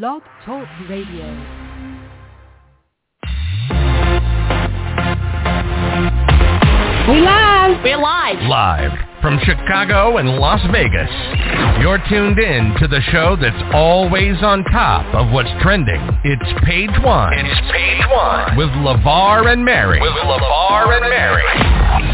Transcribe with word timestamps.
Blog 0.00 0.22
Talk 0.46 0.66
Radio. 0.88 1.26
We 7.10 7.20
live. 7.20 7.84
We're 7.84 7.98
live. 7.98 8.38
Live 8.48 8.92
from 9.20 9.38
Chicago 9.44 10.16
and 10.16 10.30
Las 10.38 10.62
Vegas. 10.72 11.10
You're 11.82 12.00
tuned 12.08 12.38
in 12.38 12.74
to 12.80 12.88
the 12.88 13.02
show 13.12 13.36
that's 13.38 13.62
always 13.74 14.42
on 14.42 14.64
top 14.64 15.14
of 15.14 15.30
what's 15.30 15.50
trending. 15.60 16.00
It's 16.24 16.64
Page 16.64 16.96
One. 17.04 17.34
It's 17.34 17.60
Page 17.70 18.02
One. 18.10 18.56
With 18.56 18.70
LeVar 18.70 19.52
and 19.52 19.62
Mary. 19.62 20.00
With 20.00 20.10
LeVar 20.10 21.02
and 21.02 21.10
Mary. 21.10 22.11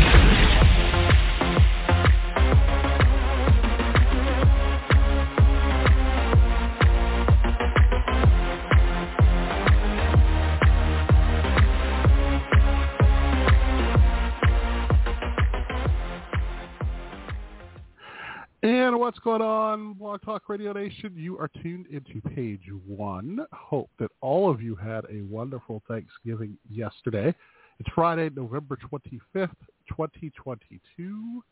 What's 19.08 19.18
going 19.20 19.40
on, 19.40 19.94
Blog 19.94 20.20
Talk 20.20 20.50
Radio 20.50 20.70
Nation? 20.74 21.14
You 21.16 21.38
are 21.38 21.48
tuned 21.62 21.86
into 21.86 22.20
page 22.34 22.60
one. 22.86 23.38
Hope 23.52 23.88
that 23.98 24.10
all 24.20 24.50
of 24.50 24.60
you 24.60 24.74
had 24.74 25.06
a 25.10 25.22
wonderful 25.22 25.82
Thanksgiving 25.88 26.58
yesterday. 26.70 27.34
It's 27.80 27.88
Friday, 27.94 28.28
November 28.36 28.76
25th, 28.76 29.48
2022. 29.88 31.42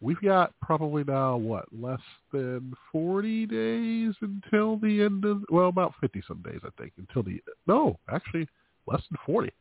We've 0.00 0.20
got 0.20 0.52
probably 0.60 1.04
now, 1.04 1.36
what, 1.36 1.66
less 1.72 2.00
than 2.32 2.74
40 2.90 3.46
days 3.46 4.14
until 4.20 4.76
the 4.76 5.02
end 5.02 5.24
of, 5.24 5.44
well, 5.48 5.68
about 5.68 5.94
50 6.00 6.20
some 6.26 6.42
days, 6.42 6.58
I 6.64 6.70
think, 6.76 6.94
until 6.98 7.22
the, 7.22 7.40
no, 7.68 8.00
actually 8.12 8.48
less 8.88 9.02
than 9.12 9.18
40, 9.24 9.52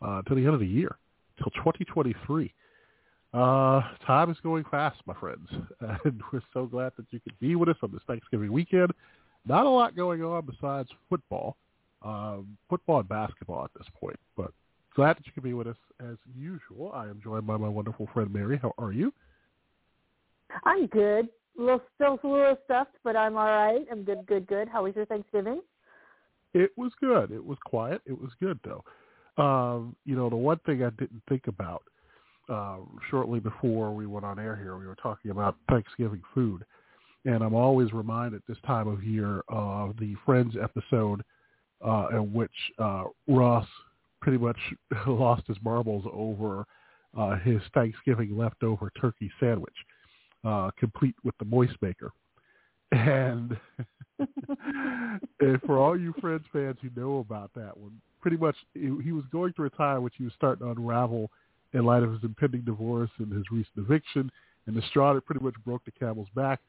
uh, 0.00 0.18
until 0.18 0.36
the 0.36 0.44
end 0.44 0.54
of 0.54 0.60
the 0.60 0.66
year, 0.68 0.96
until 1.38 1.50
2023. 1.60 2.54
Uh, 3.34 3.82
time 4.06 4.30
is 4.30 4.38
going 4.42 4.64
fast, 4.70 4.98
my 5.06 5.14
friends, 5.14 5.48
and 6.04 6.22
we're 6.32 6.42
so 6.54 6.64
glad 6.64 6.92
that 6.96 7.06
you 7.10 7.20
could 7.20 7.38
be 7.40 7.56
with 7.56 7.68
us 7.68 7.76
on 7.82 7.92
this 7.92 8.00
Thanksgiving 8.06 8.50
weekend. 8.50 8.90
Not 9.46 9.66
a 9.66 9.68
lot 9.68 9.94
going 9.94 10.22
on 10.22 10.46
besides 10.46 10.88
football, 11.10 11.56
um, 12.02 12.56
football 12.70 13.00
and 13.00 13.08
basketball 13.08 13.64
at 13.64 13.70
this 13.76 13.86
point, 14.00 14.18
but 14.36 14.52
glad 14.94 15.16
that 15.16 15.26
you 15.26 15.32
could 15.32 15.42
be 15.42 15.52
with 15.52 15.66
us 15.66 15.76
as 16.00 16.16
usual. 16.34 16.90
I 16.94 17.04
am 17.04 17.20
joined 17.22 17.46
by 17.46 17.58
my 17.58 17.68
wonderful 17.68 18.08
friend 18.14 18.32
Mary. 18.32 18.58
How 18.60 18.72
are 18.78 18.92
you? 18.92 19.12
I'm 20.64 20.86
good. 20.86 21.28
A 21.58 21.60
little, 21.60 21.82
still 21.96 22.18
a 22.22 22.26
little 22.26 22.58
stuffed, 22.64 22.96
but 23.04 23.14
I'm 23.14 23.36
all 23.36 23.46
right. 23.46 23.86
I'm 23.92 24.04
good, 24.04 24.24
good, 24.26 24.46
good. 24.46 24.68
How 24.68 24.84
was 24.84 24.96
your 24.96 25.06
Thanksgiving? 25.06 25.60
It 26.54 26.70
was 26.76 26.92
good. 26.98 27.30
It 27.30 27.44
was 27.44 27.58
quiet. 27.66 28.00
It 28.06 28.18
was 28.18 28.30
good 28.40 28.58
though. 28.64 28.84
Um, 29.42 29.94
you 30.04 30.16
know, 30.16 30.30
the 30.30 30.36
one 30.36 30.58
thing 30.64 30.82
I 30.82 30.90
didn't 30.90 31.22
think 31.28 31.46
about 31.46 31.82
uh, 32.48 32.76
shortly 33.10 33.40
before 33.40 33.94
we 33.94 34.06
went 34.06 34.24
on 34.24 34.38
air 34.38 34.56
here, 34.56 34.76
we 34.76 34.86
were 34.86 34.96
talking 34.96 35.30
about 35.30 35.56
Thanksgiving 35.68 36.22
food. 36.34 36.64
And 37.24 37.42
I'm 37.42 37.54
always 37.54 37.92
reminded 37.92 38.42
this 38.48 38.58
time 38.66 38.88
of 38.88 39.04
year 39.04 39.42
of 39.48 39.96
the 39.98 40.14
Friends 40.24 40.54
episode 40.60 41.22
uh, 41.86 42.08
in 42.12 42.32
which 42.32 42.52
uh, 42.78 43.04
Ross 43.26 43.66
pretty 44.20 44.38
much 44.38 44.56
lost 45.06 45.42
his 45.46 45.56
marbles 45.62 46.04
over 46.12 46.64
uh, 47.16 47.36
his 47.38 47.60
Thanksgiving 47.74 48.36
leftover 48.36 48.90
turkey 49.00 49.30
sandwich, 49.40 49.74
uh, 50.44 50.70
complete 50.78 51.14
with 51.24 51.36
the 51.38 51.44
moist 51.44 51.74
maker. 51.82 52.12
And, 52.92 53.58
and 55.40 55.60
for 55.66 55.78
all 55.78 55.98
you 55.98 56.14
Friends 56.20 56.44
fans 56.52 56.78
who 56.80 56.88
know 56.98 57.18
about 57.18 57.50
that 57.54 57.76
one, 57.76 58.00
pretty 58.20 58.36
much 58.36 58.56
he, 58.74 59.12
was 59.12 59.24
going 59.30 59.52
through 59.52 59.66
a 59.66 59.70
time 59.70 60.02
which 60.02 60.14
he 60.16 60.24
was 60.24 60.32
starting 60.36 60.64
to 60.64 60.72
unravel– 60.72 61.30
in 61.72 61.84
light 61.84 62.02
of 62.02 62.12
his 62.12 62.22
impending 62.22 62.62
divorce 62.62 63.10
and 63.18 63.32
his 63.32 63.44
recent 63.50 63.76
eviction. 63.76 64.30
And 64.66 64.76
the 64.76 64.82
straw 64.82 65.14
that 65.14 65.24
pretty 65.24 65.44
much 65.44 65.54
broke 65.64 65.84
the 65.84 65.90
camel's 65.90 66.28
back 66.34 66.60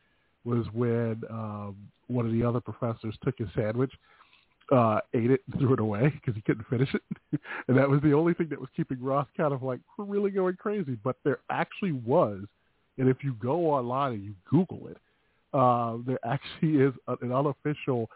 was 0.46 0.66
when 0.74 1.22
um, 1.30 1.76
one 2.08 2.26
of 2.26 2.32
the 2.32 2.44
other 2.44 2.60
professors 2.62 3.16
took 3.24 3.38
his 3.38 3.50
sandwich, 3.56 3.92
uh, 4.72 5.00
ate 5.14 5.32
it, 5.32 5.42
and 5.52 5.60
threw 5.60 5.74
it 5.74 5.80
away 5.80 6.10
because 6.10 6.36
he 6.36 6.42
couldn't 6.42 6.66
finish 6.68 6.94
it. 6.94 7.02
and 7.68 7.78
that 7.78 7.90
was 7.90 8.02
the 8.02 8.14
only 8.14 8.34
thing 8.34 8.48
that 8.50 8.60
was 8.60 8.70
keeping 8.76 9.02
Ross 9.02 9.28
kind 9.36 9.54
of 9.54 9.64
like 9.64 9.80
really 9.98 10.32
going 10.32 10.56
crazy. 10.56 10.98
But 11.04 11.18
there 11.24 11.40
actually 11.50 11.92
was, 11.92 12.44
and 12.98 13.10
if 13.10 13.24
you 13.24 13.34
go 13.42 13.72
online 13.72 14.14
and 14.14 14.24
you 14.24 14.34
Google 14.50 14.88
it, 14.88 14.98
uh, 15.54 15.98
there 16.06 16.20
actually 16.24 16.78
is 16.84 16.94
an 17.22 17.32
unofficial 17.32 18.10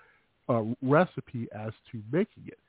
uh, 0.50 0.64
recipe 0.82 1.48
as 1.56 1.72
to 1.92 2.02
making 2.12 2.44
it 2.48 2.60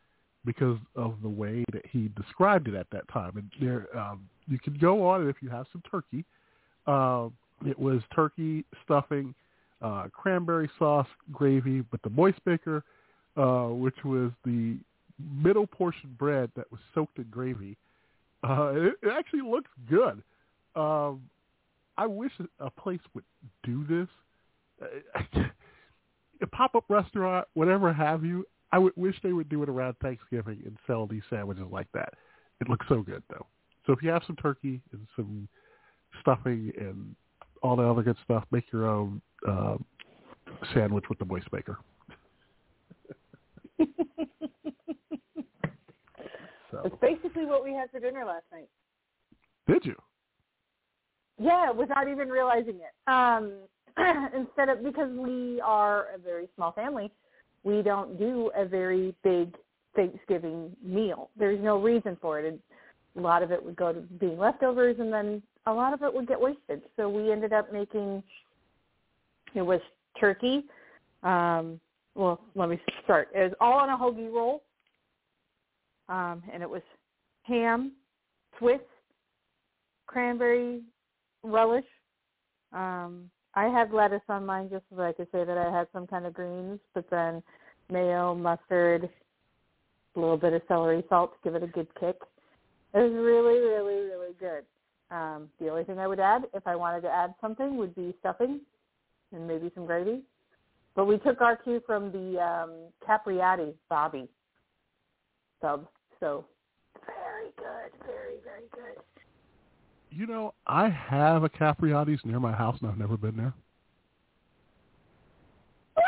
because 0.45 0.79
of 0.97 1.15
the 1.23 1.29
way 1.29 1.65
that 1.73 1.85
he 1.91 2.11
described 2.17 2.69
it 2.69 2.75
at 2.75 2.87
that 2.91 3.09
time. 3.09 3.37
And 3.37 3.51
there, 3.61 3.87
um, 3.99 4.29
you 4.49 4.59
can 4.59 4.77
go 4.79 5.07
on, 5.07 5.29
if 5.29 5.37
you 5.41 5.49
have 5.49 5.67
some 5.73 5.83
turkey, 5.91 6.25
uh, 6.87 7.29
it 7.67 7.79
was 7.79 8.03
turkey 8.15 8.65
stuffing, 8.85 9.35
uh, 9.81 10.09
cranberry 10.13 10.71
sauce, 10.79 11.07
gravy, 11.33 11.81
but 11.91 12.03
the 12.03 12.11
moist 12.11 12.39
maker, 12.45 12.85
uh, 13.37 13.67
which 13.67 14.05
was 14.05 14.31
the 14.45 14.77
middle 15.19 15.67
portion 15.67 16.15
bread 16.19 16.51
that 16.57 16.71
was 16.71 16.81
soaked 16.95 17.19
in 17.19 17.27
gravy. 17.31 17.77
Uh, 18.43 18.73
it, 18.75 18.95
it 19.03 19.13
actually 19.17 19.41
looks 19.41 19.71
good. 19.89 20.23
Um, 20.77 21.23
I 21.97 22.07
wish 22.07 22.33
a 22.61 22.71
place 22.71 23.01
would 23.15 23.25
do 23.63 23.85
this. 23.89 24.09
a 26.43 26.47
pop-up 26.49 26.85
restaurant, 26.89 27.47
whatever 27.55 27.93
have 27.93 28.25
you, 28.25 28.45
I 28.75 28.79
would 28.79 28.93
wish 28.97 29.15
they 29.23 29.33
would 29.33 29.49
do 29.49 29.63
it 29.63 29.69
around 29.69 29.95
Thanksgiving 30.03 30.61
and 30.67 30.77
sell 30.85 31.07
these 31.07 31.23
sandwiches 31.31 31.63
like 31.71 31.87
that. 31.95 32.13
It 32.61 32.69
looks 32.69 32.85
so 32.89 33.03
good 33.03 33.23
though. 33.31 33.47
So 33.87 33.93
if 33.93 34.03
you 34.03 34.11
have 34.11 34.23
some 34.27 34.35
turkey 34.35 34.81
and 34.91 35.07
some 35.15 35.47
stuffing 36.21 36.73
and 36.77 37.15
all 37.63 37.77
the 37.77 37.85
other 37.85 38.03
good 38.03 38.17
stuff, 38.25 38.43
make 38.51 38.65
your 38.73 38.89
own 38.89 39.23
uh, 39.49 39.77
sandwich 40.75 41.05
with 41.09 41.21
the 41.21 41.25
moist 41.25 41.47
maker. 41.53 41.79
so. 43.79 43.87
It's 46.85 46.97
basically 47.01 47.47
what 47.47 47.63
we 47.63 47.73
had 47.75 47.93
for 47.93 48.01
dinner 48.01 48.25
last 48.25 48.47
night. 48.51 48.69
Did 49.69 49.85
you? 49.85 49.95
Yeah, 51.39 51.71
without 51.71 52.09
even 52.09 52.29
realizing 52.29 52.81
it. 52.81 52.93
Um, 53.09 53.53
instead 54.37 54.69
of 54.69 54.83
because 54.83 55.13
we 55.13 55.61
are 55.61 56.07
a 56.13 56.19
very 56.19 56.49
small 56.57 56.73
family, 56.73 57.13
we 57.65 57.83
don't 57.83 58.19
do 58.19 58.51
a 58.55 58.65
very 58.65 59.15
big 59.25 59.57
Thanksgiving 59.97 60.71
meal. 60.83 61.31
There's 61.37 61.63
no 61.63 61.81
reason 61.81 62.17
for 62.21 62.39
it. 62.39 62.61
a 63.17 63.21
lot 63.21 63.43
of 63.43 63.51
it 63.51 63.65
would 63.65 63.77
go 63.77 63.93
to 63.93 64.01
being 64.01 64.39
leftovers, 64.39 64.97
and 64.99 65.13
then 65.13 65.43
a 65.67 65.73
lot 65.73 65.93
of 65.93 66.03
it 66.03 66.13
would 66.13 66.29
get 66.29 66.41
wasted. 66.41 66.83
So 66.97 67.09
we 67.09 67.33
ended 67.33 67.53
up 67.53 67.73
making 67.73 68.23
it 69.55 69.63
was 69.63 69.81
turkey. 70.21 70.65
Um, 71.23 71.81
well, 72.15 72.41
let 72.55 72.69
me 72.69 72.81
start. 73.03 73.29
It 73.35 73.41
was 73.41 73.53
all 73.61 73.79
on 73.79 73.89
a 73.89 73.97
hoagie 73.97 74.33
roll, 74.33 74.63
um, 76.09 76.43
and 76.53 76.63
it 76.63 76.69
was 76.69 76.83
ham, 77.43 77.93
Swiss, 78.59 78.81
cranberry 80.07 80.83
relish, 81.43 81.85
um, 82.73 83.31
I 83.57 83.67
had 83.67 83.93
lettuce 83.93 84.21
on 84.29 84.47
mine 84.47 84.69
just 84.71 84.85
so 84.95 85.03
I 85.03 85.13
could 85.13 85.29
say 85.33 85.45
that 85.45 85.57
I 85.57 85.71
had 85.71 85.87
some 85.93 86.07
kind 86.07 86.27
of 86.27 86.35
greens, 86.35 86.81
but 86.93 87.09
then 87.11 87.43
mayo, 87.91 88.35
mustard, 88.35 89.09
a 90.17 90.21
little 90.21 90.37
bit 90.37 90.53
of 90.53 90.63
celery 90.69 91.05
salt 91.09 91.33
to 91.33 91.39
give 91.45 91.55
it 91.55 91.63
a 91.63 91.69
good 91.69 91.89
kick. 91.99 92.17
It 92.95 92.99
was 92.99 93.13
really, 93.13 93.61
really, 93.61 94.05
really 94.07 94.35
good. 94.39 94.65
Um, 95.11 95.49
the 95.61 95.69
only 95.69 95.85
thing 95.85 95.99
I 95.99 96.07
would 96.07 96.21
add, 96.21 96.45
if 96.55 96.67
I 96.67 96.77
wanted 96.77 97.03
to 97.03 97.11
add 97.11 97.35
something, 97.41 97.77
would 97.77 97.95
be 97.95 98.15
stuffing 98.21 98.61
and 99.33 99.47
maybe 99.47 99.71
some 99.75 99.87
gravy. 99.87 100.23
But 100.97 101.07
we 101.07 101.19
took 101.19 101.41
our 101.41 101.57
cue 101.57 101.83
from 101.87 102.13
the 102.13 102.41
um, 102.41 102.73
Capriotti 103.07 103.75
Bobbie 103.89 104.29
sub. 105.61 105.89
So 106.21 106.45
very 107.07 107.51
good, 107.57 108.07
very, 108.07 108.37
very 108.45 108.69
good. 108.73 109.03
You 110.17 110.27
know, 110.27 110.55
I 110.67 110.89
have 110.89 111.43
a 111.43 111.49
Capriotti's 111.49 112.25
near 112.25 112.39
my 112.39 112.53
house, 112.53 112.79
and 112.81 112.89
I've 112.89 112.99
never 112.99 113.17
been 113.17 113.37
there. 113.37 113.53
What? 115.95 116.07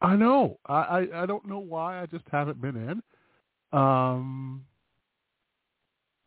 I 0.00 0.16
know. 0.16 0.58
I, 0.66 0.74
I 0.74 1.22
I 1.22 1.26
don't 1.26 1.46
know 1.46 1.58
why. 1.58 2.00
I 2.00 2.06
just 2.06 2.24
haven't 2.32 2.60
been 2.62 2.76
in. 2.76 3.78
Um, 3.78 4.64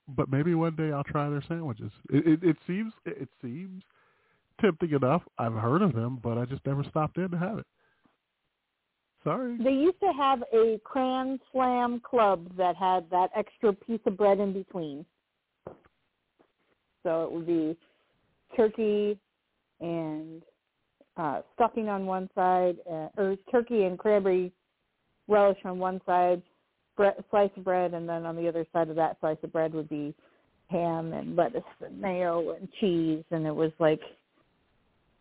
but 0.10 0.30
maybe 0.30 0.54
one 0.54 0.76
day 0.76 0.92
I'll 0.92 1.04
try 1.04 1.28
their 1.30 1.44
sandwiches. 1.48 1.92
It, 2.12 2.28
it, 2.28 2.44
it 2.44 2.58
seems 2.68 2.94
it 3.06 3.30
seems 3.42 3.82
tempting 4.60 4.92
enough. 4.92 5.24
I've 5.40 5.54
heard 5.54 5.82
of 5.82 5.94
them, 5.94 6.20
but 6.22 6.38
I 6.38 6.46
just 6.46 6.66
never 6.68 6.84
stopped 6.84 7.18
in 7.18 7.32
to 7.32 7.38
have 7.38 7.58
it. 7.58 7.66
Sorry. 9.24 9.58
They 9.58 9.72
used 9.72 10.00
to 10.02 10.12
have 10.18 10.44
a 10.54 10.80
cran 10.84 11.40
slam 11.52 12.00
club 12.00 12.56
that 12.58 12.76
had 12.76 13.10
that 13.10 13.30
extra 13.36 13.74
piece 13.74 14.02
of 14.06 14.18
bread 14.18 14.40
in 14.40 14.54
between. 14.54 15.06
So 17.04 17.24
it 17.24 17.32
would 17.32 17.48
be 17.48 17.78
turkey 18.56 19.20
and 19.80 20.44
uh, 21.18 21.42
stuffing 21.56 21.90
on 21.90 22.06
one 22.06 22.30
side, 22.36 22.78
uh, 22.90 23.08
or 23.18 23.36
turkey 23.52 23.84
and 23.84 23.98
cranberry 23.98 24.52
relish 25.28 25.58
on 25.66 25.80
one 25.80 26.02
side, 26.06 26.42
bre- 26.96 27.20
slice 27.30 27.50
of 27.58 27.64
bread, 27.64 27.94
and 27.94 28.08
then 28.08 28.26
on 28.26 28.36
the 28.36 28.48
other 28.48 28.66
side 28.72 28.90
of 28.90 28.96
that 28.96 29.18
slice 29.20 29.38
of 29.44 29.52
bread 29.52 29.74
would 29.74 29.90
be 29.90 30.14
ham 30.70 31.14
and 31.14 31.36
lettuce 31.36 31.64
and 31.86 32.00
mayo 32.00 32.52
and 32.52 32.70
cheese, 32.80 33.24
and 33.32 33.46
it 33.46 33.56
was 33.56 33.72
like 33.80 34.00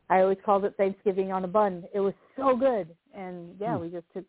I 0.09 0.21
always 0.21 0.39
called 0.45 0.65
it 0.65 0.75
Thanksgiving 0.77 1.31
on 1.33 1.45
a 1.45 1.49
bun. 1.49 1.85
It 1.95 2.01
was 2.01 2.15
so 2.37 2.57
good, 2.57 2.89
and 3.15 3.57
yeah, 3.61 3.77
Hmm. 3.77 3.83
we 3.83 3.89
just 3.91 4.07
took 4.13 4.25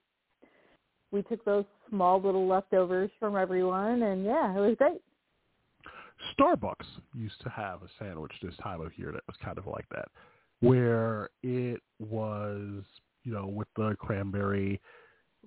we 1.12 1.22
took 1.24 1.44
those 1.44 1.66
small 1.90 2.22
little 2.22 2.48
leftovers 2.48 3.12
from 3.20 3.36
everyone, 3.36 4.04
and 4.04 4.24
yeah, 4.24 4.56
it 4.56 4.60
was 4.60 4.76
great. 4.78 5.02
Starbucks 6.38 6.86
used 7.14 7.40
to 7.42 7.50
have 7.50 7.82
a 7.84 7.88
sandwich 8.00 8.32
this 8.42 8.56
time 8.62 8.82
of 8.82 8.98
year 8.98 9.12
that 9.12 9.24
was 9.28 9.36
kind 9.44 9.58
of 9.58 9.68
like 9.68 9.86
that, 9.92 10.08
where 10.60 11.30
it 11.44 11.82
was, 12.00 12.84
you 13.24 13.34
know, 13.34 13.48
with 13.48 13.68
the 13.76 13.96
cranberry 14.00 14.80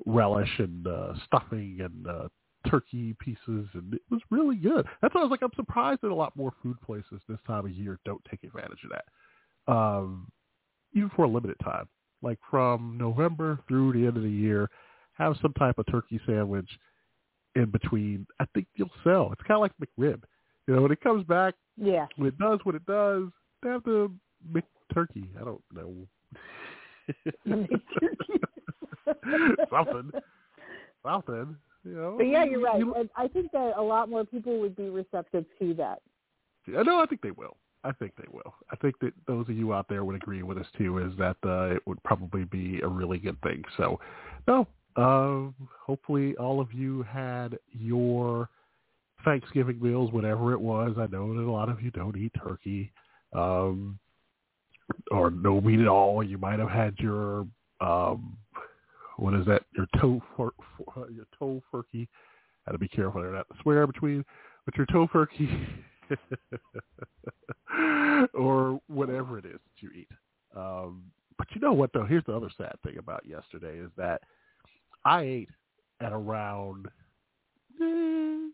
relish 0.06 0.50
and 0.58 0.86
uh, 0.86 1.14
stuffing 1.26 1.78
and 1.80 2.06
uh, 2.06 2.28
turkey 2.68 3.14
pieces, 3.20 3.68
and 3.74 3.94
it 3.94 4.02
was 4.10 4.20
really 4.30 4.56
good. 4.56 4.86
That's 5.02 5.14
why 5.14 5.20
I 5.20 5.24
was 5.24 5.30
like, 5.30 5.42
I'm 5.42 5.50
surprised 5.54 6.00
that 6.02 6.10
a 6.10 6.14
lot 6.14 6.34
more 6.36 6.52
food 6.62 6.80
places 6.80 7.20
this 7.28 7.38
time 7.46 7.66
of 7.66 7.72
year 7.72 7.98
don't 8.04 8.24
take 8.30 8.42
advantage 8.42 8.80
of 8.84 8.90
that, 8.90 9.72
um, 9.72 10.28
even 10.94 11.10
for 11.10 11.24
a 11.24 11.28
limited 11.28 11.56
time, 11.62 11.88
like 12.22 12.38
from 12.50 12.96
November 12.98 13.60
through 13.68 13.92
the 13.92 14.06
end 14.06 14.16
of 14.16 14.22
the 14.22 14.30
year. 14.30 14.70
Have 15.12 15.36
some 15.40 15.52
type 15.52 15.78
of 15.78 15.86
turkey 15.86 16.20
sandwich 16.26 16.68
in 17.54 17.70
between. 17.70 18.26
I 18.40 18.46
think 18.52 18.66
you'll 18.74 18.90
sell. 19.04 19.30
It's 19.32 19.42
kind 19.46 19.56
of 19.56 19.60
like 19.60 19.72
McRib. 19.80 20.22
You 20.66 20.74
know, 20.76 20.82
when 20.82 20.92
it 20.92 21.00
comes 21.00 21.24
back, 21.24 21.54
Yeah, 21.76 22.06
when 22.16 22.28
it 22.28 22.38
does 22.38 22.60
what 22.64 22.74
it 22.74 22.86
does, 22.86 23.24
they 23.62 23.68
have 23.70 23.84
to 23.84 24.12
make 24.52 24.64
turkey. 24.92 25.28
I 25.40 25.44
don't 25.44 25.62
know. 25.72 25.94
Something. 29.70 30.10
Something. 31.02 31.56
You 31.84 31.94
know. 31.94 32.14
but 32.16 32.24
yeah, 32.24 32.44
you're 32.44 32.60
right. 32.62 32.78
You- 32.78 33.08
I 33.16 33.28
think 33.28 33.52
that 33.52 33.74
a 33.76 33.82
lot 33.82 34.08
more 34.08 34.24
people 34.24 34.58
would 34.60 34.74
be 34.74 34.88
receptive 34.88 35.44
to 35.58 35.74
that. 35.74 36.00
I 36.68 36.82
know. 36.82 37.00
I 37.00 37.06
think 37.06 37.20
they 37.20 37.30
will. 37.30 37.56
I 37.86 37.92
think 37.92 38.12
they 38.16 38.24
will. 38.32 38.54
I 38.70 38.76
think 38.76 38.98
that 39.00 39.12
those 39.26 39.46
of 39.50 39.54
you 39.54 39.74
out 39.74 39.86
there 39.90 40.02
would 40.04 40.16
agree 40.16 40.42
with 40.42 40.56
us 40.56 40.66
too. 40.78 40.96
Is 40.98 41.12
that 41.18 41.36
uh, 41.44 41.74
it 41.74 41.82
would 41.86 42.02
probably 42.04 42.44
be 42.44 42.80
a 42.80 42.88
really 42.88 43.18
good 43.18 43.38
thing. 43.42 43.62
So, 43.76 44.00
no. 44.48 44.66
Uh, 44.96 45.50
hopefully, 45.84 46.36
all 46.36 46.60
of 46.60 46.72
you 46.72 47.02
had 47.02 47.58
your 47.72 48.48
Thanksgiving 49.24 49.80
meals, 49.80 50.12
whatever 50.12 50.52
it 50.52 50.60
was. 50.60 50.94
I 50.98 51.06
know 51.06 51.34
that 51.34 51.48
a 51.48 51.50
lot 51.50 51.68
of 51.68 51.82
you 51.82 51.90
don't 51.90 52.16
eat 52.16 52.32
turkey, 52.42 52.92
um, 53.32 53.98
or 55.10 55.30
no 55.30 55.60
meat 55.60 55.80
at 55.80 55.88
all. 55.88 56.22
You 56.22 56.38
might 56.38 56.58
have 56.58 56.70
had 56.70 56.94
your 56.98 57.46
um, 57.80 58.36
what 59.16 59.34
is 59.34 59.46
that? 59.46 59.62
Your 59.76 59.86
toe 60.00 60.22
for, 60.36 60.52
for, 60.76 61.10
your 61.10 61.26
toe 61.38 61.62
turkey. 61.70 62.08
Got 62.66 62.72
to 62.72 62.78
be 62.78 62.88
careful 62.88 63.20
there 63.20 63.32
not 63.32 63.48
to 63.48 63.54
swear 63.62 63.86
between, 63.86 64.24
but 64.64 64.76
your 64.76 64.86
tofurkey 64.86 65.66
or 68.34 68.80
whatever 68.88 69.38
it 69.38 69.44
is 69.44 69.52
that 69.52 69.82
you 69.82 69.90
eat. 69.94 70.08
Um, 70.56 71.04
but 71.36 71.46
you 71.54 71.60
know 71.60 71.72
what 71.72 71.92
though? 71.92 72.06
Here's 72.06 72.24
the 72.26 72.34
other 72.34 72.50
sad 72.56 72.76
thing 72.84 72.98
about 72.98 73.24
yesterday 73.26 73.78
is 73.78 73.90
that 73.96 74.22
I 75.04 75.22
ate 75.22 75.50
at 76.00 76.12
around 76.12 76.86
eh, 77.80 78.48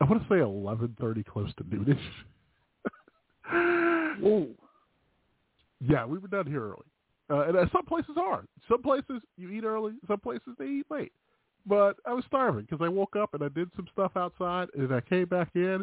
I 0.00 0.04
want 0.04 0.22
to 0.22 0.28
say 0.28 0.40
eleven 0.40 0.96
thirty, 1.00 1.22
close 1.22 1.52
to 1.58 1.64
noonish. 1.64 1.98
Ooh. 4.22 4.48
yeah, 5.80 6.04
we 6.04 6.18
were 6.18 6.28
done 6.28 6.46
here 6.46 6.68
early, 6.68 6.86
uh, 7.30 7.48
and 7.48 7.56
uh, 7.56 7.66
some 7.72 7.84
places 7.84 8.16
are. 8.18 8.44
Some 8.68 8.82
places 8.82 9.22
you 9.36 9.50
eat 9.50 9.64
early. 9.64 9.92
Some 10.06 10.20
places 10.20 10.54
they 10.58 10.66
eat 10.66 10.86
late. 10.90 11.12
But 11.66 11.96
I 12.06 12.12
was 12.12 12.24
starving 12.26 12.66
because 12.68 12.84
I 12.84 12.88
woke 12.88 13.16
up 13.16 13.34
and 13.34 13.42
I 13.42 13.48
did 13.48 13.68
some 13.76 13.86
stuff 13.92 14.12
outside, 14.16 14.68
and 14.76 14.94
I 14.94 15.00
came 15.00 15.26
back 15.26 15.50
in. 15.54 15.82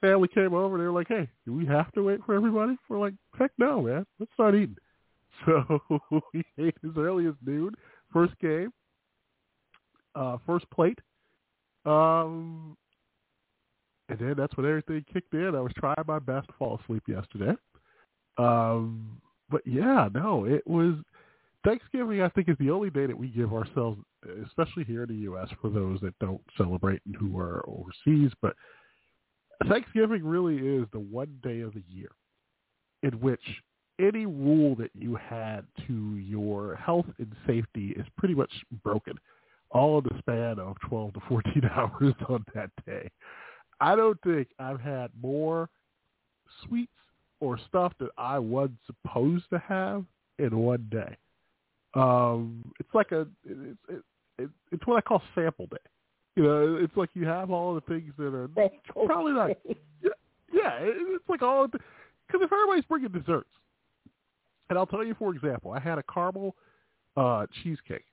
Family 0.00 0.28
came 0.28 0.52
over. 0.52 0.76
They 0.76 0.84
were 0.84 0.92
like, 0.92 1.08
"Hey, 1.08 1.28
do 1.46 1.54
we 1.54 1.64
have 1.66 1.90
to 1.92 2.02
wait 2.02 2.20
for 2.26 2.34
everybody?" 2.34 2.76
We're 2.88 2.98
like, 2.98 3.14
"Heck 3.38 3.52
no, 3.58 3.82
man. 3.82 4.04
Let's 4.18 4.32
start 4.34 4.54
eating." 4.54 4.76
So 5.46 5.80
we 6.32 6.44
ate 6.58 6.76
as 6.84 6.96
early 6.96 7.26
as 7.26 7.34
noon. 7.44 7.74
First 8.12 8.38
game, 8.38 8.72
uh, 10.14 10.38
first 10.46 10.70
plate, 10.70 11.00
um, 11.84 12.76
and 14.08 14.18
then 14.18 14.34
that's 14.36 14.56
when 14.56 14.66
everything 14.66 15.04
kicked 15.12 15.34
in. 15.34 15.54
I 15.54 15.60
was 15.60 15.72
trying 15.76 15.96
my 16.06 16.18
best 16.18 16.48
to 16.48 16.54
fall 16.58 16.80
asleep 16.82 17.04
yesterday. 17.06 17.52
Um, 18.36 19.20
but 19.50 19.62
yeah, 19.66 20.08
no, 20.12 20.44
it 20.44 20.66
was 20.66 20.94
Thanksgiving. 21.64 22.22
I 22.22 22.28
think 22.30 22.48
is 22.48 22.56
the 22.58 22.70
only 22.70 22.90
day 22.90 23.06
that 23.06 23.16
we 23.16 23.28
give 23.28 23.52
ourselves, 23.52 24.00
especially 24.46 24.84
here 24.84 25.04
in 25.04 25.08
the 25.08 25.22
U.S. 25.22 25.48
for 25.60 25.70
those 25.70 26.00
that 26.00 26.18
don't 26.18 26.40
celebrate 26.56 27.00
and 27.06 27.16
who 27.16 27.38
are 27.38 27.64
overseas. 27.68 28.32
But 28.42 28.54
Thanksgiving 29.68 30.24
really 30.24 30.56
is 30.56 30.86
the 30.92 31.00
one 31.00 31.38
day 31.42 31.60
of 31.60 31.74
the 31.74 31.84
year 31.88 32.10
in 33.02 33.12
which 33.20 33.42
any 34.00 34.26
rule 34.26 34.74
that 34.76 34.90
you 34.94 35.16
had 35.16 35.64
to 35.86 36.16
your 36.16 36.74
health 36.76 37.06
and 37.18 37.32
safety 37.46 37.94
is 37.96 38.06
pretty 38.18 38.34
much 38.34 38.50
broken, 38.82 39.14
all 39.70 39.98
in 39.98 40.04
the 40.04 40.18
span 40.18 40.58
of 40.58 40.76
12 40.88 41.14
to 41.14 41.20
14 41.28 41.70
hours 41.76 42.14
on 42.28 42.44
that 42.54 42.70
day. 42.86 43.08
I 43.80 43.96
don't 43.96 44.20
think 44.22 44.48
I've 44.58 44.80
had 44.80 45.10
more 45.20 45.68
sweets 46.66 46.90
or 47.40 47.58
stuff 47.68 47.92
that 48.00 48.10
I 48.16 48.38
was 48.38 48.70
supposed 48.86 49.44
to 49.50 49.58
have 49.58 50.04
in 50.38 50.56
one 50.56 50.88
day. 50.90 51.16
Um, 51.94 52.72
it's 52.80 52.92
like 52.94 53.12
a 53.12 53.26
it's 53.44 53.78
it, 53.88 54.02
it, 54.38 54.50
it's 54.72 54.86
what 54.86 54.96
I 54.96 55.00
call 55.00 55.22
sample 55.34 55.66
day. 55.66 55.76
You 56.36 56.42
know, 56.42 56.76
it's 56.80 56.96
like 56.96 57.10
you 57.14 57.26
have 57.26 57.50
all 57.50 57.74
the 57.74 57.80
things 57.82 58.12
that 58.18 58.34
are 58.34 58.48
Probably 59.06 59.32
not. 59.32 59.50
yeah, 60.52 60.78
it- 60.80 60.96
it's 61.14 61.28
like 61.28 61.42
all 61.42 61.68
because 61.68 61.82
if 62.42 62.52
everybody's 62.52 62.84
bringing 62.86 63.10
desserts, 63.12 63.50
and 64.70 64.78
I'll 64.78 64.86
tell 64.86 65.04
you 65.04 65.14
for 65.14 65.32
example, 65.34 65.70
I 65.70 65.78
had 65.78 65.98
a 65.98 66.02
caramel 66.02 66.56
uh, 67.16 67.46
cheesecake. 67.62 68.04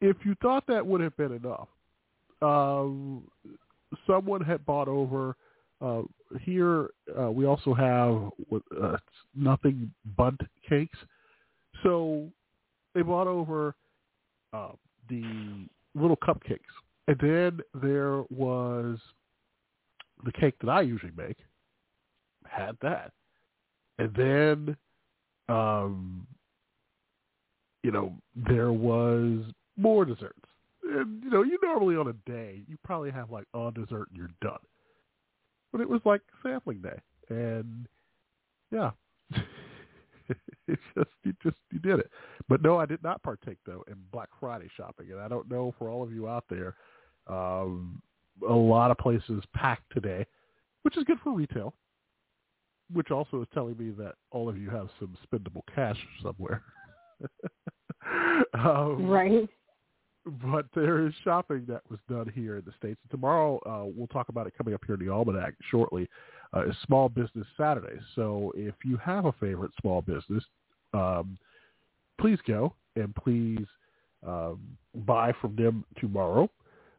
If 0.00 0.16
you 0.24 0.36
thought 0.42 0.64
that 0.68 0.86
would 0.86 1.00
have 1.00 1.16
been 1.16 1.32
enough, 1.32 1.68
um, 2.40 3.24
someone 4.06 4.40
had 4.40 4.64
bought 4.64 4.88
over. 4.88 5.36
Uh, 5.80 6.02
here 6.42 6.90
uh, 7.20 7.30
we 7.30 7.44
also 7.44 7.74
have 7.74 8.30
uh, 8.80 8.96
nothing 9.34 9.92
but 10.16 10.34
cakes, 10.68 10.98
so 11.82 12.28
they 12.94 13.02
bought 13.02 13.26
over 13.26 13.74
uh, 14.52 14.70
the 15.08 15.66
little 15.94 16.16
cupcakes, 16.16 16.60
and 17.08 17.18
then 17.20 17.60
there 17.82 18.22
was 18.30 18.98
the 20.24 20.32
cake 20.32 20.54
that 20.60 20.70
I 20.70 20.82
usually 20.82 21.12
make. 21.16 21.36
Had 22.44 22.76
that, 22.82 23.12
and 23.98 24.14
then, 24.14 24.76
um, 25.48 26.26
you 27.82 27.90
know, 27.90 28.12
there 28.36 28.72
was 28.72 29.40
more 29.76 30.04
desserts. 30.04 30.38
And 30.82 31.22
you 31.22 31.30
know, 31.30 31.42
you 31.42 31.58
normally 31.62 31.96
on 31.96 32.08
a 32.08 32.30
day 32.30 32.62
you 32.66 32.76
probably 32.84 33.10
have 33.10 33.30
like 33.30 33.46
a 33.54 33.70
dessert 33.74 34.08
and 34.10 34.16
you're 34.16 34.30
done, 34.40 34.60
but 35.70 35.80
it 35.80 35.88
was 35.88 36.00
like 36.04 36.22
sampling 36.42 36.82
day, 36.82 37.00
and 37.28 37.86
yeah. 38.70 38.90
it's 40.68 40.82
just 40.96 41.10
you 41.24 41.34
just 41.42 41.56
you 41.72 41.78
did 41.78 41.98
it. 41.98 42.10
But 42.48 42.62
no, 42.62 42.78
I 42.78 42.86
did 42.86 43.02
not 43.02 43.22
partake 43.22 43.58
though 43.66 43.84
in 43.88 43.94
Black 44.12 44.28
Friday 44.40 44.68
shopping, 44.76 45.10
and 45.10 45.20
I 45.20 45.28
don't 45.28 45.50
know 45.50 45.74
for 45.78 45.88
all 45.88 46.02
of 46.02 46.12
you 46.12 46.28
out 46.28 46.44
there, 46.48 46.74
um, 47.26 48.00
a 48.48 48.52
lot 48.52 48.90
of 48.90 48.98
places 48.98 49.42
packed 49.54 49.90
today, 49.92 50.26
which 50.82 50.96
is 50.96 51.04
good 51.04 51.18
for 51.22 51.32
retail. 51.32 51.74
Which 52.92 53.10
also 53.10 53.40
is 53.40 53.48
telling 53.54 53.78
me 53.78 53.90
that 53.98 54.16
all 54.32 54.50
of 54.50 54.58
you 54.58 54.68
have 54.68 54.88
some 54.98 55.16
spendable 55.26 55.62
cash 55.74 55.96
somewhere. 56.22 56.62
um, 58.54 59.06
Right. 59.06 59.48
But 60.24 60.66
there 60.74 61.06
is 61.06 61.12
shopping 61.24 61.64
that 61.68 61.82
was 61.90 61.98
done 62.08 62.30
here 62.34 62.56
in 62.56 62.64
the 62.64 62.72
states. 62.78 63.00
Tomorrow, 63.10 63.58
uh, 63.66 63.90
we'll 63.94 64.06
talk 64.08 64.28
about 64.28 64.46
it 64.46 64.54
coming 64.56 64.74
up 64.74 64.82
here 64.86 64.94
in 64.94 65.04
the 65.04 65.12
Almanac 65.12 65.54
shortly. 65.70 66.08
Uh, 66.54 66.68
is 66.68 66.76
Small 66.86 67.08
Business 67.08 67.46
Saturday. 67.56 67.98
So 68.14 68.52
if 68.54 68.74
you 68.84 68.98
have 68.98 69.24
a 69.24 69.32
favorite 69.32 69.72
small 69.80 70.02
business, 70.02 70.44
um, 70.92 71.38
please 72.20 72.38
go 72.46 72.74
and 72.94 73.14
please 73.14 73.66
um, 74.26 74.60
buy 75.06 75.32
from 75.40 75.56
them 75.56 75.84
tomorrow. 75.98 76.50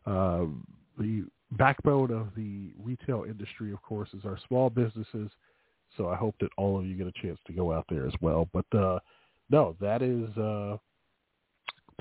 Um, 0.07 0.65
the 0.97 1.25
backbone 1.51 2.11
of 2.11 2.29
the 2.35 2.71
retail 2.83 3.25
industry, 3.27 3.71
of 3.71 3.81
course, 3.83 4.09
is 4.17 4.25
our 4.25 4.39
small 4.47 4.71
businesses. 4.71 5.29
So 5.97 6.09
I 6.09 6.15
hope 6.15 6.35
that 6.41 6.49
all 6.57 6.79
of 6.79 6.85
you 6.85 6.95
get 6.95 7.05
a 7.05 7.21
chance 7.21 7.39
to 7.45 7.53
go 7.53 7.71
out 7.71 7.85
there 7.89 8.07
as 8.07 8.13
well. 8.21 8.49
But 8.51 8.65
uh, 8.75 8.99
no, 9.51 9.75
that 9.79 10.01
is 10.01 10.35
uh, 10.35 10.77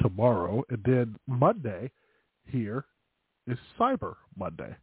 tomorrow, 0.00 0.62
and 0.70 0.82
then 0.84 1.16
Monday 1.26 1.90
here 2.46 2.84
is 3.46 3.58
Cyber 3.78 4.14
Monday. 4.37 4.75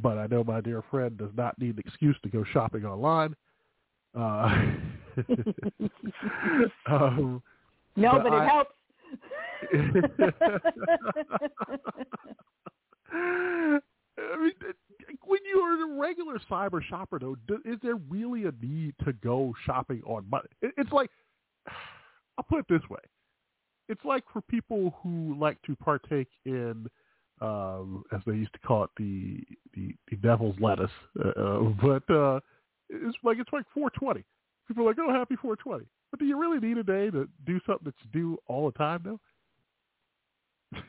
But 0.00 0.18
I 0.18 0.26
know 0.26 0.42
my 0.42 0.60
dear 0.60 0.82
friend 0.90 1.16
does 1.16 1.30
not 1.36 1.58
need 1.58 1.76
an 1.76 1.82
excuse 1.84 2.16
to 2.22 2.28
go 2.28 2.44
shopping 2.52 2.84
online. 2.84 3.36
Uh, 4.16 4.20
um, 6.90 7.42
no, 7.96 8.12
but 8.12 8.24
but, 8.24 8.32
I- 8.32 8.44
it 8.44 8.48
helps. 8.48 8.70
I 13.12 14.36
mean, 14.38 14.52
when 15.24 15.38
you're 15.44 15.96
a 15.96 15.98
regular 15.98 16.38
cyber 16.50 16.82
shopper, 16.82 17.18
though, 17.18 17.36
is 17.64 17.78
there 17.82 17.96
really 18.08 18.44
a 18.44 18.52
need 18.60 18.94
to 19.04 19.12
go 19.12 19.54
shopping 19.64 20.02
on 20.04 20.28
Monday? 20.28 20.48
It's 20.62 20.92
like, 20.92 21.10
I'll 22.38 22.44
put 22.48 22.60
it 22.60 22.66
this 22.68 22.82
way: 22.90 23.00
it's 23.88 24.04
like 24.04 24.24
for 24.32 24.40
people 24.42 24.94
who 25.02 25.36
like 25.38 25.60
to 25.62 25.76
partake 25.76 26.28
in, 26.44 26.86
um, 27.40 28.04
as 28.12 28.20
they 28.26 28.32
used 28.32 28.52
to 28.52 28.58
call 28.60 28.84
it, 28.84 28.90
the 28.96 29.42
the, 29.74 29.94
the 30.10 30.16
devil's 30.16 30.56
lettuce. 30.60 30.90
Uh, 31.18 31.58
but 31.82 32.08
uh, 32.14 32.40
it's 32.88 33.16
like 33.22 33.38
it's 33.38 33.52
like 33.52 33.64
420. 33.74 34.24
People 34.66 34.84
are 34.84 34.88
like, 34.88 34.96
oh, 35.00 35.12
happy 35.12 35.36
420. 35.36 35.86
But 36.10 36.20
do 36.20 36.26
you 36.26 36.38
really 36.38 36.58
need 36.60 36.78
a 36.78 36.82
day 36.82 37.10
to 37.10 37.28
do 37.44 37.60
something 37.66 37.84
that's 37.84 37.96
do 38.12 38.38
all 38.46 38.66
the 38.66 38.78
time, 38.78 39.02
though? 39.04 39.20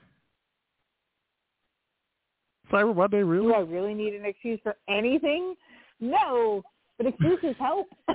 Cyber 2.72 2.96
Monday, 2.96 3.24
really? 3.24 3.48
Do 3.48 3.54
I 3.54 3.60
really 3.60 3.94
need 3.94 4.14
an 4.14 4.24
excuse 4.24 4.60
for 4.64 4.76
anything? 4.88 5.56
No, 6.00 6.64
but 6.98 7.08
excuses 7.08 7.56
help. 7.60 7.88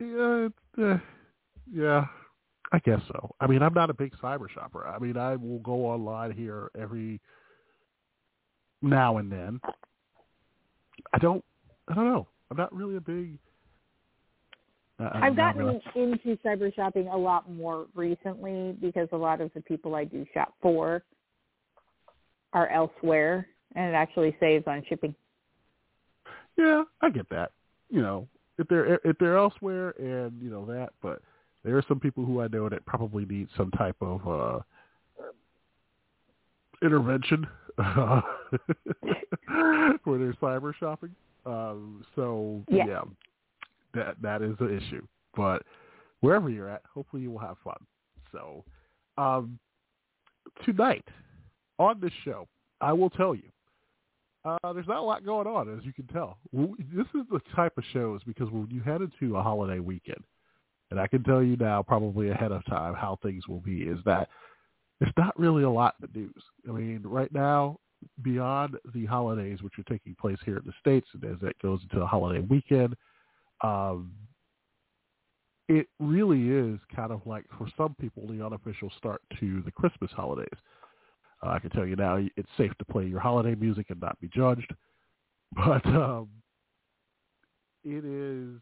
Yeah, 0.00 0.48
uh, 0.82 0.98
yeah, 1.70 2.06
I 2.72 2.78
guess 2.78 3.00
so. 3.08 3.34
I 3.40 3.46
mean, 3.46 3.62
I'm 3.62 3.74
not 3.74 3.90
a 3.90 3.94
big 3.94 4.14
cyber 4.22 4.48
shopper. 4.48 4.86
I 4.86 4.98
mean, 4.98 5.16
I 5.16 5.36
will 5.36 5.58
go 5.58 5.86
online 5.86 6.32
here 6.32 6.70
every 6.78 7.20
now 8.82 9.18
and 9.18 9.30
then. 9.30 9.60
I 11.12 11.18
don't. 11.18 11.44
I 11.88 11.94
don't 11.94 12.06
know. 12.06 12.26
I'm 12.50 12.56
not 12.56 12.74
really 12.74 12.96
a 12.96 13.00
big. 13.00 13.38
I- 14.98 15.04
I'm 15.04 15.22
I've 15.24 15.36
gotten 15.36 15.66
really- 15.66 15.82
into 15.94 16.36
cyber 16.44 16.74
shopping 16.74 17.08
a 17.08 17.16
lot 17.16 17.50
more 17.50 17.86
recently 17.94 18.72
because 18.80 19.08
a 19.12 19.16
lot 19.16 19.40
of 19.40 19.52
the 19.54 19.60
people 19.60 19.94
I 19.94 20.04
do 20.04 20.24
shop 20.32 20.54
for 20.62 21.02
are 22.52 22.68
elsewhere, 22.68 23.46
and 23.74 23.90
it 23.90 23.94
actually 23.94 24.36
saves 24.40 24.66
on 24.66 24.82
shipping. 24.88 25.14
Yeah, 26.56 26.84
I 27.00 27.10
get 27.10 27.28
that. 27.30 27.52
You 27.90 28.02
know, 28.02 28.28
if 28.60 28.68
they're 28.68 29.00
if 29.04 29.18
they're 29.18 29.36
elsewhere 29.36 29.94
and 29.98 30.40
you 30.40 30.50
know 30.50 30.64
that, 30.66 30.90
but 31.02 31.22
there 31.64 31.76
are 31.76 31.84
some 31.88 31.98
people 31.98 32.24
who 32.24 32.40
I 32.40 32.48
know 32.48 32.68
that 32.68 32.84
probably 32.86 33.24
need 33.24 33.48
some 33.56 33.70
type 33.72 33.96
of 34.00 34.28
uh 34.28 34.60
intervention 36.82 37.46
uh, 37.78 38.20
for 40.04 40.18
their 40.18 40.32
cyber 40.34 40.74
shopping. 40.78 41.14
Um, 41.46 42.04
so 42.14 42.62
Yeah. 42.68 42.84
yeah, 42.86 43.02
that 43.94 44.16
that 44.22 44.42
is 44.42 44.56
the 44.58 44.74
issue. 44.74 45.06
But 45.34 45.62
wherever 46.20 46.50
you're 46.50 46.68
at, 46.68 46.82
hopefully 46.92 47.22
you 47.22 47.30
will 47.30 47.38
have 47.38 47.56
fun. 47.64 47.78
So 48.32 48.64
um, 49.16 49.58
tonight 50.64 51.06
on 51.78 52.00
this 52.00 52.12
show, 52.24 52.46
I 52.80 52.92
will 52.92 53.10
tell 53.10 53.34
you 53.34 53.50
uh, 54.44 54.72
there's 54.72 54.86
not 54.86 54.98
a 54.98 55.02
lot 55.02 55.24
going 55.24 55.46
on, 55.46 55.76
as 55.76 55.84
you 55.84 55.92
can 55.92 56.06
tell. 56.06 56.38
This 56.52 57.06
is 57.14 57.26
the 57.30 57.40
type 57.54 57.76
of 57.76 57.84
shows 57.92 58.22
because 58.26 58.50
when 58.50 58.68
you 58.70 58.80
head 58.80 59.02
into 59.02 59.36
a 59.36 59.42
holiday 59.42 59.80
weekend, 59.80 60.24
and 60.90 60.98
I 60.98 61.06
can 61.06 61.22
tell 61.22 61.42
you 61.42 61.56
now, 61.56 61.82
probably 61.82 62.30
ahead 62.30 62.50
of 62.50 62.64
time, 62.66 62.94
how 62.94 63.18
things 63.22 63.46
will 63.46 63.60
be, 63.60 63.82
is 63.82 63.98
that 64.06 64.28
there's 64.98 65.12
not 65.16 65.38
really 65.38 65.62
a 65.62 65.70
lot 65.70 65.94
in 66.00 66.08
the 66.12 66.18
news. 66.18 66.42
I 66.68 66.72
mean, 66.72 67.02
right 67.04 67.32
now, 67.32 67.78
beyond 68.22 68.76
the 68.94 69.04
holidays, 69.04 69.62
which 69.62 69.78
are 69.78 69.84
taking 69.84 70.16
place 70.20 70.38
here 70.44 70.56
in 70.56 70.64
the 70.64 70.72
States, 70.80 71.06
and 71.12 71.24
as 71.24 71.38
that 71.42 71.58
goes 71.60 71.80
into 71.82 71.98
the 71.98 72.06
holiday 72.06 72.40
weekend, 72.40 72.96
um, 73.62 74.12
it 75.68 75.86
really 76.00 76.50
is 76.50 76.80
kind 76.94 77.12
of 77.12 77.20
like, 77.26 77.44
for 77.56 77.68
some 77.76 77.94
people, 78.00 78.26
the 78.26 78.44
unofficial 78.44 78.90
start 78.98 79.20
to 79.38 79.62
the 79.64 79.70
Christmas 79.70 80.10
holidays. 80.10 80.48
Uh, 81.44 81.50
I 81.50 81.58
can 81.58 81.70
tell 81.70 81.86
you 81.86 81.96
now, 81.96 82.16
it's 82.36 82.48
safe 82.56 82.72
to 82.78 82.84
play 82.84 83.06
your 83.06 83.20
holiday 83.20 83.54
music 83.54 83.86
and 83.90 84.00
not 84.00 84.20
be 84.20 84.28
judged. 84.28 84.72
But 85.52 85.84
um, 85.86 86.28
it 87.82 88.04
is 88.04 88.60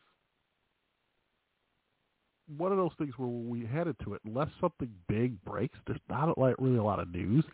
one 2.57 2.73
of 2.73 2.79
those 2.79 2.93
things 2.99 3.13
where 3.19 3.29
we 3.29 3.67
head 3.67 3.95
to 4.05 4.15
it, 4.15 4.23
unless 4.25 4.49
something 4.61 4.89
big 5.07 5.43
breaks, 5.45 5.79
there's 5.87 6.01
not 6.09 6.39
like 6.39 6.55
really 6.59 6.79
a 6.79 6.83
lot 6.83 6.99
of 6.99 7.13
news. 7.13 7.45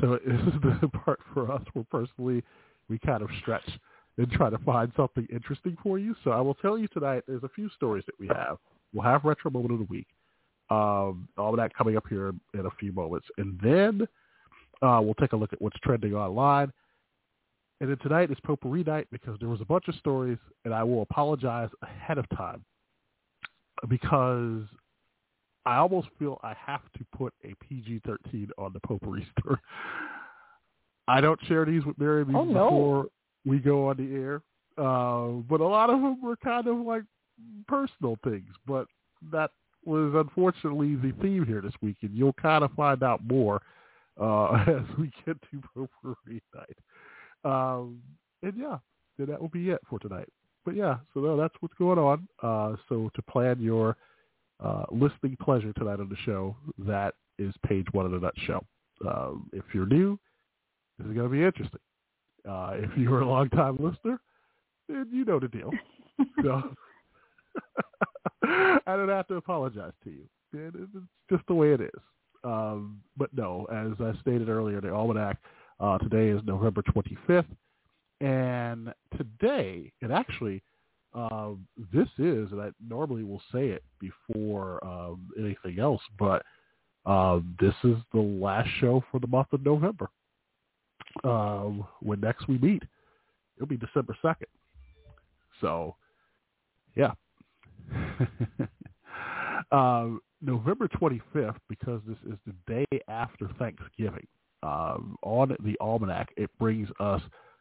So 0.00 0.18
this 0.26 0.40
is 0.40 0.60
the 0.80 0.88
part 0.88 1.20
for 1.32 1.50
us 1.50 1.62
where 1.72 1.86
personally 1.90 2.42
we 2.88 2.98
kind 2.98 3.22
of 3.22 3.30
stretch 3.40 3.68
and 4.18 4.30
try 4.30 4.50
to 4.50 4.58
find 4.58 4.92
something 4.96 5.26
interesting 5.32 5.76
for 5.82 5.98
you. 5.98 6.14
So 6.22 6.30
I 6.30 6.40
will 6.40 6.54
tell 6.54 6.78
you 6.78 6.88
tonight, 6.88 7.24
there's 7.26 7.42
a 7.42 7.48
few 7.48 7.68
stories 7.70 8.04
that 8.06 8.18
we 8.20 8.28
have. 8.28 8.58
We'll 8.92 9.04
have 9.04 9.24
Retro 9.24 9.50
Moment 9.50 9.72
of 9.72 9.78
the 9.78 9.86
Week. 9.86 10.06
Um, 10.70 11.28
all 11.36 11.50
of 11.50 11.56
that 11.56 11.74
coming 11.74 11.96
up 11.96 12.04
here 12.08 12.28
in 12.28 12.66
a 12.66 12.70
few 12.78 12.92
moments. 12.92 13.26
And 13.38 13.58
then 13.62 14.06
uh, 14.82 15.00
we'll 15.02 15.14
take 15.14 15.32
a 15.32 15.36
look 15.36 15.52
at 15.52 15.60
what's 15.60 15.78
trending 15.82 16.14
online. 16.14 16.72
And 17.80 17.90
then 17.90 17.98
tonight 17.98 18.30
is 18.30 18.38
Potpourri 18.44 18.84
night 18.84 19.08
because 19.10 19.36
there 19.40 19.48
was 19.48 19.60
a 19.60 19.64
bunch 19.64 19.88
of 19.88 19.94
stories, 19.96 20.38
and 20.64 20.72
I 20.72 20.82
will 20.84 21.02
apologize 21.02 21.68
ahead 21.82 22.18
of 22.18 22.24
time 22.36 22.64
because 23.88 24.62
I 25.66 25.76
almost 25.76 26.08
feel 26.18 26.38
I 26.42 26.54
have 26.64 26.82
to 26.96 27.04
put 27.16 27.32
a 27.44 27.54
PG-13 27.64 28.48
on 28.58 28.72
the 28.72 28.80
Potpourri 28.80 29.26
story. 29.38 29.58
I 31.08 31.20
don't 31.20 31.40
share 31.46 31.64
these 31.64 31.84
with 31.84 31.98
Mary 31.98 32.24
Oh, 32.34 32.44
no. 32.44 32.64
before 32.64 33.06
we 33.44 33.58
go 33.58 33.88
on 33.88 33.96
the 33.96 34.14
air, 34.14 34.42
uh, 34.78 35.28
but 35.48 35.60
a 35.60 35.66
lot 35.66 35.90
of 35.90 36.00
them 36.00 36.22
were 36.22 36.36
kind 36.36 36.66
of 36.66 36.78
like 36.78 37.02
personal 37.68 38.16
things. 38.24 38.48
But 38.66 38.86
that 39.32 39.50
was 39.84 40.12
unfortunately 40.14 40.94
the 40.94 41.12
theme 41.20 41.44
here 41.44 41.60
this 41.60 41.74
week, 41.82 41.96
and 42.02 42.14
you'll 42.14 42.32
kind 42.34 42.64
of 42.64 42.70
find 42.72 43.02
out 43.02 43.20
more 43.26 43.60
uh, 44.20 44.52
as 44.68 44.98
we 44.98 45.10
get 45.26 45.36
to 45.50 45.60
Potpourri 45.74 46.42
night. 46.54 46.78
Um, 47.44 48.00
and 48.42 48.54
yeah, 48.56 48.78
then 49.18 49.26
that 49.28 49.40
will 49.40 49.48
be 49.48 49.70
it 49.70 49.80
for 49.88 49.98
tonight. 49.98 50.28
But 50.64 50.76
yeah, 50.76 50.96
so 51.12 51.20
no, 51.20 51.36
that's 51.36 51.54
what's 51.60 51.74
going 51.74 51.98
on. 51.98 52.26
Uh, 52.42 52.76
so 52.88 53.10
to 53.14 53.22
plan 53.22 53.60
your 53.60 53.96
uh, 54.60 54.84
listening 54.90 55.36
pleasure 55.42 55.72
tonight 55.74 56.00
on 56.00 56.08
the 56.08 56.16
show, 56.24 56.56
that 56.78 57.14
is 57.38 57.52
page 57.66 57.86
one 57.92 58.06
in 58.06 58.14
a 58.14 58.18
nutshell. 58.20 58.64
Um, 59.06 59.50
if 59.52 59.64
you're 59.74 59.86
new, 59.86 60.18
this 60.98 61.06
is 61.08 61.14
going 61.14 61.28
to 61.28 61.32
be 61.36 61.42
interesting. 61.44 61.80
Uh, 62.48 62.72
if 62.76 62.90
you're 62.96 63.20
a 63.20 63.26
long-time 63.28 63.76
listener, 63.78 64.20
then 64.88 65.06
you 65.12 65.24
know 65.24 65.38
the 65.40 65.48
deal. 65.48 65.70
So 66.42 66.62
I 68.42 68.78
don't 68.86 69.08
have 69.08 69.26
to 69.28 69.34
apologize 69.36 69.92
to 70.04 70.10
you. 70.10 70.28
It- 70.52 70.74
It's 70.76 71.04
just 71.30 71.46
the 71.48 71.54
way 71.54 71.72
it 71.72 71.80
is. 71.80 72.00
Um, 72.44 73.00
but 73.16 73.30
no, 73.34 73.66
as 73.72 74.00
I 74.00 74.18
stated 74.20 74.48
earlier, 74.48 74.80
the 74.80 74.90
almanac 74.90 75.38
uh, 75.80 75.98
today 75.98 76.28
is 76.28 76.40
November 76.44 76.82
25th, 76.82 77.46
and 78.20 78.92
today, 79.16 79.92
and 80.02 80.12
actually, 80.12 80.62
um, 81.14 81.66
this 81.92 82.08
is, 82.18 82.52
and 82.52 82.60
I 82.60 82.70
normally 82.86 83.24
will 83.24 83.42
say 83.52 83.68
it 83.68 83.82
before 83.98 84.84
um, 84.84 85.28
anything 85.38 85.78
else, 85.78 86.02
but 86.18 86.42
um, 87.06 87.56
this 87.60 87.74
is 87.84 87.96
the 88.12 88.20
last 88.20 88.68
show 88.80 89.02
for 89.10 89.20
the 89.20 89.26
month 89.26 89.48
of 89.52 89.64
November. 89.64 90.10
Um, 91.22 91.86
when 92.00 92.20
next 92.20 92.48
we 92.48 92.58
meet, 92.58 92.82
it'll 93.56 93.68
be 93.68 93.76
December 93.76 94.16
2nd. 94.22 94.46
So, 95.60 95.96
yeah. 96.96 97.12
um, 99.72 100.20
November 100.44 100.88
25th, 100.88 101.56
because 101.68 102.00
this 102.06 102.18
is 102.30 102.38
the 102.46 102.54
day 102.66 103.00
after 103.08 103.48
Thanksgiving, 103.58 104.26
um, 104.62 105.16
on 105.22 105.56
the 105.64 105.76
almanac, 105.80 106.32
it 106.36 106.50
brings 106.58 106.88
us 107.00 107.20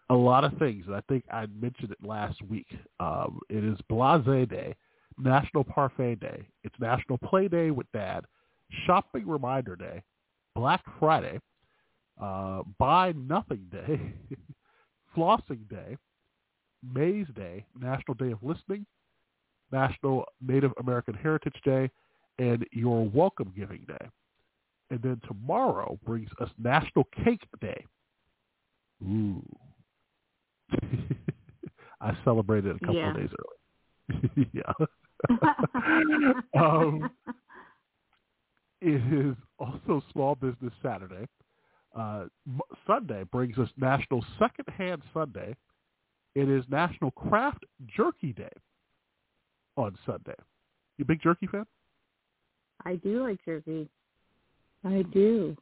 a 0.10 0.16
lot 0.16 0.44
of 0.44 0.54
things. 0.58 0.86
And 0.88 0.96
I 0.96 1.02
think 1.08 1.24
I 1.32 1.46
mentioned 1.48 1.92
it 1.92 1.98
last 2.06 2.42
week. 2.44 2.68
Um, 3.00 3.40
it 3.50 3.64
is 3.64 3.78
Blase 3.90 4.48
Day, 4.50 4.76
National 5.18 5.64
Parfait 5.64 6.20
Day. 6.20 6.46
It's 6.64 6.76
National 6.80 7.18
Play 7.18 7.48
Day 7.48 7.72
with 7.72 7.88
Dad, 7.94 8.26
Shopping 8.86 9.28
Reminder 9.28 9.76
Day, 9.76 10.02
Black 10.56 10.82
Friday, 11.00 11.40
uh, 12.22 12.64
Buy 12.80 13.14
Nothing 13.14 13.66
Day, 13.72 14.14
Flossing 15.18 15.68
Day, 15.70 15.98
Maze 16.94 17.28
Day, 17.36 17.66
National 17.80 18.16
Day 18.16 18.32
of 18.32 18.44
Listening, 18.44 18.86
National 19.72 20.26
Native 20.46 20.72
American 20.80 21.14
Heritage 21.14 21.60
Day, 21.64 21.90
and 22.40 22.66
Your 22.72 23.06
Welcome 23.10 23.54
Giving 23.56 23.86
Day. 23.88 24.08
And 24.90 25.02
then 25.02 25.22
tomorrow 25.28 25.98
brings 26.06 26.30
us 26.40 26.50
National 26.58 27.08
Cake 27.24 27.48
Day. 27.62 27.86
Ooh. 29.04 29.44
I 32.02 32.16
celebrated 32.24 32.76
a 32.76 32.80
couple 32.80 32.96
Yeah. 32.96 33.12
of 33.12 33.18
days 33.18 33.30
early. 33.40 34.48
yeah. 34.54 34.74
um, 36.62 37.10
it 38.82 39.14
is 39.14 39.36
also 39.60 40.04
Small 40.12 40.36
Business 40.36 40.74
Saturday, 40.82 41.26
Uh, 41.96 42.26
Sunday 42.88 43.24
brings 43.32 43.58
us 43.60 43.70
National 43.78 44.26
Secondhand 44.40 45.04
Sunday. 45.14 45.56
It 46.36 46.50
is 46.50 46.66
National 46.68 47.12
Craft 47.12 47.64
Jerky 47.86 48.34
Day 48.34 48.50
on 49.78 49.96
Sunday. 50.06 50.36
You 50.98 51.04
a 51.04 51.06
big 51.06 51.22
jerky 51.22 51.46
fan? 51.48 51.66
I 52.86 52.96
do 52.96 53.24
like 53.24 53.40
jerky. 53.46 53.90
I 54.84 55.04
do. 55.14 55.56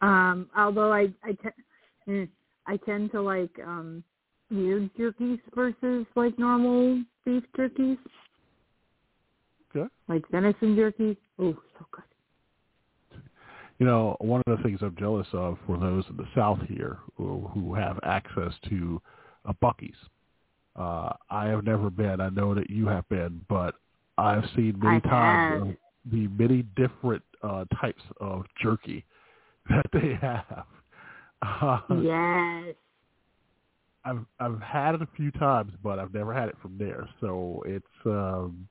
Um, 0.00 0.48
although 0.56 0.92
I 0.92 1.08
I, 1.24 1.32
te- 1.32 2.12
eh, 2.12 2.26
I 2.66 2.76
tend 2.78 3.12
to 3.12 3.20
like 3.20 3.52
um 3.64 4.02
weird 4.50 4.90
jerkies 4.94 5.40
versus 5.54 6.06
like 6.14 6.38
normal 6.38 7.02
beef 7.24 7.44
jerkies. 7.56 7.98
Okay. 9.74 9.88
Like 10.08 10.28
venison 10.30 10.76
jerky. 10.76 11.16
Oh, 11.38 11.56
so 11.78 11.86
good. 11.90 12.02
You 13.78 13.86
know, 13.86 14.16
one 14.20 14.42
of 14.46 14.56
the 14.56 14.62
things 14.62 14.80
I'm 14.82 14.94
jealous 14.96 15.26
of 15.32 15.58
for 15.66 15.78
those 15.78 16.04
in 16.08 16.16
the 16.16 16.28
South 16.36 16.60
here 16.68 16.98
who, 17.16 17.50
who 17.52 17.74
have 17.74 17.98
access 18.04 18.52
to 18.68 19.00
a 19.44 19.54
Buc-ee's. 19.54 19.96
Uh, 20.76 21.12
I 21.30 21.46
have 21.46 21.64
never 21.64 21.90
been. 21.90 22.20
I 22.20 22.28
know 22.28 22.54
that 22.54 22.70
you 22.70 22.86
have 22.86 23.08
been, 23.08 23.40
but 23.48 23.74
I've 24.18 24.44
seen 24.54 24.78
many 24.78 24.98
I 24.98 25.00
times. 25.00 25.76
The 26.10 26.28
many 26.28 26.62
different 26.76 27.22
uh, 27.42 27.64
types 27.80 28.02
of 28.20 28.44
jerky 28.60 29.04
that 29.70 29.86
they 29.92 30.14
have. 30.20 30.66
Uh, 31.42 31.80
Yes. 32.02 32.74
I've 34.04 34.24
I've 34.40 34.60
had 34.60 34.96
it 34.96 35.02
a 35.02 35.08
few 35.16 35.30
times, 35.30 35.72
but 35.82 36.00
I've 36.00 36.12
never 36.12 36.34
had 36.34 36.48
it 36.48 36.56
from 36.60 36.76
there. 36.76 37.08
So 37.20 37.62
it's 37.66 37.86
um, 38.04 38.66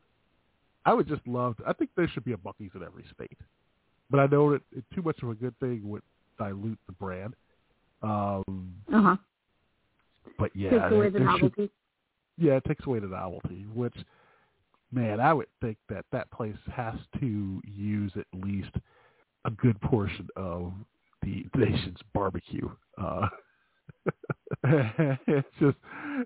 I 0.85 0.93
would 0.93 1.07
just 1.07 1.25
love. 1.25 1.55
To, 1.57 1.63
I 1.67 1.71
think 1.73 1.89
there 1.95 2.07
should 2.09 2.25
be 2.25 2.33
a 2.33 2.37
Buc-ee's 2.37 2.71
in 2.75 2.83
every 2.83 3.05
state, 3.15 3.37
but 4.09 4.19
I 4.19 4.25
know 4.25 4.51
that 4.51 4.61
too 4.93 5.01
much 5.01 5.23
of 5.23 5.29
a 5.29 5.33
good 5.35 5.57
thing 5.61 5.81
would 5.85 6.01
dilute 6.37 6.79
the 6.85 6.91
brand. 6.93 7.33
Um, 8.03 8.75
Uh 8.91 9.01
huh. 9.01 9.15
but 10.37 10.51
yeah, 10.53 10.71
Takes 10.71 10.91
away 10.95 11.09
the 11.09 11.19
there 11.19 11.37
should- 11.39 11.69
yeah, 12.37 12.53
it 12.53 12.65
takes 12.65 12.85
away 12.85 12.99
the 12.99 13.07
novelty. 13.07 13.65
Which, 13.73 13.95
man, 14.91 15.19
I 15.19 15.33
would 15.33 15.47
think 15.61 15.77
that 15.89 16.05
that 16.11 16.29
place 16.31 16.55
has 16.73 16.95
to 17.19 17.61
use 17.65 18.11
at 18.15 18.25
least 18.33 18.71
a 19.45 19.51
good 19.51 19.79
portion 19.81 20.27
of 20.35 20.73
the 21.21 21.45
nation's 21.55 21.99
barbecue. 22.13 22.69
Uh, 23.01 23.27
it's 24.63 25.47
just, 25.59 25.77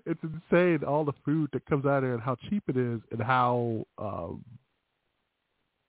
it's 0.04 0.20
insane 0.22 0.80
all 0.86 1.04
the 1.04 1.12
food 1.24 1.48
that 1.52 1.64
comes 1.66 1.86
out 1.86 1.98
of 1.98 2.02
there 2.02 2.14
and 2.14 2.22
how 2.22 2.36
cheap 2.48 2.62
it 2.68 2.76
is 2.76 3.00
and 3.10 3.22
how, 3.22 3.84
um, 3.98 4.44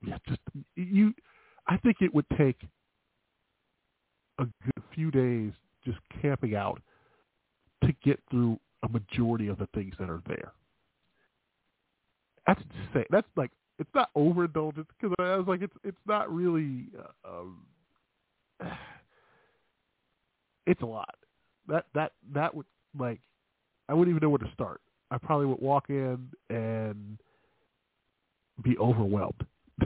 yeah, 0.05 0.17
just 0.27 0.39
you. 0.75 1.13
I 1.67 1.77
think 1.77 1.97
it 2.01 2.13
would 2.13 2.25
take 2.37 2.57
a 4.39 4.43
good 4.45 4.83
few 4.93 5.11
days 5.11 5.51
just 5.83 5.97
camping 6.21 6.55
out 6.55 6.81
to 7.83 7.93
get 8.03 8.19
through 8.29 8.59
a 8.83 8.89
majority 8.89 9.47
of 9.47 9.57
the 9.57 9.67
things 9.73 9.95
that 9.99 10.09
are 10.09 10.21
there. 10.27 10.53
That's 12.47 12.61
insane. 12.61 13.05
That's 13.09 13.27
like 13.35 13.51
it's 13.77 13.89
not 13.93 14.09
overindulgence 14.15 14.87
because 14.99 15.15
I 15.19 15.35
was 15.35 15.47
like 15.47 15.61
it's 15.61 15.75
it's 15.83 15.97
not 16.07 16.33
really. 16.33 16.85
Uh, 16.97 17.29
um, 17.29 17.65
it's 20.65 20.81
a 20.81 20.85
lot. 20.85 21.15
That 21.67 21.85
that 21.93 22.13
that 22.33 22.55
would 22.55 22.65
like 22.97 23.19
I 23.89 23.93
wouldn't 23.93 24.15
even 24.15 24.25
know 24.25 24.29
where 24.29 24.39
to 24.39 24.51
start. 24.53 24.81
I 25.11 25.17
probably 25.17 25.45
would 25.45 25.59
walk 25.59 25.89
in 25.89 26.29
and 26.49 27.17
be 28.63 28.77
overwhelmed. 28.77 29.45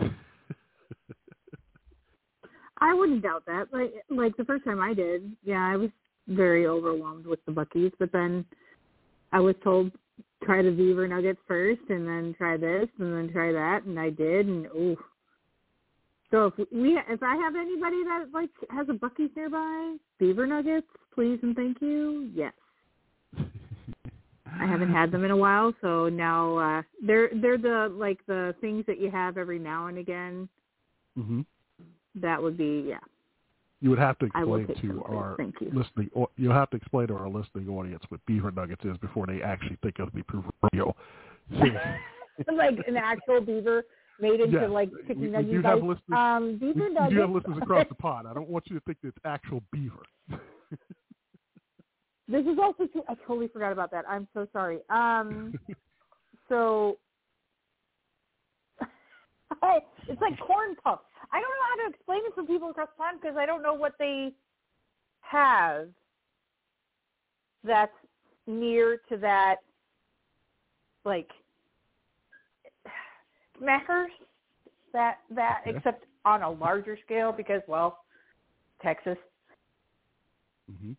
I 2.79 2.93
wouldn't 2.93 3.23
doubt 3.23 3.45
that. 3.47 3.67
Like 3.71 3.93
like 4.09 4.37
the 4.37 4.45
first 4.45 4.63
time 4.65 4.79
I 4.79 4.93
did, 4.93 5.35
yeah, 5.43 5.67
I 5.67 5.75
was 5.77 5.89
very 6.27 6.67
overwhelmed 6.67 7.25
with 7.25 7.43
the 7.45 7.51
Buc-ee's, 7.51 7.91
but 7.99 8.11
then 8.11 8.45
I 9.31 9.39
was 9.39 9.55
told 9.63 9.91
try 10.43 10.61
the 10.61 10.71
Beaver 10.71 11.07
Nuggets 11.07 11.39
first 11.47 11.81
and 11.89 12.07
then 12.07 12.35
try 12.37 12.57
this 12.57 12.87
and 12.99 13.15
then 13.15 13.29
try 13.31 13.51
that 13.51 13.83
and 13.85 13.99
I 13.99 14.09
did 14.09 14.47
and 14.47 14.65
ooh. 14.67 14.97
So 16.31 16.45
if 16.45 16.67
we 16.71 16.97
if 17.09 17.21
I 17.21 17.35
have 17.35 17.55
anybody 17.55 18.03
that 18.05 18.25
like 18.33 18.49
has 18.69 18.87
a 18.89 18.93
Buc-ee's 18.93 19.31
nearby, 19.35 19.97
Beaver 20.19 20.47
Nuggets, 20.47 20.87
please 21.13 21.39
and 21.43 21.55
thank 21.55 21.81
you. 21.81 22.31
Yes. 22.33 22.53
I 24.59 24.65
haven't 24.65 24.91
had 24.91 25.11
them 25.11 25.23
in 25.23 25.31
a 25.31 25.37
while, 25.37 25.73
so 25.81 26.09
now 26.09 26.57
uh 26.57 26.81
they're 27.05 27.29
they're 27.41 27.57
the 27.57 27.93
like 27.93 28.19
the 28.27 28.55
things 28.61 28.85
that 28.87 28.99
you 28.99 29.11
have 29.11 29.37
every 29.37 29.59
now 29.59 29.87
and 29.87 29.97
again. 29.97 30.47
hmm 31.15 31.41
That 32.15 32.41
would 32.41 32.57
be 32.57 32.85
yeah. 32.87 32.99
You 33.81 33.89
would 33.89 33.99
have 33.99 34.17
to 34.19 34.25
explain 34.27 34.67
to 34.81 35.03
our 35.05 35.35
listening. 35.73 36.09
au- 36.15 36.29
You'll 36.37 36.53
have 36.53 36.69
to 36.69 36.77
explain 36.77 37.07
to 37.07 37.15
our 37.15 37.27
listening 37.27 37.67
audience 37.69 38.03
what 38.09 38.23
beaver 38.27 38.51
nuggets 38.51 38.85
is 38.85 38.95
before 38.97 39.25
they 39.25 39.41
actually 39.41 39.77
think 39.81 39.97
of 39.99 40.09
the 40.13 40.21
proverbial. 40.23 40.95
like 42.55 42.77
an 42.87 42.95
actual 42.95 43.41
beaver 43.41 43.83
made 44.19 44.39
into 44.39 44.67
like 44.67 44.91
we- 44.91 45.01
chicken 45.01 45.21
we 45.21 45.27
nugget 45.29 45.51
do 45.51 45.61
have 45.63 45.79
listeners- 45.83 45.99
Um, 46.15 46.57
beaver 46.59 46.87
you 46.87 46.93
nuggets. 46.93 47.13
do 47.15 47.19
have 47.21 47.29
listeners 47.31 47.57
across 47.61 47.87
the 47.89 47.95
pond. 47.95 48.27
I 48.27 48.33
don't 48.35 48.49
want 48.49 48.65
you 48.69 48.75
to 48.79 48.81
think 48.85 48.99
that 49.01 49.09
it's 49.09 49.17
actual 49.25 49.61
beaver. 49.71 50.03
this 52.27 52.45
is 52.45 52.57
also 52.61 52.85
true. 52.91 53.03
I 53.09 53.15
totally 53.27 53.47
forgot 53.47 53.71
about 53.71 53.89
that. 53.91 54.05
I'm 54.07 54.27
so 54.33 54.47
sorry. 54.53 54.79
Um, 54.89 55.53
so 56.49 56.97
it's 60.07 60.21
like 60.21 60.37
corn 60.39 60.75
puffs. 60.83 61.03
I 61.31 61.39
don't 61.39 61.49
know 61.49 61.65
how 61.69 61.87
to 61.89 61.93
explain 61.95 62.21
it 62.25 62.33
for 62.35 62.43
people 62.43 62.69
across 62.69 62.89
pond 62.97 63.19
because 63.21 63.37
I 63.37 63.45
don't 63.45 63.61
know 63.61 63.73
what 63.73 63.93
they 63.99 64.33
have 65.21 65.89
that's 67.63 67.91
near 68.47 68.99
to 69.09 69.17
that, 69.17 69.57
like 71.05 71.29
Smackers. 73.61 74.07
That 74.93 75.19
that 75.29 75.61
Okay. 75.67 75.77
except 75.77 76.05
on 76.25 76.41
a 76.41 76.49
larger 76.49 76.97
scale 77.05 77.31
because 77.31 77.61
well, 77.67 77.99
Texas, 78.81 79.17
hmm 80.69 80.93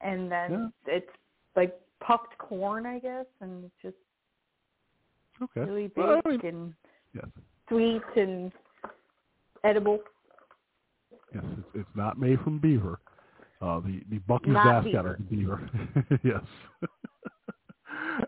and 0.00 0.32
then 0.32 0.72
Yeah. 0.86 0.94
it's 0.94 1.10
like 1.54 1.78
puffed 2.00 2.36
corn, 2.38 2.86
I 2.86 2.98
guess, 2.98 3.26
and 3.40 3.64
it's 3.64 3.74
just 3.82 3.96
Okay. 5.42 5.60
really 5.60 5.88
big 5.88 5.96
Well, 5.96 6.20
I 6.24 6.28
mean, 6.28 6.40
and 6.44 6.74
yes, 7.14 7.26
sweet 7.68 8.02
and 8.16 8.52
edible. 9.64 9.98
yes, 11.34 11.44
it's, 11.58 11.68
it's 11.74 11.88
not 11.96 12.18
made 12.18 12.40
from 12.40 12.58
beaver. 12.58 13.00
Uh, 13.62 13.80
the 13.80 14.00
the 14.10 14.18
Buc-ee's 14.20 14.54
Not 14.54 14.84
mascot 14.84 15.06
is 15.06 15.26
beaver. 15.30 15.68
yes. 16.24 16.42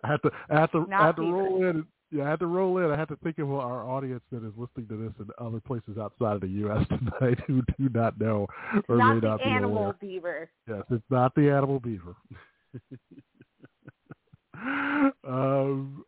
I 0.05 0.09
had 0.09 0.23
to 0.23 0.31
I 0.51 0.61
had 0.61 0.73
to 0.73 0.87
Not 0.89 1.01
I 1.01 1.07
had 1.07 1.17
to 1.17 1.23
beaver. 1.23 1.37
roll 1.37 1.65
in. 1.69 1.87
Yeah, 2.11 2.25
I 2.27 2.31
had 2.31 2.41
to 2.41 2.47
roll 2.47 2.77
in. 2.79 2.91
I 2.91 2.97
had 2.99 3.09
to 3.09 3.17
think 3.25 3.39
of 3.39 3.51
our 3.51 3.89
audience 3.89 4.21
that 4.31 4.45
is 4.45 4.53
listening 4.59 4.87
to 4.89 4.97
this 5.03 5.13
in 5.19 5.31
other 5.45 5.61
places 5.61 5.97
outside 5.99 6.35
of 6.35 6.41
the 6.43 6.49
U.S. 6.49 6.87
tonight 6.89 7.39
who 7.47 7.63
do 7.79 7.89
not 7.89 8.21
know 8.21 8.47
or 8.89 8.97
may 8.97 9.03
not 9.05 9.21
the 9.21 9.27
not 9.29 9.39
the 9.39 9.45
animal 9.47 9.95
beaver. 9.99 10.51
Yes, 10.69 10.83
it's 10.91 11.05
not 11.09 11.35
the 11.35 11.51
animal 11.51 11.81
beaver. 11.81 12.15
um, 15.27 16.05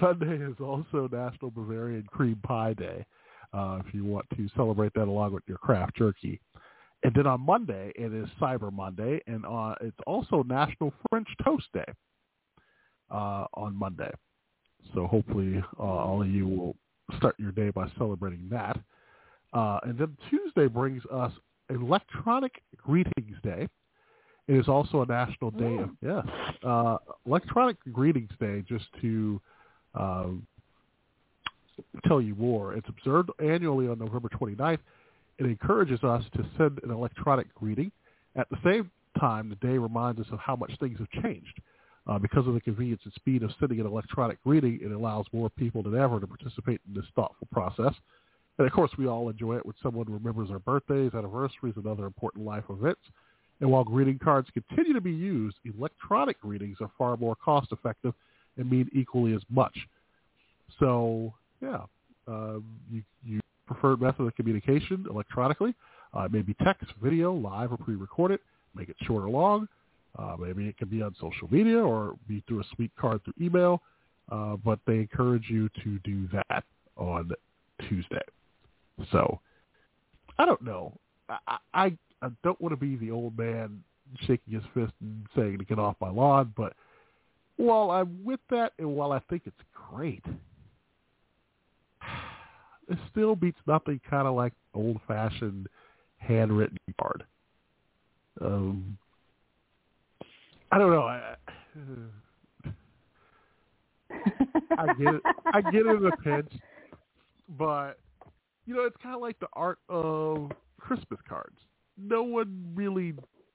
Sunday 0.00 0.36
is 0.36 0.56
also 0.60 1.08
National 1.10 1.50
Bavarian 1.50 2.04
Cream 2.10 2.38
Pie 2.42 2.74
Day. 2.74 3.04
Uh, 3.52 3.80
if 3.86 3.94
you 3.94 4.04
want 4.04 4.26
to 4.36 4.48
celebrate 4.56 4.92
that 4.94 5.04
along 5.04 5.32
with 5.32 5.44
your 5.46 5.58
craft 5.58 5.96
jerky. 5.96 6.40
And 7.04 7.14
then 7.14 7.26
on 7.26 7.40
Monday, 7.40 7.92
it 7.94 8.12
is 8.12 8.28
Cyber 8.40 8.72
Monday, 8.72 9.20
and 9.26 9.44
uh, 9.46 9.74
it's 9.80 9.96
also 10.06 10.42
National 10.42 10.92
French 11.08 11.28
Toast 11.44 11.66
Day 11.72 11.84
uh, 13.10 13.44
on 13.54 13.76
Monday. 13.76 14.10
So 14.94 15.06
hopefully 15.06 15.62
uh, 15.78 15.82
all 15.82 16.22
of 16.22 16.28
you 16.28 16.48
will 16.48 16.76
start 17.18 17.36
your 17.38 17.52
day 17.52 17.70
by 17.70 17.86
celebrating 17.98 18.48
that. 18.50 18.78
Uh, 19.52 19.78
and 19.84 19.98
then 19.98 20.16
Tuesday 20.30 20.66
brings 20.66 21.02
us 21.12 21.32
Electronic 21.70 22.62
Greetings 22.76 23.36
Day. 23.42 23.68
It 24.48 24.56
is 24.56 24.68
also 24.68 25.02
a 25.02 25.06
national 25.06 25.52
day 25.52 25.78
of 25.78 25.90
yes, 26.02 26.26
uh, 26.66 26.96
Electronic 27.26 27.76
Greetings 27.92 28.32
Day. 28.40 28.62
Just 28.68 28.86
to 29.00 29.40
um, 29.94 30.46
tell 32.06 32.20
you 32.20 32.34
more, 32.34 32.74
it's 32.74 32.88
observed 32.88 33.30
annually 33.42 33.88
on 33.88 33.98
November 33.98 34.28
29th. 34.28 34.78
It 35.38 35.46
encourages 35.46 36.02
us 36.04 36.24
to 36.36 36.46
send 36.56 36.80
an 36.82 36.90
electronic 36.90 37.52
greeting. 37.54 37.90
At 38.36 38.48
the 38.50 38.58
same 38.64 38.90
time, 39.18 39.48
the 39.48 39.56
day 39.56 39.78
reminds 39.78 40.20
us 40.20 40.26
of 40.32 40.38
how 40.38 40.56
much 40.56 40.72
things 40.78 40.98
have 40.98 41.22
changed. 41.22 41.60
Uh, 42.06 42.18
because 42.18 42.46
of 42.46 42.52
the 42.52 42.60
convenience 42.60 43.00
and 43.04 43.14
speed 43.14 43.42
of 43.42 43.50
sending 43.58 43.80
an 43.80 43.86
electronic 43.86 44.42
greeting, 44.44 44.78
it 44.82 44.90
allows 44.90 45.24
more 45.32 45.48
people 45.48 45.82
than 45.82 45.94
ever 45.94 46.20
to 46.20 46.26
participate 46.26 46.80
in 46.86 46.94
this 46.94 47.06
thoughtful 47.16 47.48
process. 47.50 47.94
And 48.58 48.66
of 48.66 48.72
course, 48.72 48.90
we 48.98 49.08
all 49.08 49.30
enjoy 49.30 49.56
it 49.56 49.64
when 49.64 49.74
someone 49.82 50.06
remembers 50.08 50.50
our 50.50 50.58
birthdays, 50.58 51.14
anniversaries, 51.14 51.74
and 51.76 51.86
other 51.86 52.04
important 52.04 52.44
life 52.44 52.64
events. 52.68 53.00
And 53.60 53.70
while 53.70 53.84
greeting 53.84 54.18
cards 54.18 54.48
continue 54.52 54.92
to 54.92 55.00
be 55.00 55.12
used, 55.12 55.56
electronic 55.64 56.40
greetings 56.40 56.76
are 56.80 56.90
far 56.98 57.16
more 57.16 57.36
cost 57.36 57.72
effective 57.72 58.12
and 58.56 58.70
mean 58.70 58.90
equally 58.92 59.34
as 59.34 59.42
much. 59.50 59.76
So, 60.78 61.32
yeah, 61.62 61.82
um, 62.26 62.64
you, 62.90 63.02
you 63.24 63.40
preferred 63.66 64.00
method 64.00 64.24
of 64.24 64.34
communication 64.36 65.06
electronically. 65.08 65.74
Uh, 66.12 66.28
maybe 66.30 66.54
text, 66.62 66.86
video, 67.02 67.32
live 67.32 67.72
or 67.72 67.76
pre-recorded. 67.76 68.40
Make 68.74 68.88
it 68.88 68.96
short 69.02 69.24
or 69.24 69.30
long. 69.30 69.68
Uh, 70.18 70.36
maybe 70.38 70.68
it 70.68 70.76
can 70.78 70.88
be 70.88 71.02
on 71.02 71.14
social 71.20 71.48
media 71.50 71.78
or 71.78 72.14
be 72.28 72.42
through 72.46 72.60
a 72.60 72.64
sweet 72.74 72.92
card 72.98 73.22
through 73.24 73.34
email. 73.40 73.82
Uh, 74.30 74.56
but 74.56 74.78
they 74.86 74.94
encourage 74.94 75.50
you 75.50 75.68
to 75.82 75.98
do 76.04 76.28
that 76.32 76.64
on 76.96 77.30
Tuesday. 77.88 78.22
So 79.10 79.40
I 80.38 80.46
don't 80.46 80.62
know. 80.62 80.96
I, 81.28 81.58
I, 81.74 81.98
I 82.22 82.28
don't 82.42 82.60
want 82.60 82.72
to 82.72 82.76
be 82.76 82.96
the 82.96 83.10
old 83.10 83.36
man 83.36 83.82
shaking 84.20 84.54
his 84.54 84.62
fist 84.72 84.92
and 85.00 85.26
saying 85.36 85.58
to 85.58 85.64
get 85.64 85.78
off 85.78 85.96
my 86.00 86.10
lawn, 86.10 86.52
but 86.56 86.74
while 87.56 87.90
I'm 87.90 88.24
with 88.24 88.40
that 88.50 88.72
and 88.78 88.88
while 88.94 89.12
I 89.12 89.20
think 89.30 89.42
it's 89.46 89.56
great, 89.90 90.24
it 92.88 92.98
still 93.10 93.36
beats 93.36 93.58
nothing 93.66 94.00
kind 94.08 94.26
of 94.26 94.34
like 94.34 94.52
old-fashioned 94.74 95.68
handwritten 96.18 96.78
card. 97.00 97.24
Um, 98.40 98.98
I 100.72 100.78
don't 100.78 100.90
know. 100.90 101.02
I, 101.02 101.36
I 104.76 104.86
get 104.98 105.14
it. 105.14 105.22
I 105.52 105.60
get 105.60 105.86
it 105.86 105.86
in 105.86 106.06
a 106.06 106.16
pinch, 106.16 106.52
but 107.56 107.98
you 108.66 108.74
know, 108.74 108.84
it's 108.84 108.96
kind 109.02 109.14
of 109.14 109.20
like 109.20 109.38
the 109.38 109.46
art 109.52 109.78
of 109.88 110.50
Christmas 110.80 111.20
cards. 111.28 111.56
No 111.96 112.22
one 112.24 112.72
really 112.74 113.14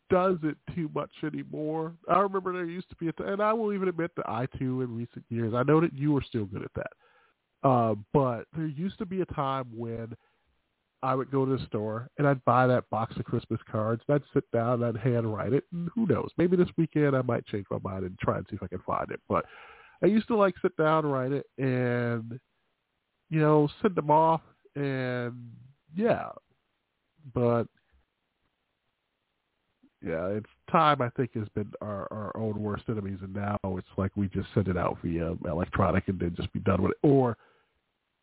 does 0.09 0.37
it 0.43 0.57
too 0.75 0.89
much 0.93 1.11
anymore. 1.23 1.93
I 2.09 2.19
remember 2.19 2.53
there 2.53 2.65
used 2.65 2.89
to 2.89 2.95
be, 2.95 3.07
a 3.09 3.23
and 3.23 3.41
I 3.41 3.53
will 3.53 3.73
even 3.73 3.87
admit 3.87 4.11
that 4.17 4.29
I 4.29 4.45
too, 4.57 4.81
in 4.81 4.95
recent 4.95 5.25
years, 5.29 5.53
I 5.53 5.63
know 5.63 5.79
that 5.81 5.93
you 5.93 6.15
are 6.17 6.23
still 6.23 6.45
good 6.45 6.63
at 6.63 6.71
that. 6.75 7.67
Uh, 7.67 7.95
but 8.13 8.45
there 8.55 8.67
used 8.67 8.97
to 8.99 9.05
be 9.05 9.21
a 9.21 9.25
time 9.25 9.65
when 9.75 10.15
I 11.01 11.15
would 11.15 11.31
go 11.31 11.45
to 11.45 11.57
the 11.57 11.65
store 11.65 12.09
and 12.17 12.27
I'd 12.27 12.43
buy 12.45 12.67
that 12.67 12.89
box 12.89 13.15
of 13.17 13.25
Christmas 13.25 13.59
cards. 13.69 14.01
And 14.07 14.15
I'd 14.15 14.33
sit 14.33 14.49
down 14.51 14.83
and 14.83 14.85
I'd 14.85 15.01
handwrite 15.01 15.53
it. 15.53 15.65
And 15.71 15.89
who 15.93 16.05
knows? 16.07 16.29
Maybe 16.37 16.57
this 16.57 16.69
weekend 16.77 17.15
I 17.15 17.21
might 17.21 17.45
change 17.45 17.65
my 17.69 17.79
mind 17.83 18.05
and 18.05 18.17
try 18.19 18.37
and 18.37 18.45
see 18.49 18.55
if 18.55 18.63
I 18.63 18.67
can 18.67 18.79
find 18.85 19.09
it. 19.11 19.19
But 19.27 19.45
I 20.03 20.07
used 20.07 20.27
to 20.27 20.35
like 20.35 20.55
sit 20.61 20.75
down, 20.77 21.05
write 21.05 21.31
it, 21.31 21.45
and 21.57 22.39
you 23.29 23.39
know, 23.39 23.69
send 23.81 23.95
them 23.95 24.09
off. 24.09 24.41
And 24.75 25.51
yeah, 25.95 26.29
but 27.33 27.65
yeah, 30.01 30.27
it's 30.27 30.49
time 30.71 31.01
I 31.01 31.09
think 31.09 31.33
has 31.35 31.47
been 31.49 31.71
our, 31.81 32.07
our 32.11 32.35
own 32.37 32.61
worst 32.61 32.83
enemies, 32.87 33.19
and 33.21 33.33
now 33.33 33.57
it's 33.63 33.87
like 33.97 34.11
we 34.15 34.27
just 34.29 34.47
send 34.53 34.67
it 34.67 34.77
out 34.77 34.97
via 35.03 35.35
electronic 35.45 36.07
and 36.07 36.19
then 36.19 36.33
just 36.37 36.51
be 36.53 36.59
done 36.59 36.81
with 36.81 36.91
it. 36.91 36.97
Or 37.07 37.37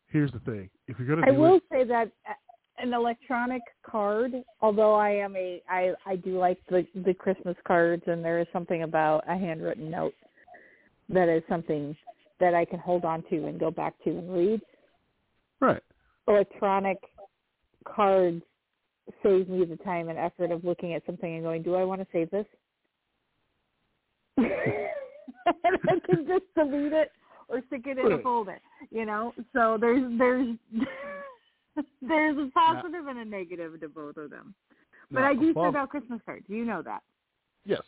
here's 0.07 0.31
the 0.31 0.39
thing: 0.39 0.69
if 0.87 0.97
you're 0.97 1.07
going 1.07 1.21
to, 1.21 1.27
I 1.27 1.37
will 1.37 1.57
it, 1.57 1.63
say 1.71 1.83
that 1.83 2.09
uh, 2.27 2.33
an 2.79 2.93
electronic 2.93 3.61
card, 3.83 4.33
although 4.61 4.95
I 4.95 5.11
am 5.11 5.35
a, 5.35 5.61
I 5.69 5.93
I 6.05 6.15
do 6.15 6.39
like 6.39 6.59
the 6.69 6.85
the 7.05 7.13
Christmas 7.13 7.55
cards, 7.67 8.03
and 8.07 8.25
there 8.25 8.39
is 8.39 8.47
something 8.51 8.81
about 8.81 9.23
a 9.27 9.37
handwritten 9.37 9.91
note 9.91 10.15
that 11.09 11.29
is 11.29 11.43
something 11.47 11.95
that 12.39 12.55
I 12.55 12.65
can 12.65 12.79
hold 12.79 13.05
on 13.05 13.23
to 13.29 13.45
and 13.45 13.59
go 13.59 13.69
back 13.69 13.93
to 14.03 14.09
and 14.09 14.33
read. 14.33 14.61
Right. 15.59 15.81
Electronic 16.27 16.97
cards 17.85 18.43
saves 19.23 19.47
me 19.49 19.65
the 19.65 19.77
time 19.77 20.09
and 20.09 20.17
effort 20.17 20.51
of 20.51 20.63
looking 20.63 20.93
at 20.93 21.05
something 21.05 21.35
and 21.35 21.43
going, 21.43 21.63
do 21.63 21.75
I 21.75 21.83
want 21.83 22.01
to 22.01 22.07
save 22.11 22.29
this? 22.31 22.45
and 24.37 24.47
I 25.89 25.99
can 26.05 26.27
just 26.27 26.43
delete 26.55 26.93
it 26.93 27.11
or 27.49 27.61
stick 27.67 27.83
it 27.85 27.97
in 27.97 28.11
a 28.11 28.19
folder, 28.19 28.59
you 28.91 29.05
know? 29.05 29.33
So 29.53 29.77
there's 29.79 30.03
there's 30.17 30.57
there's 32.01 32.37
a 32.37 32.49
positive 32.53 33.05
now, 33.05 33.11
and 33.11 33.19
a 33.19 33.25
negative 33.25 33.79
to 33.79 33.89
both 33.89 34.17
of 34.17 34.29
them. 34.29 34.53
But 35.11 35.21
now, 35.21 35.27
I 35.27 35.35
do 35.35 35.53
send 35.53 35.75
out 35.75 35.89
Christmas 35.89 36.19
cards. 36.25 36.45
You 36.47 36.65
know 36.65 36.81
that. 36.81 37.01
Yes. 37.65 37.81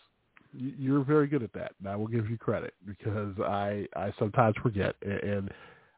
You're 0.52 1.04
very 1.04 1.28
good 1.28 1.44
at 1.44 1.54
that, 1.54 1.74
and 1.80 1.88
I 1.88 1.96
will 1.96 2.08
give 2.08 2.28
you 2.28 2.38
credit 2.38 2.74
because 2.88 3.36
I 3.40 3.86
I 3.96 4.12
sometimes 4.18 4.56
forget. 4.64 4.96
And 5.04 5.52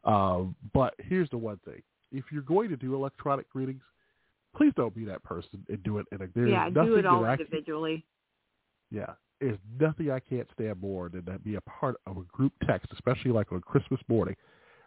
um, 0.03 0.55
but 0.73 0.93
here's 0.97 1.29
the 1.29 1.37
one 1.37 1.57
thing: 1.63 1.81
if 2.11 2.25
you're 2.33 2.41
going 2.41 2.67
to 2.69 2.75
do 2.75 2.93
electronic 2.93 3.49
greetings, 3.49 3.81
please 4.55 4.73
don't 4.75 4.95
be 4.95 5.05
that 5.05 5.23
person 5.23 5.65
and 5.69 5.81
do 5.83 5.97
it 5.97 6.05
in 6.11 6.21
a 6.21 6.27
there's 6.35 6.51
yeah 6.51 6.69
do 6.69 6.95
it 6.95 7.05
all 7.05 7.25
individually. 7.25 8.05
Yeah 8.89 9.13
there's 9.39 9.57
nothing 9.79 10.11
i 10.11 10.19
can't 10.19 10.47
stand 10.53 10.79
more 10.79 11.09
than 11.09 11.25
to 11.25 11.39
be 11.39 11.55
a 11.55 11.61
part 11.61 11.95
of 12.05 12.17
a 12.17 12.23
group 12.31 12.53
text 12.67 12.87
especially 12.93 13.31
like 13.31 13.51
on 13.51 13.59
christmas 13.61 13.99
morning 14.07 14.35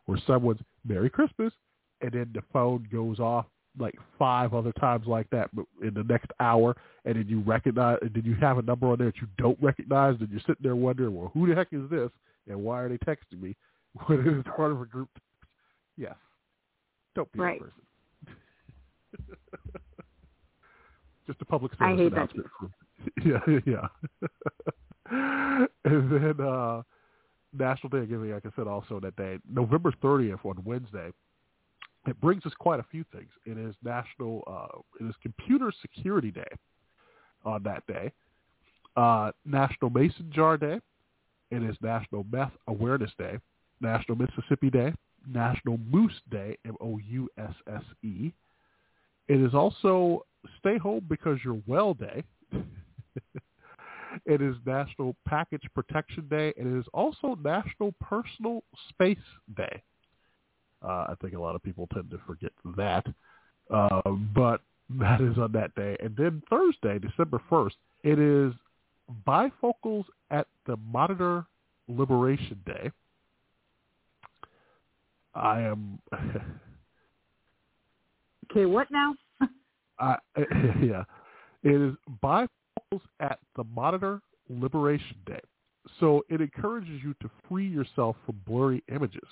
where 0.07 0.18
someone's 0.27 0.61
merry 0.87 1.11
christmas 1.11 1.53
and 2.00 2.12
then 2.12 2.31
the 2.35 2.42
phone 2.53 2.87
goes 2.92 3.18
off 3.18 3.46
like 3.79 3.96
five 4.16 4.55
other 4.55 4.70
times 4.74 5.05
like 5.09 5.29
that 5.31 5.50
in 5.83 5.92
the 5.94 6.05
next 6.05 6.31
hour 6.38 6.77
and 7.05 7.16
then 7.16 7.27
you 7.29 7.40
recognize 7.40 7.98
and 8.03 8.14
then 8.14 8.22
you 8.24 8.37
have 8.37 8.59
a 8.59 8.62
number 8.62 8.87
on 8.87 8.98
there 8.98 9.09
that 9.09 9.16
you 9.16 9.27
don't 9.38 9.61
recognize 9.61 10.14
and 10.20 10.31
you're 10.31 10.40
sitting 10.40 10.57
there 10.62 10.77
wondering 10.77 11.14
well 11.14 11.33
who 11.35 11.48
the 11.48 11.55
heck 11.55 11.68
is 11.72 11.90
this 11.90 12.11
and 12.48 12.62
why 12.62 12.81
are 12.81 12.88
they 12.88 12.98
texting 12.98 13.40
me? 13.40 13.57
When 14.07 14.18
it 14.20 14.27
is 14.27 14.44
part 14.57 14.72
of 14.72 14.81
a 14.81 14.87
group 14.87 15.09
text. 15.14 15.53
Yes. 15.96 16.16
Don't 17.14 17.31
be 17.31 17.38
right. 17.38 17.61
that 17.61 17.66
person 17.66 17.83
Just 21.27 21.40
a 21.40 21.44
public 21.44 21.72
service 21.72 21.92
I 21.92 21.96
hate 21.96 22.12
announcement. 22.12 22.46
That. 22.61 22.70
yeah, 23.24 23.40
yeah. 23.66 23.88
and 25.85 26.11
then 26.11 26.40
uh, 26.46 26.83
National 27.57 27.90
Day 27.90 27.98
of 27.98 28.09
Giving, 28.09 28.33
like 28.33 28.44
I 28.44 28.50
said, 28.57 28.66
also 28.66 28.98
that 29.00 29.14
day, 29.16 29.38
November 29.50 29.92
30th 30.03 30.44
on 30.44 30.57
Wednesday. 30.64 31.11
It 32.07 32.20
brings 32.20 32.44
us 32.44 32.53
quite 32.59 32.81
a 32.81 32.85
few 32.90 33.03
things. 33.12 33.31
It 33.46 33.57
is 33.57 33.74
National, 33.83 34.44
uh, 34.46 34.79
it 35.00 35.09
is 35.09 35.14
Computer 35.22 35.72
Security 35.81 36.31
Day 36.31 36.44
on 37.44 37.62
that 37.62 37.87
day. 37.87 38.12
Uh, 38.96 39.33
National 39.46 39.88
Mason 39.90 40.31
Jar 40.33 40.59
Day. 40.59 40.81
It 41.50 41.62
is 41.62 41.77
National 41.81 42.27
Meth 42.31 42.53
Awareness 42.68 43.11
Day. 43.18 43.38
National 43.81 44.18
Mississippi 44.18 44.68
Day. 44.70 44.92
National 45.27 45.79
Moose 45.90 46.20
Day, 46.31 46.59
M-O-U-S-S-E. 46.66 48.33
It 49.28 49.40
is 49.40 49.54
also 49.54 50.24
Stay 50.58 50.78
Home 50.78 51.04
Because 51.08 51.38
You're 51.44 51.62
Well 51.66 51.94
Day. 51.94 52.24
it 54.26 54.42
is 54.42 54.54
National 54.66 55.16
Package 55.26 55.64
Protection 55.74 56.26
Day. 56.28 56.52
It 56.56 56.66
is 56.66 56.84
also 56.92 57.38
National 57.42 57.92
Personal 58.00 58.62
Space 58.90 59.16
Day. 59.56 59.82
Uh, 60.82 61.06
I 61.08 61.14
think 61.20 61.34
a 61.34 61.40
lot 61.40 61.54
of 61.54 61.62
people 61.62 61.88
tend 61.92 62.10
to 62.10 62.20
forget 62.26 62.52
that. 62.76 63.06
Uh, 63.70 64.02
but 64.34 64.60
that 64.90 65.20
is 65.20 65.38
on 65.38 65.52
that 65.52 65.74
day. 65.74 65.96
And 66.00 66.14
then 66.16 66.42
Thursday, 66.50 66.98
December 66.98 67.40
1st, 67.50 67.72
it 68.02 68.18
is 68.18 68.52
Bifocals 69.26 70.04
at 70.30 70.46
the 70.66 70.76
Monitor 70.76 71.46
Liberation 71.88 72.60
Day. 72.66 72.90
I 75.34 75.62
am 75.62 75.98
Okay, 78.54 78.66
what 78.66 78.88
now? 78.92 79.16
uh, 79.98 80.14
yeah, 80.80 81.02
it 81.64 81.80
is 81.80 81.94
bifocals 82.22 83.00
at 83.18 83.40
the 83.56 83.64
Monitor 83.64 84.20
Liberation 84.48 85.16
Day. 85.26 85.40
So 85.98 86.24
it 86.28 86.40
encourages 86.40 87.02
you 87.02 87.14
to 87.20 87.30
free 87.48 87.66
yourself 87.66 88.14
from 88.24 88.40
blurry 88.46 88.84
images. 88.94 89.26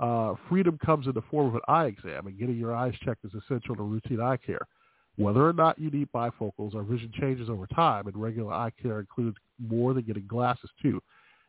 Uh, 0.00 0.34
freedom 0.48 0.76
comes 0.84 1.06
in 1.06 1.12
the 1.12 1.22
form 1.30 1.46
of 1.46 1.54
an 1.54 1.60
eye 1.68 1.84
exam, 1.84 2.26
and 2.26 2.36
getting 2.36 2.56
your 2.56 2.74
eyes 2.74 2.92
checked 3.04 3.24
is 3.24 3.30
essential 3.34 3.76
to 3.76 3.82
routine 3.84 4.20
eye 4.20 4.36
care. 4.36 4.66
Whether 5.14 5.48
or 5.48 5.52
not 5.52 5.78
you 5.78 5.90
need 5.90 6.08
bifocals, 6.12 6.74
our 6.74 6.82
vision 6.82 7.12
changes 7.20 7.48
over 7.48 7.68
time, 7.68 8.08
and 8.08 8.16
regular 8.16 8.52
eye 8.52 8.72
care 8.82 8.98
includes 8.98 9.36
more 9.64 9.94
than 9.94 10.02
getting 10.02 10.26
glasses 10.26 10.70
too. 10.82 11.00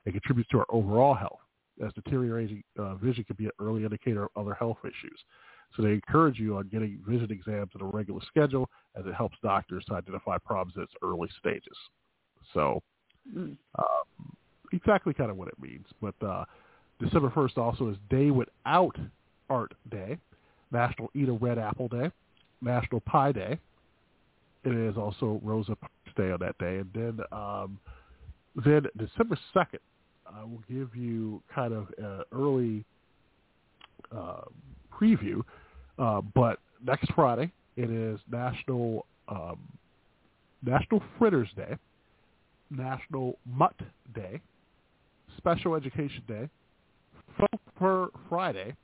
It 0.06 0.12
contributes 0.12 0.52
to 0.52 0.60
our 0.60 0.68
overall 0.70 1.16
health, 1.16 1.40
as 1.84 1.92
deteriorating 1.94 2.64
uh, 2.78 2.94
vision 2.94 3.24
can 3.24 3.38
be 3.38 3.46
an 3.46 3.52
early 3.60 3.84
indicator 3.86 4.26
of 4.26 4.30
other 4.36 4.54
health 4.54 4.78
issues. 4.84 5.20
So 5.76 5.84
they 5.84 5.92
encourage 5.92 6.40
you 6.40 6.58
on 6.58 6.70
getting 6.70 7.00
vision 7.08 7.32
exams 7.32 7.72
at 7.76 7.82
a 7.82 7.86
regular 7.86 8.22
schedule 8.28 8.70
as 8.98 9.06
it 9.06 9.14
helps 9.14 9.38
doctors 9.44 9.84
to 9.86 9.96
identify 9.96 10.38
problems 10.38 10.78
at 10.78 10.84
its 10.84 10.94
early 11.04 11.30
stages. 11.40 11.78
So 12.54 12.82
mm. 13.36 13.58
um, 13.78 14.36
exactly 14.72 15.14
kind 15.14 15.30
of 15.30 15.38
what 15.38 15.48
it 15.48 15.60
means. 15.60 15.86
But 16.02 16.16
uh, 16.26 16.46
December 17.00 17.30
1st 17.30 17.58
also 17.58 17.90
is 17.90 17.98
Day 18.10 18.32
Without 18.32 18.96
Art 19.50 19.74
Day, 19.92 20.18
National 20.72 21.10
Eat 21.14 21.30
a 21.30 21.34
Red 21.34 21.58
Apple 21.58 21.88
Day, 21.88 22.10
National 22.62 23.02
Pie 23.02 23.34
Day. 23.34 23.60
It 24.64 24.74
is 24.74 24.98
also 24.98 25.40
Rosa 25.44 25.76
Parks 25.76 25.94
Day 26.16 26.32
on 26.32 26.40
that 26.40 26.58
day. 26.58 26.78
And 26.78 26.90
then, 26.94 27.20
um, 27.32 27.80
then 28.66 28.86
December 28.98 29.38
2nd, 29.54 29.80
I 30.26 30.44
will 30.44 30.64
give 30.68 30.96
you 30.96 31.42
kind 31.54 31.74
of 31.74 31.88
an 31.98 32.24
early 32.32 32.84
uh, 34.16 34.42
preview. 35.00 35.42
Uh, 35.98 36.22
but 36.34 36.60
next 36.86 37.12
Friday, 37.14 37.52
it 37.78 37.90
is 37.90 38.20
National 38.32 39.06
um, 39.28 39.58
National 40.64 41.02
Fritters 41.18 41.50
Day, 41.56 41.76
National 42.70 43.38
Mutt 43.46 43.76
Day, 44.14 44.42
Special 45.38 45.76
Education 45.76 46.24
Day, 46.28 46.50
Fur 47.78 48.08
Friday, 48.30 48.76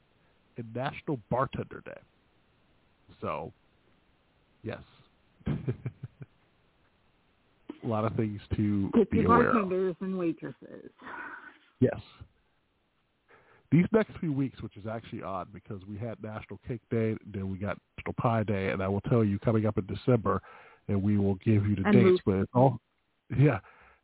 and 0.57 0.75
National 0.75 1.19
Bartender 1.29 1.81
Day. 1.85 1.99
So, 3.19 3.51
yes. 4.63 4.79
A 5.47 5.57
lot 7.87 8.05
of 8.05 8.15
things 8.15 8.39
to, 8.55 8.91
to 8.91 9.05
be 9.05 9.23
aware 9.23 9.53
bartenders 9.53 9.95
of. 9.99 10.07
and 10.07 10.17
waitresses. 10.17 10.91
Yes. 11.79 11.99
These 13.71 13.85
next 13.93 14.11
few 14.19 14.33
weeks, 14.33 14.61
which 14.61 14.75
is 14.75 14.85
actually 14.85 15.23
odd 15.23 15.47
because 15.53 15.81
we 15.87 15.97
had 15.97 16.21
National 16.21 16.59
Cake 16.67 16.81
Day, 16.89 17.15
then 17.33 17.49
we 17.49 17.57
got 17.57 17.77
National 17.97 18.13
Pie 18.19 18.43
Day, 18.43 18.69
and 18.69 18.83
I 18.83 18.87
will 18.89 19.01
tell 19.01 19.23
you 19.23 19.39
coming 19.39 19.65
up 19.65 19.77
in 19.77 19.85
December, 19.85 20.41
and 20.89 21.01
we 21.01 21.17
will 21.17 21.35
give 21.35 21.65
you 21.65 21.77
the 21.77 21.83
And 21.85 21.93
dates. 21.93 22.05
Moose. 22.05 22.19
But 22.25 22.35
it's 22.35 22.51
all, 22.53 22.79
yeah, 23.37 23.59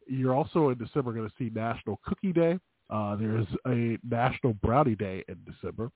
you're 0.07 0.33
also 0.33 0.69
in 0.69 0.77
December 0.77 1.11
going 1.11 1.27
to 1.27 1.33
see 1.37 1.51
National 1.53 1.99
Cookie 2.05 2.31
Day. 2.31 2.57
Uh, 2.89 3.17
there 3.17 3.37
is 3.37 3.47
a 3.67 3.97
National 4.09 4.53
Brownie 4.53 4.95
Day 4.95 5.25
in 5.27 5.37
December. 5.45 5.91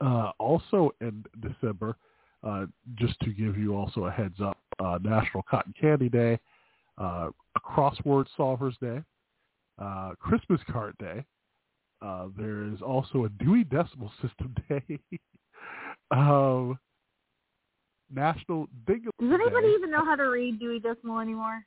Uh, 0.00 0.30
also 0.38 0.92
in 1.00 1.24
December, 1.40 1.96
uh, 2.44 2.66
just 2.94 3.18
to 3.20 3.30
give 3.30 3.58
you 3.58 3.74
also 3.74 4.04
a 4.04 4.10
heads 4.10 4.40
up, 4.40 4.56
uh, 4.78 4.98
National 5.02 5.42
Cotton 5.42 5.74
Candy 5.78 6.08
Day, 6.08 6.38
uh, 6.98 7.30
Crossword 7.58 8.26
Solvers 8.38 8.78
Day, 8.80 9.02
uh, 9.80 10.12
Christmas 10.20 10.60
Card 10.70 10.94
Day. 10.98 11.24
Uh, 12.02 12.28
there 12.36 12.64
is 12.64 12.80
also 12.80 13.24
a 13.24 13.28
Dewey 13.44 13.64
Decimal 13.64 14.10
System 14.22 14.54
Day. 14.68 15.00
um, 16.10 16.78
National 18.12 18.66
Dingle 18.86 19.12
Does 19.20 19.30
anybody 19.32 19.68
Day. 19.68 19.74
even 19.74 19.90
know 19.90 20.04
how 20.04 20.16
to 20.16 20.24
read 20.24 20.58
Dewey 20.58 20.80
Decimal 20.80 21.20
anymore? 21.20 21.64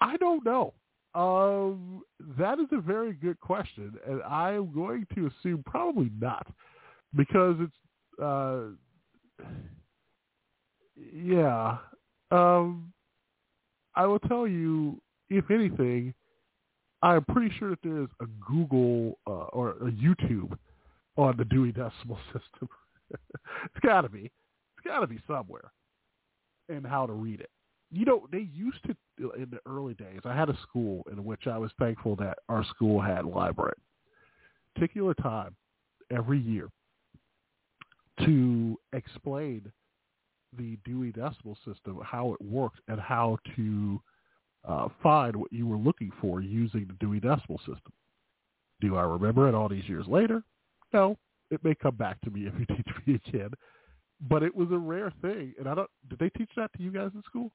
I 0.00 0.16
don't 0.16 0.44
know. 0.44 0.74
Um, 1.14 2.02
that 2.38 2.58
is 2.58 2.66
a 2.72 2.80
very 2.80 3.12
good 3.12 3.38
question, 3.38 3.94
and 4.06 4.20
I 4.24 4.52
am 4.52 4.74
going 4.74 5.06
to 5.14 5.28
assume 5.28 5.62
probably 5.64 6.10
not, 6.20 6.46
because 7.14 7.56
it's, 7.60 8.20
uh, 8.20 8.62
yeah. 11.14 11.76
Um, 12.32 12.92
I 13.94 14.06
will 14.06 14.18
tell 14.18 14.48
you, 14.48 15.00
if 15.30 15.50
anything, 15.52 16.14
I'm 17.04 17.24
pretty 17.24 17.54
sure 17.58 17.70
that 17.70 17.78
there 17.82 18.02
is 18.02 18.08
a 18.20 18.26
Google 18.46 19.18
uh, 19.26 19.48
or 19.52 19.70
a 19.70 19.90
YouTube 19.90 20.56
on 21.16 21.36
the 21.36 21.44
Dewey 21.44 21.72
Decimal 21.72 22.18
System. 22.32 22.68
it's 23.10 23.80
got 23.84 24.02
to 24.02 24.08
be. 24.08 24.30
It's 24.76 24.86
got 24.86 25.00
to 25.00 25.06
be 25.06 25.20
somewhere, 25.26 25.72
and 26.68 26.86
how 26.86 27.06
to 27.06 27.12
read 27.12 27.40
it 27.40 27.50
you 27.94 28.04
know, 28.04 28.26
they 28.32 28.48
used 28.52 28.78
to 28.84 28.96
in 29.36 29.48
the 29.50 29.60
early 29.70 29.94
days. 29.94 30.20
I 30.24 30.34
had 30.34 30.48
a 30.48 30.58
school 30.62 31.06
in 31.12 31.24
which 31.24 31.46
I 31.46 31.56
was 31.58 31.70
thankful 31.78 32.16
that 32.16 32.38
our 32.48 32.64
school 32.64 33.00
had 33.00 33.24
a 33.24 33.28
library. 33.28 33.76
Particular 34.74 35.14
time 35.14 35.54
every 36.10 36.40
year 36.40 36.68
to 38.24 38.78
explain 38.92 39.70
the 40.58 40.76
Dewey 40.84 41.12
Decimal 41.12 41.56
System, 41.64 42.00
how 42.04 42.32
it 42.32 42.40
worked, 42.44 42.80
and 42.88 43.00
how 43.00 43.38
to 43.56 44.00
uh, 44.66 44.88
find 45.02 45.36
what 45.36 45.52
you 45.52 45.66
were 45.66 45.76
looking 45.76 46.10
for 46.20 46.40
using 46.40 46.86
the 46.86 46.94
Dewey 46.94 47.20
Decimal 47.20 47.58
System. 47.58 47.92
Do 48.80 48.96
I 48.96 49.02
remember 49.02 49.48
it 49.48 49.54
all 49.54 49.68
these 49.68 49.88
years 49.88 50.06
later? 50.06 50.42
No. 50.92 51.16
It 51.50 51.62
may 51.62 51.74
come 51.74 51.96
back 51.96 52.20
to 52.22 52.30
me 52.30 52.46
if 52.46 52.54
you 52.58 52.66
teach 52.66 52.86
me 53.06 53.20
again. 53.26 53.50
But 54.28 54.42
it 54.42 54.54
was 54.54 54.68
a 54.70 54.78
rare 54.78 55.12
thing, 55.22 55.54
and 55.58 55.68
I 55.68 55.74
don't. 55.74 55.90
Did 56.08 56.18
they 56.18 56.30
teach 56.30 56.50
that 56.56 56.72
to 56.76 56.82
you 56.82 56.90
guys 56.90 57.10
in 57.14 57.22
school? 57.24 57.50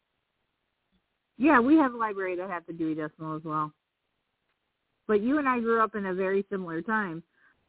Yeah, 1.38 1.60
we 1.60 1.78
have 1.78 1.94
a 1.94 1.98
library 1.98 2.36
that 2.36 2.50
has 2.50 2.64
the 2.68 2.74
Dewey 2.74 2.96
Decimal 2.96 3.38
as 3.38 3.44
well. 3.44 3.72
But 5.08 5.22
you 5.22 5.40
and 5.40 5.48
I 5.48 5.60
grew 5.60 5.82
up 5.82 5.96
in 5.96 6.06
a 6.08 6.14
very 6.14 6.46
similar 6.52 6.82
time. 6.82 7.24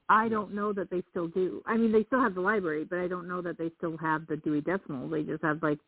I 0.09 0.29
don't 0.29 0.53
know 0.53 0.72
that 0.72 0.90
they 0.90 1.03
still 1.11 1.29
do. 1.29 1.62
I 1.66 1.76
mean, 1.76 1.92
they 1.92 2.03
still 2.05 2.20
have 2.20 2.35
the 2.35 2.40
library, 2.40 2.85
but 2.85 2.98
I 2.98 3.07
don't 3.07 3.29
know 3.29 3.40
that 3.42 3.57
they 3.57 3.70
still 3.79 3.96
have 3.98 4.26
the 4.26 4.37
Dewey 4.37 4.61
Decimal. 4.61 5.09
They 5.09 5.22
just 5.22 5.42
have 5.44 5.62
like, 5.62 5.79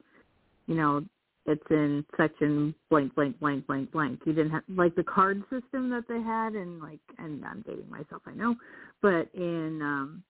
you 0.66 0.76
know, 0.76 1.04
it's 1.46 1.62
in 1.70 2.05
section 2.16 2.74
blank, 2.90 3.14
blank, 3.14 3.38
blank, 3.40 3.66
blank, 3.66 3.90
blank. 3.92 4.20
You 4.24 4.33
didn't 4.33 4.52
have 4.52 4.62
like 4.68 4.94
the 4.94 5.02
card 5.02 5.42
system 5.50 5.90
that 5.90 6.05
they 6.09 6.20
had, 6.20 6.55
and 6.55 6.81
like, 6.81 7.00
and 7.18 7.44
I'm 7.44 7.62
dating 7.66 7.90
myself, 7.90 8.22
I 8.26 8.33
know, 8.35 8.55
but 9.00 9.28
in 9.35 9.81
um 9.83 10.22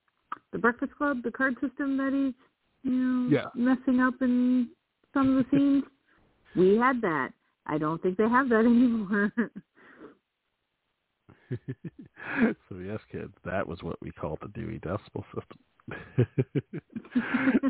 the 0.52 0.58
Breakfast 0.58 0.94
Club, 0.96 1.22
the 1.22 1.30
card 1.30 1.54
system 1.60 1.96
that 1.98 2.12
he's, 2.12 2.34
you 2.90 2.92
know, 2.92 3.30
Yeah. 3.30 3.48
messing 3.54 4.00
up 4.00 4.14
in 4.20 4.68
some 5.12 5.36
of 5.36 5.44
the 5.44 5.50
scenes, 5.56 5.84
we 6.56 6.76
had 6.76 7.00
that. 7.02 7.32
I 7.66 7.78
don't 7.78 8.02
think 8.02 8.16
they 8.16 8.28
have 8.28 8.48
that 8.48 8.60
anymore. 8.64 9.32
so 12.68 12.78
yes, 12.78 13.00
kids, 13.10 13.34
that 13.44 13.66
was 13.66 13.82
what 13.82 14.00
we 14.00 14.10
called 14.10 14.38
the 14.40 14.48
Dewey 14.48 14.78
Decimal 14.78 15.24
System. 15.34 15.58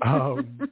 um, 0.02 0.68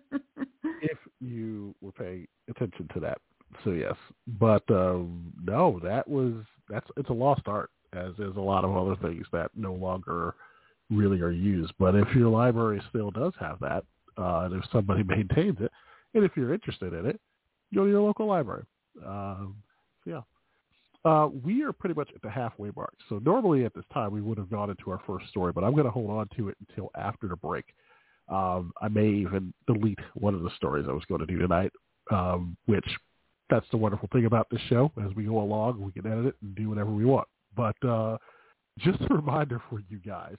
you 1.20 1.74
were 1.80 1.92
paying 1.92 2.26
attention 2.48 2.88
to 2.94 3.00
that, 3.00 3.18
so 3.64 3.70
yes, 3.70 3.94
but 4.38 4.62
um, 4.70 5.32
no, 5.42 5.80
that 5.82 6.08
was 6.08 6.34
that's 6.68 6.86
it's 6.96 7.10
a 7.10 7.14
lost 7.14 7.42
art, 7.46 7.70
as 7.92 8.12
is 8.18 8.36
a 8.36 8.40
lot 8.40 8.64
of 8.64 8.76
other 8.76 8.96
things 8.96 9.26
that 9.32 9.50
no 9.54 9.74
longer 9.74 10.34
really 10.90 11.20
are 11.20 11.30
used. 11.30 11.72
But 11.78 11.94
if 11.94 12.08
your 12.14 12.28
library 12.28 12.82
still 12.88 13.10
does 13.10 13.32
have 13.40 13.58
that, 13.60 13.84
uh, 14.18 14.40
and 14.40 14.54
if 14.54 14.64
somebody 14.72 15.02
maintains 15.06 15.58
it, 15.60 15.70
and 16.14 16.24
if 16.24 16.32
you're 16.36 16.54
interested 16.54 16.92
in 16.92 17.06
it, 17.06 17.20
go 17.74 17.84
to 17.84 17.90
your 17.90 18.02
local 18.02 18.26
library. 18.26 18.64
Um, 19.04 19.56
so 20.04 20.10
yeah. 20.10 20.20
Uh, 21.02 21.28
we 21.42 21.62
are 21.62 21.72
pretty 21.72 21.94
much 21.94 22.10
at 22.14 22.20
the 22.20 22.28
halfway 22.28 22.70
mark. 22.76 22.92
So 23.08 23.20
normally 23.24 23.64
at 23.64 23.72
this 23.74 23.86
time 23.92 24.12
we 24.12 24.20
would 24.20 24.36
have 24.36 24.50
gone 24.50 24.68
into 24.68 24.90
our 24.90 25.00
first 25.06 25.28
story, 25.30 25.50
but 25.50 25.64
I'm 25.64 25.72
going 25.72 25.86
to 25.86 25.90
hold 25.90 26.10
on 26.10 26.28
to 26.36 26.50
it 26.50 26.58
until 26.68 26.90
after 26.94 27.26
the 27.26 27.36
break. 27.36 27.64
Um, 28.30 28.72
I 28.80 28.88
may 28.88 29.08
even 29.08 29.52
delete 29.66 29.98
one 30.14 30.34
of 30.34 30.42
the 30.42 30.50
stories 30.56 30.86
I 30.88 30.92
was 30.92 31.04
going 31.08 31.20
to 31.20 31.26
do 31.26 31.38
tonight, 31.38 31.72
um, 32.10 32.56
which 32.66 32.86
that's 33.50 33.66
the 33.72 33.76
wonderful 33.76 34.08
thing 34.12 34.26
about 34.26 34.48
this 34.50 34.60
show. 34.68 34.92
As 35.04 35.14
we 35.14 35.24
go 35.24 35.40
along, 35.40 35.80
we 35.80 35.92
can 35.92 36.10
edit 36.10 36.26
it 36.26 36.36
and 36.40 36.54
do 36.54 36.68
whatever 36.68 36.90
we 36.90 37.04
want. 37.04 37.26
But 37.56 37.76
uh, 37.86 38.18
just 38.78 39.00
a 39.02 39.14
reminder 39.14 39.60
for 39.68 39.80
you 39.88 39.98
guys 39.98 40.36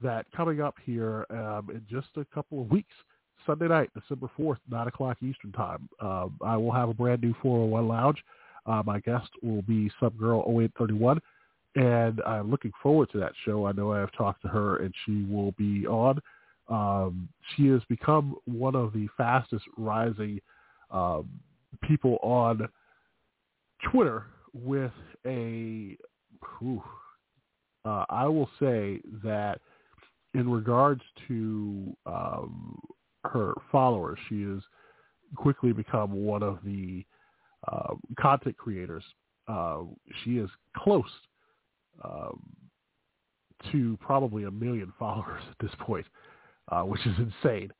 that 0.00 0.26
coming 0.36 0.60
up 0.60 0.76
here 0.84 1.26
um, 1.30 1.70
in 1.70 1.84
just 1.90 2.08
a 2.16 2.24
couple 2.26 2.60
of 2.60 2.70
weeks, 2.70 2.92
Sunday 3.46 3.68
night, 3.68 3.90
December 3.94 4.30
4th, 4.38 4.58
9 4.70 4.88
o'clock 4.88 5.18
Eastern 5.22 5.52
Time, 5.52 5.88
um, 6.00 6.38
I 6.42 6.56
will 6.56 6.72
have 6.72 6.88
a 6.88 6.94
brand 6.94 7.22
new 7.22 7.34
401 7.42 7.88
Lounge. 7.88 8.18
Uh, 8.66 8.82
my 8.86 9.00
guest 9.00 9.28
will 9.42 9.62
be 9.62 9.90
Subgirl 10.00 10.48
0831, 10.48 11.20
and 11.74 12.22
I'm 12.26 12.50
looking 12.50 12.72
forward 12.82 13.10
to 13.12 13.18
that 13.18 13.32
show. 13.44 13.66
I 13.66 13.72
know 13.72 13.92
I 13.92 13.98
have 13.98 14.12
talked 14.12 14.40
to 14.42 14.48
her, 14.48 14.78
and 14.78 14.94
she 15.04 15.24
will 15.28 15.52
be 15.52 15.86
on. 15.86 16.20
Um, 16.68 17.28
she 17.54 17.66
has 17.68 17.82
become 17.88 18.36
one 18.46 18.74
of 18.74 18.92
the 18.92 19.08
fastest 19.16 19.64
rising 19.76 20.40
um, 20.90 21.28
people 21.82 22.18
on 22.22 22.68
Twitter 23.90 24.26
with 24.54 24.92
a, 25.26 25.96
whew, 26.58 26.82
uh, 27.84 28.04
I 28.08 28.26
will 28.26 28.48
say 28.58 29.00
that 29.22 29.60
in 30.32 30.48
regards 30.50 31.02
to 31.28 31.96
um, 32.06 32.78
her 33.24 33.54
followers, 33.70 34.18
she 34.28 34.42
has 34.42 34.60
quickly 35.36 35.72
become 35.72 36.12
one 36.12 36.42
of 36.42 36.58
the 36.64 37.04
uh, 37.70 37.94
content 38.18 38.56
creators. 38.56 39.04
Uh, 39.48 39.80
she 40.22 40.38
is 40.38 40.50
close 40.76 41.04
um, 42.02 42.40
to 43.72 43.98
probably 44.00 44.44
a 44.44 44.50
million 44.50 44.92
followers 44.98 45.42
at 45.50 45.56
this 45.60 45.74
point, 45.80 46.06
uh, 46.68 46.82
which 46.82 47.04
is 47.06 47.14
insane 47.18 47.70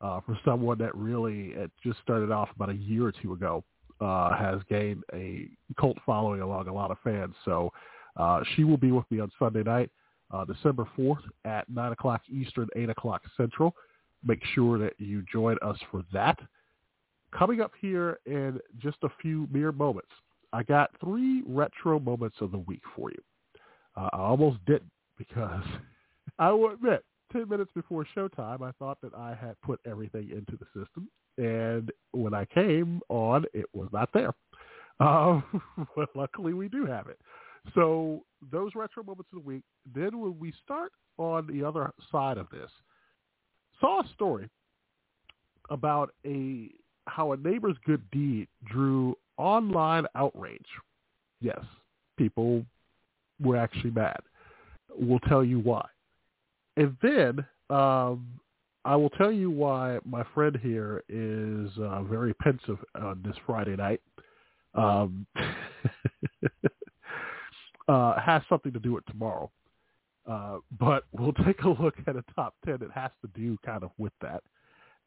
uh, 0.00 0.20
for 0.20 0.38
someone 0.44 0.78
that 0.78 0.94
really 0.94 1.48
it 1.48 1.70
just 1.82 1.98
started 2.00 2.30
off 2.30 2.48
about 2.54 2.70
a 2.70 2.74
year 2.74 3.06
or 3.06 3.12
two 3.12 3.32
ago. 3.32 3.64
Uh, 4.00 4.32
has 4.36 4.60
gained 4.70 5.02
a 5.12 5.48
cult 5.76 5.98
following 6.06 6.40
along 6.40 6.68
a 6.68 6.72
lot 6.72 6.92
of 6.92 6.96
fans. 7.02 7.34
So 7.44 7.72
uh, 8.16 8.44
she 8.54 8.62
will 8.62 8.76
be 8.76 8.92
with 8.92 9.04
me 9.10 9.18
on 9.18 9.28
Sunday 9.40 9.64
night, 9.64 9.90
uh, 10.32 10.44
December 10.44 10.88
4th 10.96 11.22
at 11.44 11.68
9 11.68 11.90
o'clock 11.90 12.22
Eastern, 12.30 12.68
8 12.76 12.90
o'clock 12.90 13.22
Central. 13.36 13.74
Make 14.24 14.40
sure 14.54 14.78
that 14.78 14.92
you 14.98 15.24
join 15.32 15.56
us 15.62 15.76
for 15.90 16.04
that. 16.12 16.38
Coming 17.36 17.60
up 17.60 17.72
here 17.80 18.20
in 18.24 18.60
just 18.78 18.98
a 19.02 19.08
few 19.20 19.48
mere 19.50 19.72
moments, 19.72 20.10
I 20.52 20.62
got 20.62 20.90
three 21.02 21.42
retro 21.44 21.98
moments 21.98 22.36
of 22.40 22.52
the 22.52 22.58
week 22.58 22.82
for 22.94 23.10
you. 23.10 23.22
Uh, 23.96 24.10
I 24.12 24.18
almost 24.18 24.58
didn't 24.66 24.92
because 25.16 25.64
I 26.38 26.50
will 26.52 26.70
admit, 26.70 27.04
10 27.32 27.48
minutes 27.48 27.70
before 27.74 28.06
showtime, 28.16 28.62
I 28.62 28.72
thought 28.78 28.98
that 29.02 29.14
I 29.14 29.36
had 29.40 29.60
put 29.62 29.80
everything 29.86 30.30
into 30.30 30.58
the 30.58 30.66
system. 30.66 31.08
And 31.36 31.92
when 32.12 32.34
I 32.34 32.44
came 32.46 33.00
on, 33.08 33.44
it 33.54 33.66
was 33.72 33.88
not 33.92 34.10
there. 34.12 34.34
Um, 35.00 35.44
but 35.94 36.08
luckily, 36.16 36.54
we 36.54 36.68
do 36.68 36.84
have 36.84 37.06
it. 37.06 37.20
So 37.72 38.24
those 38.50 38.72
retro 38.74 39.04
moments 39.04 39.30
of 39.32 39.44
the 39.44 39.46
week. 39.46 39.62
Then 39.94 40.18
when 40.18 40.36
we 40.40 40.52
start 40.64 40.90
on 41.18 41.46
the 41.46 41.62
other 41.64 41.92
side 42.10 42.36
of 42.36 42.48
this, 42.50 42.68
saw 43.80 44.00
a 44.00 44.08
story 44.14 44.50
about 45.70 46.12
a 46.26 46.70
how 47.06 47.32
a 47.32 47.36
neighbor's 47.36 47.76
good 47.86 48.02
deed 48.10 48.48
drew 48.64 49.16
online 49.36 50.04
outrage. 50.14 50.66
Yes, 51.40 51.64
people 52.16 52.64
were 53.40 53.56
actually 53.56 53.92
mad. 53.92 54.18
We'll 54.98 55.20
tell 55.20 55.44
you 55.44 55.60
why. 55.60 55.86
And 56.78 56.96
then 57.02 57.46
um, 57.76 58.40
I 58.84 58.96
will 58.96 59.10
tell 59.10 59.32
you 59.32 59.50
why 59.50 59.98
my 60.06 60.24
friend 60.34 60.58
here 60.62 61.02
is 61.08 61.70
uh, 61.78 62.04
very 62.04 62.34
pensive 62.34 62.78
on 62.94 63.22
this 63.24 63.36
Friday 63.46 63.76
night. 63.76 64.00
um, 64.74 65.26
uh, 67.88 68.20
has 68.20 68.42
something 68.48 68.72
to 68.72 68.78
do 68.78 68.92
with 68.92 69.04
tomorrow. 69.06 69.50
Uh, 70.28 70.58
but 70.78 71.04
we'll 71.12 71.32
take 71.46 71.62
a 71.62 71.68
look 71.68 71.94
at 72.06 72.16
a 72.16 72.24
top 72.34 72.54
10 72.64 72.78
that 72.80 72.90
has 72.92 73.10
to 73.22 73.30
do 73.40 73.58
kind 73.64 73.82
of 73.82 73.90
with 73.98 74.12
that. 74.22 74.42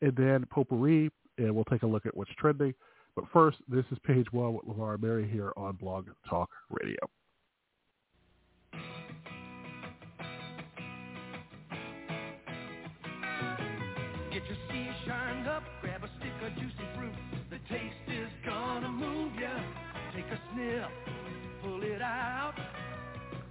And 0.01 0.15
then 0.15 0.45
potpourri, 0.51 1.11
and 1.37 1.55
we'll 1.55 1.65
take 1.65 1.83
a 1.83 1.87
look 1.87 2.05
at 2.05 2.15
what's 2.17 2.31
trending. 2.37 2.73
But 3.15 3.25
first, 3.31 3.59
this 3.67 3.85
is 3.91 3.97
page 4.05 4.27
one 4.31 4.53
with 4.53 4.65
LeVar 4.65 5.01
Mary 5.01 5.29
here 5.29 5.53
on 5.57 5.75
Blog 5.75 6.07
Talk 6.29 6.49
Radio. 6.69 6.97
Shined 15.05 15.47
up, 15.47 15.63
grab 15.81 16.03
a 16.03 16.09
stick 16.19 16.33
of 16.45 16.53
juicy 16.55 16.87
fruit. 16.95 17.15
The 17.49 17.59
taste 17.69 18.07
is 18.07 18.29
gonna 18.45 18.89
move 18.89 19.33
ya. 19.39 19.53
Take 20.15 20.27
a 20.27 20.39
sniff, 20.53 20.91
pull 21.61 21.83
it 21.83 22.01
out. 22.01 22.53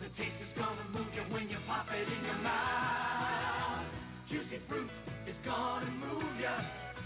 The 0.01 0.09
taste 0.17 0.39
is 0.41 0.53
gonna 0.57 0.87
move 0.93 1.09
you 1.15 1.23
when 1.33 1.49
you 1.49 1.57
pop 1.67 1.87
it 1.91 2.07
in 2.07 2.25
your 2.25 2.41
mouth. 2.43 3.87
Juicy 4.29 4.61
fruit 4.69 4.91
is 5.27 5.37
gonna 5.45 5.91
move 5.91 6.41
ya. 6.41 6.61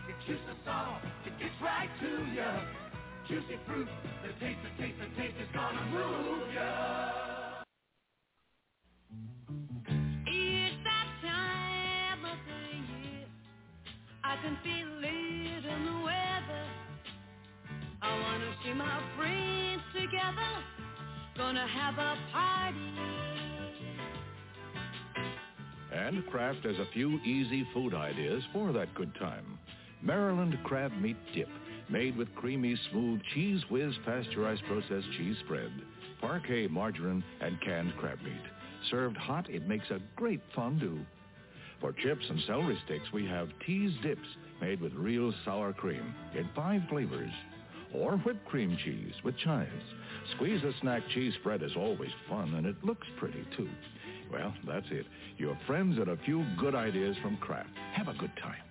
It 0.08 0.16
juices 0.26 0.58
soft, 0.64 1.04
it 1.26 1.38
gets 1.38 1.56
right 1.62 1.88
to 2.00 2.10
ya. 2.34 2.60
Juicy 3.28 3.58
fruit, 3.66 3.88
the 4.22 4.32
taste, 4.44 4.60
the 4.62 4.82
taste, 4.82 4.98
the 5.00 5.08
taste 5.20 5.36
is 5.40 5.48
gonna 5.54 5.84
move 5.90 6.52
ya. 6.54 7.33
I 14.34 14.42
can 14.42 14.58
feel 14.64 14.88
it 14.98 15.64
in 15.64 15.86
the 15.86 16.04
weather. 16.04 16.64
I 18.02 18.18
wanna 18.18 18.52
see 18.64 18.72
my 18.72 19.00
friends 19.16 19.82
together. 19.94 20.50
Gonna 21.36 21.68
have 21.68 21.94
a 21.98 22.18
party. 22.32 22.78
And 25.92 26.26
Kraft 26.26 26.64
has 26.64 26.76
a 26.80 26.92
few 26.92 27.20
easy 27.20 27.64
food 27.72 27.94
ideas 27.94 28.42
for 28.52 28.72
that 28.72 28.92
good 28.96 29.14
time. 29.20 29.56
Maryland 30.02 30.58
crab 30.64 30.90
meat 31.00 31.16
dip, 31.32 31.48
made 31.88 32.16
with 32.16 32.34
creamy, 32.34 32.76
smooth 32.90 33.20
Cheez 33.36 33.62
Whiz 33.70 33.94
pasteurized 34.04 34.64
processed 34.64 35.12
cheese 35.16 35.36
spread, 35.44 35.70
Parkay 36.20 36.68
margarine, 36.68 37.22
and 37.40 37.60
canned 37.60 37.96
crab 37.98 38.20
meat. 38.24 38.34
Served 38.90 39.16
hot, 39.16 39.48
it 39.48 39.68
makes 39.68 39.88
a 39.90 40.00
great 40.16 40.40
fondue. 40.56 41.06
For 41.84 41.92
chips 41.92 42.24
and 42.30 42.40
celery 42.46 42.78
sticks, 42.86 43.12
we 43.12 43.26
have 43.26 43.50
Teez 43.68 44.00
dips 44.00 44.26
made 44.58 44.80
with 44.80 44.94
real 44.94 45.34
sour 45.44 45.74
cream 45.74 46.14
in 46.34 46.48
five 46.56 46.80
flavors. 46.88 47.30
Or 47.92 48.16
whipped 48.16 48.46
cream 48.46 48.78
cheese 48.82 49.12
with 49.22 49.36
chives. 49.36 49.84
Squeez-A-Snak 50.34 51.02
cheese 51.10 51.34
spread 51.34 51.62
is 51.62 51.76
always 51.76 52.08
fun, 52.26 52.54
and 52.54 52.66
it 52.66 52.82
looks 52.82 53.06
pretty, 53.18 53.44
too. 53.54 53.68
Well, 54.32 54.54
that's 54.66 54.86
it. 54.90 55.04
Your 55.36 55.58
friends 55.66 55.98
and 55.98 56.08
a 56.08 56.16
few 56.24 56.46
good 56.58 56.74
ideas 56.74 57.18
from 57.20 57.36
Kraft. 57.36 57.68
Have 57.92 58.08
a 58.08 58.14
good 58.14 58.32
time. 58.42 58.62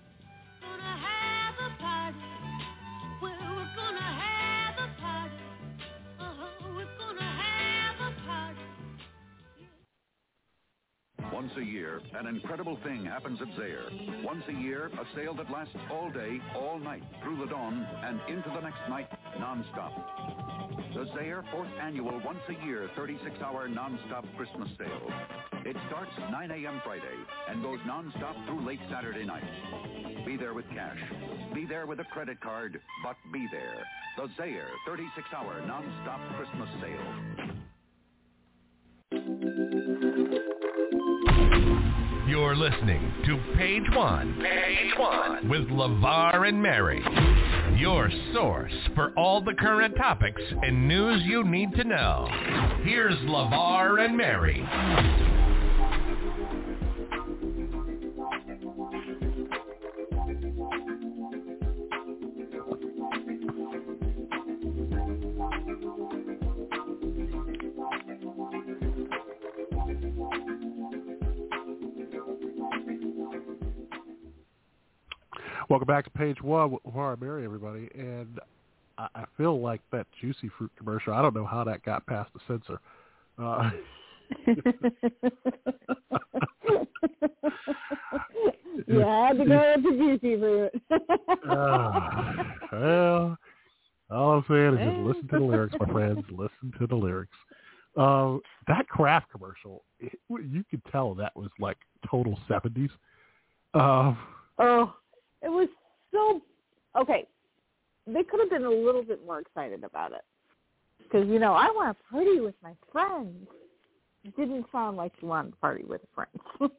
Once 11.43 11.57
a 11.57 11.65
year, 11.65 11.99
an 12.13 12.25
incredible 12.25 12.79
thing 12.85 13.03
happens 13.03 13.37
at 13.41 13.49
Zayre. 13.59 14.23
Once 14.23 14.43
a 14.47 14.53
year, 14.53 14.85
a 14.85 15.05
sale 15.13 15.33
that 15.33 15.51
lasts 15.51 15.75
all 15.91 16.09
day, 16.09 16.39
all 16.55 16.79
night, 16.79 17.03
through 17.21 17.35
the 17.35 17.45
dawn, 17.47 17.85
and 18.01 18.17
into 18.29 18.49
the 18.55 18.61
next 18.61 18.79
night, 18.87 19.09
nonstop. 19.37 19.91
The 20.93 21.03
Zayre 21.11 21.43
fourth 21.51 21.67
annual 21.81 22.21
once 22.23 22.39
a 22.47 22.65
year 22.65 22.89
36-hour 22.97 23.67
nonstop 23.67 24.23
Christmas 24.37 24.69
sale. 24.77 25.11
It 25.65 25.75
starts 25.89 26.11
9 26.31 26.49
a.m. 26.49 26.81
Friday 26.85 27.19
and 27.49 27.61
goes 27.61 27.79
nonstop 27.79 28.45
through 28.45 28.65
late 28.65 28.79
Saturday 28.89 29.25
night. 29.25 29.43
Be 30.25 30.37
there 30.37 30.53
with 30.53 30.69
cash. 30.69 30.99
Be 31.53 31.65
there 31.65 31.85
with 31.85 31.99
a 31.99 32.05
credit 32.05 32.39
card, 32.39 32.79
but 33.03 33.17
be 33.33 33.45
there. 33.51 33.83
The 34.15 34.29
Zayre 34.41 34.69
36-hour 34.87 35.61
nonstop 35.67 36.37
Christmas 36.37 36.69
sale. 36.79 37.33
You're 42.33 42.55
listening 42.55 43.13
to 43.27 43.37
Page 43.55 43.83
One. 43.93 44.41
Page 44.41 44.93
One 44.97 45.47
with 45.47 45.67
LeVar 45.67 46.49
and 46.49 46.59
Mary. 46.59 46.99
Your 47.79 48.09
source 48.33 48.73
for 48.95 49.11
all 49.15 49.39
the 49.39 49.53
current 49.53 49.95
topics 49.95 50.41
and 50.63 50.87
news 50.87 51.21
you 51.25 51.43
need 51.43 51.75
to 51.75 51.83
know. 51.83 52.27
Here's 52.81 53.19
LeVar 53.19 54.03
and 54.03 54.17
Mary. 54.17 54.67
Welcome 75.73 75.87
back 75.87 76.03
to 76.03 76.11
page 76.11 76.39
one 76.39 76.77
LeVar 76.85 77.13
and 77.13 77.21
Mary, 77.23 77.43
everybody. 77.45 77.89
And 77.95 78.39
I, 78.99 79.07
I 79.15 79.25
feel 79.35 79.59
like 79.59 79.81
that 79.91 80.05
juicy 80.21 80.51
fruit 80.55 80.69
commercial. 80.77 81.15
I 81.15 81.21
don't 81.23 81.33
know 81.33 81.47
how 81.47 81.63
that 81.63 81.83
got 81.83 82.05
past 82.05 82.29
the 82.31 82.39
censor. 82.47 82.79
Uh, 83.41 83.71
you 88.85 88.99
had 88.99 89.39
to 89.39 89.45
go 89.45 89.73
with 89.75 89.83
the 89.83 90.19
juicy 90.21 90.37
fruit. 90.37 90.71
uh, 91.49 92.43
well, 92.71 93.37
all 94.11 94.31
I'm 94.33 94.45
saying 94.47 94.75
is 94.75 94.93
just 94.93 94.99
listen 94.99 95.27
to 95.29 95.39
the 95.39 95.43
lyrics, 95.43 95.75
my 95.79 95.91
friends. 95.91 96.23
Listen 96.29 96.71
to 96.77 96.85
the 96.85 96.95
lyrics. 96.95 97.35
Uh, 97.97 98.37
that 98.67 98.87
Kraft 98.89 99.31
commercial, 99.31 99.83
it, 99.99 100.19
you 100.29 100.63
could 100.69 100.83
tell 100.91 101.15
that 101.15 101.35
was 101.35 101.49
like 101.59 101.77
total 102.07 102.37
70s. 102.47 102.91
Uh, 103.73 104.13
oh, 104.59 104.93
it 105.43 105.49
was 105.49 105.67
so 106.11 106.41
okay. 106.99 107.27
They 108.07 108.23
could 108.23 108.39
have 108.39 108.49
been 108.49 108.65
a 108.65 108.69
little 108.69 109.03
bit 109.03 109.25
more 109.25 109.39
excited 109.39 109.83
about 109.83 110.11
it 110.11 110.23
because 110.99 111.27
you 111.27 111.39
know 111.39 111.53
I 111.53 111.65
want 111.67 111.97
to 111.97 112.03
party 112.11 112.39
with 112.39 112.55
my 112.63 112.73
friends. 112.91 113.47
It 114.23 114.35
didn't 114.37 114.65
sound 114.71 114.95
like 114.95 115.11
you 115.21 115.27
wanted 115.27 115.51
to 115.51 115.57
party 115.57 115.83
with 115.83 116.01
friends. 116.15 116.31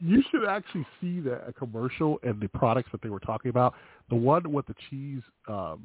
you 0.00 0.22
should 0.30 0.46
actually 0.48 0.86
see 1.00 1.20
the 1.20 1.46
a 1.46 1.52
commercial 1.52 2.18
and 2.22 2.40
the 2.40 2.48
products 2.48 2.88
that 2.92 3.02
they 3.02 3.10
were 3.10 3.20
talking 3.20 3.50
about. 3.50 3.74
The 4.08 4.16
one 4.16 4.50
with 4.50 4.66
the 4.66 4.74
cheese, 4.88 5.22
um, 5.46 5.82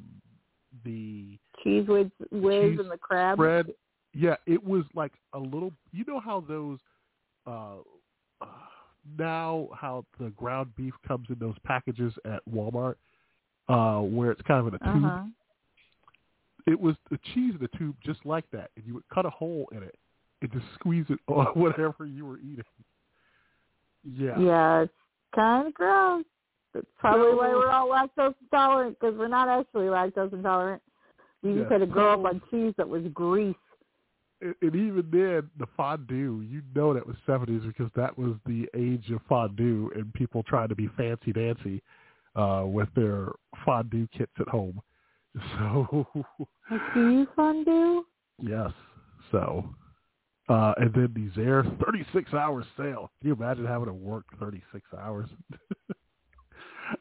the 0.86 1.38
Cheez 1.66 1.88
Whiz, 1.88 2.08
whiz 2.32 2.72
cheese 2.72 2.80
and 2.80 2.92
the 2.92 2.98
crab 2.98 3.38
bread. 3.38 3.68
Yeah, 4.14 4.36
it 4.48 4.64
was 4.64 4.86
like 4.96 5.12
a 5.34 5.40
little. 5.40 5.72
You 5.92 6.06
know 6.08 6.20
how 6.20 6.44
those. 6.48 6.80
Uh, 7.46 7.50
uh, 7.50 7.76
now 9.18 9.70
how 9.74 10.06
the 10.20 10.30
ground 10.32 10.72
beef 10.76 10.94
comes 11.08 11.28
in 11.30 11.38
those 11.40 11.56
packages 11.66 12.14
at 12.26 12.42
Walmart, 12.52 12.96
uh, 13.68 14.00
where 14.02 14.32
it's 14.32 14.42
kind 14.44 14.60
of 14.60 14.68
in 14.68 14.76
a 14.76 14.94
tube. 14.94 15.06
Uh-huh. 15.06 15.24
It 16.68 16.80
was 16.80 16.96
the 17.10 17.18
cheese 17.34 17.54
in 17.56 17.60
the 17.62 17.78
tube 17.78 17.96
just 18.06 18.26
like 18.26 18.46
that, 18.52 18.72
and 18.76 18.86
you 18.86 18.94
would 18.94 19.08
cut 19.14 19.26
a 19.26 19.30
hole 19.30 19.68
in 19.72 19.82
it 19.82 19.96
and 20.42 20.52
just 20.52 20.66
squeeze 20.76 21.06
it 21.10 21.20
on 21.28 21.46
whatever 21.54 22.06
you 22.06 22.26
were 22.26 22.40
eating. 22.40 22.64
Yeah. 24.04 24.40
Yeah, 24.40 24.82
it's 24.82 24.94
kind 25.36 25.68
of 25.68 25.74
gross. 25.74 26.26
That's 26.74 26.86
probably 27.00 27.34
why 27.36 27.50
we're 27.50 27.70
all 27.72 27.90
lactose 27.90 28.36
intolerant 28.42 28.98
because 29.00 29.18
we're 29.18 29.28
not 29.28 29.48
actually 29.50 29.86
lactose 29.88 30.34
intolerant. 30.34 30.82
We 31.42 31.54
just 31.54 31.64
Yeah. 31.64 31.70
had 31.70 31.78
to 31.80 31.88
grow 31.88 32.14
up 32.14 32.26
on 32.26 32.42
cheese 32.52 32.74
that 32.78 32.88
was 32.88 33.04
grease. 33.14 33.56
And, 34.42 34.56
even 34.62 35.06
then, 35.12 35.50
the 35.60 35.68
fondue, 35.76 36.42
you 36.48 36.62
know 36.74 36.94
that 36.94 37.06
was 37.06 37.16
70s 37.28 37.68
because 37.68 37.92
that 37.96 38.18
was 38.18 38.36
the 38.46 38.68
age 38.76 39.10
of 39.12 39.20
fondue 39.28 39.92
and 39.96 40.14
people 40.14 40.44
trying 40.44 40.70
to 40.70 40.76
be 40.76 40.88
fancy 40.96 41.34
dancy 41.34 41.82
uh, 42.36 42.64
with 42.66 42.88
their 42.96 43.30
fondue 43.66 44.08
kits 44.16 44.32
at 44.40 44.48
home. 44.48 44.82
So, 45.58 46.08
Like, 46.72 46.94
do 46.94 47.00
you 47.02 47.28
fondue? 47.36 48.04
yes. 48.42 48.72
So, 49.32 49.76
uh, 50.50 50.74
and 50.78 50.92
then 50.94 51.14
these 51.16 51.32
air 51.38 51.64
36 51.86 52.34
hour 52.34 52.64
sale. 52.76 53.12
Can 53.20 53.28
you 53.30 53.34
imagine 53.36 53.66
having 53.66 53.86
to 53.88 53.94
work 53.94 54.26
36 54.40 54.84
hours? 54.98 55.30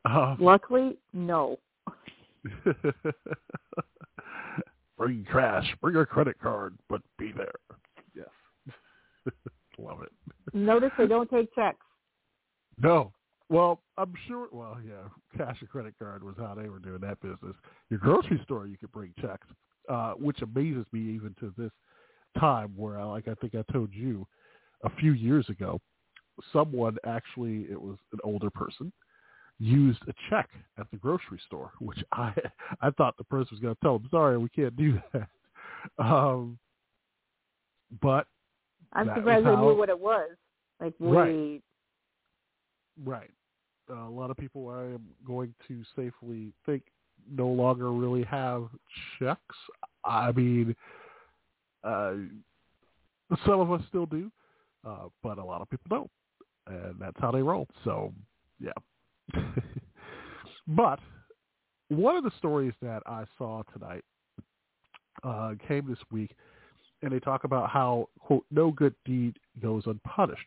uh, 0.04 0.36
Luckily, 0.40 0.98
no. 1.14 1.58
bring 4.98 5.26
cash, 5.30 5.64
bring 5.80 5.96
a 5.96 6.04
credit 6.04 6.38
card, 6.40 6.76
but 6.88 7.00
be 7.18 7.32
there. 7.36 7.54
Yes. 8.14 8.74
Love 9.78 10.02
it. 10.02 10.12
Notice 10.52 10.90
they 10.98 11.06
don't 11.06 11.30
take 11.30 11.54
checks. 11.54 11.78
No. 12.82 13.12
Well, 13.48 13.80
I'm 13.96 14.12
sure. 14.26 14.48
Well, 14.52 14.76
yeah, 14.86 15.08
cash 15.36 15.56
and 15.60 15.70
credit 15.70 15.94
card 15.98 16.22
was 16.22 16.34
how 16.36 16.54
they 16.54 16.68
were 16.68 16.80
doing 16.80 17.00
that 17.00 17.20
business. 17.22 17.56
Your 17.88 17.98
grocery 17.98 18.40
store, 18.44 18.66
you 18.66 18.76
could 18.76 18.92
bring 18.92 19.14
checks. 19.20 19.46
uh, 19.88 20.12
which 20.12 20.42
amazes 20.42 20.84
me 20.92 21.00
even 21.14 21.34
to 21.40 21.52
this 21.56 21.70
time. 22.38 22.72
Where, 22.76 22.98
I, 22.98 23.04
like 23.04 23.28
I 23.28 23.34
think 23.34 23.54
I 23.54 23.62
told 23.72 23.90
you 23.92 24.26
a 24.84 24.90
few 24.96 25.12
years 25.12 25.48
ago, 25.48 25.80
someone 26.52 26.96
actually 27.06 27.66
it 27.70 27.80
was 27.80 27.96
an 28.12 28.18
older 28.22 28.50
person 28.50 28.92
used 29.58 30.00
a 30.08 30.12
check 30.30 30.48
at 30.78 30.90
the 30.90 30.96
grocery 30.96 31.40
store, 31.46 31.72
which 31.80 31.98
I 32.12 32.32
I 32.80 32.90
thought 32.90 33.16
the 33.16 33.24
person 33.24 33.48
was 33.52 33.60
going 33.60 33.74
to 33.74 33.80
tell 33.80 33.98
them, 33.98 34.08
"Sorry, 34.10 34.38
we 34.38 34.48
can't 34.48 34.76
do 34.76 35.00
that." 35.12 35.28
Um, 35.98 36.58
but 38.02 38.26
I'm 38.92 39.06
surprised 39.14 39.46
I 39.46 39.60
knew 39.60 39.76
what 39.76 39.88
it 39.88 39.98
was. 39.98 40.30
Like, 40.80 40.94
Right. 40.98 41.62
Right. 43.04 43.30
Uh, 43.90 44.08
a 44.08 44.10
lot 44.10 44.30
of 44.30 44.36
people 44.36 44.68
I 44.68 44.82
am 44.82 45.06
going 45.26 45.54
to 45.68 45.82
safely 45.96 46.52
think 46.66 46.82
no 47.30 47.48
longer 47.48 47.92
really 47.92 48.24
have 48.24 48.68
checks. 49.18 49.56
I 50.04 50.32
mean, 50.32 50.74
uh, 51.84 52.14
some 53.46 53.60
of 53.60 53.72
us 53.72 53.82
still 53.88 54.06
do, 54.06 54.30
uh, 54.86 55.08
but 55.22 55.38
a 55.38 55.44
lot 55.44 55.62
of 55.62 55.70
people 55.70 55.86
don't, 55.88 56.10
and 56.66 56.96
that's 57.00 57.16
how 57.18 57.30
they 57.30 57.42
roll. 57.42 57.68
So, 57.84 58.12
yeah. 58.60 58.72
but 60.68 60.98
one 61.88 62.16
of 62.16 62.24
the 62.24 62.32
stories 62.38 62.74
that 62.82 63.02
I 63.06 63.24
saw 63.36 63.62
tonight 63.72 64.04
uh, 65.24 65.54
came 65.66 65.88
this 65.88 65.98
week, 66.10 66.34
and 67.02 67.12
they 67.12 67.20
talk 67.20 67.44
about 67.44 67.70
how 67.70 68.08
quote 68.18 68.44
no 68.50 68.70
good 68.70 68.94
deed 69.04 69.36
goes 69.60 69.84
unpunished 69.86 70.46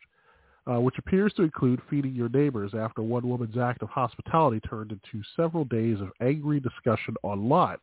uh, 0.70 0.80
which 0.80 0.98
appears 0.98 1.32
to 1.34 1.42
include 1.42 1.80
feeding 1.90 2.14
your 2.14 2.28
neighbors 2.28 2.72
after 2.76 3.02
one 3.02 3.28
woman's 3.28 3.56
act 3.58 3.82
of 3.82 3.88
hospitality 3.88 4.60
turned 4.60 4.92
into 4.92 5.24
several 5.36 5.64
days 5.64 6.00
of 6.00 6.10
angry 6.20 6.60
discussion 6.60 7.14
online. 7.22 7.78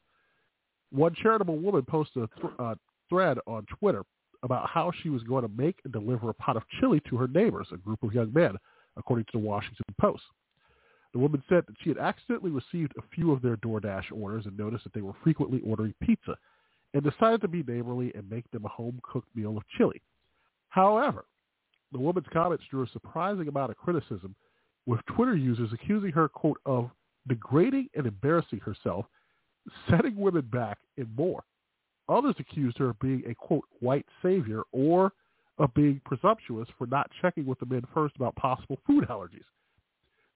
One 0.91 1.13
charitable 1.13 1.57
woman 1.57 1.83
posted 1.83 2.23
a 2.23 2.41
th- 2.41 2.53
uh, 2.57 2.75
thread 3.09 3.37
on 3.47 3.65
Twitter 3.79 4.03
about 4.43 4.69
how 4.69 4.91
she 5.03 5.09
was 5.09 5.21
going 5.23 5.43
to 5.43 5.61
make 5.61 5.79
and 5.83 5.91
deliver 5.91 6.29
a 6.29 6.33
pot 6.33 6.55
of 6.55 6.63
chili 6.79 7.01
to 7.09 7.17
her 7.17 7.27
neighbors, 7.27 7.67
a 7.73 7.77
group 7.77 8.01
of 8.01 8.13
young 8.13 8.31
men, 8.31 8.55
according 8.95 9.25
to 9.25 9.31
the 9.33 9.39
Washington 9.39 9.85
Post. 9.99 10.23
The 11.13 11.19
woman 11.19 11.43
said 11.49 11.63
that 11.67 11.75
she 11.81 11.89
had 11.89 11.97
accidentally 11.97 12.51
received 12.51 12.93
a 12.97 13.15
few 13.15 13.31
of 13.31 13.41
their 13.41 13.57
DoorDash 13.57 14.11
orders 14.11 14.45
and 14.45 14.57
noticed 14.57 14.83
that 14.83 14.93
they 14.93 15.01
were 15.01 15.15
frequently 15.23 15.61
ordering 15.65 15.93
pizza, 16.01 16.37
and 16.93 17.03
decided 17.03 17.41
to 17.41 17.47
be 17.47 17.63
neighborly 17.63 18.11
and 18.15 18.29
make 18.29 18.49
them 18.51 18.65
a 18.65 18.69
home-cooked 18.69 19.35
meal 19.35 19.57
of 19.57 19.63
chili. 19.77 20.01
However, 20.69 21.25
the 21.91 21.99
woman's 21.99 22.27
comments 22.31 22.63
drew 22.69 22.83
a 22.83 22.87
surprising 22.87 23.47
amount 23.47 23.71
of 23.71 23.77
criticism, 23.77 24.35
with 24.85 25.05
Twitter 25.07 25.35
users 25.35 25.71
accusing 25.73 26.11
her, 26.11 26.27
quote, 26.27 26.59
of 26.65 26.89
degrading 27.27 27.89
and 27.95 28.07
embarrassing 28.07 28.59
herself, 28.59 29.05
setting 29.89 30.15
women 30.15 30.47
back, 30.51 30.79
and 30.97 31.15
more. 31.15 31.43
Others 32.07 32.35
accused 32.39 32.77
her 32.79 32.89
of 32.89 32.99
being 32.99 33.23
a, 33.27 33.35
quote, 33.35 33.65
white 33.81 34.05
savior 34.21 34.63
or 34.71 35.11
of 35.59 35.73
being 35.73 36.01
presumptuous 36.05 36.67
for 36.77 36.87
not 36.87 37.09
checking 37.21 37.45
with 37.45 37.59
the 37.59 37.65
men 37.65 37.83
first 37.93 38.15
about 38.15 38.35
possible 38.35 38.79
food 38.87 39.05
allergies. 39.09 39.45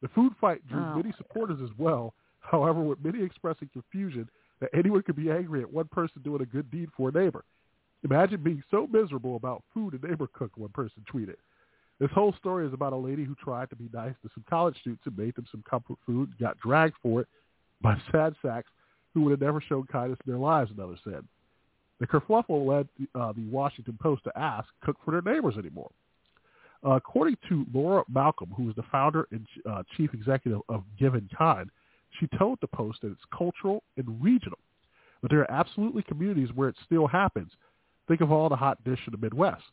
The 0.03 0.09
food 0.09 0.33
fight 0.39 0.67
drew 0.67 0.81
Oh. 0.81 0.95
many 0.97 1.13
supporters 1.13 1.61
as 1.61 1.75
well, 1.77 2.13
however, 2.41 2.81
with 2.81 3.03
many 3.03 3.23
expressing 3.23 3.69
confusion 3.69 4.29
that 4.59 4.69
anyone 4.73 5.01
could 5.01 5.15
be 5.15 5.31
angry 5.31 5.61
at 5.61 5.73
one 5.73 5.87
person 5.87 6.21
doing 6.21 6.41
a 6.41 6.45
good 6.45 6.69
deed 6.69 6.89
for 6.95 7.07
a 7.09 7.11
neighbor. 7.11 7.45
Imagine 8.03 8.43
being 8.43 8.61
so 8.69 8.85
miserable 8.85 9.37
about 9.37 9.63
food 9.73 9.93
a 9.93 10.05
neighbor 10.05 10.27
cooked, 10.27 10.57
one 10.57 10.69
person 10.69 11.05
tweeted. 11.11 11.37
This 11.99 12.11
whole 12.11 12.33
story 12.33 12.67
is 12.67 12.73
about 12.73 12.91
a 12.91 12.97
lady 12.97 13.23
who 13.23 13.33
tried 13.35 13.69
to 13.69 13.77
be 13.77 13.89
nice 13.93 14.13
to 14.23 14.29
some 14.33 14.43
college 14.49 14.77
students 14.81 15.05
and 15.05 15.17
made 15.17 15.35
them 15.35 15.45
some 15.49 15.63
comfort 15.69 15.97
food 16.05 16.29
and 16.29 16.37
got 16.37 16.59
dragged 16.59 16.95
for 17.01 17.21
it 17.21 17.27
by 17.81 17.97
sad 18.11 18.35
sacks 18.41 18.69
who 19.13 19.21
would 19.21 19.31
have 19.31 19.39
never 19.41 19.61
shown 19.61 19.85
kindness 19.87 20.19
in 20.25 20.31
their 20.33 20.39
lives, 20.39 20.69
another 20.71 20.97
said. 21.05 21.23
The 22.01 22.07
kerfluffle 22.07 22.65
led 22.67 22.89
uh, 23.15 23.31
the 23.31 23.47
Washington 23.49 23.97
Post 24.01 24.25
to 24.25 24.37
ask, 24.37 24.67
cook 24.83 24.97
for 25.05 25.11
their 25.11 25.33
neighbors 25.33 25.55
anymore. 25.57 25.91
Uh, 26.85 26.91
according 26.91 27.37
to 27.47 27.65
Laura 27.73 28.03
Malcolm, 28.09 28.49
who 28.55 28.69
is 28.69 28.75
the 28.75 28.83
founder 28.91 29.27
and 29.31 29.45
uh, 29.69 29.83
chief 29.95 30.13
executive 30.13 30.59
of 30.67 30.83
Given 30.99 31.29
Kind, 31.37 31.69
she 32.19 32.27
told 32.37 32.59
the 32.61 32.67
Post 32.67 33.01
that 33.01 33.11
it's 33.11 33.21
cultural 33.35 33.83
and 33.97 34.21
regional, 34.21 34.59
but 35.21 35.31
there 35.31 35.39
are 35.39 35.51
absolutely 35.51 36.03
communities 36.03 36.49
where 36.53 36.69
it 36.69 36.75
still 36.85 37.07
happens. 37.07 37.51
Think 38.07 38.21
of 38.21 38.31
all 38.31 38.49
the 38.49 38.55
hot 38.55 38.83
dish 38.83 38.99
in 39.07 39.11
the 39.11 39.17
Midwest. 39.17 39.63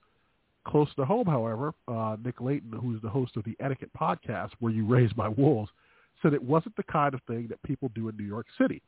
Close 0.66 0.88
to 0.94 1.04
home, 1.04 1.26
however, 1.26 1.72
uh, 1.88 2.16
Nick 2.24 2.40
Leighton, 2.40 2.72
who's 2.72 3.02
the 3.02 3.08
host 3.08 3.36
of 3.36 3.44
the 3.44 3.56
Etiquette 3.60 3.90
podcast, 3.98 4.50
Were 4.60 4.70
You 4.70 4.86
Raised 4.86 5.16
By 5.16 5.28
Wolves, 5.28 5.70
said 6.22 6.32
it 6.32 6.42
wasn't 6.42 6.76
the 6.76 6.82
kind 6.84 7.14
of 7.14 7.20
thing 7.26 7.46
that 7.48 7.62
people 7.62 7.90
do 7.94 8.08
in 8.08 8.16
New 8.16 8.24
York 8.24 8.46
City. 8.60 8.82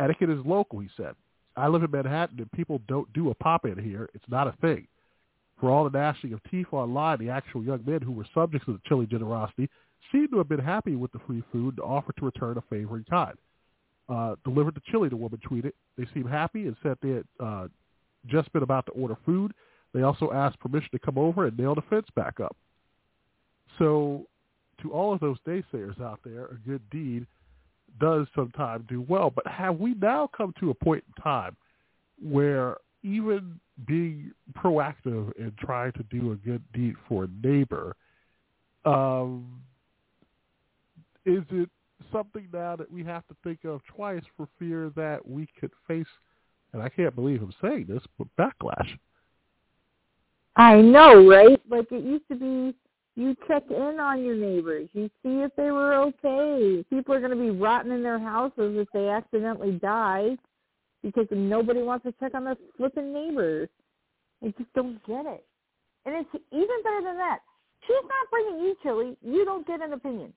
Etiquette 0.00 0.30
is 0.30 0.38
local, 0.46 0.78
he 0.78 0.88
said. 0.96 1.14
I 1.56 1.68
live 1.68 1.82
in 1.82 1.90
Manhattan, 1.90 2.38
and 2.38 2.50
people 2.52 2.80
don't 2.88 3.12
do 3.12 3.30
a 3.30 3.34
pop-in 3.34 3.78
here. 3.78 4.08
It's 4.14 4.24
not 4.28 4.48
a 4.48 4.54
thing. 4.60 4.86
For 5.64 5.70
all 5.70 5.84
the 5.88 5.98
gnashing 5.98 6.34
of 6.34 6.40
teeth 6.50 6.66
online, 6.72 7.18
the 7.18 7.30
actual 7.30 7.64
young 7.64 7.82
men 7.86 8.02
who 8.02 8.12
were 8.12 8.26
subjects 8.34 8.68
of 8.68 8.74
the 8.74 8.80
chili 8.86 9.06
generosity 9.06 9.70
seemed 10.12 10.30
to 10.32 10.36
have 10.36 10.46
been 10.46 10.60
happy 10.60 10.94
with 10.94 11.10
the 11.12 11.20
free 11.26 11.42
food 11.50 11.78
and 11.78 11.80
offered 11.80 12.18
to 12.18 12.26
return 12.26 12.58
a 12.58 12.62
favor 12.68 12.98
in 12.98 13.04
kind. 13.04 13.34
Uh, 14.06 14.34
delivered 14.44 14.74
the 14.74 14.82
chili, 14.90 15.08
the 15.08 15.16
woman 15.16 15.40
tweeted. 15.50 15.72
They 15.96 16.06
seemed 16.12 16.28
happy 16.28 16.66
and 16.66 16.76
said 16.82 16.98
they 17.00 17.12
had 17.12 17.24
uh, 17.40 17.68
just 18.26 18.52
been 18.52 18.62
about 18.62 18.84
to 18.84 18.92
order 18.92 19.16
food. 19.24 19.54
They 19.94 20.02
also 20.02 20.32
asked 20.32 20.60
permission 20.60 20.90
to 20.92 20.98
come 20.98 21.16
over 21.16 21.46
and 21.46 21.58
nail 21.58 21.74
the 21.74 21.80
fence 21.88 22.08
back 22.14 22.40
up. 22.40 22.54
So 23.78 24.26
to 24.82 24.92
all 24.92 25.14
of 25.14 25.20
those 25.20 25.38
naysayers 25.48 25.98
out 25.98 26.20
there, 26.26 26.44
a 26.44 26.56
good 26.68 26.82
deed 26.90 27.26
does 27.98 28.26
sometimes 28.34 28.84
do 28.86 29.00
well. 29.08 29.30
But 29.30 29.46
have 29.46 29.78
we 29.78 29.94
now 29.94 30.28
come 30.36 30.52
to 30.60 30.68
a 30.68 30.74
point 30.74 31.04
in 31.08 31.22
time 31.22 31.56
where 32.22 32.76
even 33.04 33.60
being 33.86 34.32
proactive 34.54 35.30
and 35.38 35.56
trying 35.58 35.92
to 35.92 36.02
do 36.04 36.32
a 36.32 36.36
good 36.36 36.62
deed 36.72 36.94
for 37.06 37.24
a 37.24 37.46
neighbor, 37.46 37.94
um, 38.84 39.60
is 41.26 41.42
it 41.50 41.68
something 42.10 42.48
now 42.52 42.76
that 42.76 42.90
we 42.90 43.04
have 43.04 43.26
to 43.28 43.36
think 43.44 43.64
of 43.64 43.80
twice 43.86 44.22
for 44.36 44.48
fear 44.58 44.90
that 44.96 45.26
we 45.26 45.46
could 45.60 45.70
face, 45.86 46.06
and 46.72 46.82
I 46.82 46.88
can't 46.88 47.14
believe 47.14 47.42
I'm 47.42 47.54
saying 47.62 47.86
this, 47.88 48.02
but 48.18 48.26
backlash? 48.38 48.98
I 50.56 50.80
know, 50.80 51.26
right? 51.26 51.60
Like 51.68 51.90
it 51.92 52.04
used 52.04 52.28
to 52.30 52.36
be 52.36 52.74
you 53.16 53.36
check 53.46 53.62
in 53.70 54.00
on 54.00 54.24
your 54.24 54.34
neighbors. 54.34 54.88
You 54.92 55.08
see 55.22 55.40
if 55.42 55.54
they 55.56 55.70
were 55.70 55.94
okay. 55.94 56.84
People 56.90 57.14
are 57.14 57.20
going 57.20 57.30
to 57.30 57.36
be 57.36 57.50
rotten 57.50 57.92
in 57.92 58.02
their 58.02 58.18
houses 58.18 58.76
if 58.76 58.88
they 58.92 59.08
accidentally 59.08 59.72
die 59.72 60.36
because 61.04 61.26
nobody 61.30 61.82
wants 61.82 62.04
to 62.06 62.12
check 62.18 62.34
on 62.34 62.44
their 62.44 62.56
flipping 62.76 63.12
neighbors. 63.12 63.68
I 64.42 64.46
just 64.58 64.72
don't 64.74 65.04
get 65.06 65.26
it. 65.26 65.44
And 66.06 66.14
it's 66.16 66.44
even 66.50 66.82
better 66.82 67.02
than 67.04 67.18
that. 67.18 67.40
She's 67.86 67.96
not 68.02 68.30
bringing 68.30 68.64
you 68.64 68.74
chili. 68.82 69.16
You 69.22 69.44
don't 69.44 69.66
get 69.66 69.82
an 69.82 69.92
opinion. 69.92 70.32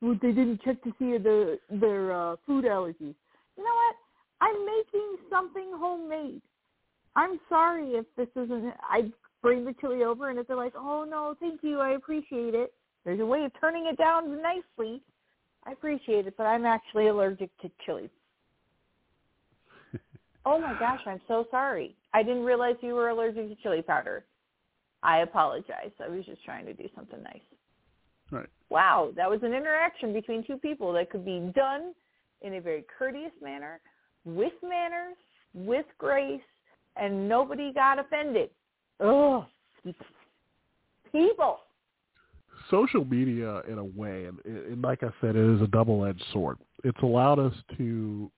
Well, 0.00 0.18
they 0.20 0.32
didn't 0.32 0.62
check 0.62 0.82
to 0.82 0.90
see 0.98 1.16
the, 1.18 1.58
their 1.70 2.12
uh, 2.12 2.36
food 2.46 2.64
allergies. 2.64 3.14
You 3.56 3.64
know 3.64 3.74
what? 3.74 3.96
I'm 4.40 4.66
making 4.66 5.16
something 5.30 5.70
homemade. 5.74 6.42
I'm 7.14 7.38
sorry 7.48 7.90
if 7.90 8.06
this 8.16 8.28
isn't. 8.34 8.74
I 8.82 9.12
bring 9.42 9.64
the 9.64 9.74
chili 9.80 10.02
over, 10.02 10.30
and 10.30 10.38
if 10.38 10.48
they're 10.48 10.56
like, 10.56 10.72
"Oh 10.74 11.04
no, 11.08 11.36
thank 11.38 11.62
you, 11.62 11.78
I 11.78 11.90
appreciate 11.90 12.54
it," 12.54 12.72
there's 13.04 13.20
a 13.20 13.26
way 13.26 13.44
of 13.44 13.52
turning 13.60 13.86
it 13.86 13.98
down 13.98 14.40
nicely. 14.42 15.02
I 15.64 15.72
appreciate 15.72 16.26
it, 16.26 16.34
but 16.36 16.44
I'm 16.44 16.64
actually 16.64 17.08
allergic 17.08 17.50
to 17.60 17.70
chili. 17.84 18.10
Oh 20.44 20.58
my 20.58 20.76
gosh, 20.78 21.00
I'm 21.06 21.20
so 21.28 21.46
sorry. 21.50 21.96
I 22.14 22.22
didn't 22.22 22.44
realize 22.44 22.76
you 22.80 22.94
were 22.94 23.08
allergic 23.08 23.48
to 23.48 23.54
chili 23.62 23.82
powder. 23.82 24.24
I 25.02 25.18
apologize. 25.18 25.90
I 26.04 26.08
was 26.08 26.24
just 26.24 26.44
trying 26.44 26.66
to 26.66 26.74
do 26.74 26.88
something 26.94 27.22
nice. 27.22 27.40
Right. 28.30 28.48
Wow, 28.70 29.12
that 29.16 29.28
was 29.28 29.40
an 29.42 29.52
interaction 29.52 30.12
between 30.12 30.44
two 30.46 30.56
people 30.56 30.92
that 30.94 31.10
could 31.10 31.24
be 31.24 31.52
done 31.54 31.92
in 32.40 32.54
a 32.54 32.60
very 32.60 32.84
courteous 32.98 33.32
manner, 33.42 33.80
with 34.24 34.52
manners, 34.62 35.16
with 35.54 35.86
grace, 35.98 36.40
and 36.96 37.28
nobody 37.28 37.72
got 37.72 37.98
offended. 37.98 38.50
Ugh, 39.00 39.44
people. 41.12 41.60
social 42.72 43.04
media 43.04 43.60
in 43.68 43.78
a 43.78 43.84
way, 43.84 44.24
and, 44.24 44.38
and 44.44 44.82
like 44.82 45.02
I 45.02 45.10
said, 45.20 45.36
it 45.36 45.56
is 45.56 45.60
a 45.60 45.66
double-edged 45.66 46.24
sword. 46.32 46.58
It's 46.84 47.00
allowed 47.02 47.38
us 47.38 47.54
to 47.76 48.30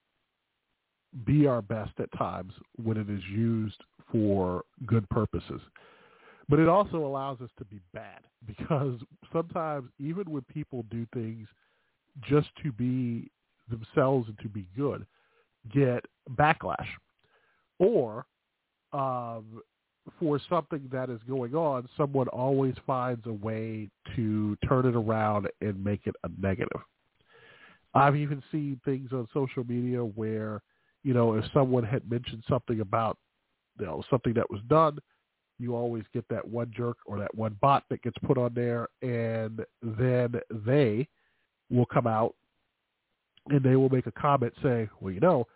be 1.24 1.46
our 1.46 1.62
best 1.62 1.92
at 1.98 2.12
times 2.16 2.52
when 2.82 2.96
it 2.96 3.08
is 3.08 3.22
used 3.30 3.82
for 4.10 4.64
good 4.86 5.08
purposes. 5.10 5.60
But 6.48 6.58
it 6.58 6.68
also 6.68 7.06
allows 7.06 7.40
us 7.40 7.50
to 7.58 7.64
be 7.64 7.80
bad 7.92 8.20
because 8.46 8.98
sometimes 9.32 9.90
even 9.98 10.30
when 10.30 10.42
people 10.42 10.84
do 10.90 11.06
things 11.14 11.48
just 12.28 12.48
to 12.62 12.72
be 12.72 13.30
themselves 13.68 14.28
and 14.28 14.38
to 14.40 14.48
be 14.48 14.66
good, 14.76 15.06
get 15.72 16.04
backlash. 16.32 16.86
Or 17.78 18.26
um, 18.92 19.62
for 20.20 20.38
something 20.48 20.88
that 20.92 21.10
is 21.10 21.20
going 21.28 21.54
on, 21.54 21.88
someone 21.96 22.28
always 22.28 22.74
finds 22.86 23.26
a 23.26 23.32
way 23.32 23.88
to 24.14 24.56
turn 24.68 24.86
it 24.86 24.94
around 24.94 25.48
and 25.60 25.82
make 25.82 26.06
it 26.06 26.14
a 26.24 26.28
negative. 26.40 26.80
I've 27.94 28.16
even 28.16 28.42
seen 28.52 28.80
things 28.84 29.10
on 29.12 29.28
social 29.32 29.64
media 29.64 30.00
where 30.00 30.62
you 31.04 31.14
know, 31.14 31.34
if 31.34 31.44
someone 31.52 31.84
had 31.84 32.10
mentioned 32.10 32.42
something 32.48 32.80
about, 32.80 33.18
you 33.78 33.86
know, 33.86 34.02
something 34.10 34.32
that 34.34 34.50
was 34.50 34.60
done, 34.68 34.98
you 35.58 35.76
always 35.76 36.02
get 36.12 36.24
that 36.30 36.46
one 36.46 36.72
jerk 36.76 36.96
or 37.06 37.18
that 37.18 37.32
one 37.34 37.56
bot 37.60 37.84
that 37.90 38.02
gets 38.02 38.16
put 38.26 38.38
on 38.38 38.52
there, 38.54 38.88
and 39.02 39.60
then 39.82 40.34
they 40.66 41.06
will 41.70 41.86
come 41.86 42.06
out 42.06 42.34
and 43.50 43.62
they 43.62 43.76
will 43.76 43.90
make 43.90 44.06
a 44.06 44.12
comment 44.12 44.52
saying, 44.62 44.88
well, 45.00 45.12
you 45.12 45.20
know, 45.20 45.46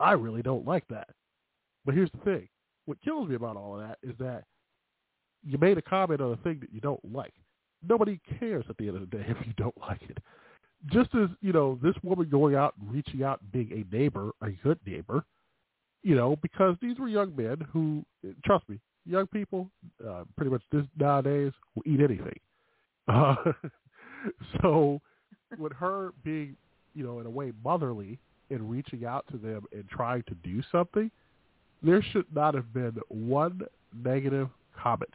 I 0.00 0.12
really 0.12 0.42
don't 0.42 0.66
like 0.66 0.86
that. 0.88 1.08
But 1.84 1.94
here's 1.94 2.10
the 2.10 2.18
thing. 2.18 2.48
What 2.86 3.00
kills 3.02 3.28
me 3.28 3.36
about 3.36 3.56
all 3.56 3.80
of 3.80 3.88
that 3.88 3.98
is 4.02 4.14
that 4.18 4.44
you 5.44 5.56
made 5.58 5.78
a 5.78 5.82
comment 5.82 6.20
on 6.20 6.32
a 6.32 6.36
thing 6.38 6.58
that 6.60 6.72
you 6.72 6.80
don't 6.80 7.00
like. 7.12 7.32
Nobody 7.88 8.20
cares 8.38 8.64
at 8.68 8.76
the 8.78 8.88
end 8.88 8.96
of 8.96 9.08
the 9.08 9.16
day 9.16 9.24
if 9.28 9.46
you 9.46 9.52
don't 9.56 9.78
like 9.80 10.02
it. 10.08 10.18
Just 10.92 11.14
as, 11.14 11.28
you 11.40 11.52
know, 11.52 11.78
this 11.82 11.94
woman 12.02 12.28
going 12.28 12.54
out 12.54 12.74
and 12.80 12.90
reaching 12.92 13.22
out 13.22 13.40
and 13.40 13.52
being 13.52 13.72
a 13.72 13.96
neighbor, 13.96 14.30
a 14.42 14.50
good 14.62 14.78
neighbor, 14.86 15.24
you 16.02 16.14
know, 16.14 16.36
because 16.42 16.76
these 16.80 16.98
were 16.98 17.08
young 17.08 17.34
men 17.34 17.56
who, 17.72 18.04
trust 18.44 18.68
me, 18.68 18.78
young 19.04 19.26
people, 19.26 19.68
uh, 20.06 20.24
pretty 20.36 20.50
much 20.50 20.62
this 20.70 20.84
nowadays, 20.98 21.52
will 21.74 21.82
eat 21.86 22.00
anything. 22.00 22.38
Uh, 23.08 23.36
so 24.60 25.00
with 25.58 25.72
her 25.72 26.10
being, 26.24 26.56
you 26.96 27.04
know, 27.04 27.20
in 27.20 27.26
a 27.26 27.30
way 27.30 27.52
motherly 27.64 28.18
and 28.50 28.68
reaching 28.68 29.04
out 29.04 29.24
to 29.30 29.36
them 29.36 29.64
and 29.72 29.88
trying 29.88 30.24
to 30.24 30.34
do 30.42 30.60
something, 30.72 31.08
there 31.84 32.02
should 32.12 32.26
not 32.34 32.54
have 32.54 32.74
been 32.74 32.96
one 33.08 33.60
negative 34.04 34.48
comment. 34.76 35.12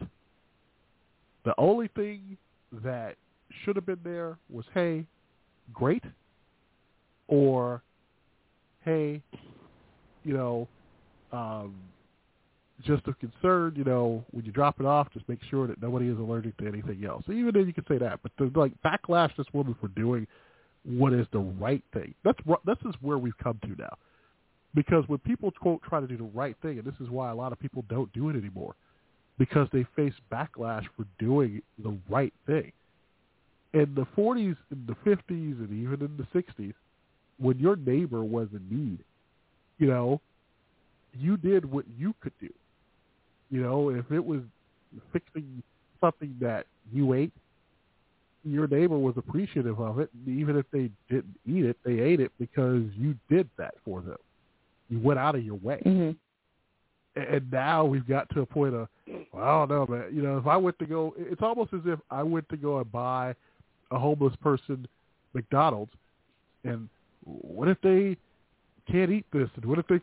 The 1.44 1.54
only 1.58 1.90
thing 1.90 2.38
that 2.84 3.16
should 3.64 3.76
have 3.76 3.86
been 3.86 4.00
there 4.04 4.38
was, 4.50 4.66
hey, 4.74 5.06
great, 5.74 6.04
or, 7.28 7.82
hey, 8.84 9.22
you 10.24 10.34
know, 10.34 10.68
um, 11.32 11.76
just 12.84 13.08
a 13.08 13.14
concern, 13.14 13.74
you 13.76 13.84
know, 13.84 14.24
when 14.32 14.44
you 14.44 14.52
drop 14.52 14.80
it 14.80 14.86
off, 14.86 15.08
just 15.14 15.28
make 15.30 15.40
sure 15.50 15.68
that 15.68 15.82
nobody 15.82 16.08
is 16.08 16.18
allergic 16.18 16.58
to 16.58 16.68
anything 16.68 17.06
else. 17.06 17.24
So 17.28 17.32
even 17.32 17.52
then, 17.54 17.68
you 17.68 17.74
can 17.74 17.86
say 17.88 17.98
that, 18.00 18.20
but 18.24 18.32
the 18.38 18.52
like 18.60 18.74
backlash 18.84 19.36
this 19.38 19.46
woman 19.54 19.76
for 19.80 19.88
doing 19.90 20.26
what 20.84 21.14
is 21.14 21.28
the 21.32 21.40
right 21.40 21.84
thing. 21.94 22.16
That's 22.24 22.40
this 22.66 22.78
is 22.86 22.96
where 23.02 23.20
we've 23.20 23.38
come 23.38 23.60
to 23.64 23.76
now, 23.78 23.96
because 24.74 25.04
when 25.08 25.20
people 25.20 25.52
quote 25.52 25.84
try 25.84 26.00
to 26.00 26.08
do 26.08 26.18
the 26.18 26.24
right 26.24 26.56
thing, 26.64 26.80
and 26.80 26.86
this 26.88 27.00
is 27.00 27.10
why 27.10 27.30
a 27.30 27.36
lot 27.36 27.52
of 27.52 27.60
people 27.60 27.86
don't 27.88 28.12
do 28.14 28.30
it 28.30 28.36
anymore, 28.36 28.74
because 29.38 29.68
they 29.72 29.86
face 29.96 30.14
backlash 30.32 30.86
for 30.98 31.06
doing 31.20 31.62
the 31.84 31.96
right 32.10 32.34
thing. 32.48 32.72
In 33.74 33.94
the 33.96 34.06
40s, 34.18 34.58
in 34.72 34.86
the 34.86 34.96
50s, 35.10 35.26
and 35.30 35.72
even 35.72 36.02
in 36.06 36.18
the 36.18 36.28
60s, 36.38 36.74
when 37.40 37.58
your 37.58 37.76
neighbor 37.76 38.24
was 38.24 38.48
in 38.54 38.62
need, 38.70 39.00
you 39.78 39.88
know, 39.88 40.20
you 41.18 41.38
did 41.38 41.70
what 41.70 41.86
you 41.98 42.14
could 42.22 42.34
do. 42.40 42.50
You 43.50 43.62
know, 43.62 43.90
if 43.90 44.12
it 44.12 44.24
was 44.24 44.42
fixing 45.12 45.64
something 46.00 46.36
that 46.42 46.66
you 46.92 47.14
ate, 47.14 47.32
your 48.44 48.68
neighbor 48.68 48.98
was 48.98 49.16
appreciative 49.18 49.80
of 49.80 50.00
it. 50.00 50.10
Even 50.28 50.58
if 50.58 50.66
they 50.72 50.90
didn't 51.10 51.38
eat 51.48 51.66
it, 51.66 51.78
they 51.86 52.00
ate 52.00 52.20
it 52.20 52.32
because 52.40 52.84
you 52.98 53.16
did 53.30 53.50
that 53.58 53.76
for 53.86 54.02
them. 54.02 54.18
You 54.90 55.00
went 55.00 55.20
out 55.20 55.36
of 55.36 55.44
your 55.44 55.56
way. 55.56 55.82
Mm-hmm. 55.86 56.12
And 57.22 57.52
now 57.52 57.86
we've 57.86 58.08
got 58.08 58.30
to 58.30 58.42
a 58.42 58.46
point 58.46 58.74
of, 58.74 58.88
well, 59.34 59.44
I 59.44 59.66
don't 59.66 59.70
know, 59.70 59.96
man. 59.96 60.06
You 60.14 60.22
know, 60.22 60.38
if 60.38 60.48
I 60.48 60.56
went 60.58 60.80
to 60.80 60.86
go, 60.86 61.14
it's 61.18 61.42
almost 61.42 61.74
as 61.74 61.82
if 61.86 62.00
I 62.10 62.24
went 62.24 62.48
to 62.50 62.58
go 62.58 62.78
and 62.80 62.92
buy 62.92 63.36
a 63.92 64.00
homeless 64.00 64.36
person 64.42 64.88
McDonald's, 65.34 65.92
and 66.64 66.90
what 67.24 67.68
if 67.68 67.78
they 67.82 68.18
can't 68.92 69.12
eat 69.12 69.26
this? 69.32 69.50
And 69.56 69.66
what 69.66 69.80
if 69.80 69.88
they 69.88 70.00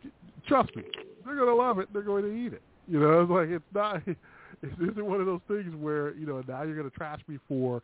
trust 0.47 0.74
me? 0.76 0.82
They're 1.24 1.34
to 1.34 1.55
love 1.55 1.78
it. 1.78 1.89
They're 1.93 2.03
going 2.03 2.24
to 2.24 2.32
eat 2.32 2.53
it. 2.53 2.62
You 2.89 3.01
know, 3.01 3.22
it's 3.22 3.30
like 3.30 3.49
it's 3.49 3.64
not. 3.74 4.03
It 4.61 4.72
isn't 4.91 5.07
one 5.07 5.20
of 5.20 5.26
those 5.26 5.43
things 5.47 5.72
where 5.76 6.14
you 6.14 6.26
know 6.26 6.43
now 6.49 6.64
you're 6.64 6.82
to 6.82 6.91
trash 6.91 7.20
me 7.28 7.39
for 7.47 7.80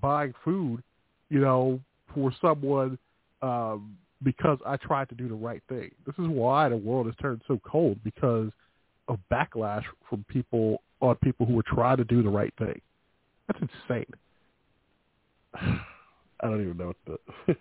buying 0.00 0.34
food, 0.44 0.82
you 1.28 1.38
know, 1.38 1.78
for 2.12 2.32
someone 2.40 2.98
um, 3.42 3.96
because 4.24 4.58
I 4.66 4.76
tried 4.76 5.08
to 5.10 5.14
do 5.14 5.28
the 5.28 5.34
right 5.34 5.62
thing. 5.68 5.90
This 6.04 6.16
is 6.18 6.26
why 6.26 6.68
the 6.68 6.76
world 6.76 7.06
has 7.06 7.14
turned 7.22 7.42
so 7.46 7.60
cold 7.64 7.98
because 8.02 8.50
of 9.06 9.20
backlash 9.30 9.84
from 10.08 10.24
people 10.28 10.82
on 11.00 11.14
people 11.16 11.46
who 11.46 11.56
are 11.58 11.64
trying 11.64 11.98
to 11.98 12.04
do 12.04 12.22
the 12.22 12.28
right 12.28 12.52
thing. 12.58 12.80
That's 13.46 13.60
insane. 13.60 14.06
I 16.40 16.48
don't 16.48 16.62
even 16.62 16.76
know 16.76 16.92
what 17.06 17.18
to. 17.46 17.54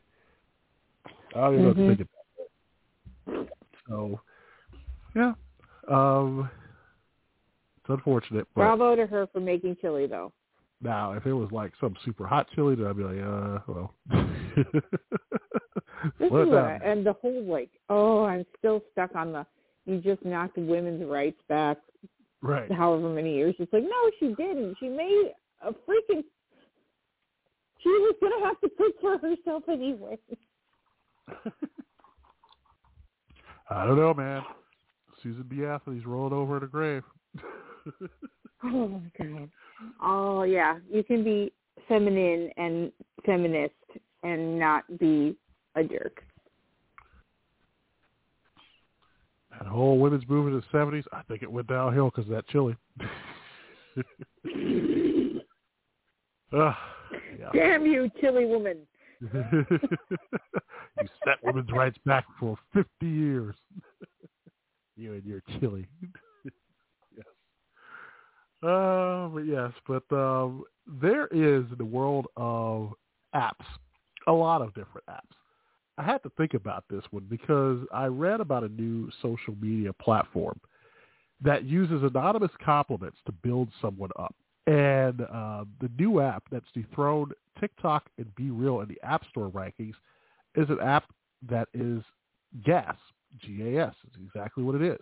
I 1.36 1.40
don't 1.42 1.54
even 1.60 1.66
mm-hmm. 1.66 1.82
know 1.82 1.88
what 1.88 1.98
to 1.98 1.98
think 1.98 2.10
about 3.28 3.48
that. 3.48 3.50
So, 3.88 4.20
yeah, 5.16 5.34
um, 5.90 6.50
it's 7.78 7.90
unfortunate. 7.90 8.48
But 8.56 8.62
Bravo 8.62 8.96
to 8.96 9.06
her 9.06 9.28
for 9.32 9.40
making 9.40 9.78
chili, 9.82 10.08
though. 10.08 10.32
Now, 10.82 11.14
if 11.14 11.26
it 11.26 11.34
was 11.34 11.52
like 11.52 11.72
some 11.80 11.96
super 12.04 12.28
hot 12.28 12.48
chili, 12.54 12.76
then 12.76 12.88
I'd 12.88 12.98
be 12.98 13.04
like, 13.04 13.18
uh, 13.20 13.60
well. 13.68 13.94
this 16.20 16.28
is 16.28 16.32
what 16.32 16.54
I, 16.54 16.80
and 16.84 17.06
the 17.06 17.14
whole 17.14 17.44
like, 17.44 17.70
oh, 17.90 18.24
I'm 18.24 18.46
still 18.58 18.82
stuck 18.92 19.16
on 19.16 19.32
the. 19.32 19.46
You 19.86 20.00
just 20.00 20.26
knocked 20.26 20.58
women's 20.58 21.06
rights 21.06 21.40
back. 21.48 21.78
Right. 22.42 22.72
However 22.72 23.10
many 23.10 23.36
years, 23.36 23.56
it's 23.60 23.72
like, 23.72 23.84
no, 23.84 24.12
she 24.20 24.28
didn't. 24.36 24.76
She 24.80 24.90
made 24.90 25.32
a 25.64 25.72
freaking. 25.72 26.24
She 27.86 27.92
was 27.92 28.16
gonna 28.20 28.44
have 28.48 28.60
to 28.62 28.70
cook 28.76 28.96
for 29.00 29.20
herself 29.20 29.64
anyway. 29.70 30.18
I 33.70 33.86
don't 33.86 33.98
know, 33.98 34.12
man. 34.12 34.42
Susan 35.22 35.46
B. 35.48 35.64
Anthony's 35.64 36.04
rolling 36.04 36.34
over 36.34 36.58
in 36.58 36.64
a 36.64 36.68
grave. 36.68 37.04
oh 38.64 38.88
my 38.88 39.12
god. 39.20 39.50
Oh 40.02 40.42
yeah, 40.42 40.80
you 40.92 41.04
can 41.04 41.24
be 41.24 41.54
feminine 41.88 42.50
and 42.58 42.92
feminist 43.24 43.76
and 44.24 44.58
not 44.58 44.84
be 44.98 45.38
a 45.76 45.84
jerk. 45.84 46.24
That 49.52 49.68
whole 49.68 50.00
women's 50.00 50.28
movement 50.28 50.56
in 50.56 50.62
the 50.62 50.68
seventies, 50.76 51.06
I 51.14 51.22
think 51.28 51.44
it 51.44 51.52
went 51.52 51.68
downhill 51.68 52.10
because 52.10 52.26
of 52.26 52.32
that 52.32 52.48
chili. 52.48 52.76
uh, 56.52 56.74
yeah. 57.40 57.50
Damn 57.54 57.86
you, 57.86 58.10
chili 58.20 58.46
woman! 58.46 58.78
you 59.22 59.80
set 61.24 61.38
women's 61.44 61.72
rights 61.72 61.98
back 62.06 62.26
for 62.40 62.58
fifty 62.74 63.08
years. 63.08 63.56
you 64.96 65.14
and 65.14 65.26
your 65.26 65.42
chili. 65.60 65.88
Uh, 68.64 69.28
but 69.28 69.42
yes, 69.42 69.72
but 69.88 70.02
um, 70.12 70.64
there 70.88 71.28
is 71.28 71.66
in 71.70 71.76
the 71.78 71.86
world 71.86 72.26
of 72.36 72.94
apps 73.36 73.66
a 74.28 74.32
lot 74.32 74.62
of 74.62 74.74
different 74.74 75.06
apps. 75.08 75.36
I 75.98 76.04
had 76.04 76.22
to 76.24 76.32
think 76.38 76.54
about 76.54 76.84
this 76.90 77.04
one 77.12 77.26
because 77.30 77.80
I 77.94 78.06
read 78.06 78.42
about 78.42 78.64
a 78.64 78.70
new 78.70 79.10
social 79.22 79.56
media 79.62 79.94
platform 79.94 80.60
that 81.42 81.64
uses 81.64 82.04
anonymous 82.04 82.52
compliments 82.64 83.18
to 83.26 83.32
build 83.32 83.70
someone 83.82 84.10
up. 84.18 84.36
And 84.68 85.22
uh, 85.22 85.66
the 85.80 85.90
new 85.98 86.22
app 86.22 86.44
that's 86.52 86.66
dethroned 86.74 87.34
TikTok 87.60 88.10
and 88.18 88.28
BeReal 88.40 88.82
in 88.82 88.90
the 88.90 89.00
App 89.04 89.24
Store 89.30 89.50
rankings 89.50 89.94
is 90.56 90.70
an 90.70 90.80
app 90.82 91.06
that 91.48 91.68
is 91.74 92.02
GAS, 92.66 92.96
G-A-S. 93.38 93.94
is 94.08 94.22
exactly 94.26 94.64
what 94.64 94.76
it 94.76 94.82
is. 94.82 95.00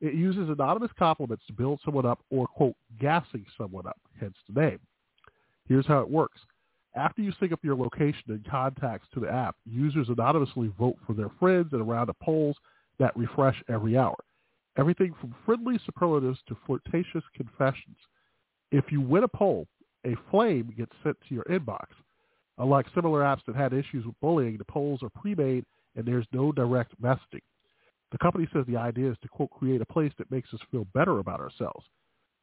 It 0.00 0.14
uses 0.14 0.48
anonymous 0.48 0.90
compliments 0.98 1.44
to 1.46 1.52
build 1.52 1.80
someone 1.84 2.06
up 2.06 2.20
or, 2.30 2.46
quote, 2.46 2.76
gassing 3.00 3.44
someone 3.56 3.86
up, 3.86 3.98
hence 4.20 4.36
the 4.48 4.60
name. 4.60 4.80
Here's 5.66 5.86
how 5.86 6.00
it 6.00 6.10
works. 6.10 6.40
After 6.94 7.22
you 7.22 7.32
sync 7.40 7.52
up 7.52 7.64
your 7.64 7.76
location 7.76 8.22
and 8.28 8.46
contacts 8.48 9.08
to 9.14 9.20
the 9.20 9.30
app, 9.30 9.56
users 9.64 10.08
anonymously 10.08 10.72
vote 10.78 10.96
for 11.06 11.14
their 11.14 11.30
friends 11.40 11.72
in 11.72 11.80
a 11.80 11.84
round 11.84 12.10
of 12.10 12.18
polls 12.20 12.56
that 12.98 13.16
refresh 13.16 13.60
every 13.68 13.96
hour. 13.96 14.16
Everything 14.76 15.14
from 15.20 15.34
friendly 15.44 15.78
superlatives 15.84 16.38
to 16.48 16.56
flirtatious 16.66 17.24
confessions. 17.34 17.96
If 18.74 18.90
you 18.90 19.00
win 19.00 19.22
a 19.22 19.28
poll, 19.28 19.68
a 20.04 20.16
flame 20.32 20.74
gets 20.76 20.90
sent 21.04 21.16
to 21.28 21.34
your 21.34 21.44
inbox. 21.44 21.86
Unlike 22.58 22.86
similar 22.92 23.20
apps 23.20 23.44
that 23.46 23.54
had 23.54 23.72
issues 23.72 24.04
with 24.04 24.18
bullying, 24.20 24.56
the 24.56 24.64
polls 24.64 25.00
are 25.04 25.10
pre-made 25.10 25.64
and 25.94 26.04
there's 26.04 26.26
no 26.32 26.50
direct 26.50 27.00
messaging. 27.00 27.42
The 28.10 28.18
company 28.18 28.48
says 28.52 28.64
the 28.66 28.76
idea 28.76 29.12
is 29.12 29.16
to, 29.22 29.28
quote, 29.28 29.50
create 29.50 29.80
a 29.80 29.86
place 29.86 30.10
that 30.18 30.28
makes 30.32 30.52
us 30.52 30.58
feel 30.72 30.88
better 30.92 31.20
about 31.20 31.38
ourselves. 31.38 31.86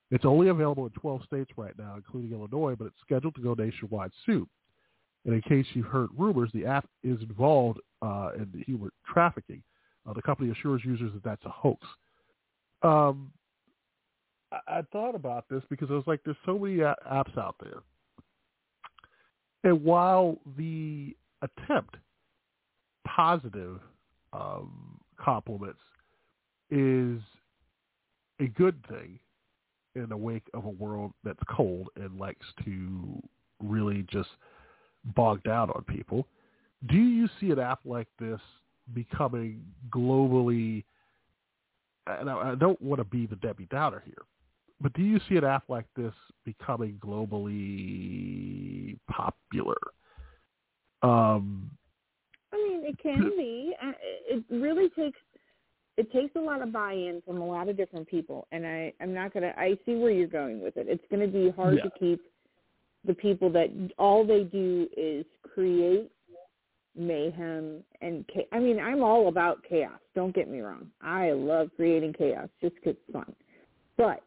It's 0.10 0.24
only 0.24 0.48
available 0.48 0.86
in 0.86 0.92
12 0.94 1.22
states 1.26 1.52
right 1.58 1.78
now, 1.78 1.96
including 1.98 2.32
Illinois, 2.32 2.76
but 2.80 2.86
it's 2.86 3.02
scheduled 3.02 3.36
to 3.36 3.42
go 3.42 3.54
nationwide 3.54 4.12
soon. 4.26 4.48
And 5.26 5.34
in 5.34 5.42
case 5.42 5.66
you've 5.74 5.86
heard 5.88 6.12
rumors, 6.18 6.50
the 6.54 6.66
app 6.66 6.88
is 7.04 7.22
involved 7.22 7.82
uh, 8.02 8.30
in 8.38 8.64
human 8.66 8.90
trafficking. 9.06 9.64
Uh, 10.08 10.14
the 10.14 10.22
company 10.22 10.50
assures 10.50 10.82
users 10.86 11.12
that 11.12 11.26
that's 11.26 11.44
a 11.44 11.50
hoax. 11.50 11.86
Um, 12.84 13.32
I, 14.52 14.80
I 14.80 14.82
thought 14.92 15.16
about 15.16 15.46
this 15.50 15.64
because 15.70 15.90
I 15.90 15.94
was 15.94 16.08
like, 16.08 16.22
there's 16.24 16.38
so 16.46 16.58
many 16.58 16.78
apps 16.78 17.38
out 17.38 17.56
there. 17.62 17.82
And 19.64 19.84
while 19.84 20.40
the 20.58 21.16
attempt, 21.42 21.96
positive 23.08 23.80
um, 24.34 25.00
compliments 25.20 25.80
is 26.70 27.20
a 28.40 28.48
good 28.48 28.76
thing 28.88 29.20
in 29.96 30.08
the 30.10 30.18
wake 30.18 30.48
of 30.54 30.66
a 30.66 30.70
world 30.70 31.12
that's 31.24 31.40
cold 31.50 31.90
and 31.98 32.18
likes 32.18 32.46
to 32.64 33.22
really 33.62 34.06
just 34.10 34.30
bog 35.16 35.44
down 35.44 35.70
on 35.72 35.84
people. 35.84 36.28
Do 36.90 36.98
you 36.98 37.28
see 37.40 37.52
an 37.52 37.60
app 37.60 37.80
like 37.86 38.08
this 38.20 38.40
becoming 38.94 39.62
globally? 39.90 40.84
And 42.08 42.30
I, 42.30 42.52
I 42.52 42.56
don't 42.56 42.82
want 42.82 43.00
to 43.00 43.04
be 43.04 43.28
the 43.28 43.36
Debbie 43.36 43.68
Downer 43.70 44.02
here, 44.06 44.24
but 44.82 44.94
do 44.94 45.02
you 45.04 45.20
see 45.30 45.36
an 45.38 45.44
app 45.44 45.64
like 45.70 45.86
this 45.96 46.14
becoming 46.46 47.00
globally 47.04 48.98
popular? 49.10 49.78
Um, 51.04 51.72
I 52.54 52.58
mean, 52.58 52.84
it 52.86 52.98
can 53.02 53.32
be. 53.38 53.74
Uh, 53.82 53.92
It 54.30 54.44
really 54.50 54.90
takes 54.90 55.20
it 55.98 56.12
takes 56.12 56.36
a 56.36 56.40
lot 56.40 56.62
of 56.62 56.72
buy-in 56.72 57.22
from 57.26 57.42
a 57.42 57.46
lot 57.46 57.68
of 57.68 57.76
different 57.78 58.08
people, 58.08 58.48
and 58.52 58.66
I 58.66 58.94
I'm 59.02 59.14
not 59.14 59.34
gonna. 59.34 59.54
I 59.58 59.78
see 59.86 59.96
where 59.96 60.12
you're 60.12 60.28
going 60.28 60.62
with 60.62 60.78
it. 60.78 60.88
It's 60.88 61.04
gonna 61.12 61.28
be 61.28 61.50
hard 61.50 61.76
Yeah. 61.78 61.84
to 61.84 61.90
keep 62.00 62.22
the 63.04 63.14
people 63.14 63.50
that 63.52 63.70
all 63.98 64.24
they 64.26 64.44
do 64.44 64.88
is 64.96 65.26
create 65.42 66.12
mayhem 66.96 67.84
and 68.02 68.28
cha- 68.28 68.48
I 68.52 68.60
mean, 68.60 68.80
I'm 68.80 69.02
all 69.02 69.28
about 69.28 69.64
chaos. 69.64 70.00
Don't 70.14 70.36
get 70.36 70.50
me 70.50 70.60
wrong. 70.62 70.92
I 71.02 71.32
love 71.32 71.72
creating 71.76 72.14
chaos 72.14 72.50
just 72.62 72.76
'cause 72.82 72.96
it's 72.96 73.12
fun, 73.12 73.34
but 73.98 74.24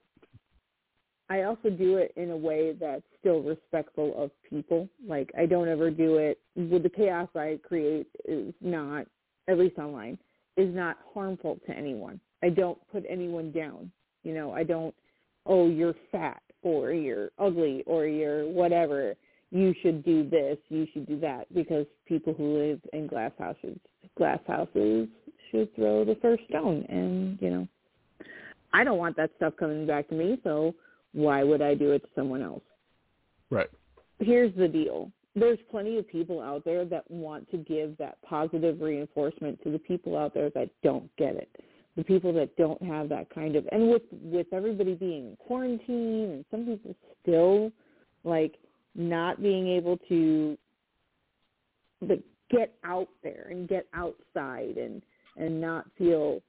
I 1.31 1.43
also 1.43 1.71
do 1.71 1.97
it 1.97 2.13
in 2.17 2.31
a 2.31 2.37
way 2.37 2.73
that's 2.79 3.03
still 3.19 3.41
respectful 3.41 4.15
of 4.23 4.31
people. 4.49 4.89
Like 5.07 5.31
I 5.39 5.47
don't 5.47 5.69
ever 5.69 5.91
do 5.91 6.17
it 6.17 6.39
with 6.55 6.83
the 6.83 6.91
chaos 6.91 7.29
I 7.35 7.59
create 7.67 8.09
is 8.27 8.53
not, 8.61 9.07
at 9.49 9.59
least 9.59 9.79
online, 9.79 10.19
is 10.57 10.75
not 10.75 10.99
harmful 11.13 11.59
to 11.67 11.73
anyone. 11.77 12.21
I 12.43 12.51
don't 12.51 12.79
put 12.93 13.05
anyone 13.09 13.53
down. 13.53 13.91
You 14.23 14.35
know, 14.35 14.53
I 14.53 14.65
don't, 14.65 14.95
oh, 15.47 15.69
you're 15.69 15.95
fat 16.13 16.43
or 16.63 16.93
you're 16.93 17.31
ugly 17.39 17.83
or 17.87 18.07
you're 18.07 18.47
whatever. 18.47 19.15
You 19.51 19.75
should 19.83 20.05
do 20.05 20.29
this. 20.29 20.59
You 20.69 20.87
should 20.93 21.07
do 21.07 21.19
that 21.21 21.53
because 21.55 21.87
people 22.07 22.35
who 22.35 22.59
live 22.59 22.81
in 22.93 23.07
glass 23.07 23.33
houses, 23.39 23.79
glass 24.17 24.41
houses 24.47 25.09
should 25.51 25.75
throw 25.75 26.05
the 26.05 26.17
first 26.21 26.43
stone. 26.51 26.85
And 26.89 27.39
you 27.41 27.51
know, 27.51 27.69
I 28.75 28.85
don't 28.85 28.99
want 28.99 29.17
that 29.17 29.31
stuff 29.37 29.55
coming 29.59 29.87
back 29.87 30.09
to 30.09 30.15
me. 30.15 30.39
So 30.45 30.75
why 31.15 31.43
would 31.43 31.63
I 31.63 31.75
do 31.75 31.93
it 31.93 32.01
to 32.01 32.09
someone 32.15 32.43
else? 32.43 32.63
right. 33.51 33.71
Here's 34.21 34.55
the 34.55 34.69
deal. 34.69 35.11
There's 35.35 35.59
plenty 35.71 35.99
of 35.99 36.07
people 36.07 36.41
out 36.41 36.65
there 36.65 36.85
that 36.85 37.11
want 37.11 37.51
to 37.51 37.57
give 37.57 37.97
that 37.99 38.19
positive 38.23 38.81
reinforcement 38.81 39.61
to 39.65 39.71
the 39.71 39.79
people 39.79 40.17
out 40.17 40.35
there 40.35 40.51
that 40.51 40.71
don't 40.83 41.15
get 41.17 41.35
it. 41.35 41.49
The 41.97 42.05
people 42.05 42.33
that 42.35 42.57
don't 42.57 42.81
have 42.83 43.09
that 43.09 43.29
kind 43.35 43.57
of 43.57 43.67
and 43.73 43.91
with 43.91 44.03
with 44.13 44.47
everybody 44.53 44.95
being 44.95 45.31
in 45.31 45.37
quarantine 45.37 46.31
and 46.31 46.45
some 46.51 46.65
people 46.65 46.95
still 47.23 47.73
like 48.25 48.55
not 48.95 49.43
being 49.43 49.69
able 49.69 49.97
to 50.09 50.57
the 52.01 52.23
get 52.51 52.75
out 52.85 53.09
there 53.23 53.49
and 53.51 53.69
get 53.69 53.87
outside 53.95 54.77
and 54.77 55.03
and 55.37 55.61
not 55.61 55.87
feel 55.97 56.41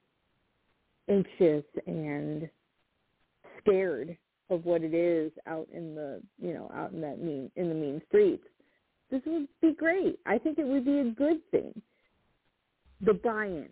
anxious 1.08 1.64
and 1.86 2.48
scared 3.60 4.16
of 4.50 4.64
what 4.64 4.82
it 4.82 4.94
is 4.94 5.32
out 5.46 5.66
in 5.72 5.94
the 5.94 6.20
you 6.40 6.54
know 6.54 6.70
out 6.74 6.92
in 6.92 7.00
that 7.00 7.20
mean 7.22 7.50
in 7.56 7.68
the 7.68 7.74
mean 7.74 8.00
streets 8.08 8.44
this 9.10 9.22
would 9.26 9.48
be 9.60 9.74
great 9.74 10.18
i 10.26 10.38
think 10.38 10.58
it 10.58 10.66
would 10.66 10.84
be 10.84 10.98
a 10.98 11.10
good 11.10 11.38
thing 11.50 11.72
the 13.00 13.14
buy-in 13.14 13.68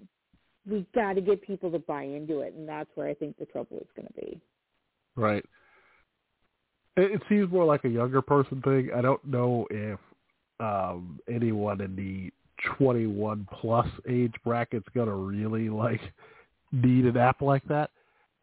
we 0.69 0.87
got 0.95 1.13
to 1.15 1.21
get 1.21 1.43
people 1.43 1.71
to 1.71 1.79
buy 1.79 2.03
into 2.03 2.41
it 2.41 2.55
and 2.55 2.69
that's 2.69 2.91
where 2.95 3.09
i 3.09 3.15
think 3.15 3.37
the 3.39 3.47
trouble 3.47 3.79
is 3.79 3.87
going 3.97 4.07
to 4.07 4.21
be 4.21 4.41
Right. 5.17 5.45
It, 6.97 7.13
it 7.13 7.23
seems 7.29 7.51
more 7.51 7.65
like 7.65 7.85
a 7.85 7.89
younger 7.89 8.23
person 8.23 8.61
thing. 8.63 8.91
I 8.95 9.01
don't 9.01 9.25
know 9.25 9.67
if 9.71 9.99
um 10.61 11.19
anyone 11.29 11.81
in 11.81 11.97
the 11.97 12.31
21 12.79 13.49
plus 13.53 13.89
age 14.09 14.35
bracket's 14.45 14.87
going 14.95 15.09
to 15.09 15.15
really 15.15 15.69
like 15.69 16.01
need 16.73 17.07
an 17.07 17.17
app 17.17 17.43
like 17.43 17.65
that. 17.65 17.91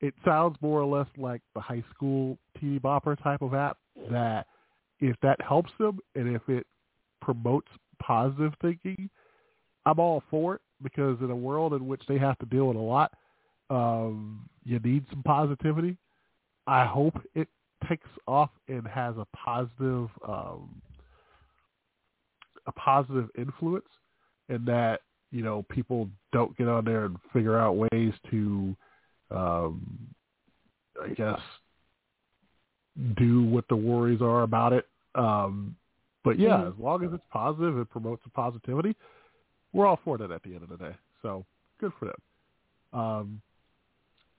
It 0.01 0.13
sounds 0.25 0.57
more 0.61 0.81
or 0.81 0.85
less 0.85 1.07
like 1.17 1.41
the 1.53 1.61
high 1.61 1.83
school 1.93 2.37
TV 2.61 2.81
bopper 2.81 3.21
type 3.21 3.41
of 3.41 3.53
app 3.53 3.77
that 4.09 4.47
if 4.99 5.15
that 5.21 5.39
helps 5.41 5.71
them 5.79 5.99
and 6.15 6.35
if 6.35 6.41
it 6.47 6.65
promotes 7.21 7.67
positive 8.01 8.53
thinking, 8.61 9.09
I'm 9.85 9.99
all 9.99 10.23
for 10.29 10.55
it 10.55 10.61
because 10.83 11.17
in 11.21 11.29
a 11.29 11.35
world 11.35 11.73
in 11.73 11.87
which 11.87 12.01
they 12.07 12.17
have 12.17 12.37
to 12.39 12.45
deal 12.45 12.67
with 12.67 12.77
a 12.77 12.79
lot, 12.79 13.11
um, 13.69 14.49
you 14.63 14.79
need 14.79 15.05
some 15.09 15.23
positivity. 15.23 15.97
I 16.67 16.85
hope 16.85 17.15
it 17.35 17.47
takes 17.87 18.07
off 18.27 18.49
and 18.67 18.85
has 18.87 19.15
a 19.17 19.25
positive 19.35 20.09
um, 20.27 20.81
a 22.67 22.71
positive 22.73 23.29
influence, 23.37 23.85
and 24.49 24.65
that 24.67 25.01
you 25.31 25.43
know 25.43 25.65
people 25.71 26.09
don't 26.31 26.55
get 26.57 26.67
on 26.67 26.85
there 26.85 27.05
and 27.05 27.17
figure 27.33 27.57
out 27.57 27.77
ways 27.77 28.13
to, 28.29 28.75
um, 29.31 30.07
I 31.01 31.09
guess, 31.09 31.39
do 33.17 33.43
what 33.43 33.67
the 33.69 33.75
worries 33.75 34.21
are 34.21 34.43
about 34.43 34.73
it. 34.73 34.87
Um, 35.15 35.75
but 36.23 36.37
yeah, 36.37 36.57
Mhm. 36.57 36.73
as 36.73 36.79
long 36.79 37.03
as 37.03 37.13
it's 37.13 37.25
positive 37.31 37.77
it 37.77 37.89
promotes 37.89 38.23
the 38.23 38.29
positivity, 38.29 38.95
we're 39.73 39.87
all 39.87 39.97
for 39.97 40.17
that 40.17 40.31
at 40.31 40.43
the 40.43 40.53
end 40.53 40.63
of 40.63 40.69
the 40.69 40.77
day. 40.77 40.95
So 41.21 41.45
good 41.79 41.93
for 41.93 42.05
them. 42.05 42.21
Um, 42.93 43.41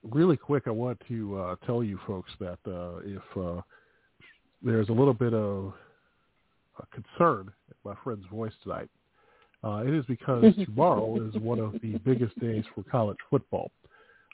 really 0.02 0.36
quick, 0.36 0.66
I 0.66 0.70
want 0.70 1.00
to 1.08 1.38
uh, 1.38 1.56
tell 1.66 1.82
you 1.82 1.98
folks 2.06 2.30
that 2.38 2.58
uh, 2.66 2.98
if 3.04 3.36
uh, 3.36 3.62
there's 4.62 4.88
a 4.88 4.92
little 4.92 5.14
bit 5.14 5.34
of 5.34 5.74
concern 6.92 7.52
in 7.68 7.74
my 7.84 7.94
friend's 8.02 8.26
voice 8.26 8.52
tonight, 8.62 8.90
uh, 9.64 9.82
it 9.86 9.94
is 9.94 10.04
because 10.06 10.54
tomorrow 10.64 11.16
is 11.16 11.34
one 11.36 11.58
of 11.58 11.72
the 11.82 11.98
biggest 12.04 12.38
days 12.40 12.64
for 12.74 12.82
college 12.84 13.18
football, 13.30 13.70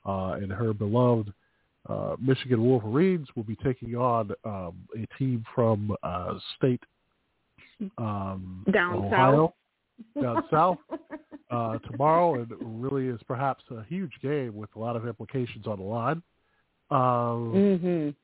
and 0.08 0.50
her 0.50 0.72
beloved 0.72 1.32
uh, 1.88 2.16
Michigan 2.20 2.62
Wolverines 2.62 3.28
will 3.34 3.44
be 3.44 3.56
taking 3.56 3.96
on 3.96 4.32
um, 4.44 4.74
a 4.96 5.06
team 5.18 5.44
from 5.54 5.96
uh, 6.02 6.34
state 6.56 6.82
um, 7.96 8.64
Down 8.72 9.04
Ohio, 9.04 9.54
down 10.20 10.42
south 10.50 10.78
uh, 11.50 11.78
tomorrow, 11.90 12.34
and 12.34 12.50
it 12.50 12.58
really 12.60 13.06
is 13.06 13.20
perhaps 13.26 13.64
a 13.70 13.84
huge 13.84 14.12
game 14.22 14.54
with 14.54 14.68
a 14.76 14.78
lot 14.78 14.96
of 14.96 15.06
implications 15.06 15.66
on 15.66 15.78
the 15.78 15.84
line. 15.84 16.22
Uh, 16.90 17.34
mhm 17.54 18.14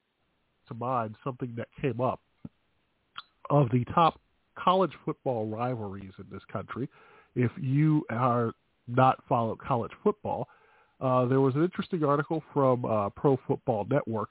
To 0.68 0.74
mind 0.74 1.16
something 1.22 1.52
that 1.56 1.68
came 1.80 2.00
up 2.00 2.20
of 3.50 3.70
the 3.70 3.84
top 3.86 4.20
college 4.58 4.92
football 5.04 5.46
rivalries 5.46 6.12
in 6.18 6.24
this 6.30 6.42
country. 6.52 6.88
If 7.34 7.50
you 7.60 8.04
are 8.10 8.52
not 8.86 9.22
follow 9.28 9.56
college 9.56 9.92
football, 10.02 10.48
uh, 11.00 11.26
there 11.26 11.40
was 11.40 11.54
an 11.54 11.62
interesting 11.62 12.04
article 12.04 12.42
from 12.52 12.84
uh, 12.84 13.10
Pro 13.10 13.38
Football 13.46 13.86
Network 13.90 14.28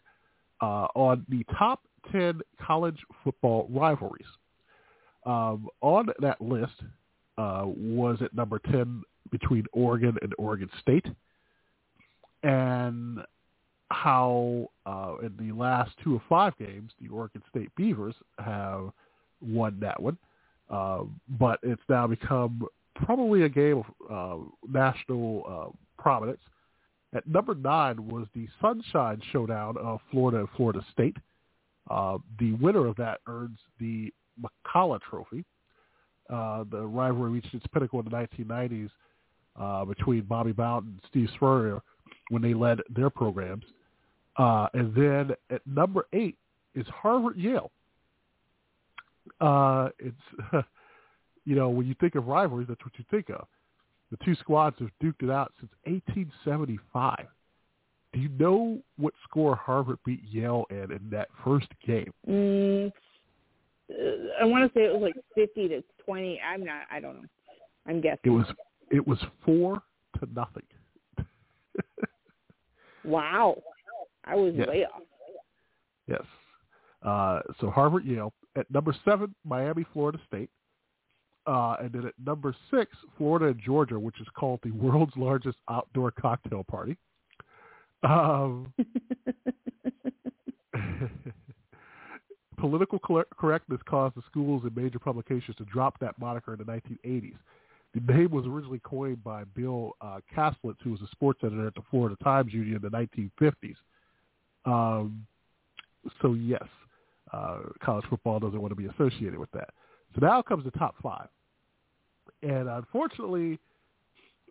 uh, 0.62 0.88
on 0.96 1.26
the 1.30 1.46
top 1.58 1.82
10 2.12 2.42
college 2.62 2.98
football 3.24 3.68
rivalries. 3.70 4.28
Um, 5.26 5.68
on 5.82 6.08
that 6.20 6.42
list 6.42 6.74
uh, 7.38 7.64
was 7.66 8.22
at 8.22 8.34
number 8.34 8.60
10 8.72 9.04
between 9.32 9.66
Oregon 9.72 10.18
and 10.22 10.34
Oregon 10.38 10.70
State. 10.82 11.06
And 12.44 13.20
how 13.90 14.70
uh, 14.86 15.16
in 15.22 15.34
the 15.40 15.54
last 15.56 15.92
two 16.04 16.16
of 16.16 16.22
five 16.28 16.58
games, 16.58 16.92
the 17.02 17.08
Oregon 17.10 17.42
State 17.50 17.70
Beavers 17.76 18.16
have 18.40 18.90
won 19.42 19.78
that 19.80 20.02
one. 20.02 20.18
But 20.70 21.60
it's 21.62 21.82
now 21.88 22.08
become 22.08 22.68
probably 22.96 23.44
a 23.44 23.50
game 23.50 23.84
of 24.10 24.48
national 24.68 25.74
prominence. 26.04 26.42
At 27.16 27.26
number 27.28 27.56
nine 27.56 28.08
was 28.08 28.28
the 28.36 28.48
Sunshine 28.62 29.22
Showdown 29.32 29.78
of 29.78 30.00
Florida 30.12 30.40
and 30.40 30.50
Florida 30.58 30.86
State. 30.92 31.16
Uh, 31.90 32.18
the 32.40 32.54
winner 32.54 32.86
of 32.88 32.96
that 32.98 33.22
earns 33.28 33.58
the 33.80 34.12
McCullough 34.42 35.02
Trophy. 35.02 35.46
Uh, 36.30 36.66
the 36.70 36.82
rivalry 36.82 37.32
reached 37.32 37.54
its 37.54 37.66
pinnacle 37.74 38.00
in 38.00 38.06
the 38.06 38.12
1990s 38.12 38.90
uh, 39.60 39.86
between 39.86 40.22
Bobby 40.24 40.52
Bowden 40.52 40.90
and 40.90 41.02
Steve 41.10 41.30
Spurrier 41.36 41.82
when 42.30 42.42
they 42.42 42.54
led 42.54 42.80
their 42.90 43.10
programs. 43.10 43.66
Uh, 44.38 44.68
and 44.74 44.96
then 44.96 45.36
at 45.52 45.66
number 45.68 46.08
eight 46.14 46.38
is 46.76 46.88
Harvard 46.88 47.38
Yale. 47.38 47.72
Uh, 49.40 49.90
it's 50.00 50.66
you 51.46 51.56
know 51.56 51.70
when 51.70 51.86
you 51.86 51.96
think 52.00 52.16
of 52.16 52.28
rivalries, 52.28 52.68
that's 52.68 52.84
what 52.84 52.94
you 52.98 53.06
think 53.12 53.30
of. 53.30 53.46
The 54.14 54.24
two 54.24 54.36
squads 54.36 54.76
have 54.78 54.92
duked 55.04 55.24
it 55.24 55.32
out 55.32 55.52
since 55.60 55.72
1875. 55.86 57.26
Do 58.14 58.20
you 58.20 58.30
know 58.38 58.78
what 58.98 59.12
score 59.24 59.56
Harvard 59.56 59.98
beat 60.06 60.22
Yale 60.30 60.66
in 60.70 60.92
in 60.92 61.10
that 61.10 61.30
first 61.44 61.66
game? 61.84 62.14
mm, 62.30 62.92
uh, 63.90 63.94
i 64.40 64.46
want 64.46 64.72
to 64.72 64.80
say 64.80 64.86
it 64.86 64.94
was 64.94 65.02
like 65.02 65.16
50 65.36 65.68
to 65.70 65.84
20 66.06 66.40
i'm 66.42 66.64
not 66.64 66.84
i 66.92 67.00
don't 67.00 67.16
know 67.22 67.28
i'm 67.88 68.00
guessing 68.02 68.20
It 68.24 68.30
was 68.30 68.46
it 68.92 69.06
was 69.08 69.18
four 69.44 69.82
to 70.20 70.28
nothing. 70.36 70.64
Wow. 73.04 73.62
I 74.26 74.36
was 74.36 74.54
Yes. 74.56 74.68
way 74.68 74.86
off. 74.86 75.02
Yes. 76.08 76.22
Uh, 77.02 77.42
so 77.60 77.70
Harvard, 77.72 78.06
Yale. 78.06 78.32
At 78.56 78.70
number 78.72 78.94
seven, 79.04 79.34
Miami, 79.44 79.84
Florida 79.92 80.20
State. 80.28 80.50
Uh, 81.46 81.76
and 81.82 81.92
then 81.92 82.06
at 82.06 82.14
number 82.26 82.56
six, 82.72 82.96
Florida 83.18 83.48
and 83.48 83.60
Georgia, 83.62 84.00
which 84.00 84.22
is 84.22 84.28
called 84.34 84.62
the 84.64 84.72
world's 84.72 85.16
largest 85.18 85.58
outdoor 85.70 86.12
cocktail 86.12 86.64
party. 86.64 86.96
Um, 88.04 88.74
political 92.58 93.00
correctness 93.38 93.82
caused 93.86 94.16
the 94.16 94.22
schools 94.30 94.64
and 94.64 94.74
major 94.76 95.00
publications 95.00 95.58
to 95.58 95.66
drop 95.66 96.00
that 96.00 96.18
moniker 96.18 96.54
in 96.54 96.60
the 96.60 96.66
1980s. 96.66 97.36
The 97.94 98.14
name 98.14 98.32
was 98.32 98.46
originally 98.46 98.80
coined 98.84 99.24
by 99.24 99.44
Bill 99.56 99.96
uh, 100.02 100.20
who 100.36 100.92
was 100.92 101.02
a 101.02 101.08
sports 101.12 101.42
editor 101.44 101.68
at 101.68 101.76
the 101.76 101.84
Florida 101.92 102.16
Times 102.24 102.54
Union 102.54 102.78
in 102.78 102.82
the 102.82 102.90
1950s. 102.90 103.76
Um, 104.66 105.26
so 106.22 106.34
yes, 106.34 106.64
uh, 107.32 107.60
college 107.84 108.06
football 108.10 108.40
doesn't 108.40 108.60
want 108.60 108.72
to 108.72 108.76
be 108.76 108.88
associated 108.88 109.38
with 109.38 109.52
that. 109.52 109.70
So 110.16 110.26
now 110.26 110.42
comes 110.42 110.64
the 110.64 110.72
top 110.72 110.96
five, 111.02 111.28
and 112.42 112.70
unfortunately, 112.70 113.60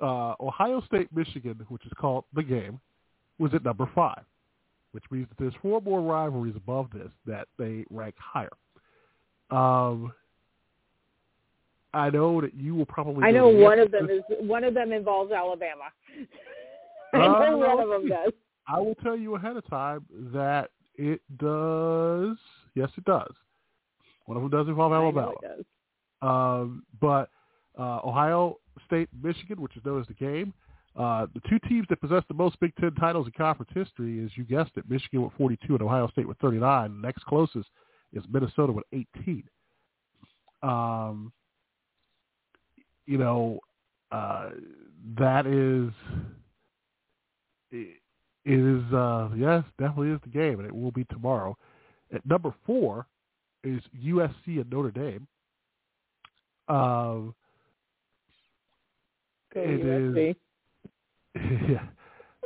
uh, 0.02 0.34
Ohio 0.40 0.82
State, 0.86 1.08
Michigan, 1.14 1.64
which 1.68 1.84
is 1.86 1.92
called 1.98 2.24
the 2.34 2.42
game, 2.42 2.80
was 3.38 3.54
at 3.54 3.64
number 3.64 3.88
five, 3.94 4.22
which 4.92 5.04
means 5.10 5.28
that 5.28 5.38
there's 5.38 5.54
four 5.62 5.80
more 5.80 6.00
rivalries 6.00 6.56
above 6.56 6.88
this 6.92 7.10
that 7.26 7.46
they 7.58 7.84
rank 7.90 8.14
higher. 8.18 8.50
Um, 9.50 10.12
I 11.94 12.10
know 12.10 12.40
that 12.40 12.54
you 12.54 12.74
will 12.74 12.86
probably. 12.86 13.24
I 13.24 13.30
know 13.30 13.48
one 13.48 13.78
of 13.78 13.90
them 13.90 14.08
to 14.08 14.16
is 14.16 14.22
one 14.40 14.64
of 14.64 14.74
them 14.74 14.92
involves 14.92 15.30
Alabama. 15.30 15.84
I 17.12 17.18
know 17.18 17.58
one 17.58 17.80
of 17.80 17.88
them 17.88 18.08
does. 18.08 18.32
I 18.66 18.80
will 18.80 18.94
tell 18.96 19.16
you 19.16 19.34
ahead 19.34 19.56
of 19.56 19.68
time 19.68 20.06
that 20.32 20.70
it 20.96 21.20
does. 21.38 22.36
Yes, 22.74 22.88
it 22.96 23.04
does. 23.04 23.32
One 24.33 24.43
of 24.45 24.51
them 24.51 24.61
does 24.61 24.68
involve 24.68 24.93
Alabama. 24.93 25.33
does. 25.43 25.64
Um, 26.22 26.85
but 27.01 27.28
uh, 27.78 28.01
Ohio 28.05 28.59
State, 28.87 29.09
Michigan, 29.22 29.61
which 29.61 29.76
is 29.76 29.85
known 29.85 30.01
as 30.01 30.07
the 30.07 30.14
game, 30.14 30.55
uh, 30.97 31.26
the 31.35 31.41
two 31.49 31.59
teams 31.68 31.87
that 31.91 32.01
possess 32.01 32.22
the 32.28 32.35
most 32.35 32.59
Big 32.61 32.74
Ten 32.76 32.95
titles 32.95 33.26
in 33.26 33.33
conference 33.33 33.70
history 33.74 34.20
is, 34.20 34.30
you 34.35 34.45
guessed 34.45 34.72
it, 34.76 34.89
Michigan 34.89 35.22
with 35.22 35.33
42 35.37 35.74
and 35.74 35.83
Ohio 35.83 36.09
State 36.09 36.26
with 36.26 36.39
39. 36.39 37.01
The 37.01 37.07
next 37.07 37.24
closest 37.24 37.68
is 38.12 38.22
Minnesota 38.30 38.72
with 38.72 38.85
18. 38.93 39.45
Um, 40.62 41.33
you 43.07 43.18
know, 43.18 43.59
uh, 44.12 44.51
that 45.18 45.47
is, 45.47 45.91
it 47.70 47.99
is, 48.45 48.95
uh, 48.95 49.28
yes, 49.37 49.64
definitely 49.78 50.11
is 50.11 50.20
the 50.22 50.30
game, 50.30 50.59
and 50.61 50.66
it 50.66 50.74
will 50.74 50.93
be 50.93 51.05
tomorrow. 51.05 51.57
At 52.14 52.24
number 52.26 52.55
four 52.66 53.07
is 53.64 53.82
USC 54.04 54.60
and 54.60 54.70
Notre 54.70 54.90
Dame. 54.90 55.26
Um, 56.68 57.34
Go 59.54 59.60
it 59.60 59.82
USC. 59.82 60.36
yeah. 61.68 61.86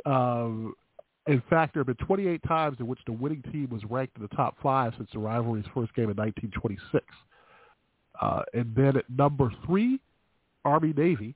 Um, 0.05 0.73
in 1.27 1.41
fact, 1.49 1.73
there 1.73 1.81
have 1.81 1.87
been 1.87 2.05
28 2.05 2.41
times 2.43 2.77
in 2.79 2.87
which 2.87 2.99
the 3.05 3.11
winning 3.11 3.43
team 3.51 3.69
was 3.69 3.83
ranked 3.89 4.15
in 4.15 4.21
the 4.21 4.35
top 4.35 4.55
five 4.63 4.93
since 4.97 5.09
the 5.13 5.19
rivalry's 5.19 5.65
first 5.73 5.93
game 5.93 6.09
in 6.09 6.15
1926. 6.15 7.05
Uh, 8.21 8.41
and 8.53 8.73
then 8.75 8.97
at 8.97 9.09
number 9.09 9.51
three, 9.65 9.99
Army 10.63 10.93
Navy, 10.95 11.35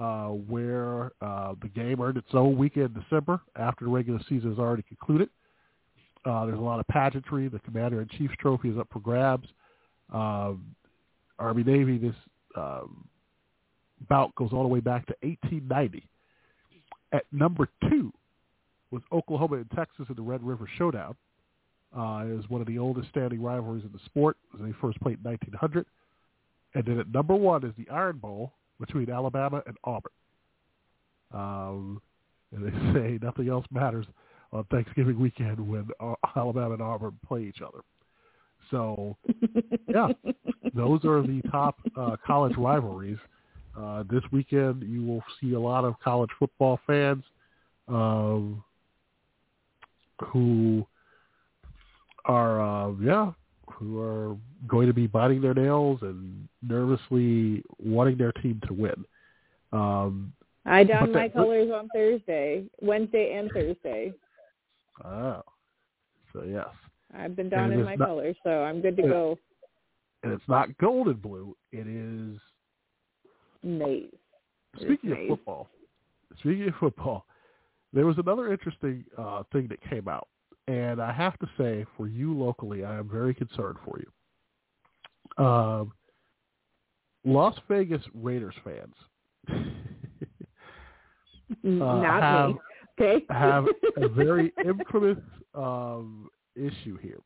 uh, 0.00 0.26
where 0.28 1.12
uh, 1.20 1.54
the 1.62 1.68
game 1.68 2.00
earned 2.00 2.18
its 2.18 2.28
own 2.34 2.56
weekend 2.56 2.94
in 2.94 3.02
December 3.02 3.40
after 3.56 3.86
the 3.86 3.90
regular 3.90 4.20
season 4.28 4.50
has 4.50 4.58
already 4.58 4.82
concluded. 4.82 5.30
Uh, 6.26 6.44
there's 6.44 6.58
a 6.58 6.62
lot 6.62 6.80
of 6.80 6.88
pageantry. 6.88 7.48
The 7.48 7.60
Commander 7.60 8.02
in 8.02 8.08
Chief's 8.08 8.34
trophy 8.40 8.70
is 8.70 8.78
up 8.78 8.88
for 8.92 8.98
grabs. 8.98 9.48
Um, 10.12 10.74
Army 11.38 11.62
Navy, 11.62 11.98
this 11.98 12.14
um, 12.56 13.06
bout 14.08 14.34
goes 14.34 14.50
all 14.52 14.62
the 14.62 14.68
way 14.68 14.80
back 14.80 15.06
to 15.06 15.14
1890. 15.20 16.08
At 17.12 17.24
number 17.32 17.68
two 17.88 18.12
was 18.90 19.02
Oklahoma 19.12 19.56
and 19.56 19.70
Texas 19.74 20.06
in 20.08 20.16
the 20.16 20.22
Red 20.22 20.42
River 20.42 20.68
Showdown. 20.76 21.14
Uh, 21.96 22.24
it 22.28 22.36
was 22.36 22.44
one 22.48 22.60
of 22.60 22.66
the 22.66 22.78
oldest 22.78 23.08
standing 23.10 23.40
rivalries 23.40 23.84
in 23.84 23.92
the 23.92 24.00
sport. 24.04 24.36
They 24.58 24.72
first 24.80 25.00
played 25.00 25.18
in 25.24 25.30
1900. 25.30 25.86
And 26.74 26.84
then 26.84 26.98
at 26.98 27.12
number 27.12 27.34
one 27.34 27.64
is 27.64 27.72
the 27.78 27.88
Iron 27.90 28.18
Bowl 28.18 28.52
between 28.80 29.08
Alabama 29.10 29.62
and 29.66 29.76
Auburn. 29.84 30.12
Um, 31.32 32.02
and 32.52 32.66
they 32.66 32.92
say 32.98 33.18
nothing 33.22 33.48
else 33.48 33.64
matters 33.70 34.06
on 34.56 34.64
Thanksgiving 34.64 35.18
weekend 35.18 35.60
when 35.60 35.88
uh, 36.00 36.14
Alabama 36.36 36.74
and 36.74 36.82
Auburn 36.82 37.18
play 37.26 37.42
each 37.42 37.60
other. 37.62 37.80
So, 38.70 39.16
yeah, 39.88 40.08
those 40.74 41.04
are 41.04 41.22
the 41.22 41.40
top 41.50 41.76
uh, 41.96 42.16
college 42.26 42.56
rivalries. 42.56 43.18
Uh, 43.78 44.04
this 44.10 44.22
weekend, 44.32 44.82
you 44.82 45.04
will 45.04 45.22
see 45.40 45.52
a 45.52 45.60
lot 45.60 45.84
of 45.84 45.94
college 46.02 46.30
football 46.38 46.80
fans 46.86 47.22
um, 47.88 48.64
who 50.32 50.84
are, 52.24 52.60
uh, 52.60 52.92
yeah, 53.00 53.30
who 53.70 54.00
are 54.00 54.36
going 54.66 54.86
to 54.86 54.94
be 54.94 55.06
biting 55.06 55.42
their 55.42 55.54
nails 55.54 56.00
and 56.02 56.48
nervously 56.62 57.62
wanting 57.78 58.16
their 58.16 58.32
team 58.32 58.60
to 58.66 58.72
win. 58.72 59.04
Um, 59.72 60.32
I 60.64 60.82
donned 60.82 61.12
my 61.12 61.28
colors 61.28 61.70
on 61.72 61.88
Thursday, 61.94 62.64
Wednesday 62.80 63.34
and 63.34 63.50
Thursday. 63.52 64.12
Oh, 65.04 65.42
so 66.32 66.42
yes, 66.44 66.68
I've 67.16 67.36
been 67.36 67.48
donning 67.48 67.82
my 67.84 67.94
not- 67.96 68.08
colors, 68.08 68.36
so 68.42 68.62
I'm 68.64 68.80
good 68.80 68.96
to 68.96 69.02
Yeah. 69.02 69.08
go. 69.08 69.38
and 70.22 70.32
it's 70.32 70.48
not 70.48 70.76
gold 70.78 71.08
and 71.08 71.20
blue. 71.22 71.56
It 71.72 71.86
is 71.86 72.38
Maize. 73.62 74.10
Speaking 74.80 75.12
of 75.12 75.18
football, 75.28 75.68
speaking 76.38 76.68
of 76.68 76.74
football, 76.76 77.26
there 77.92 78.06
was 78.06 78.18
another 78.18 78.52
interesting 78.52 79.04
uh, 79.16 79.42
thing 79.52 79.68
that 79.68 79.80
came 79.88 80.08
out, 80.08 80.28
and 80.68 81.00
I 81.00 81.12
have 81.12 81.38
to 81.38 81.48
say, 81.56 81.84
for 81.96 82.08
you 82.08 82.36
locally, 82.36 82.84
I 82.84 82.96
am 82.98 83.08
very 83.08 83.34
concerned 83.34 83.78
for 83.84 83.98
you. 84.00 85.44
Um, 85.44 85.92
Las 87.24 87.54
Vegas 87.68 88.02
Raiders 88.14 88.54
fans 88.64 88.94
Not 91.62 92.22
have, 92.22 92.48
me. 92.50 92.56
Okay. 92.98 93.24
have 93.30 93.66
a 93.96 94.08
very 94.08 94.52
infamous 94.64 95.18
um, 95.54 96.28
issue 96.54 96.96
here. 96.98 97.18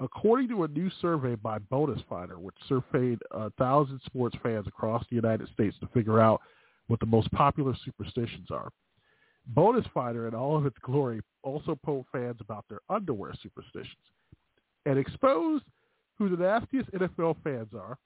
According 0.00 0.48
to 0.48 0.64
a 0.64 0.68
new 0.68 0.90
survey 1.00 1.34
by 1.34 1.58
Bonus 1.58 2.00
Finder, 2.08 2.38
which 2.38 2.56
surveyed 2.68 3.18
a 3.30 3.50
thousand 3.52 4.00
sports 4.06 4.36
fans 4.42 4.66
across 4.66 5.04
the 5.08 5.16
United 5.16 5.48
States 5.52 5.76
to 5.80 5.88
figure 5.88 6.20
out 6.20 6.40
what 6.88 7.00
the 7.00 7.06
most 7.06 7.30
popular 7.32 7.74
superstitions 7.84 8.48
are, 8.50 8.70
Bonus 9.46 9.84
Finder, 9.92 10.26
in 10.26 10.34
all 10.34 10.56
of 10.56 10.66
its 10.66 10.76
glory, 10.82 11.20
also 11.42 11.78
polled 11.84 12.06
fans 12.12 12.36
about 12.40 12.64
their 12.68 12.80
underwear 12.88 13.32
superstitions 13.42 13.96
and 14.86 14.98
exposed 14.98 15.64
who 16.18 16.28
the 16.28 16.36
nastiest 16.36 16.90
NFL 16.92 17.36
fans 17.42 17.68
are, 17.74 17.98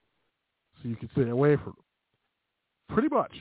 so 0.83 0.89
you 0.89 0.97
can 0.97 1.11
stay 1.13 1.29
away 1.29 1.57
from 1.57 1.75
them. 1.77 1.85
Pretty 2.89 3.09
much, 3.09 3.33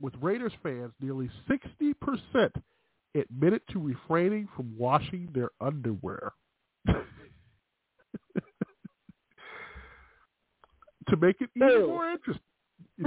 with 0.00 0.14
Raiders 0.20 0.52
fans, 0.62 0.92
nearly 1.00 1.30
60% 1.48 2.52
admitted 3.14 3.62
to 3.72 3.78
refraining 3.78 4.48
from 4.56 4.74
washing 4.76 5.28
their 5.34 5.50
underwear. 5.60 6.32
to 6.86 6.94
make 11.20 11.40
it 11.40 11.50
even 11.56 11.68
Ew. 11.68 11.86
more 11.88 12.08
interesting, 12.08 12.42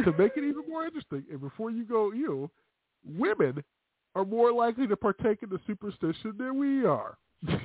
to 0.04 0.12
make 0.18 0.38
it 0.38 0.44
even 0.44 0.64
more 0.70 0.86
interesting, 0.86 1.24
and 1.32 1.42
before 1.42 1.72
you 1.72 1.86
go, 1.86 2.12
you 2.12 2.50
women 3.06 3.64
are 4.16 4.26
more 4.26 4.52
likely 4.52 4.88
to 4.88 4.96
partake 4.96 5.44
in 5.44 5.50
the 5.50 5.60
superstition 5.68 6.34
than 6.38 6.58
we 6.58 6.86
are. 6.86 7.18
the, 7.44 7.60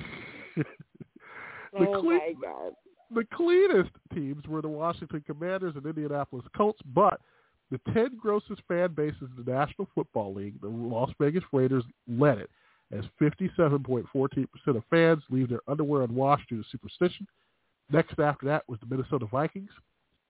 oh 1.73 2.19
god. 2.41 2.73
the 3.13 3.23
cleanest 3.33 3.91
teams 4.13 4.45
were 4.47 4.61
the 4.61 4.67
Washington 4.67 5.23
Commanders 5.25 5.73
and 5.75 5.85
Indianapolis 5.85 6.45
Colts, 6.55 6.79
but 6.93 7.21
the 7.71 7.79
10 7.93 8.17
grossest 8.17 8.61
fan 8.67 8.93
bases 8.93 9.29
in 9.35 9.43
the 9.43 9.51
National 9.51 9.87
Football 9.95 10.33
League, 10.33 10.59
the 10.61 10.67
Las 10.67 11.09
Vegas 11.19 11.43
Raiders 11.53 11.85
led 12.07 12.37
it, 12.37 12.49
as 12.91 13.05
57.14% 13.19 14.05
of 14.67 14.83
fans 14.89 15.23
leave 15.29 15.49
their 15.49 15.61
underwear 15.67 16.03
unwashed 16.03 16.49
due 16.49 16.61
to 16.61 16.69
superstition. 16.69 17.25
Next 17.89 18.19
after 18.19 18.45
that 18.47 18.63
was 18.67 18.79
the 18.81 18.93
Minnesota 18.93 19.25
Vikings 19.25 19.71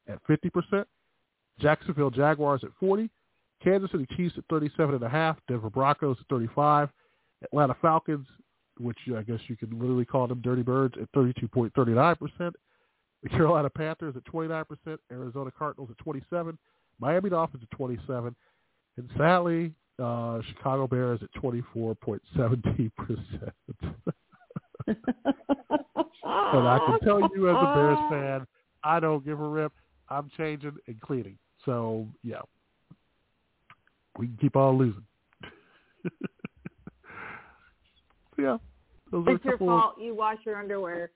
at 0.08 0.20
50%, 0.28 0.86
Jacksonville 1.60 2.12
Jaguars 2.12 2.64
at 2.64 2.70
40, 2.80 3.10
Kansas 3.64 3.92
City 3.92 4.08
Chiefs 4.16 4.36
at 4.38 4.48
37.5, 4.48 5.38
Denver 5.48 5.70
Broncos 5.70 6.18
at 6.20 6.28
35, 6.30 6.89
Atlanta 7.44 7.76
Falcons, 7.82 8.28
which 8.80 8.98
I 9.16 9.22
guess 9.24 9.39
you 9.48 9.56
could 9.56 9.74
literally 9.74 10.06
call 10.06 10.28
them 10.28 10.42
dirty 10.42 10.64
birds, 10.64 10.96
at 11.02 11.12
32.39%, 11.12 12.54
the 13.24 13.30
Carolina 13.30 13.70
Panthers 13.70 14.16
at 14.16 14.24
29%, 14.26 14.66
Arizona 15.12 15.52
Cardinals 15.52 15.89
at 15.92 15.98
27, 16.00 16.58
Miami 17.02 17.30
Dolphins 17.30 17.64
at 17.64 17.78
27, 17.78 18.36
and 18.97 19.10
sadly, 19.18 19.74
Uh, 19.99 20.41
Chicago 20.49 20.88
Bears 20.88 21.20
at 21.22 21.32
twenty 21.34 21.62
four 21.74 21.93
point 21.95 22.22
seventeen 22.36 22.91
percent. 22.97 23.54
And 26.24 26.68
I 26.68 26.80
can 26.86 26.99
tell 27.04 27.20
you 27.36 27.49
as 27.49 27.56
a 27.56 27.74
Bears 27.76 27.99
fan, 28.10 28.47
I 28.84 28.99
don't 28.99 29.24
give 29.24 29.39
a 29.39 29.47
rip. 29.47 29.72
I'm 30.10 30.30
changing 30.38 30.76
and 30.88 30.99
cleaning. 31.02 31.38
So 31.66 32.08
yeah, 32.24 32.41
we 34.18 34.28
can 34.28 34.38
keep 34.41 34.56
on 34.56 34.78
losing. 34.78 35.06
yeah, 38.38 38.58
It's 39.14 39.45
your 39.45 39.58
fault. 39.58 39.95
You 39.99 40.16
wash 40.16 40.38
your 40.45 40.58
underwear. 40.58 41.12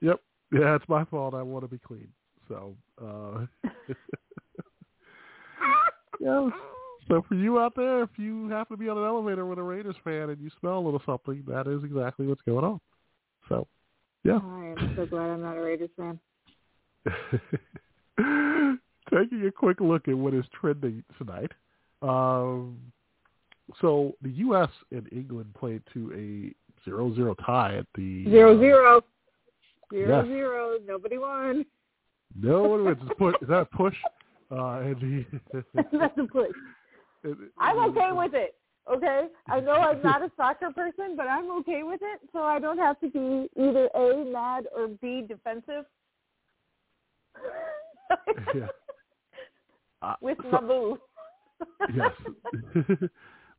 Yep. 0.00 0.20
Yeah, 0.52 0.76
it's 0.76 0.88
my 0.88 1.04
fault. 1.04 1.34
I 1.34 1.42
want 1.42 1.64
to 1.64 1.68
be 1.68 1.78
clean. 1.78 2.08
So, 2.48 2.74
uh, 3.02 3.46
yeah. 6.20 6.50
So 7.08 7.24
for 7.28 7.34
you 7.34 7.58
out 7.58 7.74
there, 7.74 8.02
if 8.02 8.10
you 8.16 8.48
happen 8.48 8.76
to 8.76 8.80
be 8.80 8.88
on 8.88 8.96
an 8.96 9.04
elevator 9.04 9.44
with 9.46 9.58
a 9.58 9.62
Raiders 9.62 9.96
fan 10.04 10.30
and 10.30 10.40
you 10.40 10.50
smell 10.60 10.78
a 10.78 10.80
little 10.80 11.02
something, 11.04 11.42
that 11.48 11.66
is 11.66 11.82
exactly 11.82 12.26
what's 12.26 12.42
going 12.42 12.64
on. 12.64 12.80
So, 13.48 13.66
yeah. 14.22 14.38
I 14.42 14.66
am 14.66 14.92
so 14.96 15.06
glad 15.06 15.30
I'm 15.30 15.42
not 15.42 15.56
a 15.56 15.60
Raiders 15.60 15.90
fan. 15.96 16.20
Taking 19.12 19.46
a 19.46 19.50
quick 19.50 19.80
look 19.80 20.06
at 20.06 20.16
what 20.16 20.34
is 20.34 20.44
trending 20.60 21.02
tonight. 21.18 21.50
Um, 22.02 22.78
so 23.80 24.14
the 24.22 24.30
U.S. 24.30 24.70
and 24.92 25.08
England 25.12 25.54
played 25.58 25.82
to 25.94 26.12
a 26.12 26.54
zero-zero 26.84 27.34
tie 27.44 27.76
at 27.78 27.86
the 27.94 28.24
Zero 28.24 28.56
uh, 28.56 28.60
zero. 28.60 29.04
Zero 29.92 30.18
yes. 30.18 30.26
zero. 30.26 30.78
Nobody 30.86 31.18
won. 31.18 31.64
No 32.40 32.62
one 32.62 32.84
wins. 32.84 33.02
Is 33.02 33.08
push- 33.18 33.34
is 33.42 33.48
that 33.48 33.62
a 33.62 33.64
push? 33.64 33.96
Uh, 34.50 34.80
and 34.80 34.96
the, 35.52 35.64
That's 35.98 36.18
a 36.18 36.24
push. 36.24 36.50
I'm 37.58 37.78
okay 37.90 38.10
with 38.12 38.34
it. 38.34 38.54
Okay, 38.90 39.26
I 39.48 39.60
know 39.60 39.72
I'm 39.72 40.02
not 40.04 40.22
a 40.22 40.30
soccer 40.36 40.70
person, 40.70 41.14
but 41.16 41.28
I'm 41.28 41.50
okay 41.58 41.82
with 41.82 42.00
it, 42.02 42.20
so 42.32 42.42
I 42.42 42.58
don't 42.58 42.78
have 42.78 42.98
to 43.00 43.10
be 43.10 43.48
either 43.60 43.88
a 43.94 44.24
mad 44.24 44.64
or 44.74 44.88
b 44.88 45.24
defensive. 45.26 45.84
yeah. 48.54 48.66
Uh, 50.02 50.14
with 50.20 50.38
so- 50.42 50.50
my 50.50 50.60
boo. 50.60 50.98
yes. 51.94 52.12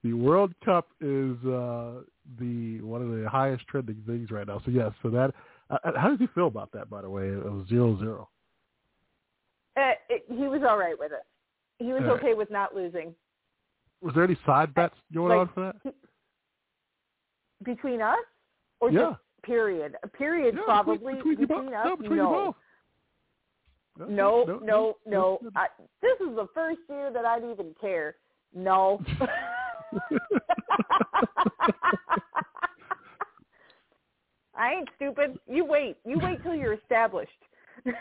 the 0.04 0.14
World 0.14 0.54
Cup 0.66 0.88
is 1.00 1.38
uh, 1.46 2.02
the 2.39 2.82
one 2.82 3.04
of 3.04 3.10
the 3.10 3.30
highest 3.30 3.68
trending 3.68 4.02
things 4.08 4.32
right 4.32 4.48
now. 4.48 4.60
So 4.66 4.72
yes, 4.72 4.92
so 5.04 5.10
that. 5.12 5.34
Uh, 5.70 5.78
uh, 5.86 5.92
how 5.98 6.10
does 6.10 6.20
he 6.20 6.28
feel 6.34 6.48
about 6.48 6.72
that? 6.74 6.89
By 6.89 7.02
the 7.04 7.10
way, 7.10 7.28
it 7.28 7.46
was 7.46 7.66
zero 7.70 7.98
zero. 8.00 8.30
Uh, 9.78 9.91
it, 10.09 10.24
he 10.28 10.47
was 10.47 10.61
all 10.67 10.78
right 10.78 10.97
with 10.97 11.11
it. 11.11 11.24
He 11.80 11.93
was 11.93 12.01
All 12.03 12.09
right. 12.15 12.19
okay 12.24 12.34
with 12.34 12.51
not 12.51 12.76
losing. 12.76 13.15
Was 14.01 14.13
there 14.13 14.24
any 14.24 14.38
side 14.45 14.74
bets 14.74 14.95
going 15.13 15.30
Like, 15.30 15.39
on 15.39 15.49
for 15.53 15.61
that? 15.61 15.93
Between 17.63 18.01
us, 18.01 18.17
or 18.80 18.91
Yeah. 18.91 19.11
just 19.11 19.22
period? 19.43 19.95
A 20.03 20.07
period 20.07 20.55
Yeah, 20.55 20.63
probably 20.65 20.97
between, 21.15 21.38
both. 21.38 21.47
between 21.47 21.74
us. 21.74 21.86
No, 21.86 21.95
between 21.95 22.17
you 22.17 22.24
no. 22.24 22.32
both. 22.32 24.09
No, 24.09 24.59
no, 24.63 24.97
no. 25.05 25.39
I, 25.55 25.67
this 26.01 26.19
is 26.22 26.36
the 26.36 26.47
first 26.53 26.80
year 26.89 27.11
that 27.13 27.26
I'd 27.26 27.43
even 27.43 27.76
care. 27.80 28.15
No. 28.53 29.01
I 34.55 34.74
ain't 34.74 34.89
stupid. 34.95 35.39
You 35.47 35.65
wait. 35.65 35.97
You 36.05 36.19
wait 36.19 36.41
till 36.43 36.55
you're 36.55 36.74
established. 36.74 37.32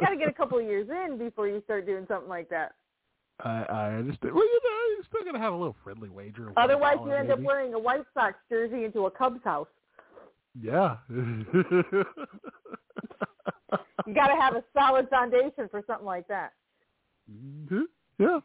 Got 0.00 0.10
to 0.10 0.16
get 0.16 0.28
a 0.28 0.32
couple 0.32 0.58
of 0.58 0.64
years 0.64 0.88
in 0.88 1.18
before 1.18 1.48
you 1.48 1.62
start 1.64 1.86
doing 1.86 2.04
something 2.08 2.28
like 2.28 2.48
that. 2.50 2.72
I, 3.40 3.64
I 3.68 3.88
understand. 3.94 4.34
Well, 4.34 4.44
you 4.44 4.60
know, 4.62 4.94
you're 4.96 5.04
still 5.08 5.24
gonna 5.24 5.42
have 5.42 5.52
a 5.52 5.56
little 5.56 5.74
friendly 5.82 6.08
wager. 6.08 6.52
Otherwise, 6.56 6.98
you 7.04 7.10
end 7.12 7.32
up 7.32 7.40
wearing 7.40 7.74
a 7.74 7.78
White 7.78 8.04
Sox 8.14 8.36
jersey 8.48 8.84
into 8.84 9.06
a 9.06 9.10
Cubs 9.10 9.42
house. 9.42 9.66
Yeah. 10.60 10.98
You 14.06 14.14
got 14.14 14.28
to 14.28 14.36
have 14.40 14.54
a 14.54 14.62
solid 14.76 15.08
foundation 15.08 15.68
for 15.70 15.82
something 15.86 16.06
like 16.06 16.28
that. 16.28 16.52
Mhm. 17.30 17.84
yeah. 18.18 18.40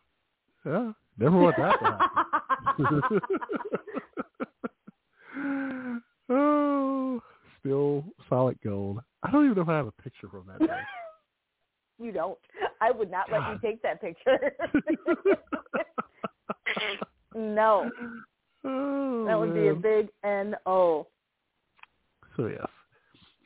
Yeah. 0.65 0.93
Never 1.17 1.37
want 1.37 1.57
that 1.57 1.77
to 1.79 1.85
happen. 2.77 3.21
oh, 6.29 7.21
still 7.59 8.03
solid 8.27 8.57
gold. 8.63 8.99
I 9.23 9.31
don't 9.31 9.45
even 9.45 9.55
know 9.55 9.63
if 9.63 9.69
I 9.69 9.77
have 9.77 9.87
a 9.87 10.01
picture 10.03 10.27
from 10.29 10.45
that 10.47 10.59
day. 10.59 10.73
You 12.01 12.13
don't. 12.13 12.37
I 12.79 12.91
would 12.91 13.11
not 13.11 13.29
let 13.29 13.41
you 13.51 13.59
take 13.61 13.81
that 13.81 13.99
picture. 13.99 14.53
no, 17.35 17.91
Oh, 18.65 19.25
that 19.25 19.39
would 19.39 19.53
be 19.53 19.69
a 19.69 19.73
big 19.73 20.09
N 20.23 20.55
O. 20.65 21.07
So 22.35 22.47
yes. 22.47 22.67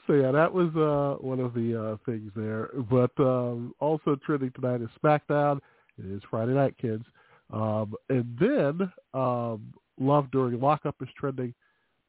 So 0.07 0.13
yeah, 0.13 0.31
that 0.31 0.51
was 0.51 0.75
uh, 0.75 1.23
one 1.23 1.39
of 1.39 1.53
the 1.53 1.81
uh, 1.81 1.97
things 2.05 2.31
there. 2.35 2.69
But 2.89 3.11
um, 3.19 3.73
also 3.79 4.17
trending 4.25 4.51
tonight 4.51 4.81
is 4.81 4.89
SmackDown. 5.03 5.59
It 5.97 6.05
is 6.05 6.21
Friday 6.29 6.53
night, 6.53 6.75
kids. 6.77 7.05
Um, 7.51 7.93
and 8.09 8.37
then 8.39 8.91
um, 9.13 9.73
Love 9.99 10.29
During 10.31 10.59
Lockup 10.59 10.95
is 11.01 11.09
trending. 11.17 11.53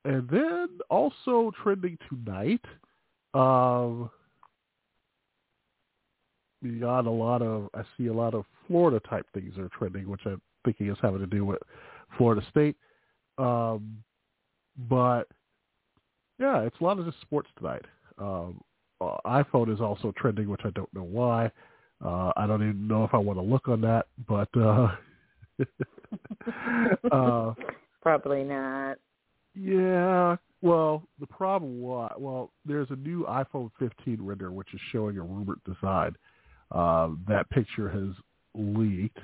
And 0.05 0.29
then 0.29 0.69
also 0.91 1.51
trending 1.63 1.97
tonight, 2.09 2.61
um, 3.33 4.11
you 6.61 6.81
got 6.81 7.07
a 7.07 7.11
lot 7.11 7.43
of, 7.43 7.69
I 7.75 7.83
see 7.97 8.07
a 8.07 8.13
lot 8.13 8.35
of 8.35 8.45
Florida 8.67 9.01
type 9.09 9.27
things 9.33 9.57
are 9.59 9.69
trending, 9.79 10.09
which 10.09 10.21
I'm 10.27 10.41
thinking 10.65 10.91
is 10.91 10.99
having 11.01 11.21
to 11.21 11.27
do 11.27 11.45
with 11.45 11.61
Florida 12.17 12.43
State. 12.51 12.77
Um, 13.39 13.99
but 14.89 15.29
yeah, 16.39 16.61
it's 16.63 16.77
a 16.81 16.85
lot 16.85 16.99
of 16.99 17.07
just 17.07 17.21
sports 17.21 17.49
tonight. 17.59 17.85
Um, 18.19 18.61
uh, 19.01 19.17
iPhone 19.27 19.73
is 19.73 19.81
also 19.81 20.13
trending, 20.17 20.49
which 20.49 20.63
I 20.65 20.71
don't 20.71 20.93
know 20.95 21.03
why. 21.03 21.51
Uh, 22.05 22.33
I 22.37 22.47
don't 22.47 22.63
even 22.63 22.87
know 22.87 23.05
if 23.05 23.15
I 23.15 23.19
want 23.19 23.39
to 23.39 23.43
look 23.43 23.69
on 23.69 23.81
that, 23.83 24.07
but 24.29 24.49
uh, 24.57 24.89
uh, 27.13 27.55
Probably 28.03 28.45
not. 28.45 28.99
Yeah. 29.55 30.37
Well, 30.63 31.03
the 31.21 31.27
problem 31.27 31.81
was, 31.81 32.15
well, 32.19 32.51
there's 32.65 32.89
a 32.91 32.97
new 32.97 33.25
iPhone 33.25 33.71
15 33.79 34.19
render 34.21 34.51
which 34.51 34.73
is 34.73 34.81
showing 34.93 35.19
a 35.19 35.23
rumored 35.23 35.61
design. 35.65 36.17
Uh, 36.71 37.11
that 37.29 37.49
picture 37.51 37.89
has 37.89 38.15
leaked, 38.55 39.19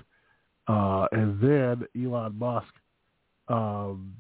uh, 0.69 1.07
and 1.13 1.41
then 1.41 1.87
Elon 1.97 2.39
Musk 2.39 2.73
um, 3.51 4.15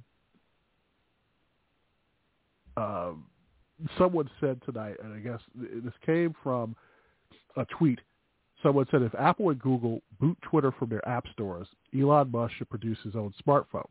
um, 2.76 3.24
someone 3.96 4.28
said 4.40 4.60
tonight, 4.64 4.96
and 5.02 5.14
I 5.14 5.18
guess 5.18 5.40
this 5.54 5.94
came 6.04 6.34
from 6.42 6.74
a 7.56 7.64
tweet. 7.66 8.00
Someone 8.62 8.86
said 8.90 9.02
if 9.02 9.14
Apple 9.14 9.50
and 9.50 9.60
Google 9.60 10.02
boot 10.20 10.36
Twitter 10.42 10.72
from 10.72 10.90
their 10.90 11.06
app 11.08 11.24
stores, 11.32 11.66
Elon 11.98 12.30
Musk 12.30 12.54
should 12.58 12.68
produce 12.68 12.98
his 13.04 13.14
own 13.14 13.32
smartphone. 13.46 13.88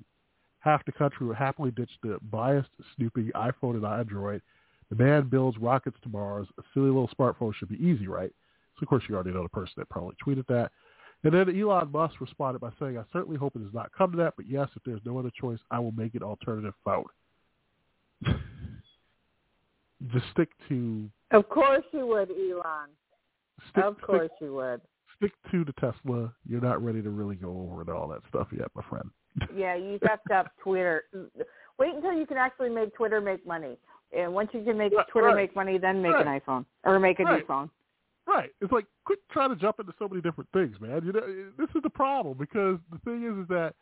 Half 0.60 0.86
the 0.86 0.92
country 0.92 1.26
would 1.26 1.38
happily 1.38 1.72
ditch 1.72 1.90
the 2.04 2.20
biased, 2.32 2.70
snoopy 2.96 3.32
iPhone 3.36 3.76
and 3.76 3.86
Android. 3.86 4.42
The 4.90 4.96
man 5.02 5.30
builds 5.30 5.58
rockets 5.58 5.98
to 6.04 6.10
Mars. 6.10 6.48
A 6.58 6.64
silly 6.74 6.88
little 6.88 7.10
smartphone 7.18 7.54
should 7.56 7.70
be 7.70 7.84
easy, 7.84 8.08
right? 8.08 8.32
So, 8.76 8.84
of 8.84 8.90
course, 8.90 9.04
you 9.08 9.16
already 9.16 9.32
know 9.32 9.44
the 9.44 9.50
person 9.50 9.74
that 9.78 9.90
probably 9.90 10.16
tweeted 10.26 10.48
that. 10.48 10.72
And 11.24 11.34
then 11.34 11.50
Elon 11.60 11.92
Musk 11.92 12.20
responded 12.22 12.60
by 12.60 12.72
saying, 12.80 12.98
I 12.98 13.04
certainly 13.12 13.38
hope 13.38 13.56
it 13.56 13.64
does 13.64 13.74
not 13.74 13.92
come 13.98 14.12
to 14.12 14.18
that, 14.18 14.34
but 14.38 14.48
yes, 14.50 14.70
if 14.76 14.84
there's 14.86 15.02
no 15.06 15.18
other 15.20 15.32
choice, 15.40 15.60
I 15.70 15.80
will 15.80 15.92
make 15.92 16.16
an 16.16 16.24
alternative 16.24 16.74
phone. 16.84 17.06
Just 20.14 20.26
stick 20.32 20.50
to 20.70 21.10
Of 21.32 21.50
course 21.50 21.84
you 21.92 22.08
would, 22.08 22.30
Elon. 22.32 22.90
stick, 23.70 23.84
Of 23.84 24.00
course 24.02 24.30
you 24.40 24.56
would. 24.56 24.80
stick, 25.18 25.34
stick 25.44 25.52
to 25.52 25.66
the 25.66 25.74
Tesla. 25.74 26.34
You're 26.48 26.62
not 26.62 26.82
ready 26.84 27.02
to 27.02 27.10
really 27.10 27.36
go 27.36 27.50
over 27.70 27.82
and 27.82 27.90
all 27.90 28.08
that 28.10 28.22
stuff 28.30 28.48
yet, 28.58 28.68
my 28.76 28.82
friend. 28.90 29.10
Yeah, 29.54 29.76
you 29.76 30.00
effed 30.00 30.34
up 30.34 30.48
Twitter. 30.62 31.06
Wait 31.78 31.96
until 31.96 32.14
you 32.14 32.26
can 32.26 32.38
actually 32.38 32.70
make 32.70 32.94
Twitter 32.96 33.22
make 33.22 33.46
money. 33.46 33.78
And 34.16 34.34
once 34.34 34.50
you 34.54 34.64
can 34.64 34.78
make 34.78 34.94
Right, 34.94 35.08
Twitter 35.08 35.28
right. 35.28 35.36
make 35.36 35.56
money, 35.56 35.78
then 35.78 36.02
make 36.02 36.14
Right. 36.14 36.26
an 36.28 36.40
iPhone 36.40 36.66
or 36.84 37.00
make 37.00 37.20
a 37.20 37.24
new 37.24 37.46
phone. 37.46 37.70
Right. 38.28 38.52
It's 38.62 38.72
like 38.72 38.86
quit 39.06 39.20
trying 39.30 39.50
to 39.50 39.56
jump 39.56 39.80
into 39.80 39.94
so 39.98 40.08
many 40.08 40.22
different 40.22 40.50
things, 40.52 40.80
man. 40.80 41.04
You 41.04 41.14
know, 41.14 41.52
this 41.58 41.70
is 41.76 41.82
the 41.82 41.90
problem 41.90 42.38
because 42.38 42.80
the 42.92 43.00
thing 43.00 43.24
is, 43.24 43.38
is 43.44 43.48
that 43.48 43.74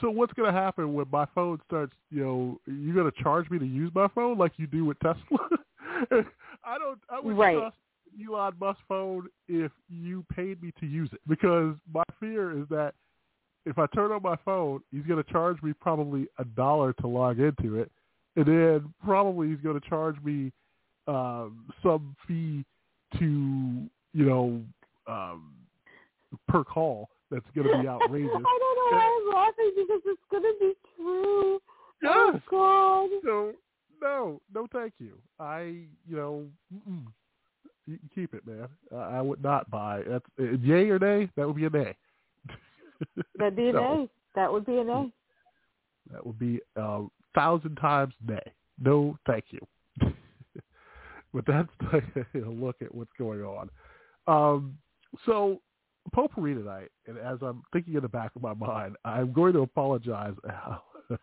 so 0.00 0.08
what's 0.10 0.32
going 0.32 0.52
to 0.52 0.58
happen 0.58 0.94
when 0.94 1.06
my 1.10 1.26
phone 1.34 1.60
starts? 1.66 1.92
You 2.10 2.24
know, 2.24 2.60
you're 2.66 2.94
going 2.94 3.10
to 3.10 3.22
charge 3.22 3.50
me 3.50 3.58
to 3.58 3.66
use 3.66 3.92
my 3.94 4.08
phone 4.08 4.38
like 4.38 4.52
you 4.56 4.66
do 4.66 4.84
with 4.86 4.98
Tesla. 5.00 5.48
I 6.64 6.78
don't. 6.78 6.98
I 7.10 7.20
would 7.20 7.36
Right. 7.36 7.58
trust 7.58 7.76
Elon 8.26 8.54
Musk 8.58 8.80
phone 8.88 9.28
if 9.48 9.72
you 9.88 10.24
paid 10.34 10.62
me 10.62 10.72
to 10.80 10.86
use 10.86 11.10
it 11.12 11.20
because 11.28 11.74
my 11.92 12.04
fear 12.18 12.58
is 12.58 12.66
that 12.70 12.94
if 13.66 13.78
I 13.78 13.86
turn 13.94 14.12
on 14.12 14.22
my 14.22 14.36
phone, 14.44 14.80
he's 14.92 15.04
going 15.04 15.22
to 15.22 15.30
charge 15.30 15.60
me 15.62 15.72
probably 15.78 16.28
a 16.38 16.44
dollar 16.44 16.92
to 16.94 17.06
log 17.06 17.40
into 17.40 17.78
it, 17.78 17.90
and 18.36 18.46
then 18.46 18.94
probably 19.04 19.48
he's 19.48 19.60
going 19.60 19.78
to 19.78 19.88
charge 19.88 20.16
me 20.22 20.52
um, 21.08 21.66
some 21.82 22.16
fee 22.26 22.64
to 23.18 23.88
you 24.12 24.24
know 24.24 24.62
um, 25.06 25.52
per 26.48 26.64
call 26.64 27.10
that's 27.30 27.44
going 27.54 27.66
to 27.66 27.82
be 27.82 27.88
outrageous. 27.88 28.30
I 28.34 28.58
don't 28.60 28.92
know 28.92 28.96
why 28.96 29.20
I'm 29.20 29.34
laughing 29.34 29.72
because 29.76 30.00
it's 30.06 30.22
going 30.30 30.42
to 30.42 30.54
be 30.60 30.72
true. 30.96 31.60
Yes. 32.02 32.12
Oh 32.12 32.40
God. 32.50 33.20
So 33.24 33.52
no, 34.02 34.40
no, 34.54 34.66
thank 34.70 34.92
you. 34.98 35.14
I, 35.40 35.60
you 36.06 36.14
know, 36.14 36.44
you 37.86 37.98
can 37.98 38.10
keep 38.14 38.34
it, 38.34 38.46
man. 38.46 38.68
Uh, 38.92 38.96
I 38.96 39.22
would 39.22 39.42
not 39.42 39.70
buy. 39.70 40.02
That's 40.06 40.24
uh, 40.38 40.56
yay 40.60 40.90
or 40.90 40.98
nay. 40.98 41.30
That 41.36 41.46
would 41.46 41.56
be 41.56 41.64
a 41.64 41.70
nay. 41.70 41.96
That'd 43.38 43.56
be 43.56 43.68
an 43.68 43.74
No. 43.76 44.02
A. 44.02 44.08
That 44.34 44.52
would 44.52 44.66
be 44.66 44.78
an 44.78 44.90
A. 44.90 45.12
That 46.12 46.24
would 46.24 46.38
be 46.38 46.60
a 46.76 47.04
thousand 47.34 47.76
times 47.76 48.14
nay. 48.26 48.52
No, 48.78 49.18
thank 49.26 49.44
you. 49.50 49.60
but 51.32 51.44
that's 51.46 51.68
a 52.34 52.38
look 52.38 52.76
at 52.80 52.94
what's 52.94 53.10
going 53.18 53.42
on. 53.42 53.70
Um, 54.26 54.78
so 55.24 55.60
potpourri 56.12 56.54
tonight, 56.54 56.90
and 57.06 57.18
as 57.18 57.38
I'm 57.42 57.62
thinking 57.72 57.94
in 57.94 58.02
the 58.02 58.08
back 58.08 58.32
of 58.36 58.42
my 58.42 58.54
mind, 58.54 58.96
I'm 59.04 59.32
going 59.32 59.52
to 59.54 59.60
apologize 59.60 60.34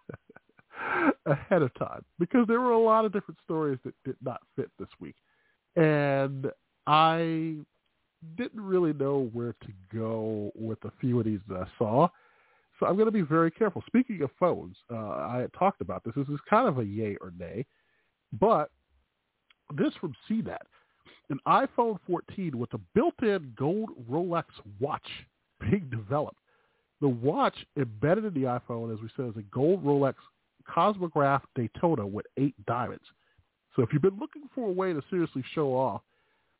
ahead 1.26 1.61
of 1.61 1.74
time 1.76 2.03
because 2.19 2.45
there 2.47 2.59
were 2.59 2.71
a 2.71 2.80
lot 2.80 3.05
of 3.05 3.13
different 3.13 3.39
stories 3.43 3.80
that 3.86 3.93
did 4.03 4.17
not 4.21 4.41
fit 4.55 4.69
this 4.80 4.89
week, 4.99 5.15
and 5.76 6.47
I 6.88 7.57
didn't 8.38 8.61
really 8.61 8.93
know 8.93 9.30
where 9.34 9.53
to 9.53 9.67
go 9.93 10.51
with 10.55 10.84
a 10.86 10.91
few 10.99 11.19
of 11.19 11.26
these 11.26 11.39
that 11.49 11.61
I 11.61 11.67
saw. 11.78 12.07
So 12.80 12.86
I'm 12.86 12.95
going 12.95 13.05
to 13.05 13.11
be 13.11 13.21
very 13.21 13.51
careful. 13.51 13.84
Speaking 13.88 14.21
of 14.24 14.32
phones, 14.39 14.76
uh, 14.91 14.95
I 14.95 15.39
had 15.39 15.53
talked 15.53 15.82
about 15.82 16.03
this. 16.03 16.13
This 16.15 16.28
is 16.28 16.39
kind 16.49 16.67
of 16.67 16.80
a 16.80 16.86
yay 16.86 17.17
or 17.21 17.32
nay, 17.38 17.65
but 18.39 18.71
this 19.78 19.93
from 19.99 20.15
CNET, 20.30 20.57
an 21.30 21.39
iPhone 21.47 21.97
14 22.07 22.57
with 22.57 22.74
a 22.74 22.80
built-in 22.93 23.53
gold 23.57 23.89
Rolex 24.09 24.45
watch 24.80 25.07
being 25.61 25.88
developed. 25.89 26.38
The 27.01 27.09
watch 27.09 27.55
embedded 27.78 28.26
in 28.26 28.34
the 28.34 28.47
iPhone, 28.47 28.93
as 28.93 29.01
we 29.01 29.09
said, 29.15 29.28
is 29.28 29.38
a 29.38 29.43
gold 29.53 29.84
Rolex 29.84 30.15
Cosmograph 30.69 31.41
Daytona 31.55 32.05
with 32.05 32.26
eight 32.38 32.55
diamonds. 32.65 33.03
So 33.76 33.82
if 33.82 33.89
you've 33.91 34.01
been 34.01 34.19
looking 34.19 34.43
for 34.53 34.69
a 34.69 34.71
way 34.71 34.93
to 34.93 35.01
seriously 35.09 35.43
show 35.53 35.69
off, 35.76 36.01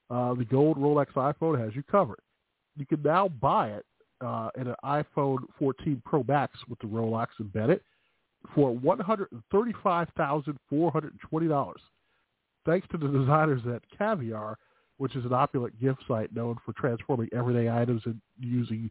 uh, 0.10 0.34
the 0.34 0.46
gold 0.46 0.78
Rolex 0.78 1.08
iPhone 1.14 1.64
has 1.64 1.76
you 1.76 1.84
covered. 1.84 2.20
You 2.76 2.86
can 2.86 3.02
now 3.02 3.28
buy 3.28 3.70
it 3.70 3.86
uh, 4.22 4.50
in 4.60 4.68
an 4.68 4.76
iPhone 4.84 5.40
14 5.60 6.02
Pro 6.06 6.24
Max 6.28 6.58
with 6.70 6.80
the 6.80 6.88
Rolex 6.88 7.28
embedded 7.40 7.82
for 8.54 8.76
$135,420. 8.76 11.74
Thanks 12.66 12.88
to 12.92 12.98
the 12.98 13.08
designers 13.08 13.62
at 13.74 13.82
Caviar, 13.98 14.58
which 14.98 15.16
is 15.16 15.24
an 15.26 15.34
opulent 15.34 15.80
gift 15.82 16.04
site 16.08 16.32
known 16.34 16.58
for 16.66 16.74
transforming 16.74 17.30
everyday 17.34 17.70
items 17.70 18.02
and 18.06 18.20
using 18.40 18.90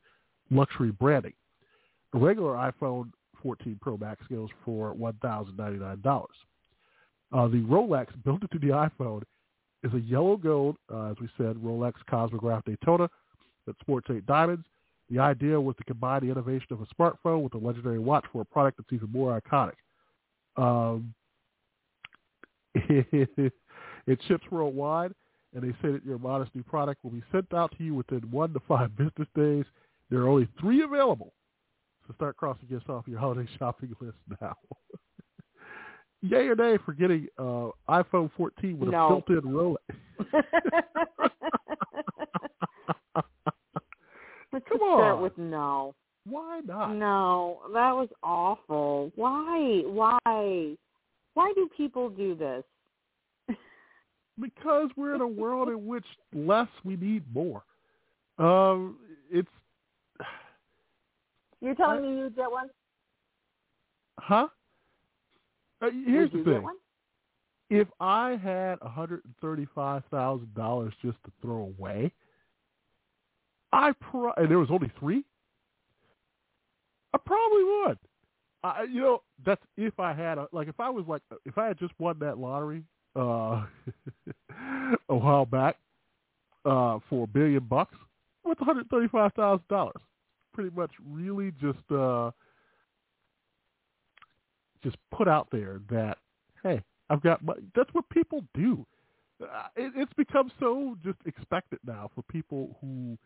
luxury 0.51 0.93
branding. 0.93 1.33
The 2.13 2.19
regular 2.19 2.55
iPhone 2.55 3.13
14 3.43 3.79
Pro 3.81 3.97
Max 3.97 4.23
goes 4.31 4.51
for 4.65 4.95
$1,099. 4.95 6.27
Uh, 7.33 7.49
the 7.49 7.63
Rolex 7.63 8.09
built 8.25 8.43
into 8.43 8.59
the 8.59 8.75
iPhone 8.75 9.23
is 9.83 9.93
a 9.95 10.01
yellow 10.01 10.37
gold, 10.37 10.77
uh, 10.93 11.11
as 11.11 11.17
we 11.21 11.29
said, 11.37 11.57
Rolex 11.57 11.95
Cosmograph 12.11 12.65
Daytona 12.65 13.09
that 13.67 13.79
sports 13.81 14.09
eight 14.11 14.27
diamonds. 14.27 14.65
The 15.11 15.19
idea 15.19 15.61
was 15.61 15.77
to 15.77 15.85
combine 15.85 16.23
the 16.23 16.31
innovation 16.31 16.69
of 16.71 16.81
a 16.81 16.87
smartphone 16.95 17.43
with 17.43 17.55
a 17.55 17.59
legendary 17.59 17.99
watch 17.99 18.25
for 18.33 18.43
a 18.43 18.45
product 18.45 18.79
that's 18.79 18.93
even 18.93 19.11
more 19.11 19.41
iconic. 19.41 19.75
Um, 20.57 21.15
it 22.75 24.19
ships 24.27 24.45
worldwide, 24.51 25.13
and 25.55 25.63
they 25.63 25.73
say 25.83 25.93
that 25.93 26.05
your 26.05 26.19
modest 26.19 26.55
new 26.55 26.63
product 26.63 27.05
will 27.05 27.11
be 27.11 27.23
sent 27.31 27.53
out 27.53 27.77
to 27.77 27.85
you 27.85 27.95
within 27.95 28.21
one 28.31 28.53
to 28.55 28.61
five 28.67 28.97
business 28.97 29.29
days. 29.37 29.65
There 30.11 30.21
are 30.21 30.29
only 30.29 30.49
three 30.61 30.83
available, 30.83 31.33
so 32.07 32.15
start 32.15 32.37
crossing 32.37 32.69
this 32.71 32.83
off 32.89 33.07
your 33.07 33.19
holiday 33.19 33.49
shopping 33.59 33.95
list 34.01 34.17
now. 34.41 34.57
Yay 36.23 36.47
or 36.47 36.55
nay 36.55 36.79
for 36.85 36.93
getting 36.93 37.27
uh, 37.39 37.71
iPhone 37.89 38.31
14 38.37 38.79
with 38.79 38.91
No. 38.91 39.07
a 39.07 39.09
built-in 39.31 39.51
Rolex? 39.53 39.77
Let's 44.53 44.67
Come 44.69 44.79
just 44.79 44.81
start 44.81 45.21
with 45.21 45.37
no. 45.39 45.95
Why 46.25 46.61
not? 46.65 46.95
No, 46.95 47.63
that 47.73 47.93
was 47.93 48.09
awful. 48.23 49.11
Why? 49.17 49.83
Why? 49.87 50.77
Why 51.35 51.53
do 51.57 51.69
people 51.77 52.09
do 52.11 52.35
this? 52.37 52.63
Because 54.41 54.89
we're 54.97 55.15
in 55.15 55.21
a 55.21 55.27
world 55.27 55.69
in 55.69 55.87
which 55.87 56.05
less 56.35 56.69
we 56.85 56.97
need 56.97 57.23
more. 57.35 57.63
Um, 58.39 58.99
it's 59.31 59.49
You're 61.61 61.75
telling 61.75 62.03
me 62.03 62.19
you'd 62.23 62.37
get 62.37 62.51
one? 62.51 62.69
huh? 64.19 64.47
Uh, 65.83 65.91
here's 66.07 66.31
the 66.31 66.45
thing: 66.45 66.65
if 67.71 67.89
I 68.01 68.37
had 68.43 68.79
a 68.83 68.89
hundred 68.89 69.23
and 69.25 69.35
thirty-five 69.41 70.05
thousand 70.11 70.55
dollars 70.55 70.93
just 71.03 71.19
to 71.25 71.33
throw 71.41 71.73
away, 71.79 72.13
I 73.73 73.93
pro- 73.93 74.33
and 74.37 74.51
there 74.51 74.59
was 74.59 74.71
only 74.71 74.93
three. 74.99 75.25
I 77.15 77.19
probably 77.19 77.65
would. 77.65 77.99
I, 78.65 78.85
you 78.85 79.01
know, 79.01 79.23
that's 79.45 79.61
if 79.77 79.99
I 79.99 80.13
had 80.13 80.39
a 80.39 80.47
like 80.53 80.69
if 80.69 80.79
I 80.79 80.89
was 80.89 81.05
like 81.09 81.23
if 81.45 81.59
I 81.59 81.67
had 81.67 81.79
just 81.79 81.93
won 81.99 82.19
that 82.21 82.39
lottery 82.39 82.85
uh 83.17 83.65
a 85.09 85.15
while 85.15 85.45
back 85.45 85.77
uh 86.65 86.99
for 87.11 87.25
a 87.25 87.27
billion 87.27 87.65
bucks 87.65 87.97
with 88.45 88.59
one 88.61 88.67
hundred 88.67 88.89
thirty-five 88.89 89.33
thousand 89.35 89.67
dollars, 89.69 90.01
pretty 90.55 90.71
much 90.77 90.93
really 91.11 91.53
just 91.61 91.91
uh 91.91 92.31
just 94.83 94.97
put 95.15 95.29
out 95.29 95.49
there 95.51 95.81
that 95.91 96.19
hey, 96.63 96.83
I've 97.11 97.23
got 97.23 97.45
money. 97.45 97.63
That's 97.75 97.93
what 97.93 98.09
people 98.11 98.45
do. 98.55 98.87
Uh, 99.43 99.67
it, 99.77 99.93
it's 99.97 100.13
become 100.15 100.51
so 100.61 100.97
just 101.05 101.19
expected 101.27 101.81
now 101.85 102.11
for 102.15 102.23
people 102.23 102.77
who 102.81 103.19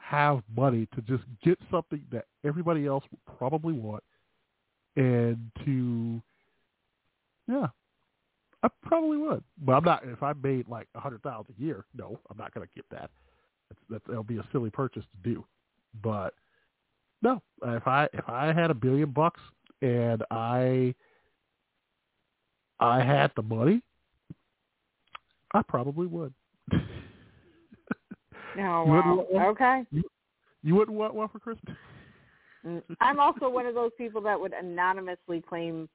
have 0.00 0.42
money 0.56 0.88
to 0.94 1.02
just 1.02 1.24
get 1.44 1.58
something 1.70 2.02
that 2.10 2.24
everybody 2.44 2.86
else 2.86 3.04
would 3.10 3.38
probably 3.38 3.74
want 3.74 4.02
and 4.96 5.50
to 5.64 6.20
yeah 7.46 7.66
i 8.62 8.68
probably 8.82 9.16
would 9.16 9.42
but 9.64 9.72
i'm 9.72 9.84
not 9.84 10.02
if 10.04 10.22
i 10.22 10.32
made 10.42 10.66
like 10.68 10.88
a 10.94 11.00
hundred 11.00 11.22
thousand 11.22 11.54
a 11.58 11.62
year 11.62 11.84
no 11.94 12.18
i'm 12.30 12.36
not 12.36 12.52
going 12.54 12.66
to 12.66 12.74
get 12.74 12.84
that 12.90 13.10
that's, 13.68 13.80
that's 13.90 14.04
that'll 14.08 14.22
be 14.22 14.38
a 14.38 14.48
silly 14.52 14.70
purchase 14.70 15.04
to 15.04 15.30
do 15.32 15.44
but 16.02 16.34
no 17.22 17.40
if 17.66 17.86
i 17.86 18.08
if 18.12 18.28
i 18.28 18.52
had 18.52 18.70
a 18.70 18.74
billion 18.74 19.10
bucks 19.10 19.40
and 19.82 20.22
i 20.30 20.94
i 22.80 23.02
had 23.02 23.30
the 23.36 23.42
money 23.42 23.82
i 25.54 25.62
probably 25.62 26.06
would 26.06 26.32
No, 28.56 28.84
You 28.86 28.90
wow. 28.92 29.26
want? 29.30 29.58
Okay. 29.58 29.84
you 30.62 30.74
wouldn't 30.74 30.96
want 30.96 31.14
one 31.14 31.28
for 31.28 31.38
christmas 31.38 31.76
Mm. 32.66 32.82
I'm 33.00 33.20
also 33.20 33.48
one 33.48 33.66
of 33.66 33.74
those 33.74 33.92
people 33.96 34.20
that 34.22 34.38
would 34.38 34.52
anonymously 34.52 35.40
claim 35.40 35.88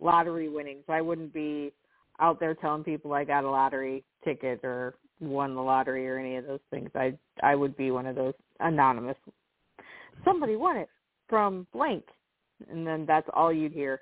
lottery 0.00 0.48
winnings. 0.48 0.84
I 0.88 1.00
wouldn't 1.00 1.32
be 1.32 1.72
out 2.20 2.38
there 2.38 2.54
telling 2.54 2.84
people 2.84 3.12
I 3.12 3.24
got 3.24 3.44
a 3.44 3.50
lottery 3.50 4.04
ticket 4.24 4.60
or 4.62 4.94
won 5.20 5.54
the 5.54 5.60
lottery 5.60 6.08
or 6.08 6.18
any 6.18 6.36
of 6.36 6.46
those 6.46 6.60
things. 6.70 6.90
I 6.94 7.14
I 7.42 7.54
would 7.54 7.76
be 7.76 7.90
one 7.90 8.06
of 8.06 8.14
those 8.16 8.34
anonymous. 8.60 9.16
Somebody 10.24 10.56
won 10.56 10.76
it 10.76 10.88
from 11.28 11.66
blank, 11.72 12.04
and 12.70 12.86
then 12.86 13.06
that's 13.06 13.28
all 13.34 13.52
you'd 13.52 13.72
hear. 13.72 14.00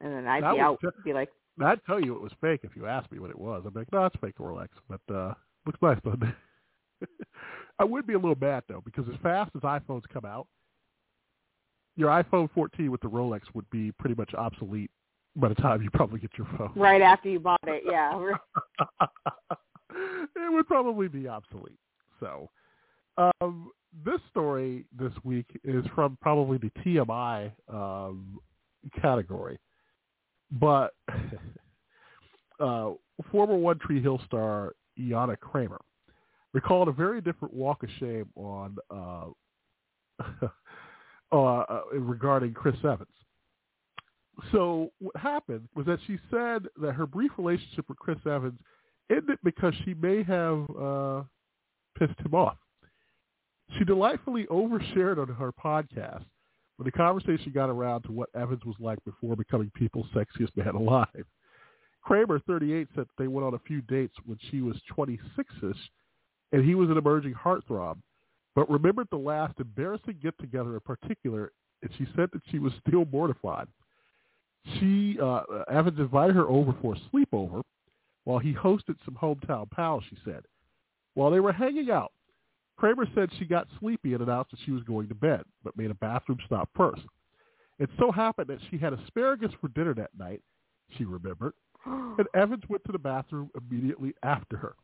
And 0.00 0.12
then 0.12 0.26
I'd 0.26 0.42
That 0.42 0.54
be 0.54 0.60
out, 0.60 0.80
ju- 0.80 0.90
be 1.04 1.12
like, 1.12 1.30
I'd 1.60 1.84
tell 1.84 2.00
you 2.00 2.14
it 2.14 2.22
was 2.22 2.32
fake 2.40 2.60
if 2.62 2.76
you 2.76 2.86
asked 2.86 3.10
me 3.10 3.18
what 3.18 3.30
it 3.30 3.38
was. 3.38 3.64
I'd 3.66 3.74
be 3.74 3.80
like, 3.80 3.92
no, 3.92 4.04
it's 4.06 4.16
fake 4.20 4.38
Rolex, 4.38 4.68
but 4.88 5.00
uh 5.14 5.34
looks 5.66 5.80
nice, 5.82 5.98
doesn't? 6.04 6.24
I 7.80 7.84
would 7.84 8.06
be 8.06 8.14
a 8.14 8.18
little 8.18 8.38
mad 8.40 8.62
though, 8.68 8.82
because 8.84 9.06
as 9.08 9.18
fast 9.22 9.50
as 9.56 9.62
iPhones 9.62 10.02
come 10.12 10.24
out, 10.24 10.46
your 11.96 12.10
iPhone 12.10 12.48
14 12.52 12.90
with 12.90 13.00
the 13.00 13.08
Rolex 13.08 13.42
would 13.54 13.68
be 13.70 13.90
pretty 13.92 14.14
much 14.14 14.34
obsolete 14.34 14.90
by 15.34 15.48
the 15.48 15.54
time 15.56 15.82
you 15.82 15.90
probably 15.90 16.20
get 16.20 16.30
your 16.38 16.46
phone. 16.56 16.72
right 16.76 17.02
after 17.02 17.28
you 17.28 17.40
bought 17.40 17.58
it, 17.66 17.82
yeah. 17.84 18.12
it 19.90 20.52
would 20.52 20.66
probably 20.66 21.08
be 21.08 21.26
obsolete. 21.28 21.78
So, 22.20 22.48
um, 23.18 23.70
this 24.04 24.20
story 24.30 24.84
this 24.98 25.12
week 25.24 25.46
is 25.64 25.84
from 25.94 26.16
probably 26.20 26.58
the 26.58 26.70
TMI 26.82 27.50
um, 27.68 28.38
category, 29.00 29.58
but 30.52 30.94
uh, 32.60 32.92
former 33.30 33.56
One 33.56 33.78
Tree 33.78 34.00
Hill 34.00 34.20
star 34.26 34.74
Jana 34.96 35.36
Kramer 35.36 35.80
recalled 36.52 36.88
a 36.88 36.92
very 36.92 37.20
different 37.20 37.54
walk 37.54 37.82
of 37.82 37.88
shame 37.98 38.28
on 38.36 38.76
uh, 38.90 39.26
uh, 41.32 41.36
uh, 41.36 41.80
regarding 41.92 42.54
Chris 42.54 42.76
Evans. 42.84 43.08
So 44.52 44.90
what 45.00 45.16
happened 45.16 45.68
was 45.74 45.86
that 45.86 45.98
she 46.06 46.18
said 46.30 46.66
that 46.80 46.92
her 46.92 47.06
brief 47.06 47.32
relationship 47.36 47.88
with 47.88 47.98
Chris 47.98 48.18
Evans 48.24 48.58
ended 49.10 49.38
because 49.42 49.74
she 49.84 49.94
may 49.94 50.22
have 50.22 50.66
uh, 50.80 51.22
pissed 51.98 52.18
him 52.20 52.34
off. 52.34 52.56
She 53.76 53.84
delightfully 53.84 54.46
overshared 54.46 55.18
on 55.18 55.28
her 55.28 55.52
podcast 55.52 56.24
when 56.76 56.84
the 56.84 56.92
conversation 56.92 57.52
got 57.52 57.68
around 57.68 58.02
to 58.02 58.12
what 58.12 58.30
Evans 58.34 58.64
was 58.64 58.76
like 58.78 59.02
before 59.04 59.36
becoming 59.36 59.70
people's 59.74 60.06
sexiest 60.14 60.56
man 60.56 60.74
alive. 60.74 61.24
Kramer, 62.02 62.38
38, 62.46 62.88
said 62.94 63.06
they 63.18 63.28
went 63.28 63.46
on 63.46 63.54
a 63.54 63.58
few 63.66 63.82
dates 63.82 64.14
when 64.24 64.38
she 64.50 64.60
was 64.62 64.76
26ish, 64.96 65.76
and 66.52 66.64
he 66.64 66.74
was 66.74 66.88
an 66.88 66.96
emerging 66.96 67.34
heartthrob, 67.34 67.98
but 68.54 68.70
remembered 68.70 69.08
the 69.10 69.18
last 69.18 69.54
embarrassing 69.60 70.18
get-together 70.22 70.74
in 70.74 70.80
particular, 70.80 71.52
and 71.82 71.90
she 71.98 72.06
said 72.16 72.30
that 72.32 72.42
she 72.50 72.58
was 72.58 72.72
still 72.86 73.04
mortified. 73.12 73.66
She, 74.78 75.18
uh, 75.20 75.42
Evans 75.70 75.98
invited 75.98 76.36
her 76.36 76.48
over 76.48 76.74
for 76.80 76.94
a 76.94 77.00
sleepover 77.10 77.62
while 78.24 78.38
he 78.38 78.52
hosted 78.54 78.96
some 79.04 79.18
hometown 79.20 79.70
pals, 79.70 80.04
she 80.08 80.16
said. 80.24 80.42
While 81.14 81.30
they 81.30 81.40
were 81.40 81.52
hanging 81.52 81.90
out, 81.90 82.12
Kramer 82.78 83.06
said 83.14 83.28
she 83.38 83.44
got 83.44 83.66
sleepy 83.80 84.14
and 84.14 84.22
announced 84.22 84.52
that 84.52 84.60
she 84.64 84.70
was 84.70 84.82
going 84.84 85.08
to 85.08 85.14
bed, 85.14 85.42
but 85.64 85.76
made 85.76 85.90
a 85.90 85.94
bathroom 85.94 86.38
stop 86.46 86.68
first. 86.76 87.02
It 87.80 87.90
so 87.98 88.12
happened 88.12 88.48
that 88.48 88.60
she 88.70 88.78
had 88.78 88.92
asparagus 88.92 89.50
for 89.60 89.68
dinner 89.68 89.94
that 89.94 90.10
night, 90.16 90.42
she 90.96 91.04
remembered, 91.04 91.54
and 91.84 92.26
Evans 92.34 92.62
went 92.68 92.84
to 92.84 92.92
the 92.92 92.98
bathroom 92.98 93.50
immediately 93.56 94.14
after 94.22 94.56
her. 94.56 94.74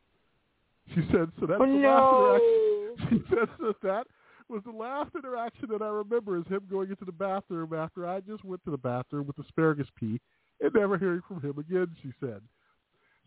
She 0.89 1.03
said, 1.13 1.31
so 1.41 1.47
that's 1.47 1.61
Oh, 1.61 1.67
the 1.67 1.79
no. 1.79 1.89
last 1.89 2.13
interaction. 2.13 2.71
She 3.11 3.35
said 3.35 3.49
that 3.61 3.81
that 3.83 4.07
was 4.49 4.63
the 4.65 4.71
last 4.71 5.11
interaction 5.17 5.69
that 5.71 5.83
I 5.83 5.89
remember 5.89 6.37
is 6.37 6.47
him 6.47 6.63
going 6.71 6.91
into 6.91 7.05
the 7.05 7.13
bathroom 7.13 7.73
after 7.75 8.07
I 8.07 8.21
just 8.21 8.45
went 8.45 8.63
to 8.65 8.71
the 8.71 8.79
bathroom 8.79 9.27
with 9.27 9.39
asparagus 9.39 9.89
pea 9.99 10.21
and 10.61 10.73
never 10.75 10.97
hearing 10.97 11.23
from 11.27 11.41
him 11.41 11.59
again, 11.59 11.89
she 12.03 12.13
said. 12.21 12.41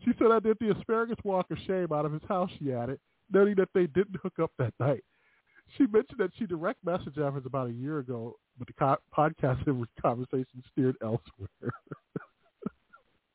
She 0.04 0.12
said 0.18 0.30
I 0.30 0.38
did 0.38 0.56
the 0.60 0.70
asparagus 0.70 1.18
walk 1.24 1.50
of 1.50 1.58
shame 1.66 1.88
out 1.92 2.06
of 2.06 2.12
his 2.12 2.22
house, 2.28 2.50
she 2.58 2.72
added, 2.72 2.98
noting 3.32 3.54
that 3.56 3.68
they 3.74 3.86
didn't 3.86 4.16
hook 4.22 4.38
up 4.42 4.50
that 4.58 4.74
night. 4.80 5.04
She 5.76 5.86
mentioned 5.86 6.18
that 6.18 6.30
she 6.38 6.46
direct 6.46 6.84
messaged 6.84 7.18
Evans 7.18 7.44
about 7.46 7.68
a 7.68 7.72
year 7.72 7.98
ago, 7.98 8.36
but 8.58 8.66
the 8.66 8.72
co- 8.74 8.96
podcast 9.16 9.64
conversation 10.02 10.62
steered 10.72 10.96
elsewhere. 11.02 11.72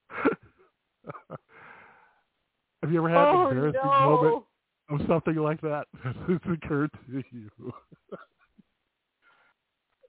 Have 2.81 2.91
you 2.91 2.97
ever 2.99 3.09
had 3.09 3.17
oh 3.17 3.47
an 3.47 3.57
embarrassing 3.57 3.81
moment 3.85 4.43
of 4.89 4.99
something 5.07 5.35
like 5.35 5.61
that 5.61 5.85
that's 6.03 6.45
occurred 6.51 6.91
to 7.07 7.23
you? 7.31 7.49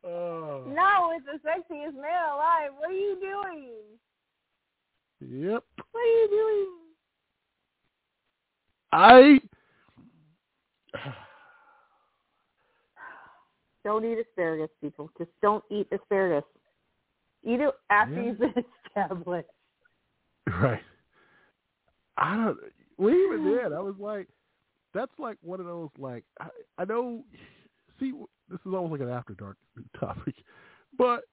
oh. 0.04 0.64
No, 0.66 1.12
it's 1.14 1.24
the 1.24 1.38
sexiest 1.48 1.94
man 1.94 2.28
alive. 2.32 2.70
What 2.76 2.90
are 2.90 2.92
you 2.92 3.16
doing? 3.20 3.70
Yep. 5.20 5.64
What 5.92 6.00
are 6.00 6.04
you 6.04 6.28
doing? 6.30 6.68
I 8.92 9.40
Don't 13.84 14.04
eat 14.04 14.18
asparagus, 14.18 14.70
people. 14.80 15.10
Just 15.18 15.30
don't 15.42 15.62
eat 15.70 15.86
asparagus. 15.92 16.44
Eat 17.44 17.60
it 17.60 17.74
after 17.90 18.14
Yeah. 18.14 18.22
you've 18.22 18.38
been 18.38 18.54
established. 18.86 19.48
right. 20.48 20.80
I 22.16 22.36
don't. 22.36 22.58
Well, 22.96 23.12
even 23.14 23.44
then, 23.44 23.72
I 23.72 23.80
was 23.80 23.96
like, 23.98 24.28
that's 24.94 25.12
like 25.18 25.36
one 25.42 25.60
of 25.60 25.66
those 25.66 25.90
like 25.98 26.24
I, 26.40 26.48
I 26.78 26.84
know. 26.84 27.24
See, 28.00 28.12
this 28.48 28.60
is 28.66 28.72
almost 28.72 28.92
like 28.92 29.00
an 29.00 29.10
after 29.10 29.34
dark 29.34 29.56
topic, 30.00 30.34
but 30.96 31.24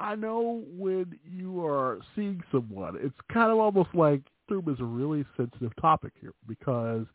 I 0.00 0.14
know 0.16 0.64
when 0.68 1.18
you 1.24 1.64
are 1.64 1.98
seeing 2.16 2.42
someone, 2.50 2.96
it's 3.00 3.14
kind 3.32 3.52
of 3.52 3.58
almost 3.58 3.90
like 3.94 4.22
Throom 4.48 4.68
is 4.68 4.80
a 4.80 4.84
really 4.84 5.24
sensitive 5.36 5.72
topic 5.80 6.12
here 6.20 6.32
because 6.48 7.06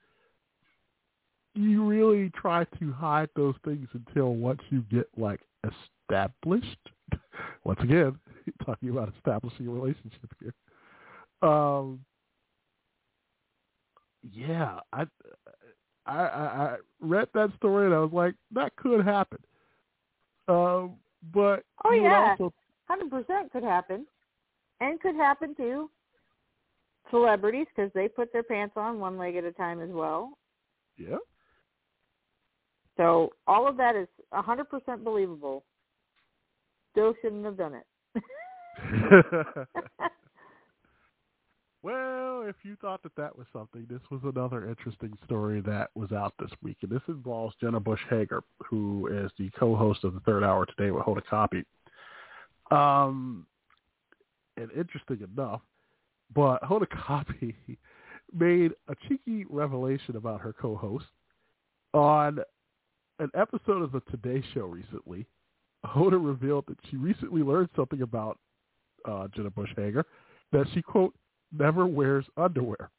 you 1.64 1.86
really 1.86 2.30
try 2.36 2.64
to 2.80 2.92
hide 2.94 3.30
those 3.36 3.56
things 3.66 3.88
until 3.94 4.36
once 4.36 4.62
you 4.70 4.82
get 4.92 5.08
like 5.18 5.42
established. 5.64 6.78
Once 7.64 7.80
again, 7.84 8.18
talking 8.66 8.90
about 8.90 9.14
establishing 9.16 9.68
a 9.68 9.70
relationship 9.70 10.34
here. 10.40 10.54
Um, 11.48 12.00
yeah, 14.34 14.80
I, 14.92 15.06
I, 16.06 16.16
I 16.16 16.76
read 17.00 17.28
that 17.34 17.52
story 17.58 17.86
and 17.86 17.96
I 17.96 18.00
was 18.00 18.12
like, 18.12 18.36
that 18.54 18.76
could 18.76 19.06
happen. 19.06 19.40
Um, 20.48 20.96
but 21.34 21.64
Oh, 21.86 21.92
yeah. 21.92 22.36
Hundred 22.88 23.10
percent 23.10 23.52
could 23.52 23.64
happen, 23.64 24.06
and 24.80 25.00
could 25.02 25.16
happen 25.16 25.54
to 25.56 25.90
celebrities 27.12 27.68
because 27.76 27.92
they 27.94 28.08
put 28.08 28.32
their 28.32 28.44
pants 28.44 28.74
on 28.78 29.00
one 29.00 29.18
leg 29.18 29.36
at 29.36 29.44
a 29.44 29.52
time 29.52 29.82
as 29.82 29.90
well. 29.90 30.32
yeah, 30.98 31.18
So 32.98 33.32
all 33.46 33.68
of 33.68 33.78
that 33.78 33.96
is 33.96 34.08
a 34.32 34.42
hundred 34.42 34.70
percent 34.70 35.04
believable. 35.04 35.64
Still 36.92 37.14
shouldn't 37.22 37.46
have 37.46 37.58
done 37.58 37.76
it. 37.76 37.86
well, 41.84 42.44
if 42.48 42.56
you 42.64 42.76
thought 42.82 43.04
that 43.04 43.16
that 43.16 43.38
was 43.38 43.46
something, 43.54 43.86
this 43.90 44.02
was 44.10 44.22
another 44.24 44.68
interesting 44.68 45.14
story 45.26 45.62
that 45.62 45.92
was 45.96 46.12
out 46.12 46.34
this 46.40 46.50
week, 46.64 46.78
and 46.82 46.92
this 46.92 47.02
involves 47.08 47.56
Jenna 47.62 47.80
Bush 47.80 48.02
Hager, 48.10 48.42
who 48.68 49.08
is 49.08 49.32
the 49.38 49.50
co-host 49.52 50.04
of 50.04 50.16
the 50.16 50.20
Third 50.22 50.44
Hour 50.44 50.66
today 50.66 50.92
with 50.92 51.04
Hoda 51.04 51.22
Kotb. 51.32 51.64
Um, 52.76 53.46
and 54.58 54.72
interesting 54.72 55.20
enough, 55.36 55.62
but 56.34 56.62
Hoda 56.64 56.88
Kotb 56.88 57.56
made 58.34 58.72
a 58.88 58.96
cheeky 59.08 59.46
revelation 59.50 60.16
about 60.16 60.42
her 60.42 60.54
co-host 60.54 61.06
on 61.94 62.40
an 63.20 63.30
episode 63.36 63.82
of 63.82 63.92
the 63.92 64.02
Today 64.12 64.44
Show 64.54 64.66
recently. 64.66 65.26
Hoda 65.86 66.24
revealed 66.24 66.66
that 66.68 66.78
she 66.90 66.98
recently 66.98 67.42
learned 67.42 67.70
something 67.76 68.02
about 68.02 68.38
uh, 69.06 69.28
Jenna 69.36 69.50
Bush 69.50 69.70
Hager 69.76 70.06
that 70.52 70.66
she 70.74 70.82
quote 70.82 71.14
never 71.52 71.86
wears 71.86 72.26
underwear. 72.36 72.90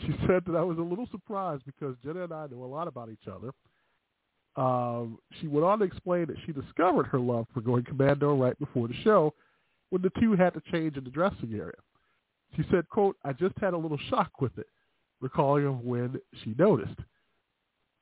She 0.00 0.14
said 0.26 0.44
that 0.46 0.56
I 0.56 0.62
was 0.62 0.78
a 0.78 0.82
little 0.82 1.08
surprised 1.10 1.64
because 1.66 1.96
Jenna 2.04 2.24
and 2.24 2.32
I 2.32 2.46
know 2.46 2.64
a 2.64 2.66
lot 2.66 2.88
about 2.88 3.10
each 3.10 3.28
other. 3.30 3.52
Um, 4.56 5.18
she 5.40 5.46
went 5.46 5.64
on 5.64 5.78
to 5.80 5.84
explain 5.84 6.26
that 6.26 6.36
she 6.46 6.52
discovered 6.52 7.06
her 7.06 7.18
love 7.18 7.46
for 7.52 7.60
going 7.60 7.84
commando 7.84 8.36
right 8.36 8.58
before 8.58 8.88
the 8.88 8.94
show 9.04 9.34
when 9.90 10.02
the 10.02 10.10
two 10.20 10.34
had 10.34 10.54
to 10.54 10.62
change 10.72 10.96
in 10.96 11.04
the 11.04 11.10
dressing 11.10 11.52
area. 11.54 11.72
She 12.56 12.64
said, 12.70 12.88
quote, 12.88 13.16
I 13.24 13.32
just 13.32 13.54
had 13.60 13.74
a 13.74 13.78
little 13.78 13.98
shock 14.08 14.40
with 14.40 14.56
it, 14.58 14.66
recalling 15.20 15.66
of 15.66 15.80
when 15.80 16.20
she 16.42 16.54
noticed. 16.58 16.98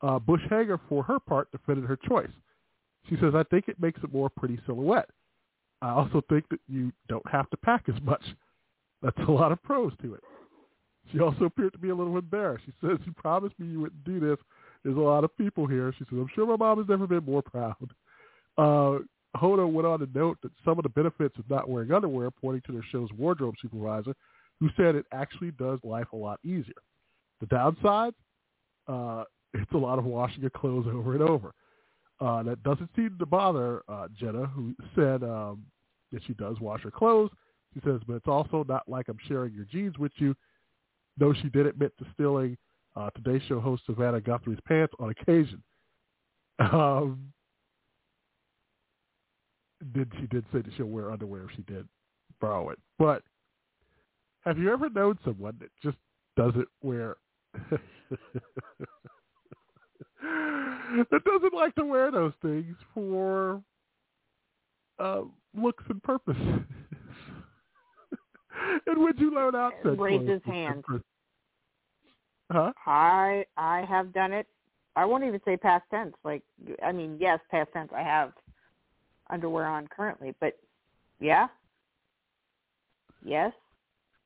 Uh, 0.03 0.19
Bush 0.19 0.43
Hager, 0.51 0.79
for 0.89 1.03
her 1.03 1.19
part, 1.19 1.51
defended 1.53 1.85
her 1.85 1.97
choice. 1.97 2.31
She 3.09 3.17
says, 3.21 3.35
I 3.35 3.45
think 3.45 3.69
it 3.69 3.81
makes 3.81 4.01
a 4.03 4.09
more 4.09 4.29
pretty 4.29 4.59
silhouette. 4.67 5.09
I 5.83 5.91
also 5.91 6.23
think 6.29 6.49
that 6.51 6.61
you 6.69 6.93
don't 7.09 7.29
have 7.31 7.49
to 7.51 7.57
pack 7.57 7.85
as 7.89 8.01
much. 8.03 8.23
That's 9.03 9.19
a 9.29 9.31
lot 9.31 9.53
of 9.53 9.63
pros 9.63 9.93
to 10.03 10.15
it. 10.15 10.23
She 11.13 11.21
also 11.21 11.45
appeared 11.45 11.73
to 11.73 11.79
be 11.79 11.91
a 11.91 11.95
little 11.95 12.19
embarrassed. 12.19 12.65
She 12.67 12.73
says, 12.81 12.99
you 13.07 13.13
promised 13.13 13.59
me 13.59 13.67
you 13.69 13.81
wouldn't 13.81 14.05
do 14.05 14.19
this. 14.19 14.39
There's 14.83 14.97
a 14.97 15.01
lot 15.01 15.25
of 15.25 15.37
people 15.37 15.67
here. 15.67 15.93
She 15.99 16.05
says, 16.05 16.19
I'm 16.19 16.29
sure 16.35 16.47
my 16.47 16.57
mom 16.57 16.79
has 16.79 16.89
never 16.89 17.07
been 17.07 17.25
more 17.25 17.43
proud. 17.43 17.77
Uh, 18.59 18.99
went 19.41 19.87
on 19.87 20.01
to 20.01 20.09
note 20.15 20.39
that 20.43 20.51
some 20.65 20.79
of 20.79 20.83
the 20.83 20.89
benefits 20.89 21.39
of 21.39 21.49
not 21.51 21.69
wearing 21.69 21.93
underwear, 21.93 22.31
pointing 22.31 22.63
to 22.67 22.73
their 22.73 22.85
show's 22.91 23.11
wardrobe 23.17 23.55
supervisor, 23.61 24.15
who 24.59 24.69
said 24.77 24.95
it 24.95 25.07
actually 25.13 25.51
does 25.53 25.79
life 25.85 26.07
a 26.13 26.17
lot 26.17 26.41
easier. 26.45 26.75
The 27.41 27.47
downside, 27.47 28.15
uh, 28.89 29.25
it's 29.63 29.73
a 29.73 29.79
lot 29.79 29.99
of 29.99 30.05
washing 30.05 30.41
your 30.41 30.51
clothes 30.51 30.87
over 30.93 31.15
and 31.15 31.23
over. 31.23 31.53
Uh, 32.21 32.43
that 32.43 32.63
doesn't 32.63 32.91
seem 32.97 33.17
to 33.19 33.27
bother 33.27 33.83
uh, 33.89 34.09
Jenna, 34.19 34.47
who 34.47 34.75
said 34.95 35.23
um, 35.23 35.65
that 36.13 36.23
she 36.27 36.35
does 36.35 36.59
wash 36.61 36.83
her 36.83 36.91
clothes. 36.91 37.31
She 37.75 37.81
says, 37.85 38.01
but 38.07 38.15
it's 38.15 38.29
also 38.29 38.65
not 38.67 38.89
like 38.89 39.09
I'm 39.09 39.19
sharing 39.29 39.53
your 39.53 39.67
jeans 39.67 39.99
with 39.99 40.13
you. 40.17 40.35
Though 41.19 41.35
she 41.35 41.49
did 41.51 41.67
admit 41.67 41.93
to 41.99 42.07
stealing 42.15 42.57
uh, 42.95 43.11
Today 43.11 43.43
Show 43.47 43.61
host 43.61 43.83
Savannah 43.87 44.21
Guthrie's 44.21 44.59
pants 44.67 44.95
on 44.99 45.11
occasion. 45.11 45.63
Um, 46.59 47.33
did 49.93 50.11
she 50.19 50.27
did 50.29 50.45
say 50.53 50.63
that 50.63 50.71
she'll 50.77 50.87
wear 50.87 51.11
underwear 51.11 51.45
if 51.45 51.51
she 51.55 51.63
did 51.63 51.87
borrow 52.41 52.71
it. 52.71 52.79
But 52.99 53.23
have 54.41 54.59
you 54.59 54.73
ever 54.73 54.89
known 54.89 55.19
someone 55.25 55.57
that 55.61 55.71
just 55.83 55.99
doesn't 56.37 56.69
wear 56.83 57.17
that 60.23 61.25
doesn't 61.25 61.55
like 61.55 61.75
to 61.77 61.85
wear 61.85 62.11
those 62.11 62.33
things 62.43 62.77
for 62.95 63.63
uh, 64.99 65.23
looks 65.55 65.85
and 65.89 66.03
purpose? 66.03 66.37
and 68.87 68.99
would 68.99 69.19
you 69.19 69.35
learn 69.35 69.55
out 69.55 69.73
such 69.85 69.99
Raise 69.99 70.29
his 70.29 70.43
hand. 70.45 70.85
Huh? 72.51 72.73
I 72.87 73.45
I 73.57 73.85
have 73.89 74.13
done 74.13 74.33
it. 74.33 74.47
I 74.95 75.05
won't 75.05 75.25
even 75.25 75.41
say 75.45 75.57
past 75.57 75.85
tense. 75.91 76.15
Like 76.25 76.43
I 76.85 76.93
mean, 76.93 77.17
yes, 77.21 77.41
past 77.51 77.71
tense. 77.73 77.91
I 77.95 78.03
have 78.03 78.33
underwear 79.31 79.67
on 79.67 79.89
currently, 79.89 80.35
but 80.41 80.57
yeah, 81.21 81.49
yes. 83.25 83.53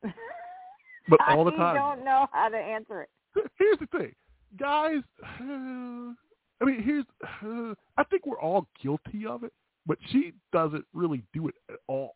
But 0.03 1.21
all 1.29 1.45
the 1.45 1.53
time. 1.53 1.77
I 1.77 1.79
don't 1.79 2.05
know 2.05 2.27
how 2.33 2.49
to 2.49 2.57
answer 2.57 3.03
it. 3.03 3.11
Here's 3.59 3.79
the 3.79 3.87
thing. 3.87 4.13
Guys, 4.59 5.03
I 5.23 6.65
mean, 6.65 6.83
here's, 6.83 7.05
I 7.97 8.05
think 8.05 8.27
we're 8.27 8.41
all 8.41 8.67
guilty 8.83 9.27
of 9.27 9.45
it, 9.45 9.53
but 9.87 9.99
she 10.11 10.33
doesn't 10.53 10.85
really 10.93 11.23
do 11.33 11.49
it 11.49 11.55
at 11.71 11.79
all. 11.87 12.15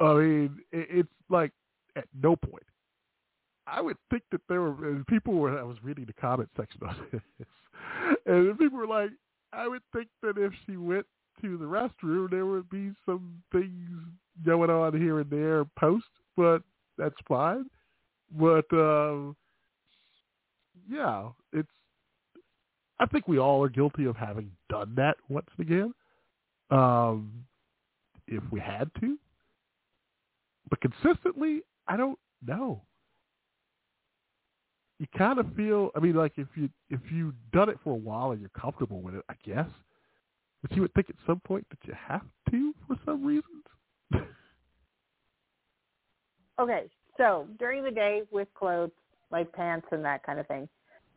I 0.00 0.14
mean, 0.14 0.58
it, 0.72 0.86
it's 0.90 1.08
like 1.28 1.52
at 1.96 2.04
no 2.20 2.36
point. 2.36 2.64
I 3.66 3.80
would 3.80 3.96
think 4.10 4.22
that 4.32 4.40
there 4.48 4.62
were 4.62 5.04
people 5.08 5.34
were. 5.34 5.58
I 5.58 5.62
was 5.62 5.76
reading 5.82 6.06
the 6.06 6.14
comment 6.14 6.48
section 6.56 6.80
on 6.88 6.96
this, 7.12 7.20
and 8.24 8.58
people 8.58 8.78
were 8.78 8.86
like, 8.86 9.10
I 9.52 9.68
would 9.68 9.82
think 9.92 10.08
that 10.22 10.38
if 10.38 10.52
she 10.66 10.76
went 10.76 11.06
to 11.42 11.58
the 11.58 11.64
restroom, 11.64 12.30
there 12.30 12.46
would 12.46 12.68
be 12.70 12.92
some 13.04 13.42
things 13.52 13.90
going 14.44 14.70
on 14.70 14.98
here 14.98 15.20
and 15.20 15.30
there 15.30 15.64
post, 15.78 16.06
but 16.36 16.62
that's 16.96 17.14
fine. 17.26 17.66
But 18.38 18.66
um, 18.72 19.36
yeah, 20.88 21.28
it's. 21.52 21.68
I 23.00 23.06
think 23.06 23.28
we 23.28 23.38
all 23.38 23.62
are 23.62 23.68
guilty 23.68 24.06
of 24.06 24.16
having 24.16 24.50
done 24.68 24.94
that 24.96 25.16
once 25.28 25.48
again, 25.60 25.94
um, 26.70 27.44
if 28.26 28.42
we 28.50 28.58
had 28.58 28.90
to. 29.00 29.16
But 30.68 30.80
consistently, 30.80 31.62
I 31.86 31.96
don't 31.96 32.18
know. 32.44 32.82
You 34.98 35.06
kind 35.16 35.38
of 35.38 35.46
feel. 35.54 35.90
I 35.94 36.00
mean, 36.00 36.14
like 36.14 36.32
if 36.36 36.48
you 36.56 36.68
if 36.90 37.00
you've 37.12 37.34
done 37.52 37.68
it 37.68 37.78
for 37.84 37.92
a 37.92 37.96
while 37.96 38.32
and 38.32 38.40
you're 38.40 38.50
comfortable 38.50 39.00
with 39.00 39.14
it, 39.14 39.24
I 39.28 39.34
guess. 39.44 39.68
But 40.62 40.72
you 40.72 40.82
would 40.82 40.92
think 40.94 41.08
at 41.08 41.16
some 41.24 41.40
point 41.40 41.66
that 41.70 41.78
you 41.84 41.94
have 42.08 42.24
to 42.50 42.74
for 42.86 42.96
some 43.04 43.24
reasons. 43.24 43.64
Okay, 46.60 46.88
so 47.16 47.46
during 47.58 47.84
the 47.84 47.90
day 47.90 48.22
with 48.32 48.48
clothes 48.54 48.90
like 49.30 49.52
pants 49.52 49.86
and 49.92 50.04
that 50.04 50.24
kind 50.24 50.40
of 50.40 50.46
thing, 50.48 50.68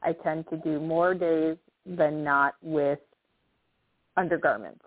I 0.03 0.14
tend 0.14 0.45
to 0.49 0.57
do 0.57 0.80
more 0.80 1.14
days 1.14 1.57
than 1.86 2.23
not 2.23 2.56
with 2.61 2.99
undergarments. 4.18 4.84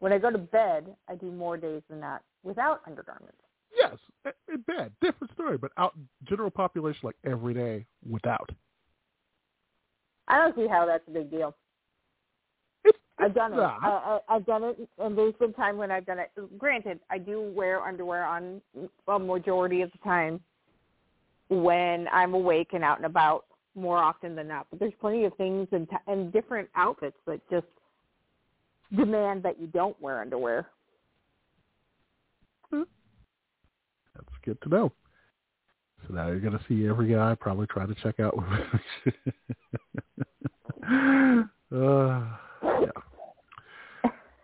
When 0.00 0.12
I 0.12 0.18
go 0.18 0.30
to 0.30 0.38
bed, 0.38 0.94
I 1.08 1.16
do 1.16 1.30
more 1.30 1.56
days 1.56 1.82
than 1.88 2.00
not 2.00 2.22
without 2.42 2.82
undergarments. 2.86 3.38
yes, 3.76 3.96
eh, 4.26 4.30
eh, 4.30 4.54
in 4.54 4.60
bed, 4.62 4.92
different 5.00 5.32
story. 5.34 5.58
But 5.58 5.72
out 5.76 5.94
general 6.28 6.50
population, 6.50 7.00
like 7.02 7.16
every 7.24 7.54
day 7.54 7.84
without. 8.08 8.50
I 10.28 10.38
don't 10.38 10.54
see 10.54 10.68
how 10.68 10.86
that's 10.86 11.04
a 11.08 11.10
big 11.10 11.30
deal. 11.30 11.56
It's, 12.84 12.98
I've 13.18 13.34
done 13.34 13.54
it. 13.54 13.56
I, 13.58 14.18
I, 14.28 14.36
I've 14.36 14.46
done 14.46 14.62
it, 14.62 14.88
and 14.98 15.16
there's 15.16 15.34
been 15.34 15.52
time 15.52 15.76
when 15.76 15.90
I've 15.90 16.06
done 16.06 16.18
it. 16.18 16.30
Granted, 16.58 17.00
I 17.10 17.18
do 17.18 17.52
wear 17.54 17.82
underwear 17.82 18.24
on 18.24 18.60
a 19.08 19.18
majority 19.18 19.82
of 19.82 19.90
the 19.90 19.98
time 19.98 20.40
when 21.48 22.06
I'm 22.12 22.34
awake 22.34 22.70
and 22.72 22.84
out 22.84 22.98
and 22.98 23.06
about 23.06 23.44
more 23.74 23.98
often 23.98 24.34
than 24.34 24.48
not. 24.48 24.66
But 24.70 24.80
there's 24.80 24.92
plenty 25.00 25.24
of 25.24 25.34
things 25.36 25.68
and, 25.72 25.88
t- 25.88 25.96
and 26.06 26.32
different 26.32 26.68
outfits 26.74 27.16
that 27.26 27.40
just 27.50 27.66
demand 28.96 29.42
that 29.44 29.60
you 29.60 29.66
don't 29.68 30.00
wear 30.00 30.20
underwear. 30.20 30.66
That's 34.18 34.38
good 34.44 34.60
to 34.62 34.68
know. 34.68 34.92
So 36.06 36.14
now 36.14 36.28
you're 36.28 36.40
going 36.40 36.58
to 36.58 36.64
see 36.68 36.86
every 36.86 37.12
guy 37.12 37.36
probably 37.38 37.66
try 37.66 37.86
to 37.86 37.94
check 38.02 38.20
out. 38.20 38.34
uh, 41.72 42.24
yeah. 42.82 42.90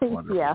Yeah. 0.35 0.55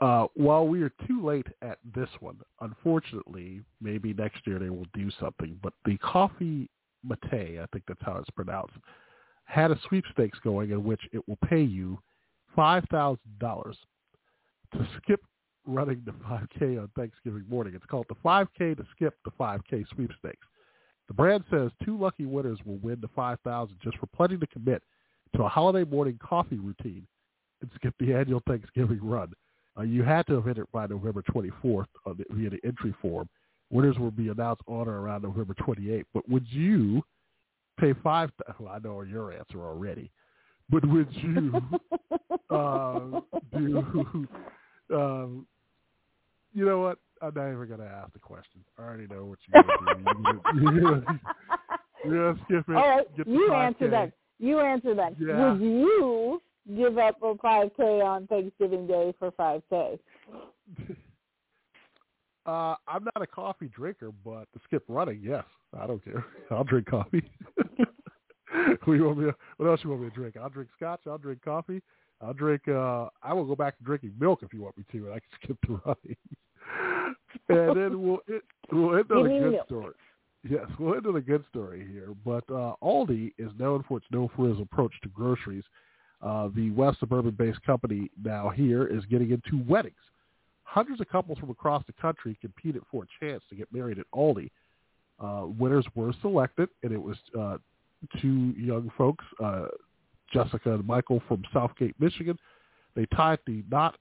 Uh, 0.00 0.26
while 0.34 0.66
we 0.66 0.82
are 0.82 0.92
too 1.06 1.24
late 1.24 1.46
at 1.62 1.78
this 1.94 2.08
one, 2.20 2.38
unfortunately, 2.60 3.62
maybe 3.80 4.12
next 4.12 4.46
year 4.46 4.58
they 4.58 4.68
will 4.68 4.86
do 4.92 5.10
something. 5.18 5.58
But 5.62 5.72
the 5.86 5.96
Coffee 5.98 6.68
Mate, 7.02 7.58
I 7.60 7.66
think 7.72 7.84
that's 7.88 8.02
how 8.02 8.16
it's 8.16 8.30
pronounced, 8.30 8.74
had 9.44 9.70
a 9.70 9.78
sweepstakes 9.88 10.38
going 10.44 10.70
in 10.70 10.84
which 10.84 11.00
it 11.12 11.26
will 11.26 11.38
pay 11.48 11.62
you 11.62 11.98
five 12.54 12.84
thousand 12.90 13.38
dollars 13.38 13.76
to 14.72 14.86
skip 15.02 15.20
running 15.66 16.02
the 16.04 16.12
5K 16.12 16.80
on 16.80 16.88
Thanksgiving 16.96 17.44
morning. 17.48 17.74
It's 17.74 17.86
called 17.86 18.06
the 18.08 18.14
5K 18.24 18.76
to 18.76 18.86
skip 18.94 19.14
the 19.24 19.30
5K 19.32 19.84
sweepstakes. 19.94 20.46
The 21.08 21.14
brand 21.14 21.44
says 21.50 21.70
two 21.84 21.98
lucky 21.98 22.26
winners 22.26 22.58
will 22.64 22.78
win 22.78 22.98
the 23.00 23.08
5000 23.14 23.76
just 23.82 23.96
for 23.98 24.06
pledging 24.06 24.40
to 24.40 24.46
commit 24.46 24.82
to 25.34 25.44
a 25.44 25.48
holiday 25.48 25.88
morning 25.88 26.18
coffee 26.22 26.58
routine 26.58 27.06
and 27.60 27.70
skip 27.74 27.94
the 27.98 28.14
annual 28.14 28.42
Thanksgiving 28.46 29.00
run. 29.02 29.32
Uh, 29.78 29.82
you 29.82 30.02
had 30.02 30.26
to 30.26 30.34
have 30.34 30.46
entered 30.48 30.66
by 30.72 30.86
November 30.86 31.22
24th 31.22 31.86
on 32.06 32.16
the, 32.16 32.24
via 32.30 32.50
the 32.50 32.60
entry 32.64 32.94
form. 33.02 33.28
Winners 33.70 33.98
will 33.98 34.10
be 34.10 34.28
announced 34.28 34.62
on 34.66 34.88
or 34.88 35.00
around 35.00 35.22
November 35.22 35.54
28th. 35.54 36.04
But 36.14 36.28
would 36.28 36.46
you 36.48 37.02
pay 37.78 37.92
five? 38.02 38.30
Well, 38.58 38.72
I 38.72 38.78
know 38.78 39.02
your 39.02 39.32
answer 39.32 39.60
already. 39.60 40.10
But 40.70 40.84
would 40.88 41.08
you 41.12 41.52
uh, 42.50 43.20
do? 43.56 44.26
Um, 44.92 45.46
you 46.54 46.64
know 46.64 46.80
what? 46.80 46.98
I'm 47.22 47.32
not 47.34 47.52
even 47.52 47.66
going 47.68 47.80
to 47.80 47.86
ask 47.86 48.12
the 48.12 48.18
question. 48.18 48.64
I 48.78 48.82
already 48.82 49.06
know 49.08 49.24
what 49.24 49.38
you're 49.52 49.62
going 49.62 50.04
to 50.04 50.14
do. 50.14 50.60
You're 50.62 50.80
gonna- 50.80 51.20
You're 52.04 52.32
going 52.32 52.36
to 52.36 52.44
skip 52.44 52.64
it. 52.68 52.76
All 52.76 52.88
right, 52.88 53.06
you 53.26 53.52
answer 53.52 53.90
that. 53.90 54.12
You 54.38 54.60
answer 54.60 54.94
that. 54.94 55.14
Yeah. 55.18 55.52
Would 55.52 55.60
you 55.62 56.40
give 56.74 56.98
up 56.98 57.16
a 57.22 57.34
5K 57.34 58.04
on 58.04 58.26
Thanksgiving 58.26 58.86
Day 58.86 59.14
for 59.18 59.30
5K? 59.32 59.98
Uh, 62.46 62.76
I'm 62.86 63.02
not 63.02 63.20
a 63.20 63.26
coffee 63.26 63.68
drinker, 63.74 64.12
but 64.24 64.46
to 64.52 64.60
skip 64.64 64.84
running, 64.86 65.20
yes, 65.20 65.42
I 65.78 65.86
don't 65.86 66.02
care. 66.04 66.24
I'll 66.50 66.62
drink 66.62 66.86
coffee. 66.86 67.28
we 68.86 69.00
want 69.00 69.18
me. 69.18 69.24
To, 69.24 69.34
what 69.56 69.66
else 69.66 69.80
you 69.82 69.90
want 69.90 70.02
me 70.02 70.10
to 70.10 70.14
drink? 70.14 70.36
I'll 70.36 70.48
drink 70.48 70.70
scotch. 70.76 71.00
I'll 71.08 71.18
drink 71.18 71.42
coffee. 71.42 71.82
I'll 72.20 72.34
drink. 72.34 72.68
uh 72.68 73.08
I 73.22 73.32
will 73.32 73.44
go 73.44 73.56
back 73.56 73.76
to 73.78 73.84
drinking 73.84 74.14
milk 74.18 74.40
if 74.42 74.52
you 74.54 74.62
want 74.62 74.78
me 74.78 74.84
to, 74.92 75.06
and 75.06 75.14
I 75.14 75.18
can 75.18 75.28
skip 75.42 75.58
the 75.66 75.80
running. 75.84 76.16
and 77.48 77.76
then 77.76 78.02
we'll 78.02 78.20
it, 78.28 78.42
we'll 78.70 78.96
end 78.96 79.10
on 79.10 79.26
a 79.26 79.40
good 79.40 79.52
milk. 79.52 79.66
story. 79.66 79.94
Yes, 80.48 80.66
we'll 80.78 80.94
end 80.94 81.06
on 81.06 81.16
a 81.16 81.20
good 81.20 81.44
story 81.50 81.84
here. 81.90 82.10
But 82.24 82.44
uh 82.48 82.74
Aldi 82.80 83.32
is 83.38 83.50
known 83.58 83.84
for 83.88 83.98
its 83.98 84.06
no 84.12 84.30
frills 84.36 84.60
approach 84.60 84.94
to 85.02 85.08
groceries. 85.08 85.64
Uh, 86.22 86.48
the 86.54 86.70
West 86.70 86.98
Suburban-based 87.00 87.62
company 87.62 88.10
now 88.22 88.48
here 88.48 88.86
is 88.86 89.04
getting 89.06 89.30
into 89.30 89.62
weddings. 89.68 89.94
Hundreds 90.64 91.00
of 91.00 91.08
couples 91.08 91.38
from 91.38 91.50
across 91.50 91.82
the 91.86 91.92
country 91.94 92.36
competed 92.40 92.82
for 92.90 93.04
a 93.04 93.24
chance 93.24 93.42
to 93.48 93.56
get 93.56 93.72
married 93.72 93.98
at 93.98 94.06
Aldi. 94.14 94.50
Uh, 95.20 95.46
winners 95.58 95.86
were 95.94 96.12
selected, 96.20 96.68
and 96.82 96.92
it 96.92 97.00
was 97.00 97.16
uh, 97.38 97.56
two 98.20 98.54
young 98.58 98.90
folks, 98.98 99.24
uh, 99.42 99.66
Jessica 100.32 100.74
and 100.74 100.86
Michael 100.86 101.22
from 101.28 101.42
Southgate, 101.52 101.94
Michigan. 102.00 102.38
They 102.94 103.06
tied 103.14 103.38
the 103.46 103.62
knot 103.70 103.96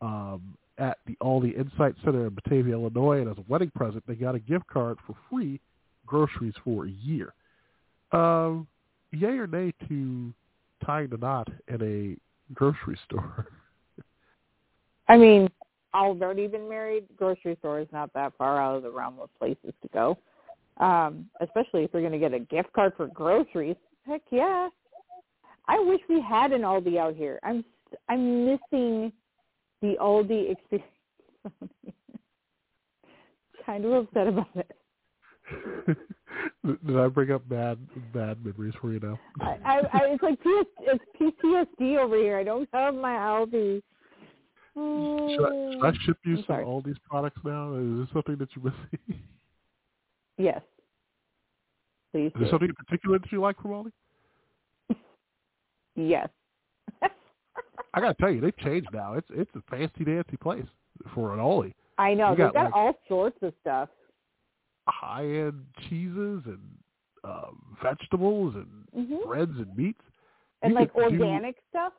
um, 0.00 0.56
at 0.78 0.98
the 1.06 1.16
Aldi 1.22 1.58
Insight 1.58 1.94
Center 2.04 2.26
in 2.26 2.34
Batavia, 2.34 2.74
Illinois, 2.74 3.20
and 3.20 3.30
as 3.30 3.38
a 3.38 3.44
wedding 3.48 3.70
present, 3.74 4.02
they 4.06 4.14
got 4.14 4.34
a 4.34 4.38
gift 4.38 4.66
card 4.68 4.98
for 5.06 5.14
free 5.30 5.60
groceries 6.06 6.54
for 6.64 6.86
a 6.86 6.90
year. 6.90 7.34
Um, 8.12 8.66
yay 9.12 9.36
or 9.38 9.46
nay 9.46 9.72
to 9.88 10.32
tying 10.84 11.08
the 11.08 11.16
knot 11.16 11.48
at 11.72 11.82
a 11.82 12.16
grocery 12.54 12.98
store? 13.06 13.48
I 15.08 15.16
mean, 15.16 15.48
I've 15.94 16.20
already 16.20 16.46
been 16.46 16.68
married. 16.68 17.04
Grocery 17.16 17.56
store 17.60 17.80
is 17.80 17.88
not 17.92 18.12
that 18.14 18.32
far 18.36 18.60
out 18.60 18.76
of 18.76 18.82
the 18.82 18.90
realm 18.90 19.18
of 19.20 19.30
places 19.38 19.72
to 19.82 19.88
go. 19.92 20.18
Um, 20.78 21.26
especially 21.40 21.82
if 21.82 21.90
you're 21.92 22.02
going 22.02 22.12
to 22.12 22.18
get 22.18 22.34
a 22.34 22.38
gift 22.38 22.72
card 22.72 22.92
for 22.96 23.08
groceries. 23.08 23.76
Heck 24.06 24.22
yeah! 24.30 24.68
I 25.66 25.78
wish 25.80 26.00
we 26.08 26.20
had 26.20 26.52
an 26.52 26.62
Aldi 26.62 26.98
out 26.98 27.16
here. 27.16 27.40
I'm 27.42 27.64
I'm 28.08 28.44
missing 28.44 29.12
the 29.82 29.96
Aldi 30.00 30.52
experience. 30.52 30.92
kind 33.66 33.84
of 33.84 33.92
upset 33.92 34.28
about 34.28 34.46
it. 34.54 34.77
Did 36.86 36.96
I 36.98 37.08
bring 37.08 37.30
up 37.32 37.48
bad 37.48 37.78
bad 38.12 38.44
memories 38.44 38.74
for 38.80 38.92
you 38.92 39.00
now? 39.00 39.18
I, 39.40 39.56
I, 39.64 39.78
I 39.92 40.00
it's 40.10 40.22
like 40.22 40.38
PS, 40.40 40.68
it's 40.80 41.04
PTSD 41.80 41.98
over 41.98 42.16
here. 42.16 42.38
I 42.38 42.44
don't 42.44 42.68
have 42.72 42.94
my 42.94 43.12
Aldi. 43.12 43.82
Should 44.74 45.44
I, 45.44 45.72
should 45.72 45.84
I 45.84 45.92
ship 46.04 46.18
you 46.24 46.36
I'm 46.36 46.44
some 46.46 46.82
these 46.84 46.98
products 47.08 47.40
now? 47.44 47.74
Is 47.74 48.06
this 48.06 48.08
something 48.12 48.36
that 48.38 48.48
you're 48.54 48.64
missing? 48.64 49.22
Yes. 50.40 50.60
Please. 52.12 52.26
Is 52.28 52.32
there 52.40 52.48
something 52.50 52.68
in 52.68 52.74
particular 52.76 53.18
that 53.18 53.32
you 53.32 53.40
like 53.40 53.60
from 53.60 53.72
Aldi? 53.72 53.92
Yes. 55.96 56.28
I 57.02 58.00
gotta 58.00 58.14
tell 58.14 58.30
you, 58.30 58.40
they've 58.40 58.56
changed 58.58 58.88
now. 58.92 59.14
It's 59.14 59.26
it's 59.30 59.50
a 59.56 59.62
fancy 59.68 60.04
dancy 60.04 60.36
place 60.36 60.66
for 61.14 61.32
an 61.32 61.40
Aldi. 61.40 61.72
I 61.96 62.14
know. 62.14 62.30
You 62.30 62.36
They've 62.36 62.46
got, 62.46 62.54
got 62.54 62.64
like- 62.66 62.74
all 62.76 62.92
sorts 63.08 63.38
of 63.42 63.52
stuff. 63.60 63.88
High 64.90 65.24
end 65.26 65.64
cheeses 65.88 66.42
and 66.46 66.58
um, 67.24 67.76
vegetables 67.82 68.54
and 68.54 69.06
hmm 69.06 69.26
breads 69.28 69.52
and 69.56 69.76
meats. 69.76 70.00
And 70.62 70.72
You 70.72 70.78
like 70.80 70.92
could 70.94 71.10
do- 71.10 71.22
organic 71.22 71.56
stuff. 71.70 71.92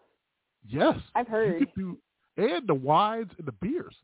Yes, 0.68 0.96
I've 1.16 1.28
heard. 1.28 1.66
do, 1.78 1.98
and 2.38 2.68
the 2.68 2.74
wines 2.74 3.32
and 3.38 3.48
the 3.48 3.54
beers. 3.54 3.96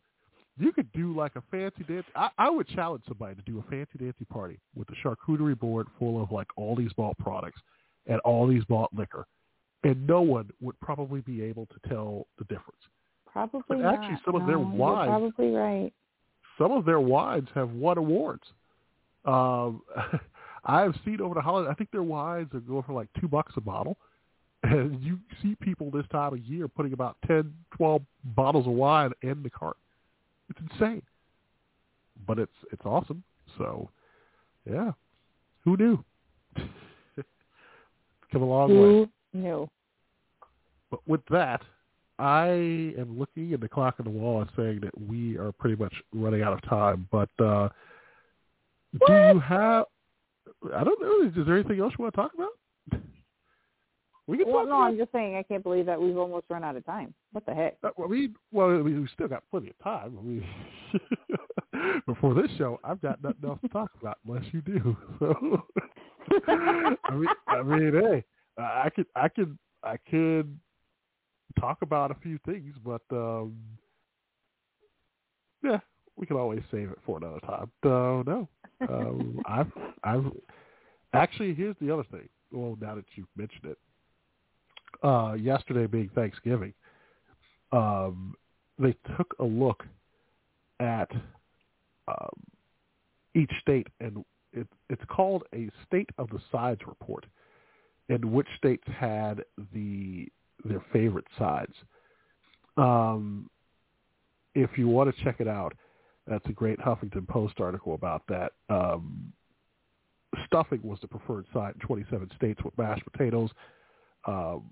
you 0.58 0.72
could 0.72 0.90
do 0.94 1.14
like 1.16 1.36
a 1.36 1.44
fancy 1.52 1.84
dance. 1.84 2.06
I, 2.16 2.30
I 2.38 2.50
would 2.50 2.68
challenge 2.70 3.04
somebody 3.08 3.36
to 3.36 3.42
do 3.42 3.60
a 3.60 3.64
fancy 3.70 3.98
dancy 4.00 4.24
party 4.26 4.58
with 4.74 4.88
a 4.90 4.94
charcuterie 5.06 5.60
board 5.60 5.88
full 6.00 6.22
of 6.24 6.32
like 6.32 6.48
all 6.56 6.76
these 6.76 6.92
malt 6.98 7.18
products 7.20 7.60
and 8.08 8.20
all 8.22 8.48
these 8.48 8.64
malt 8.70 8.90
liquor, 8.96 9.26
and 9.84 10.08
no 10.08 10.22
one 10.22 10.50
would 10.62 10.80
probably 10.80 11.20
be 11.22 11.42
able 11.42 11.66
to 11.68 11.90
tell 11.90 12.28
the 12.38 12.46
difference. 12.46 12.80
Probably 13.30 13.62
But 13.68 13.82
actually, 13.86 14.12
not. 14.14 14.22
some 14.24 14.36
of 14.36 14.48
their 14.48 14.58
No, 14.60 14.76
wines- 14.76 15.10
Probably 15.10 15.50
right. 15.52 15.92
Some 16.58 16.72
of 16.72 16.86
their 16.86 17.02
wines 17.02 17.50
have 17.54 17.72
won 17.72 17.98
awards. 17.98 18.44
Um, 19.26 19.82
I 20.66 20.82
have 20.82 20.96
seen 21.06 21.22
over 21.22 21.36
the 21.36 21.42
holiday. 21.42 21.70
I 21.70 21.74
think 21.76 21.92
their 21.92 22.04
wines 22.04 22.50
are 22.54 22.60
going 22.60 22.84
for 22.84 22.94
like 22.94 23.08
two 23.20 23.28
bucks 23.28 23.54
a 23.56 23.62
bottle, 23.62 23.98
and 24.64 25.00
you 25.02 25.20
see 25.42 25.56
people 25.62 25.92
this 25.92 26.06
time 26.12 26.34
of 26.34 26.40
year 26.40 26.68
putting 26.68 26.94
about 26.94 27.18
ten, 27.28 27.54
twelve 27.76 28.02
bottles 28.24 28.66
of 28.66 28.74
wine 28.74 29.12
in 29.22 29.44
the 29.44 29.50
cart. 29.50 29.78
It's 30.50 30.60
insane, 30.72 31.04
but 32.28 32.40
it's 32.40 32.52
it's 32.72 32.82
awesome. 32.84 33.24
So, 33.58 33.90
yeah, 34.70 34.92
who 35.64 35.78
knew? 35.78 36.04
Come 38.32 38.42
a 38.42 38.46
long 38.46 38.70
way. 38.70 38.76
Who 38.76 39.10
knew? 39.34 39.70
But 40.90 41.00
with 41.08 41.22
that, 41.30 41.62
I 42.18 42.48
am 42.98 43.18
looking 43.20 43.54
at 43.54 43.60
the 43.60 43.70
clock 43.70 43.96
on 44.00 44.06
the 44.06 44.12
wall 44.12 44.42
and 44.42 44.50
saying 44.56 44.80
that 44.82 45.00
we 45.00 45.38
are 45.38 45.52
pretty 45.52 45.76
much 45.76 45.94
running 46.14 46.42
out 46.42 46.54
of 46.54 46.62
time. 46.70 47.08
But 47.12 47.30
uh, 47.40 47.70
do 49.08 49.14
you 49.14 49.40
have? 49.40 49.86
I 50.74 50.84
don't 50.84 51.02
know. 51.02 51.28
Is 51.28 51.46
there 51.46 51.56
anything 51.56 51.80
else 51.80 51.94
you 51.98 52.04
want 52.04 52.14
to 52.14 52.22
talk 52.22 52.32
about? 52.34 53.02
We 54.28 54.38
can 54.38 54.48
Well, 54.48 54.64
talk 54.64 54.70
no, 54.70 54.76
about. 54.76 54.88
I'm 54.88 54.98
just 54.98 55.12
saying 55.12 55.36
I 55.36 55.44
can't 55.44 55.64
believe 55.64 55.86
that 55.86 56.02
we've 56.02 56.18
almost 56.18 56.46
run 56.50 56.64
out 56.64 56.76
of 56.76 56.86
time. 56.86 57.14
What 57.32 57.46
the 57.46 57.54
heck? 57.54 57.78
Uh, 57.84 57.90
I 58.04 58.08
mean, 58.08 58.36
well, 58.52 58.70
mean, 58.70 59.02
we 59.02 59.08
still 59.14 59.28
got 59.28 59.44
plenty 59.52 59.70
of 59.70 59.78
time. 59.84 60.16
Mean, 60.16 60.46
before 62.08 62.34
this 62.34 62.50
show, 62.58 62.80
I've 62.84 63.02
got 63.02 63.22
nothing 63.22 63.48
else 63.48 63.60
to 63.62 63.70
talk 63.70 63.92
about 64.02 64.18
unless 64.28 64.46
you 64.52 64.62
do. 64.62 64.98
So, 66.28 66.42
I 66.48 67.14
mean, 67.14 67.28
I 67.48 67.62
mean, 67.62 67.94
hey, 67.94 68.24
I 68.58 68.90
could, 68.90 69.06
I 69.16 69.28
could, 69.30 69.56
I 69.84 69.96
could 70.10 70.58
talk 71.60 71.78
about 71.82 72.12
a 72.12 72.16
few 72.16 72.40
things, 72.46 72.76
but 72.84 73.02
um 73.12 73.56
yeah, 75.64 75.80
we 76.16 76.26
can 76.26 76.38
always 76.38 76.62
save 76.72 76.90
it 76.90 77.00
for 77.06 77.18
another 77.18 77.40
time. 77.42 77.72
So 77.84 78.24
no, 78.26 78.48
um, 78.90 79.40
I've, 79.46 79.72
I've 80.04 80.32
actually 81.14 81.54
here's 81.54 81.76
the 81.82 81.92
other 81.94 82.06
thing. 82.12 82.28
Well, 82.52 82.78
now 82.80 82.96
that 82.96 83.06
you've 83.16 83.28
mentioned 83.36 83.66
it, 83.66 83.78
uh, 85.04 85.34
yesterday 85.34 85.88
being 85.88 86.10
Thanksgiving, 86.16 86.74
um, 87.72 88.36
they 88.80 88.96
took 89.18 89.36
a 89.40 89.44
look 89.44 89.84
at 90.80 91.10
um, 92.08 92.44
each 93.34 93.52
state, 93.62 93.88
and 94.00 94.24
it, 94.54 94.68
it's 94.90 95.02
called 95.08 95.44
a 95.54 95.70
State 95.86 96.10
of 96.18 96.30
the 96.30 96.40
Sides 96.52 96.82
report, 96.88 97.26
in 98.10 98.32
which 98.32 98.48
states 98.58 98.84
had 98.98 99.44
the 99.74 100.28
their 100.64 100.84
favorite 100.94 101.28
sides. 101.38 101.74
Um, 102.78 103.50
if 104.56 104.78
you 104.78 104.88
want 104.88 105.14
to 105.16 105.24
check 105.24 105.36
it 105.40 105.48
out, 105.48 105.74
that's 106.28 106.46
a 106.48 106.54
great 106.54 106.80
Huffington 106.80 107.28
Post 107.28 107.56
article 107.60 107.94
about 107.94 108.24
that. 108.28 108.54
Um, 108.70 109.32
stuffing 110.46 110.82
was 110.84 111.00
the 111.02 111.08
preferred 111.08 111.46
side 111.54 111.76
in 111.76 111.88
27 111.88 112.30
states 112.36 112.64
with 112.64 112.78
mashed 112.78 113.04
potatoes. 113.12 113.50
Um, 114.26 114.64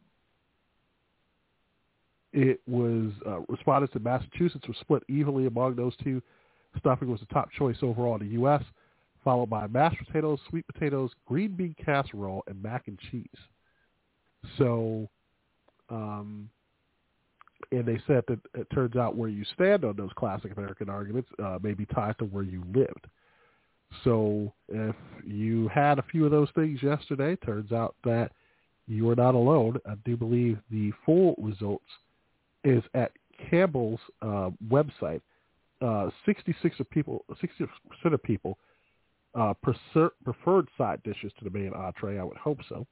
it 2.31 2.59
was 2.67 3.11
uh, 3.27 3.41
respondents 3.47 3.95
in 3.95 4.01
Massachusetts 4.01 4.67
were 4.67 4.73
split 4.81 5.03
evenly 5.07 5.45
among 5.45 5.75
those 5.75 5.95
two. 6.03 6.21
Stuffing 6.80 7.09
was 7.09 7.19
the 7.19 7.27
top 7.27 7.51
choice 7.51 7.77
overall 7.84 8.15
in 8.15 8.21
the 8.21 8.34
U.S., 8.34 8.63
followed 9.23 9.49
by 9.49 9.67
mashed 9.67 10.03
potatoes, 10.05 10.39
sweet 10.49 10.65
potatoes, 10.65 11.11
green 11.27 11.55
bean 11.55 11.75
casserole, 11.84 12.43
and 12.47 12.61
mac 12.61 12.88
and 12.88 12.99
cheese. 13.11 13.27
So, 14.57 15.07
um, 15.89 16.49
and 17.72 17.85
they 17.85 17.99
said 18.07 18.23
that 18.27 18.40
it 18.53 18.68
turns 18.73 18.95
out 18.95 19.15
where 19.15 19.30
you 19.30 19.44
stand 19.53 19.84
on 19.84 19.95
those 19.95 20.11
classic 20.15 20.56
American 20.56 20.90
arguments 20.90 21.30
uh, 21.44 21.60
may 21.61 21.73
be 21.73 21.85
tied 21.85 22.18
to 22.19 22.26
where 22.26 22.44
you 22.44 22.64
lived. 22.73 23.07
So 24.03 24.52
if 24.69 24.95
you 25.26 25.68
had 25.68 25.99
a 25.99 26.03
few 26.03 26.26
of 26.26 26.31
those 26.31 26.49
things 26.56 26.81
yesterday, 26.81 27.35
turns 27.38 27.72
out 27.72 27.95
that 28.03 28.31
you 28.88 29.10
are 29.10 29.15
not 29.15 29.35
alone. 29.35 29.77
I 29.88 29.94
do 30.03 30.18
believe 30.18 30.57
the 30.72 30.91
full 31.06 31.35
results 31.38 31.85
is 32.64 32.84
at 32.94 33.11
Campbell's 33.49 33.99
uh, 34.22 34.49
website. 34.69 35.22
Uh, 35.81 36.10
66 36.26 36.80
of 36.80 36.90
people, 36.90 37.26
60 37.41 37.65
percent 37.90 38.14
of 38.14 38.23
people 38.23 38.57
uh, 39.35 39.53
prefer, 39.61 40.11
preferred 40.23 40.68
side 40.77 41.02
dishes 41.03 41.31
to 41.38 41.44
the 41.44 41.49
main 41.49 41.73
entree. 41.73 42.19
I 42.19 42.23
would 42.23 42.38
hope 42.38 42.60
so. 42.69 42.88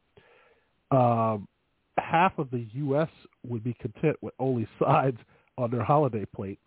Um, 0.95 1.47
half 1.97 2.37
of 2.37 2.49
the 2.51 2.65
U.S. 2.73 3.09
would 3.47 3.63
be 3.63 3.73
content 3.79 4.17
with 4.21 4.33
only 4.39 4.67
sides 4.79 5.17
on 5.57 5.71
their 5.71 5.83
holiday 5.83 6.25
plate. 6.35 6.59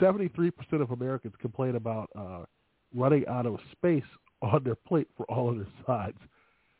73% 0.00 0.52
of 0.80 0.90
Americans 0.90 1.34
complain 1.40 1.76
about 1.76 2.08
uh, 2.18 2.44
running 2.94 3.26
out 3.28 3.46
of 3.46 3.58
space 3.72 4.04
on 4.42 4.62
their 4.64 4.74
plate 4.74 5.08
for 5.16 5.24
all 5.26 5.50
of 5.50 5.56
their 5.56 5.66
sides. 5.86 6.18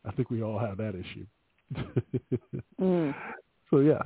I 0.04 0.12
think 0.12 0.30
we 0.30 0.42
all 0.42 0.58
have 0.58 0.76
that 0.78 0.94
issue. 0.94 1.26
Mm. 2.80 3.14
So 3.70 3.78
yes, 3.80 4.04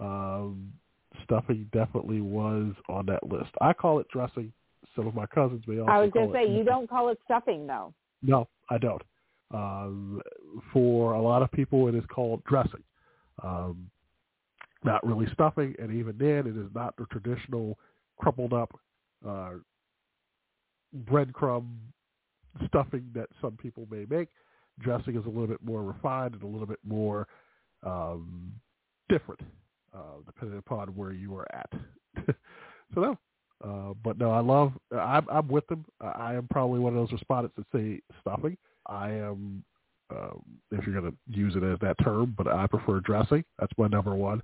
um, 0.00 0.72
stuffing 1.24 1.68
definitely 1.72 2.20
was 2.20 2.72
on 2.88 3.06
that 3.06 3.22
list. 3.22 3.50
I 3.60 3.72
call 3.72 4.00
it 4.00 4.08
dressing. 4.08 4.52
Some 4.96 5.06
of 5.06 5.14
my 5.14 5.26
cousins 5.26 5.62
may 5.66 5.78
also 5.78 5.92
I 5.92 6.00
was 6.00 6.10
going 6.10 6.32
to 6.32 6.38
it 6.38 6.46
say 6.46 6.52
you 6.52 6.64
don't 6.64 6.88
call 6.88 7.10
it 7.10 7.18
stuffing 7.24 7.66
though. 7.66 7.94
no, 8.22 8.48
I 8.68 8.78
don't. 8.78 9.02
Um, 9.52 10.20
for 10.72 11.14
a 11.14 11.20
lot 11.20 11.42
of 11.42 11.50
people, 11.50 11.88
it 11.88 11.94
is 11.94 12.04
called 12.08 12.42
dressing, 12.44 12.82
um, 13.42 13.90
not 14.84 15.04
really 15.04 15.26
stuffing, 15.32 15.74
and 15.78 15.92
even 15.92 16.16
then, 16.18 16.46
it 16.46 16.56
is 16.56 16.70
not 16.74 16.96
the 16.96 17.06
traditional 17.06 17.76
crumpled 18.18 18.52
up 18.52 18.78
uh, 19.26 19.52
breadcrumb 21.04 21.68
stuffing 22.66 23.04
that 23.14 23.28
some 23.40 23.52
people 23.52 23.86
may 23.90 24.06
make. 24.08 24.28
Dressing 24.80 25.16
is 25.16 25.24
a 25.24 25.28
little 25.28 25.46
bit 25.46 25.62
more 25.62 25.82
refined 25.82 26.34
and 26.34 26.42
a 26.42 26.46
little 26.46 26.66
bit 26.66 26.78
more 26.86 27.26
um, 27.82 28.52
different, 29.08 29.40
uh, 29.94 30.20
depending 30.26 30.58
upon 30.58 30.88
where 30.88 31.12
you 31.12 31.36
are 31.36 31.46
at. 31.54 31.70
so 32.94 33.00
no, 33.00 33.18
uh, 33.64 33.94
but 34.02 34.18
no, 34.18 34.30
I 34.30 34.40
love. 34.40 34.72
I'm, 34.92 35.26
I'm 35.30 35.48
with 35.48 35.66
them. 35.66 35.84
I 36.00 36.34
am 36.34 36.48
probably 36.50 36.80
one 36.80 36.96
of 36.96 37.00
those 37.00 37.12
respondents 37.12 37.56
that 37.56 37.66
say 37.74 38.00
stuffing. 38.20 38.56
I 38.90 39.10
am, 39.10 39.64
um, 40.10 40.42
if 40.72 40.84
you're 40.86 41.00
going 41.00 41.12
to 41.12 41.38
use 41.38 41.54
it 41.56 41.62
as 41.62 41.78
that 41.80 41.96
term, 42.02 42.34
but 42.36 42.48
I 42.48 42.66
prefer 42.66 43.00
dressing. 43.00 43.44
That's 43.58 43.72
my 43.78 43.86
number 43.86 44.14
one. 44.14 44.42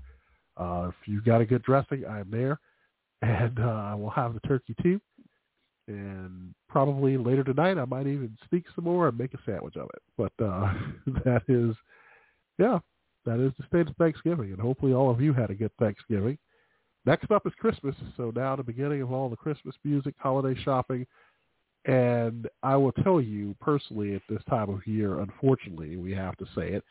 Uh, 0.56 0.89
if 0.89 1.09
you 1.09 1.20
got 1.20 1.40
a 1.40 1.47
good 1.47 1.62
dressing, 1.62 2.05
I 2.09 2.20
am 2.20 2.31
there, 2.31 2.59
and 3.23 3.59
uh, 3.59 3.62
I 3.62 3.94
will 3.94 4.10
have 4.10 4.32
the 4.32 4.40
turkey 4.40 4.74
too. 4.82 5.01
And 5.89 6.55
probably 6.68 7.16
later 7.16 7.44
tonight, 7.44 7.78
I 7.78 7.85
might 7.85 8.06
even 8.06 8.36
sneak 8.48 8.64
some 8.74 8.85
more 8.85 9.09
and 9.09 9.18
make 9.18 9.35
a 9.35 9.39
sandwich 9.44 9.77
of 9.77 9.89
it. 9.94 10.02
But 10.16 10.32
uh, 10.44 10.73
that 11.24 11.43
is, 11.48 11.77
yeah, 12.59 12.78
that 13.24 13.40
is 13.40 13.52
the 13.59 13.66
state 13.66 13.89
of 13.89 13.97
Thanksgiving, 13.97 14.52
and 14.52 14.60
hopefully 14.60 14.93
all 14.93 15.10
of 15.10 15.20
you 15.20 15.32
had 15.32 15.51
a 15.51 15.55
good 15.55 15.73
Thanksgiving. 15.78 16.39
Next 17.05 17.31
up 17.31 17.47
is 17.47 17.52
Christmas, 17.59 17.94
so 18.16 18.32
now 18.35 18.56
the 18.56 18.64
beginning 18.64 19.02
of 19.02 19.12
all 19.12 19.28
the 19.28 19.36
Christmas 19.36 19.77
music, 19.85 20.14
holiday 20.18 20.60
shopping, 20.62 21.06
and 21.86 22.48
I 22.62 22.76
will 22.76 22.92
tell 22.92 23.20
you 23.20 23.54
personally 23.60 24.14
at 24.14 24.22
this 24.28 24.42
time 24.50 24.68
of 24.68 24.86
year, 24.86 25.20
unfortunately, 25.20 25.96
we 25.96 26.12
have 26.12 26.36
to 26.38 26.44
say 26.54 26.72
it, 26.72 26.84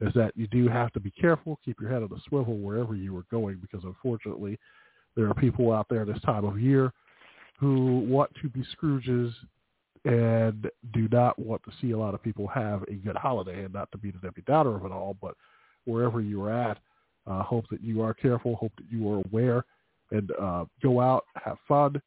is 0.00 0.14
that 0.14 0.32
you 0.36 0.46
do 0.46 0.68
have 0.68 0.92
to 0.92 1.00
be 1.00 1.10
careful, 1.10 1.58
keep 1.64 1.80
your 1.80 1.90
head 1.90 2.02
on 2.02 2.08
the 2.08 2.20
swivel 2.28 2.56
wherever 2.56 2.94
you 2.94 3.16
are 3.16 3.24
going, 3.30 3.56
because 3.56 3.82
unfortunately, 3.84 4.58
there 5.16 5.28
are 5.28 5.34
people 5.34 5.72
out 5.72 5.86
there 5.90 6.04
this 6.04 6.20
time 6.22 6.44
of 6.44 6.60
year 6.60 6.92
who 7.58 8.00
want 8.00 8.30
to 8.40 8.48
be 8.48 8.64
Scrooges 8.76 9.32
and 10.04 10.70
do 10.92 11.08
not 11.10 11.36
want 11.38 11.62
to 11.64 11.72
see 11.80 11.90
a 11.90 11.98
lot 11.98 12.14
of 12.14 12.22
people 12.22 12.46
have 12.46 12.84
a 12.84 12.94
good 12.94 13.16
holiday, 13.16 13.64
and 13.64 13.74
not 13.74 13.90
to 13.90 13.98
be 13.98 14.12
the 14.12 14.18
Debbie 14.18 14.44
Downer 14.46 14.76
of 14.76 14.84
it 14.84 14.92
all, 14.92 15.16
but 15.20 15.34
wherever 15.86 16.20
you 16.20 16.42
are 16.44 16.52
at, 16.52 16.78
uh, 17.26 17.42
hope 17.42 17.64
that 17.70 17.82
you 17.82 18.02
are 18.02 18.14
careful, 18.14 18.54
hope 18.54 18.72
that 18.76 18.86
you 18.88 19.10
are 19.10 19.22
aware, 19.24 19.64
and 20.12 20.30
uh, 20.40 20.64
go 20.80 21.00
out, 21.00 21.24
have 21.34 21.56
fun, 21.66 22.00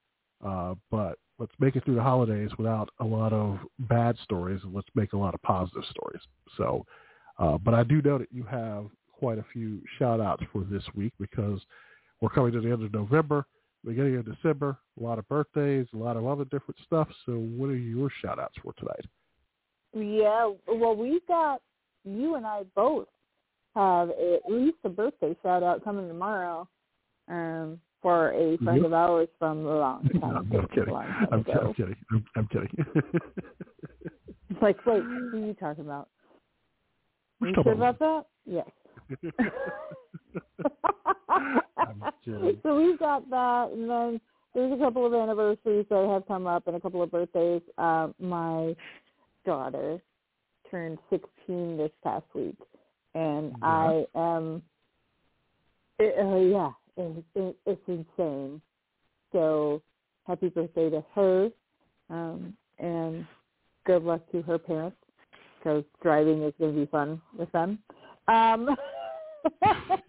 uh, 0.46 0.76
but 0.90 1.18
let's 1.40 1.54
make 1.60 1.76
it 1.76 1.86
through 1.86 1.96
the 1.96 2.04
holidays 2.04 2.52
without 2.58 2.90
a 3.00 3.06
lot 3.06 3.34
of 3.34 3.60
bad 3.80 4.18
stories, 4.24 4.60
and 4.64 4.74
let's 4.74 4.90
make 4.94 5.14
a 5.14 5.18
lot 5.18 5.34
of 5.34 5.42
positive 5.42 5.84
stories. 5.90 6.22
So, 6.58 6.86
uh, 7.40 7.58
but 7.58 7.74
I 7.74 7.84
do 7.84 8.02
know 8.02 8.18
that 8.18 8.32
you 8.32 8.44
have 8.44 8.88
quite 9.12 9.40
a 9.40 9.46
few 9.52 9.82
shout 9.98 10.20
outs 10.20 10.44
for 10.52 10.64
this 10.64 10.84
week 10.96 11.14
because 11.20 11.60
we're 12.22 12.30
coming 12.30 12.52
to 12.52 12.62
the 12.62 12.72
end 12.72 12.84
of 12.84 12.94
November, 12.94 13.46
beginning 13.86 14.18
of 14.18 14.26
December, 14.26 14.78
a 15.00 15.04
lot 15.04 15.18
of 15.18 15.28
birthdays, 15.30 15.88
a 15.94 15.98
lot 15.98 16.18
of 16.18 16.28
other 16.28 16.44
different 16.46 16.78
stuff. 16.86 17.08
So 17.26 17.34
what 17.34 17.70
are 17.70 17.76
your 17.76 18.10
shout 18.22 18.40
outs 18.40 18.56
for 18.62 18.74
tonight? 18.74 19.06
Yeah, 19.94 20.52
well, 20.68 20.96
we've 20.96 21.26
got 21.28 21.62
you 22.04 22.36
and 22.36 22.46
I 22.46 22.64
both 22.76 23.08
have 23.76 24.10
at 24.10 24.42
least 24.50 24.78
a 24.84 24.90
birthday 24.90 25.36
shout 25.42 25.64
out 25.64 25.84
coming 25.84 26.08
tomorrow. 26.08 26.68
Um, 27.28 27.80
for 28.02 28.32
a 28.32 28.58
friend 28.60 28.78
Yep. 28.78 28.86
of 28.86 28.94
ours 28.94 29.28
from 29.38 29.66
a 29.66 29.78
long 29.78 30.10
No, 30.14 30.20
time. 30.22 30.52
I'm 30.54 30.68
kidding. 30.70 30.94
long 30.94 31.04
time 31.06 31.28
I'm. 31.32 31.46
I'm 31.50 31.74
kidding. 31.74 31.96
I'm, 32.12 32.26
I'm 32.36 32.48
kidding. 32.48 32.86
It's 34.52 34.62
like, 34.64 34.84
wait, 34.86 35.04
who 35.32 35.38
are 35.38 35.46
you 35.48 35.54
talking 35.54 35.86
about? 35.86 36.10
We're 37.40 37.50
you 37.50 37.54
talking 37.54 37.74
sure 37.74 37.90
about 37.90 38.00
that? 38.00 38.26
Yes. 38.46 38.68
I'm 41.86 42.04
so 42.64 42.76
we've 42.76 43.00
got 43.00 43.30
that, 43.30 43.70
and 43.72 43.90
then 43.90 44.22
there's 44.54 44.74
a 44.74 44.78
couple 44.84 45.06
of 45.06 45.14
anniversaries 45.14 45.86
that 45.90 46.08
have 46.10 46.28
come 46.28 46.48
up, 46.48 46.68
and 46.68 46.76
a 46.76 46.80
couple 46.80 47.02
of 47.04 47.12
birthdays. 47.12 47.62
Uh, 47.78 48.10
my 48.20 48.76
daughter 49.46 50.02
turned 50.70 50.98
16 51.10 51.78
this 51.78 51.92
past 52.04 52.26
week, 52.34 52.58
and 53.14 53.52
Yeah. 53.62 53.68
I 53.68 54.06
am, 54.16 54.62
it, 56.00 56.16
uh, 56.18 56.36
yeah, 56.38 56.72
it, 57.36 57.56
it's 57.66 57.82
insane. 57.88 58.62
So 59.32 59.82
happy 60.26 60.50
birthday 60.50 60.90
to 60.90 61.04
her, 61.16 61.50
um, 62.10 62.56
and 62.78 63.26
good 63.86 64.04
luck 64.04 64.22
to 64.32 64.42
her 64.44 64.58
parents 64.58 64.98
because 65.58 65.84
driving 66.02 66.44
is 66.44 66.54
going 66.60 66.74
to 66.74 66.80
be 66.80 66.86
fun 66.88 67.22
with 67.38 67.52
them. 67.52 67.80
Um, 68.28 68.76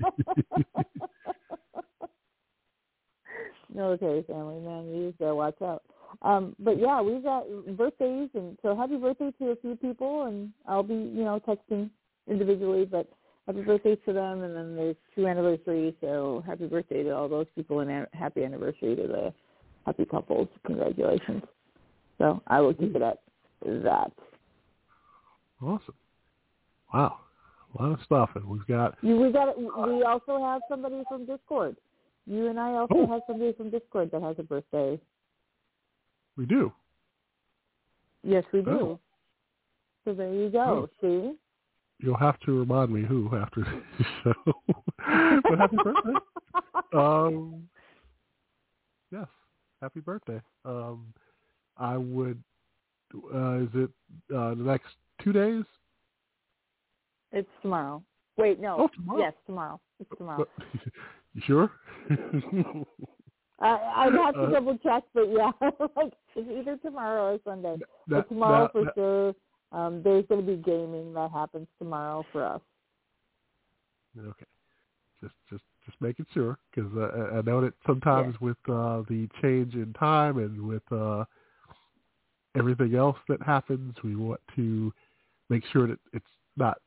military 3.74 4.22
family, 4.24 4.60
man. 4.60 4.86
You 4.88 5.14
gotta 5.18 5.34
watch 5.34 5.60
out. 5.62 5.82
Um, 6.22 6.54
but 6.58 6.78
yeah, 6.78 7.00
we've 7.00 7.22
got 7.22 7.46
birthdays, 7.76 8.30
and 8.34 8.58
so 8.62 8.76
happy 8.76 8.96
birthday 8.96 9.32
to 9.38 9.50
a 9.50 9.56
few 9.56 9.76
people, 9.76 10.24
and 10.24 10.52
I'll 10.66 10.82
be, 10.82 10.94
you 10.94 11.24
know, 11.24 11.40
texting 11.46 11.90
individually, 12.28 12.84
but 12.84 13.08
happy 13.52 13.62
birthday 13.66 13.96
to 13.96 14.12
them, 14.12 14.42
and 14.42 14.54
then 14.54 14.76
there's 14.76 14.96
two 15.14 15.26
anniversaries, 15.26 15.94
so 16.00 16.42
happy 16.46 16.66
birthday 16.66 17.02
to 17.02 17.10
all 17.10 17.28
those 17.28 17.46
people, 17.54 17.80
and 17.80 18.06
happy 18.12 18.44
anniversary 18.44 18.94
to 18.96 19.06
the 19.06 19.34
happy 19.86 20.04
couples. 20.04 20.48
Congratulations. 20.66 21.42
So 22.18 22.42
I 22.46 22.60
will 22.60 22.74
keep 22.74 22.94
it 22.94 23.02
at 23.02 23.18
that. 23.64 24.12
Awesome. 25.62 25.94
Wow. 26.92 27.16
A 27.78 27.82
lot 27.82 27.92
of 27.92 27.98
stuff. 28.04 28.30
And 28.34 28.44
we've 28.46 28.66
got, 28.66 29.02
we 29.02 29.32
got. 29.32 29.58
We 29.58 30.02
also 30.02 30.42
have 30.42 30.60
somebody 30.68 31.02
from 31.08 31.24
Discord. 31.26 31.76
You 32.26 32.48
and 32.48 32.58
I 32.60 32.72
also 32.72 32.94
Oh. 32.94 33.06
have 33.06 33.22
somebody 33.26 33.52
from 33.52 33.70
Discord 33.70 34.10
that 34.12 34.22
has 34.22 34.36
a 34.38 34.42
birthday. 34.42 35.00
we 36.36 36.46
do. 36.46 36.72
Yes, 38.22 38.44
we 38.52 38.60
do. 38.62 38.70
Oh. 38.70 38.98
So 40.04 40.14
there 40.14 40.32
you 40.32 40.50
go. 40.50 40.88
Oh. 40.88 40.88
See? 41.00 41.36
You'll 42.02 42.16
have 42.16 42.38
to 42.40 42.58
remind 42.58 42.90
me 42.92 43.02
who 43.02 43.30
after 43.36 43.60
the 43.60 44.04
show. 44.24 44.52
but 45.48 45.58
happy 45.58 45.76
birthday. 45.82 46.14
Um, 46.94 47.68
yes, 49.12 49.26
happy 49.82 50.00
birthday. 50.00 50.40
Um, 50.64 51.12
I 51.76 51.96
would. 51.96 52.42
Uh, 53.14 53.58
is 53.58 53.68
it 53.74 53.90
uh, 54.34 54.50
the 54.54 54.62
next 54.64 54.88
two 55.22 55.32
days? 55.32 55.64
It's 57.32 57.48
tomorrow. 57.62 58.02
Wait, 58.36 58.60
no. 58.60 58.76
Oh, 58.78 58.88
tomorrow. 58.94 59.18
Yes, 59.20 59.34
tomorrow. 59.46 59.80
It's 60.00 60.10
tomorrow. 60.16 60.46
you 61.34 61.42
sure? 61.44 61.70
I 63.60 63.68
I'd 64.06 64.12
have 64.14 64.34
to 64.34 64.40
Uh, 64.40 64.50
double 64.50 64.78
check, 64.78 65.02
but 65.12 65.28
yeah, 65.30 65.50
like 65.96 66.12
it's 66.34 66.48
either 66.50 66.76
tomorrow 66.78 67.34
or 67.34 67.38
Sunday. 67.44 67.76
That- 67.78 67.88
but 68.08 68.28
tomorrow 68.28 68.62
that- 68.64 68.72
for 68.72 68.84
that- 68.84 68.94
sure. 68.94 69.34
Um, 69.72 70.02
there's 70.02 70.26
going 70.26 70.44
to 70.44 70.46
be 70.46 70.60
gaming 70.60 71.12
that 71.14 71.30
happens 71.30 71.68
tomorrow 71.78 72.24
for 72.32 72.44
us. 72.44 72.60
Okay. 74.18 74.46
Just 75.22 75.34
just 75.48 75.62
just 75.84 76.00
making 76.00 76.26
sure 76.32 76.58
because 76.74 76.90
uh, 76.96 77.36
I- 77.38 77.42
know 77.42 77.60
that 77.60 77.74
sometimes 77.86 78.40
with 78.40 78.56
uh, 78.68 79.02
the 79.08 79.28
change 79.40 79.74
in 79.74 79.92
time 79.98 80.38
and 80.38 80.60
with 80.66 80.82
uh, 80.90 81.24
everything 82.56 82.94
else 82.94 83.16
that 83.28 83.40
happens, 83.42 83.94
we 84.02 84.16
want 84.16 84.40
to 84.56 84.92
make 85.48 85.62
sure 85.72 85.86
that 85.86 85.98
it's 86.12 86.24
not 86.56 86.78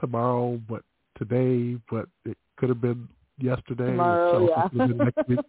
tomorrow, 0.00 0.60
but 0.68 0.82
today, 1.18 1.78
but 1.90 2.08
it 2.24 2.38
could 2.56 2.68
have 2.68 2.80
been 2.80 3.08
yesterday. 3.38 3.90
Tomorrow, 3.90 4.32
so 4.32 4.48
yeah. 4.56 4.64
it 4.64 4.70
could 4.70 4.80
have 4.80 4.88
been 4.88 4.98
next 4.98 5.28
week. 5.28 5.40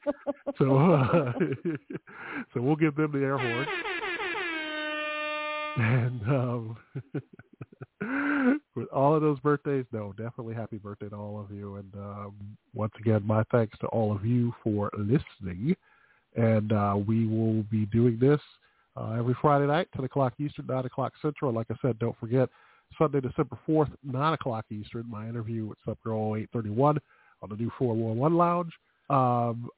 So 0.58 0.76
uh, 0.78 1.32
so 2.54 2.62
we'll 2.62 2.76
give 2.76 2.96
them 2.96 3.12
the 3.14 3.20
air 3.20 3.38
horn. 3.38 3.68
And 5.78 6.22
um, 6.28 6.78
with 8.76 8.90
all 8.90 9.16
of 9.16 9.22
those 9.22 9.40
birthdays, 9.40 9.86
no, 9.92 10.14
definitely 10.18 10.54
happy 10.54 10.78
birthday 10.78 11.10
to 11.10 11.16
all 11.16 11.40
of 11.40 11.56
you. 11.56 11.76
And 11.78 11.94
um, 11.96 12.34
once 12.74 12.92
again, 13.00 13.26
my 13.26 13.44
thanks 13.52 13.78
to 13.80 13.88
all 13.88 14.14
of 14.14 14.26
you 14.26 14.54
for 14.64 14.92
listening. 14.98 15.76
And 16.36 16.74
uh, 16.74 16.96
we 17.06 17.26
will 17.26 17.64
be 17.64 17.86
doing 17.86 18.18
this 18.20 18.40
uh, 18.98 19.12
every 19.12 19.36
Friday 19.42 19.68
night, 19.68 19.88
10 19.96 20.06
o'clock 20.06 20.34
Eastern, 20.40 20.66
9 20.68 20.86
o'clock 20.86 21.14
Central. 21.22 21.54
Like 21.54 21.68
I 21.70 21.76
said, 21.82 22.00
don't 22.00 22.18
forget, 22.20 22.50
Sunday, 22.98 23.22
December 23.22 23.58
4th, 23.68 23.92
9 24.04 24.34
o'clock 24.34 24.66
Eastern, 24.72 25.10
my 25.10 25.28
interview 25.28 25.68
with 25.68 25.78
Subgirl 25.88 26.38
831 26.38 27.00
on 27.42 27.50
the 27.50 27.56
new 27.56 27.72
411 27.78 28.38
Lounge. 28.38 28.74
Um, 29.10 29.70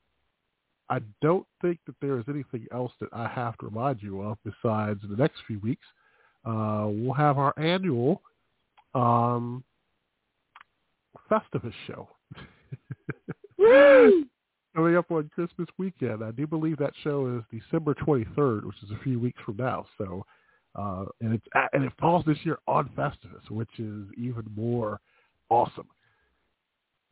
I 0.89 0.99
don't 1.21 1.45
think 1.61 1.79
that 1.87 1.95
there 2.01 2.17
is 2.19 2.25
anything 2.27 2.65
else 2.71 2.91
that 2.99 3.09
I 3.13 3.27
have 3.27 3.57
to 3.59 3.65
remind 3.65 4.01
you 4.01 4.21
of 4.21 4.37
besides 4.43 4.99
in 5.03 5.09
the 5.09 5.17
next 5.17 5.37
few 5.47 5.59
weeks. 5.59 5.85
Uh, 6.45 6.87
we'll 6.89 7.13
have 7.13 7.37
our 7.37 7.53
annual 7.57 8.21
um, 8.93 9.63
Festivus 11.31 11.73
show 11.87 12.09
coming 14.75 14.97
up 14.97 15.09
on 15.11 15.29
Christmas 15.33 15.67
weekend. 15.77 16.23
I 16.23 16.31
do 16.31 16.45
believe 16.45 16.77
that 16.77 16.93
show 17.03 17.37
is 17.37 17.61
December 17.61 17.93
23rd, 17.95 18.65
which 18.65 18.75
is 18.83 18.91
a 18.91 19.03
few 19.03 19.19
weeks 19.19 19.39
from 19.45 19.57
now. 19.57 19.85
So, 19.97 20.25
uh, 20.75 21.05
and 21.21 21.33
it's 21.33 21.45
and 21.73 21.83
it 21.83 21.93
falls 21.99 22.25
this 22.25 22.37
year 22.43 22.57
on 22.67 22.89
Festivus, 22.89 23.49
which 23.49 23.79
is 23.79 24.05
even 24.17 24.43
more 24.55 24.99
awesome. 25.49 25.87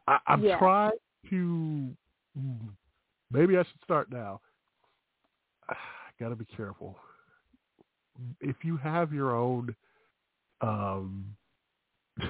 I, 0.08 0.18
I'm 0.28 0.44
Yeah. 0.44 0.58
trying 0.58 0.92
to. 1.30 1.90
Maybe 3.32 3.58
I 3.58 3.64
should 3.64 3.82
start 3.84 4.12
now. 4.12 4.42
I 5.70 5.76
got 6.20 6.30
to 6.30 6.36
be 6.36 6.46
careful. 6.46 6.98
If 8.40 8.58
you 8.64 8.78
have 8.78 9.14
your 9.14 9.36
own, 9.36 9.76
um, 10.62 11.36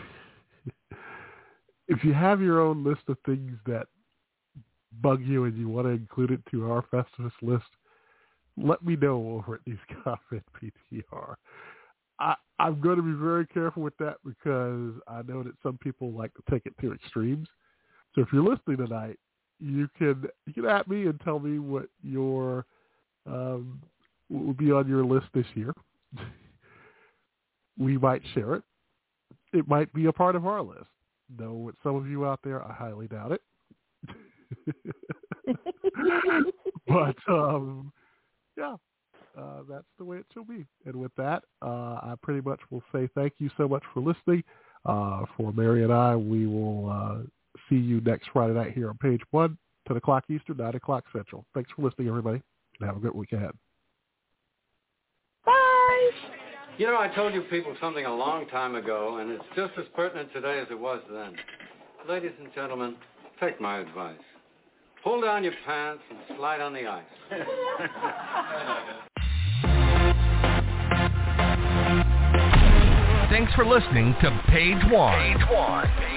if 1.87 2.03
you 2.03 2.13
have 2.13 2.41
your 2.41 2.61
own 2.61 2.83
list 2.83 3.01
of 3.07 3.17
things 3.25 3.57
that 3.65 3.87
bug 5.01 5.21
you 5.23 5.45
and 5.45 5.57
you 5.57 5.67
want 5.69 5.87
to 5.87 5.91
include 5.91 6.31
it 6.31 6.41
to 6.51 6.71
our 6.71 6.83
Festivus 6.83 7.31
list, 7.41 7.65
let 8.57 8.83
me 8.83 8.95
know 8.95 9.31
over 9.31 9.55
at 9.55 9.61
News 9.65 9.79
Comment 10.03 10.43
BTR. 10.61 11.35
I, 12.19 12.35
I'm 12.59 12.79
going 12.79 12.97
to 12.97 13.01
be 13.01 13.13
very 13.13 13.47
careful 13.47 13.81
with 13.81 13.97
that 13.97 14.17
because 14.23 14.93
I 15.07 15.23
know 15.23 15.41
that 15.43 15.53
some 15.63 15.77
people 15.79 16.11
like 16.11 16.33
to 16.35 16.43
take 16.51 16.65
it 16.65 16.73
to 16.81 16.93
extremes. 16.93 17.47
So 18.13 18.21
if 18.21 18.27
you're 18.31 18.43
listening 18.43 18.77
tonight, 18.77 19.17
you 19.61 19.87
can 19.97 20.25
you 20.45 20.53
can 20.53 20.65
at 20.65 20.87
me 20.87 21.05
and 21.05 21.19
tell 21.21 21.39
me 21.39 21.59
what 21.59 21.87
your 22.03 22.65
um, 23.27 23.81
what 24.27 24.45
will 24.45 24.53
be 24.53 24.71
on 24.71 24.87
your 24.87 25.05
list 25.05 25.27
this 25.33 25.45
year. 25.53 25.73
we 27.77 27.97
might 27.97 28.21
share 28.33 28.55
it. 28.55 28.63
It 29.53 29.67
might 29.67 29.93
be 29.93 30.05
a 30.07 30.13
part 30.13 30.35
of 30.35 30.45
our 30.45 30.61
list. 30.61 30.87
Though 31.37 31.53
with 31.53 31.75
some 31.83 31.95
of 31.95 32.07
you 32.07 32.25
out 32.25 32.39
there, 32.43 32.63
I 32.63 32.73
highly 32.73 33.07
doubt 33.07 33.31
it. 33.33 33.41
but 36.87 37.15
um, 37.29 37.91
yeah, 38.57 38.75
uh, 39.37 39.61
that's 39.69 39.85
the 39.97 40.03
way 40.03 40.17
it 40.17 40.25
shall 40.33 40.43
be. 40.43 40.65
And 40.85 40.95
with 40.95 41.13
that, 41.17 41.43
uh, 41.61 41.99
I 42.01 42.15
pretty 42.21 42.41
much 42.41 42.59
will 42.69 42.83
say 42.91 43.07
thank 43.15 43.33
you 43.37 43.49
so 43.57 43.67
much 43.67 43.83
for 43.93 44.01
listening. 44.01 44.43
Uh, 44.83 45.25
for 45.37 45.53
Mary 45.53 45.83
and 45.83 45.93
I, 45.93 46.15
we 46.15 46.47
will 46.47 46.89
uh, 46.89 47.19
see 47.71 47.77
you 47.77 48.01
next 48.01 48.29
Friday 48.33 48.53
night 48.53 48.73
here 48.73 48.89
on 48.89 48.97
page 48.97 49.21
one, 49.31 49.57
10 49.87 49.97
o'clock 49.97 50.25
Eastern, 50.29 50.57
9 50.57 50.75
o'clock 50.75 51.05
Central. 51.13 51.45
Thanks 51.53 51.71
for 51.75 51.81
listening, 51.83 52.09
everybody, 52.09 52.41
and 52.79 52.87
have 52.87 52.97
a 52.97 52.99
good 52.99 53.15
week 53.15 53.31
ahead. 53.31 53.51
Bye. 55.45 56.11
You 56.77 56.87
know, 56.87 56.99
I 56.99 57.07
told 57.07 57.33
you 57.33 57.41
people 57.43 57.75
something 57.81 58.05
a 58.05 58.13
long 58.13 58.47
time 58.49 58.75
ago, 58.75 59.17
and 59.17 59.31
it's 59.31 59.43
just 59.55 59.71
as 59.77 59.85
pertinent 59.95 60.31
today 60.33 60.59
as 60.59 60.67
it 60.69 60.79
was 60.79 61.01
then. 61.11 61.35
Ladies 62.07 62.31
and 62.39 62.53
gentlemen, 62.53 62.95
take 63.39 63.59
my 63.61 63.79
advice. 63.79 64.15
Pull 65.03 65.21
down 65.21 65.43
your 65.43 65.53
pants 65.65 66.03
and 66.09 66.19
slide 66.37 66.61
on 66.61 66.73
the 66.73 66.87
ice. 66.87 67.03
Thanks 73.29 73.53
for 73.53 73.65
listening 73.65 74.13
to 74.21 74.41
Page 74.49 74.83
One. 74.91 75.17
Page 75.17 75.47
One. 75.49 75.87
Page 75.87 76.03
One. 76.03 76.10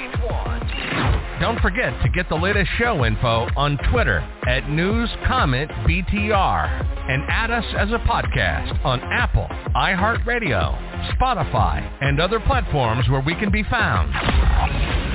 Don't 1.44 1.60
forget 1.60 1.92
to 2.02 2.08
get 2.08 2.30
the 2.30 2.36
latest 2.36 2.70
show 2.78 3.04
info 3.04 3.46
on 3.54 3.76
Twitter 3.92 4.20
at 4.48 4.70
News 4.70 5.10
Comment 5.26 5.70
BTR 5.86 7.10
and 7.10 7.22
add 7.28 7.50
us 7.50 7.66
as 7.76 7.90
a 7.90 7.98
podcast 7.98 8.82
on 8.82 8.98
Apple, 9.00 9.46
iHeartRadio, 9.76 10.74
Spotify, 11.12 11.86
and 12.00 12.18
other 12.18 12.40
platforms 12.40 13.10
where 13.10 13.20
we 13.20 13.34
can 13.34 13.50
be 13.50 13.62
found. 13.64 15.13